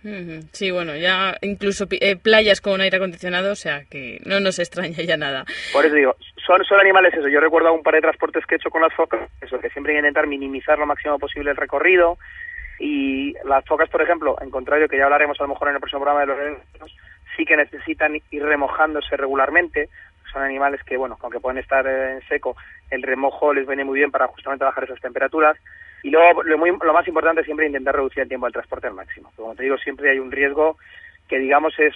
Sí, 0.52 0.72
bueno, 0.72 0.96
ya 0.96 1.36
incluso 1.42 1.86
eh, 2.00 2.16
playas 2.16 2.62
con 2.62 2.80
aire 2.82 2.98
acondicionado, 2.98 3.52
o 3.52 3.56
sea 3.56 3.86
que 3.90 4.20
no 4.26 4.40
nos 4.40 4.60
extraña 4.60 5.02
ya 5.04 5.18
nada. 5.18 5.46
Por 5.74 5.86
eso 5.86 5.96
digo, 5.96 6.16
son, 6.46 6.64
son 6.64 6.80
animales 6.80 7.14
eso. 7.14 7.28
Yo 7.28 7.40
recuerdo 7.40 7.74
un 7.74 7.84
par 7.84 7.96
de 7.96 8.02
transportes 8.02 8.46
que 8.46 8.56
he 8.56 8.58
hecho 8.58 8.70
con 8.70 8.82
las 8.82 8.94
focas, 8.94 9.30
eso, 9.42 9.60
que 9.60 9.70
siempre 9.70 9.94
hay 9.94 9.96
que 9.96 10.08
intentar 10.08 10.28
minimizar 10.28 10.78
lo 10.78 10.86
máximo 10.86 11.18
posible 11.20 11.52
el 11.52 11.58
recorrido. 11.58 12.18
Y 12.78 13.34
las 13.46 13.66
focas, 13.66 13.90
por 13.90 14.02
ejemplo, 14.02 14.36
en 14.42 14.50
contrario, 14.50 14.90
que 14.90 14.98
ya 14.98 15.06
hablaremos 15.06 15.40
a 15.40 15.44
lo 15.44 15.50
mejor 15.50 15.70
en 15.70 15.76
el 15.76 15.80
próximo 15.80 16.02
programa 16.02 16.22
de 16.22 16.58
los 16.78 16.92
sí 17.36 17.46
que 17.46 17.58
necesitan 17.58 18.16
ir 18.32 18.44
remojándose 18.44 19.16
regularmente. 19.18 19.90
Son 20.32 20.42
animales 20.42 20.82
que, 20.84 20.98
bueno, 20.98 21.18
aunque 21.22 21.40
pueden 21.40 21.60
estar 21.60 21.86
en 21.88 22.22
seco, 22.28 22.56
el 22.90 23.02
remojo 23.04 23.54
les 23.54 23.68
viene 23.68 23.86
muy 23.86 24.00
bien 24.00 24.12
para 24.12 24.28
justamente 24.28 24.66
bajar 24.66 24.84
esas 24.84 25.00
temperaturas. 25.00 25.58
Y 26.04 26.10
luego, 26.12 26.44
lo, 26.44 26.58
muy- 26.58 26.72
lo 26.82 26.94
más 26.94 27.08
importante 27.08 27.42
es 27.42 27.46
siempre 27.46 27.66
intentar 27.66 27.96
reducir 27.96 28.24
el 28.24 28.28
tiempo 28.30 28.46
del 28.46 28.54
transporte 28.54 28.88
al 28.88 28.94
máximo. 28.94 29.32
Como 29.36 29.56
te 29.56 29.64
digo, 29.64 29.78
siempre 29.78 30.12
hay 30.12 30.20
un 30.20 30.32
riesgo 30.32 30.78
que, 31.28 31.40
digamos, 31.40 31.74
es 31.80 31.94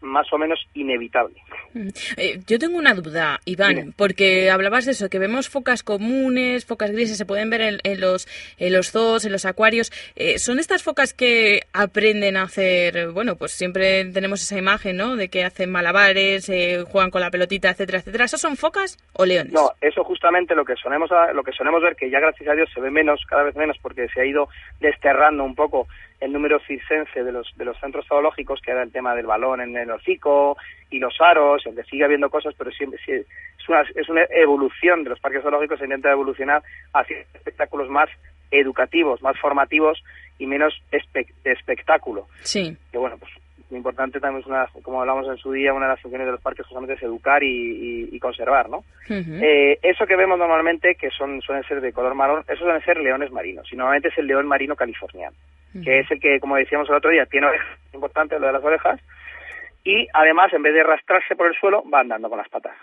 más 0.00 0.30
o 0.32 0.38
menos 0.38 0.60
inevitable. 0.74 1.34
Mm. 1.72 1.88
Eh, 2.16 2.40
yo 2.46 2.58
tengo 2.58 2.78
una 2.78 2.94
duda, 2.94 3.40
Iván, 3.44 3.94
porque 3.96 4.50
hablabas 4.50 4.84
de 4.84 4.92
eso, 4.92 5.08
que 5.08 5.18
vemos 5.18 5.48
focas 5.48 5.82
comunes, 5.82 6.66
focas 6.66 6.90
grises, 6.92 7.18
se 7.18 7.26
pueden 7.26 7.50
ver 7.50 7.60
en, 7.62 7.78
en 7.84 8.00
los, 8.00 8.28
en 8.58 8.72
los 8.72 8.90
zoos, 8.90 9.24
en 9.24 9.32
los 9.32 9.44
acuarios. 9.44 9.90
Eh, 10.14 10.38
¿Son 10.38 10.58
estas 10.58 10.82
focas 10.82 11.14
que 11.14 11.62
aprenden 11.72 12.36
a 12.36 12.42
hacer, 12.42 13.10
bueno, 13.12 13.36
pues 13.36 13.52
siempre 13.52 14.04
tenemos 14.06 14.42
esa 14.42 14.58
imagen, 14.58 14.96
¿no? 14.96 15.16
De 15.16 15.28
que 15.28 15.44
hacen 15.44 15.70
malabares, 15.70 16.48
eh, 16.48 16.84
juegan 16.86 17.10
con 17.10 17.20
la 17.20 17.30
pelotita, 17.30 17.70
etcétera, 17.70 17.98
etcétera. 17.98 18.24
¿Esas 18.24 18.40
son 18.40 18.56
focas 18.56 18.98
o 19.14 19.24
leones? 19.24 19.52
No, 19.52 19.72
eso 19.80 20.04
justamente 20.04 20.54
lo 20.54 20.64
que 20.64 20.74
solemos 20.76 21.10
lo 21.32 21.42
que 21.42 21.52
solemos 21.52 21.82
ver 21.82 21.96
que 21.96 22.10
ya 22.10 22.20
gracias 22.20 22.48
a 22.48 22.54
Dios 22.54 22.68
se 22.72 22.80
ve 22.80 22.90
menos, 22.90 23.20
cada 23.28 23.44
vez 23.44 23.56
menos, 23.56 23.76
porque 23.80 24.08
se 24.08 24.20
ha 24.20 24.26
ido 24.26 24.48
desterrando 24.80 25.44
un 25.44 25.54
poco 25.54 25.86
el 26.20 26.32
número 26.32 26.58
circense 26.60 27.22
de 27.22 27.32
los 27.32 27.52
de 27.56 27.64
los 27.64 27.78
centros 27.78 28.06
zoológicos, 28.06 28.60
que 28.62 28.70
era 28.70 28.82
el 28.82 28.92
tema 28.92 29.14
del 29.14 29.26
balón 29.26 29.60
en 29.60 29.76
el 29.76 29.90
hocico 29.90 30.56
y 30.90 30.98
los 30.98 31.20
aros, 31.20 31.62
aunque 31.66 31.84
sigue 31.84 32.04
habiendo 32.04 32.30
cosas, 32.30 32.54
pero 32.56 32.70
siempre 32.70 32.98
sí, 33.04 33.12
es 33.12 33.68
una 33.68 33.82
es 33.94 34.08
una 34.08 34.22
evolución 34.30 35.04
de 35.04 35.10
los 35.10 35.20
parques 35.20 35.42
zoológicos, 35.42 35.78
se 35.78 35.84
intenta 35.84 36.10
evolucionar 36.10 36.62
hacia 36.92 37.18
espectáculos 37.34 37.88
más 37.90 38.08
educativos, 38.50 39.22
más 39.22 39.38
formativos 39.38 40.02
y 40.38 40.46
menos 40.46 40.74
espe- 40.92 41.32
de 41.44 41.52
espectáculo. 41.52 42.28
Sí. 42.42 42.76
Que 42.92 42.98
bueno, 42.98 43.16
pues 43.18 43.32
lo 43.70 43.76
importante 43.76 44.20
también 44.20 44.42
es 44.42 44.46
una, 44.46 44.68
como 44.82 45.00
hablamos 45.00 45.26
en 45.26 45.36
su 45.38 45.50
día, 45.50 45.74
una 45.74 45.86
de 45.86 45.92
las 45.94 46.00
funciones 46.00 46.26
de 46.26 46.32
los 46.32 46.40
parques 46.40 46.64
justamente 46.66 46.94
es 46.94 47.02
educar 47.02 47.42
y, 47.42 47.48
y- 47.48 48.08
y 48.16 48.20
conservar, 48.20 48.68
¿no? 48.70 48.84
Eh, 49.42 49.78
eso 49.82 50.06
que 50.06 50.14
vemos 50.14 50.38
normalmente, 50.38 50.94
que 50.94 51.10
son 51.10 51.40
suelen 51.42 51.64
ser 51.64 51.80
de 51.80 51.92
color 51.92 52.14
marrón, 52.14 52.42
esos 52.46 52.60
suelen 52.60 52.84
ser 52.84 52.98
leones 52.98 53.32
marinos. 53.32 53.66
Y 53.72 53.76
normalmente 53.76 54.08
es 54.08 54.18
el 54.18 54.28
león 54.28 54.46
marino 54.46 54.76
californiano. 54.76 55.36
Que 55.82 56.00
es 56.00 56.10
el 56.10 56.20
que, 56.20 56.40
como 56.40 56.56
decíamos 56.56 56.88
el 56.88 56.96
otro 56.96 57.10
día, 57.10 57.26
tiene 57.26 57.46
orejas, 57.46 57.78
importante 57.92 58.38
lo 58.38 58.46
de 58.46 58.52
las 58.52 58.64
orejas, 58.64 59.00
y 59.84 60.08
además, 60.12 60.52
en 60.52 60.62
vez 60.62 60.74
de 60.74 60.80
arrastrarse 60.80 61.36
por 61.36 61.46
el 61.46 61.54
suelo, 61.54 61.84
va 61.88 62.00
andando 62.00 62.28
con 62.28 62.38
las 62.38 62.48
patas. 62.48 62.76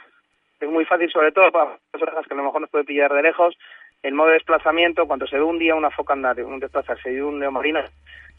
Es 0.59 0.69
muy 0.69 0.85
fácil, 0.85 1.11
sobre 1.11 1.31
todo 1.31 1.51
para 1.51 1.77
las 1.91 2.01
orejas 2.01 2.25
que 2.25 2.33
a 2.33 2.37
lo 2.37 2.43
mejor 2.43 2.61
nos 2.61 2.69
puede 2.69 2.85
pillar 2.85 3.13
de 3.13 3.21
lejos, 3.21 3.57
el 4.01 4.13
modo 4.13 4.27
de 4.27 4.35
desplazamiento, 4.35 5.05
cuando 5.05 5.27
se 5.27 5.37
ve 5.37 5.43
un 5.43 5.59
día 5.59 5.75
una 5.75 5.89
foca 5.89 6.13
andar, 6.13 6.41
un 6.41 6.59
desplazarse 6.59 7.11
y 7.11 7.19
un 7.19 7.39
neomarino, 7.39 7.81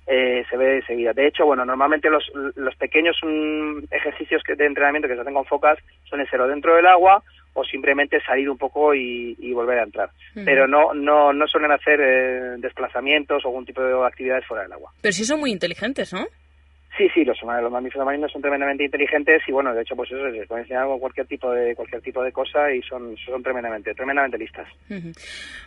eh, 0.06 0.44
se 0.50 0.56
ve 0.56 0.76
enseguida. 0.76 1.12
De 1.12 1.26
hecho, 1.26 1.46
bueno, 1.46 1.64
normalmente 1.64 2.10
los, 2.10 2.24
los 2.56 2.74
pequeños 2.76 3.16
mm, 3.22 3.84
ejercicios 3.90 4.42
que, 4.42 4.54
de 4.54 4.66
entrenamiento 4.66 5.08
que 5.08 5.14
se 5.14 5.20
hacen 5.20 5.34
con 5.34 5.44
focas 5.46 5.78
suelen 6.04 6.28
ser 6.28 6.40
o 6.40 6.48
dentro 6.48 6.76
del 6.76 6.86
agua 6.86 7.22
o 7.54 7.64
simplemente 7.64 8.20
salir 8.20 8.50
un 8.50 8.58
poco 8.58 8.94
y, 8.94 9.36
y 9.38 9.52
volver 9.52 9.78
a 9.78 9.84
entrar. 9.84 10.10
Pero 10.34 10.66
no, 10.66 10.92
no, 10.92 11.32
no 11.32 11.46
suelen 11.46 11.70
hacer 11.70 12.00
eh, 12.00 12.56
desplazamientos 12.58 13.44
o 13.44 13.48
algún 13.48 13.64
tipo 13.64 13.80
de 13.80 13.94
actividades 14.04 14.44
fuera 14.44 14.64
del 14.64 14.72
agua. 14.72 14.90
Pero 15.00 15.12
sí 15.12 15.24
son 15.24 15.40
muy 15.40 15.52
inteligentes, 15.52 16.12
¿no? 16.12 16.26
Sí, 16.96 17.08
sí, 17.12 17.24
los, 17.24 17.36
los 17.42 17.72
mamíferos 17.72 18.06
marinos 18.06 18.30
son 18.30 18.40
tremendamente 18.40 18.84
inteligentes 18.84 19.42
y 19.48 19.52
bueno, 19.52 19.74
de 19.74 19.82
hecho, 19.82 19.96
pues 19.96 20.10
eso, 20.12 20.26
les 20.28 20.46
pueden 20.46 20.62
enseñar 20.62 20.86
cualquier 20.98 21.26
tipo 21.26 21.50
de 21.50 21.74
cualquier 21.74 22.00
tipo 22.02 22.22
de 22.22 22.30
cosa 22.30 22.72
y 22.72 22.82
son, 22.82 23.16
son 23.16 23.42
tremendamente, 23.42 23.94
tremendamente 23.94 24.38
listas. 24.38 24.68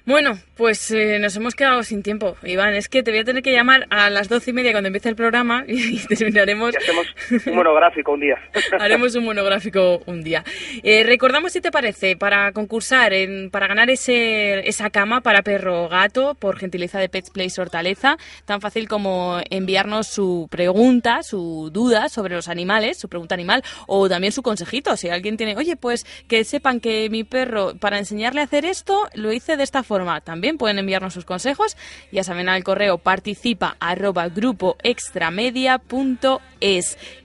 Bueno, 0.05 0.37
pues 0.55 0.89
eh, 0.91 1.19
nos 1.19 1.35
hemos 1.35 1.53
quedado 1.53 1.83
sin 1.83 2.01
tiempo. 2.01 2.37
Iván, 2.43 2.73
es 2.75 2.87
que 2.87 3.03
te 3.03 3.11
voy 3.11 3.19
a 3.19 3.23
tener 3.25 3.43
que 3.43 3.51
llamar 3.51 3.87
a 3.89 4.09
las 4.09 4.29
doce 4.29 4.51
y 4.51 4.53
media 4.53 4.71
cuando 4.71 4.87
empiece 4.87 5.09
el 5.09 5.15
programa 5.15 5.65
y 5.67 5.99
terminaremos. 6.07 6.73
Y 6.73 6.77
hacemos 6.77 7.45
un 7.45 7.55
monográfico 7.55 8.13
un 8.13 8.21
día. 8.21 8.37
Haremos 8.79 9.15
un 9.15 9.25
monográfico 9.25 10.01
un 10.05 10.23
día. 10.23 10.43
Eh, 10.83 11.03
recordamos, 11.03 11.51
si 11.51 11.59
te 11.59 11.71
parece, 11.71 12.15
para 12.15 12.53
concursar, 12.53 13.11
en, 13.13 13.49
para 13.49 13.67
ganar 13.67 13.89
ese, 13.89 14.67
esa 14.67 14.89
cama 14.89 15.19
para 15.21 15.41
perro 15.41 15.83
o 15.83 15.89
gato 15.89 16.35
por 16.35 16.57
gentileza 16.57 16.99
de 16.99 17.09
Pets 17.09 17.31
Place 17.31 17.59
Hortaleza, 17.59 18.17
tan 18.45 18.61
fácil 18.61 18.87
como 18.87 19.39
enviarnos 19.49 20.07
su 20.07 20.47
pregunta, 20.49 21.16
su 21.23 21.69
duda 21.71 22.09
sobre 22.09 22.35
los 22.35 22.47
animales, 22.47 22.97
su 22.97 23.09
pregunta 23.09 23.35
animal, 23.35 23.63
o 23.87 24.09
también 24.09 24.31
su 24.31 24.41
consejito. 24.41 24.95
Si 24.97 25.09
alguien 25.09 25.37
tiene, 25.37 25.55
oye, 25.55 25.75
pues 25.75 26.05
que 26.27 26.43
sepan 26.43 26.79
que 26.79 27.09
mi 27.09 27.23
perro, 27.23 27.75
para 27.77 27.97
enseñarle 27.97 28.41
a 28.41 28.45
hacer 28.45 28.65
esto, 28.65 29.07
lo 29.13 29.31
hice 29.31 29.57
de 29.57 29.63
esta 29.63 29.83
forma. 29.83 30.21
También 30.21 30.57
pueden 30.57 30.79
enviarnos 30.79 31.13
sus 31.13 31.25
consejos. 31.25 31.77
Ya 32.11 32.23
saben, 32.23 32.49
al 32.49 32.63
correo 32.63 32.97
participa 32.97 33.77
arroba 33.79 34.27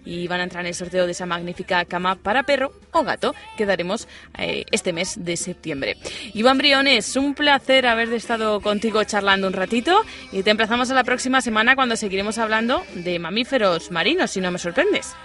y 0.04 0.26
van 0.26 0.40
a 0.40 0.44
entrar 0.44 0.64
en 0.64 0.68
el 0.68 0.74
sorteo 0.74 1.06
de 1.06 1.12
esa 1.12 1.26
magnífica 1.26 1.84
cama 1.84 2.16
para 2.16 2.42
perro 2.42 2.72
o 2.90 3.02
gato 3.02 3.34
que 3.56 3.66
daremos 3.66 4.08
eh, 4.38 4.64
este 4.70 4.92
mes 4.92 5.24
de 5.24 5.36
septiembre. 5.36 5.96
Iván 6.34 6.58
Briones, 6.58 7.16
un 7.16 7.34
placer 7.34 7.86
haber 7.86 8.12
estado 8.12 8.60
contigo 8.60 9.02
charlando 9.04 9.46
un 9.46 9.52
ratito 9.52 10.02
y 10.32 10.42
te 10.42 10.50
emplazamos 10.50 10.90
a 10.90 10.94
la 10.94 11.04
próxima 11.04 11.40
semana 11.40 11.74
cuando 11.74 11.96
seguiremos 11.96 12.38
hablando 12.38 12.82
de 12.94 13.18
mamíferos 13.18 13.81
marinos, 13.90 14.30
si 14.30 14.40
no 14.40 14.50
me 14.50 14.58
sorprendes. 14.58 15.16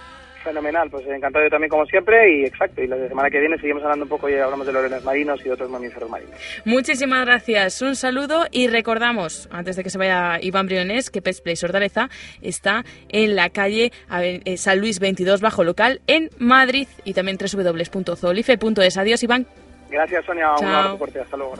Fenomenal, 0.42 0.88
pues 0.88 1.06
encantado 1.06 1.44
yo 1.44 1.50
también 1.50 1.68
como 1.68 1.84
siempre 1.86 2.38
y 2.38 2.44
exacto, 2.44 2.80
y 2.80 2.86
la 2.86 2.96
semana 3.08 3.28
que 3.28 3.40
viene 3.40 3.58
seguimos 3.58 3.82
hablando 3.82 4.04
un 4.04 4.08
poco 4.08 4.28
y 4.28 4.34
hablamos 4.34 4.66
de 4.66 4.72
lorenos 4.72 5.04
marinos 5.04 5.44
y 5.44 5.50
otros 5.50 5.68
mamíferos 5.68 6.08
marinos. 6.08 6.34
Muchísimas 6.64 7.26
gracias, 7.26 7.82
un 7.82 7.96
saludo 7.96 8.46
y 8.50 8.68
recordamos, 8.68 9.48
antes 9.52 9.76
de 9.76 9.82
que 9.82 9.90
se 9.90 9.98
vaya 9.98 10.38
Iván 10.40 10.66
Briones, 10.66 11.10
que 11.10 11.20
Pets 11.20 11.40
Place 11.40 11.66
Hortaleza 11.66 12.08
está 12.40 12.84
en 13.08 13.36
la 13.36 13.50
calle 13.50 13.92
eh, 14.10 14.56
San 14.56 14.78
Luis 14.78 15.00
22 15.00 15.40
bajo 15.40 15.64
local 15.64 16.00
en 16.06 16.30
Madrid 16.38 16.88
y 17.04 17.14
también 17.14 17.36
www.zoolife.es. 17.36 18.96
Adiós 18.96 19.22
Iván. 19.22 19.46
Gracias 19.90 20.24
Sonia, 20.24 20.52
un 20.54 20.64
abrazo 20.64 20.98
fuerte, 20.98 21.20
hasta 21.20 21.36
luego. 21.36 21.54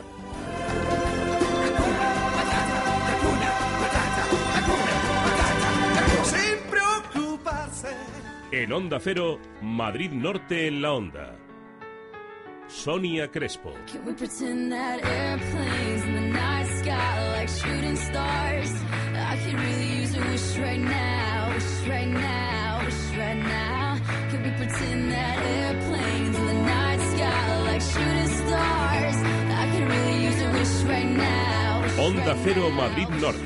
Stars? 28.35 29.15
I 29.15 29.67
could 29.73 29.87
really 29.89 30.25
use 30.25 30.41
a 30.41 30.51
wish 30.51 30.83
right 30.93 31.05
now. 31.07 31.87
wish 31.87 31.95
Onda 31.97 32.33
right 32.33 32.43
Cero 32.43 32.69
now, 32.69 32.87
Madrid 32.87 33.09
Norte. 33.21 33.39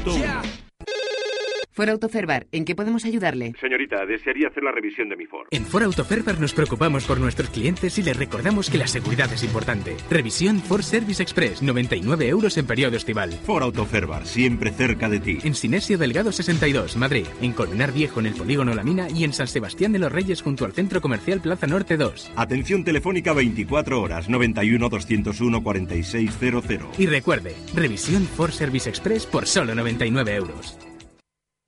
100.1. 0.00 0.69
For 1.80 1.88
Autoferbar, 1.88 2.46
¿en 2.52 2.66
qué 2.66 2.74
podemos 2.74 3.06
ayudarle? 3.06 3.54
Señorita, 3.58 4.04
desearía 4.04 4.48
hacer 4.48 4.62
la 4.62 4.70
revisión 4.70 5.08
de 5.08 5.16
mi 5.16 5.24
Ford. 5.24 5.46
En 5.50 5.64
Ford 5.64 5.84
Autoferbar 5.84 6.38
nos 6.38 6.52
preocupamos 6.52 7.06
por 7.06 7.18
nuestros 7.18 7.48
clientes 7.48 7.96
y 7.96 8.02
les 8.02 8.18
recordamos 8.18 8.68
que 8.68 8.76
la 8.76 8.86
seguridad 8.86 9.32
es 9.32 9.42
importante. 9.44 9.96
Revisión 10.10 10.58
Ford 10.60 10.82
Service 10.82 11.22
Express, 11.22 11.62
99 11.62 12.28
euros 12.28 12.58
en 12.58 12.66
periodo 12.66 12.98
estival. 12.98 13.32
Ford 13.32 13.62
Autoferbar, 13.62 14.26
siempre 14.26 14.72
cerca 14.72 15.08
de 15.08 15.20
ti. 15.20 15.38
En 15.42 15.54
Sinesio 15.54 15.96
Delgado 15.96 16.32
62, 16.32 16.98
Madrid. 16.98 17.24
En 17.40 17.54
Colmenar 17.54 17.92
Viejo, 17.94 18.20
en 18.20 18.26
el 18.26 18.34
Polígono 18.34 18.74
La 18.74 18.84
Mina. 18.84 19.08
Y 19.08 19.24
en 19.24 19.32
San 19.32 19.48
Sebastián 19.48 19.92
de 19.92 20.00
los 20.00 20.12
Reyes, 20.12 20.42
junto 20.42 20.66
al 20.66 20.74
Centro 20.74 21.00
Comercial 21.00 21.40
Plaza 21.40 21.66
Norte 21.66 21.96
2. 21.96 22.32
Atención 22.36 22.84
telefónica 22.84 23.32
24 23.32 24.02
horas, 24.02 24.28
91 24.28 24.86
201 24.86 25.62
4600. 25.62 26.98
Y 26.98 27.06
recuerde, 27.06 27.54
revisión 27.74 28.24
Ford 28.24 28.50
Service 28.50 28.86
Express 28.86 29.24
por 29.24 29.46
solo 29.46 29.74
99 29.74 30.34
euros. 30.34 30.76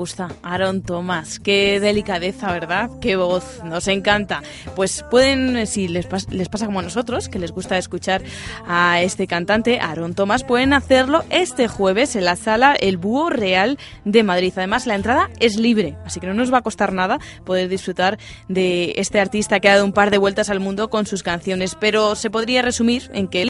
Gusta, 0.00 0.28
Aaron 0.42 0.80
Thomas. 0.80 1.38
Qué 1.38 1.78
delicadeza, 1.78 2.50
¿verdad? 2.50 2.88
Qué 3.02 3.16
voz, 3.16 3.62
nos 3.64 3.86
encanta. 3.86 4.42
Pues 4.74 5.04
pueden, 5.10 5.58
eh, 5.58 5.66
si 5.66 5.88
les, 5.88 6.08
les 6.30 6.48
pasa 6.48 6.64
como 6.64 6.78
a 6.78 6.82
nosotros, 6.82 7.28
que 7.28 7.38
les 7.38 7.52
gusta 7.52 7.76
escuchar 7.76 8.22
a 8.66 9.02
este 9.02 9.26
cantante, 9.26 9.78
Aaron 9.78 10.14
Thomas, 10.14 10.42
pueden 10.42 10.72
hacerlo 10.72 11.22
este 11.28 11.68
jueves 11.68 12.16
en 12.16 12.24
la 12.24 12.36
sala 12.36 12.74
El 12.80 12.96
Búho 12.96 13.28
Real 13.28 13.76
de 14.06 14.22
Madrid. 14.22 14.54
Además, 14.56 14.86
la 14.86 14.94
entrada 14.94 15.28
es 15.38 15.56
libre, 15.56 15.98
así 16.06 16.18
que 16.18 16.28
no 16.28 16.32
nos 16.32 16.50
va 16.50 16.58
a 16.58 16.62
costar 16.62 16.94
nada 16.94 17.18
poder 17.44 17.68
disfrutar 17.68 18.18
de 18.48 18.94
este 18.96 19.20
artista 19.20 19.60
que 19.60 19.68
ha 19.68 19.74
dado 19.74 19.84
un 19.84 19.92
par 19.92 20.10
de 20.10 20.16
vueltas 20.16 20.48
al 20.48 20.60
mundo 20.60 20.88
con 20.88 21.04
sus 21.04 21.22
canciones, 21.22 21.76
pero 21.78 22.14
se 22.14 22.30
podría 22.30 22.62
resumir 22.62 23.10
en 23.12 23.28
que 23.28 23.42
él. 23.42 23.49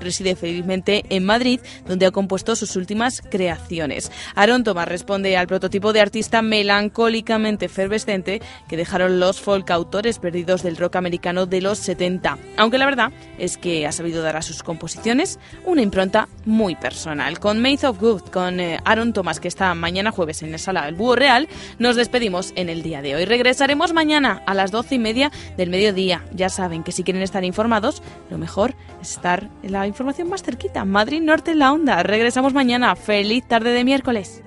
Reside 0.00 0.36
felizmente 0.36 1.04
en 1.10 1.24
Madrid, 1.24 1.60
donde 1.86 2.06
ha 2.06 2.10
compuesto 2.10 2.56
sus 2.56 2.76
últimas 2.76 3.22
creaciones. 3.22 4.10
Aaron 4.34 4.64
Thomas 4.64 4.88
responde 4.88 5.36
al 5.36 5.46
prototipo 5.46 5.92
de 5.92 6.00
artista 6.00 6.42
melancólicamente 6.42 7.66
efervescente 7.66 8.40
que 8.68 8.76
dejaron 8.76 9.20
los 9.20 9.40
folk 9.40 9.70
autores 9.70 10.18
perdidos 10.18 10.62
del 10.62 10.76
rock 10.76 10.96
americano 10.96 11.46
de 11.46 11.60
los 11.60 11.78
70, 11.78 12.38
aunque 12.56 12.78
la 12.78 12.86
verdad 12.86 13.12
es 13.38 13.56
que 13.56 13.86
ha 13.86 13.92
sabido 13.92 14.22
dar 14.22 14.36
a 14.36 14.42
sus 14.42 14.62
composiciones 14.62 15.38
una 15.64 15.82
impronta 15.82 16.28
muy 16.44 16.74
personal. 16.76 17.38
Con 17.38 17.60
Made 17.60 17.86
of 17.86 18.00
Good, 18.00 18.22
con 18.30 18.60
eh, 18.60 18.78
Aaron 18.84 19.12
Thomas, 19.12 19.40
que 19.40 19.48
está 19.48 19.74
mañana 19.74 20.10
jueves 20.10 20.42
en 20.42 20.52
la 20.52 20.58
sala 20.58 20.84
del 20.84 20.94
Búho 20.94 21.16
Real, 21.16 21.48
nos 21.78 21.96
despedimos 21.96 22.52
en 22.56 22.68
el 22.68 22.82
día 22.82 23.02
de 23.02 23.14
hoy. 23.14 23.24
Regresaremos 23.24 23.92
mañana 23.92 24.42
a 24.46 24.54
las 24.54 24.70
doce 24.70 24.96
y 24.96 24.98
media 24.98 25.30
del 25.56 25.70
mediodía. 25.70 26.24
Ya 26.32 26.48
saben 26.48 26.82
que 26.82 26.92
si 26.92 27.02
quieren 27.04 27.22
estar 27.22 27.44
informados, 27.44 28.02
lo 28.30 28.38
mejor 28.38 28.74
es 29.00 29.12
estar 29.12 29.48
la 29.70 29.86
información 29.86 30.28
más 30.28 30.42
cerquita. 30.42 30.84
Madrid 30.84 31.20
Norte 31.20 31.52
en 31.52 31.58
la 31.60 31.72
Onda. 31.72 32.02
Regresamos 32.02 32.54
mañana. 32.54 32.96
Feliz 32.96 33.44
tarde 33.44 33.70
de 33.70 33.84
miércoles. 33.84 34.42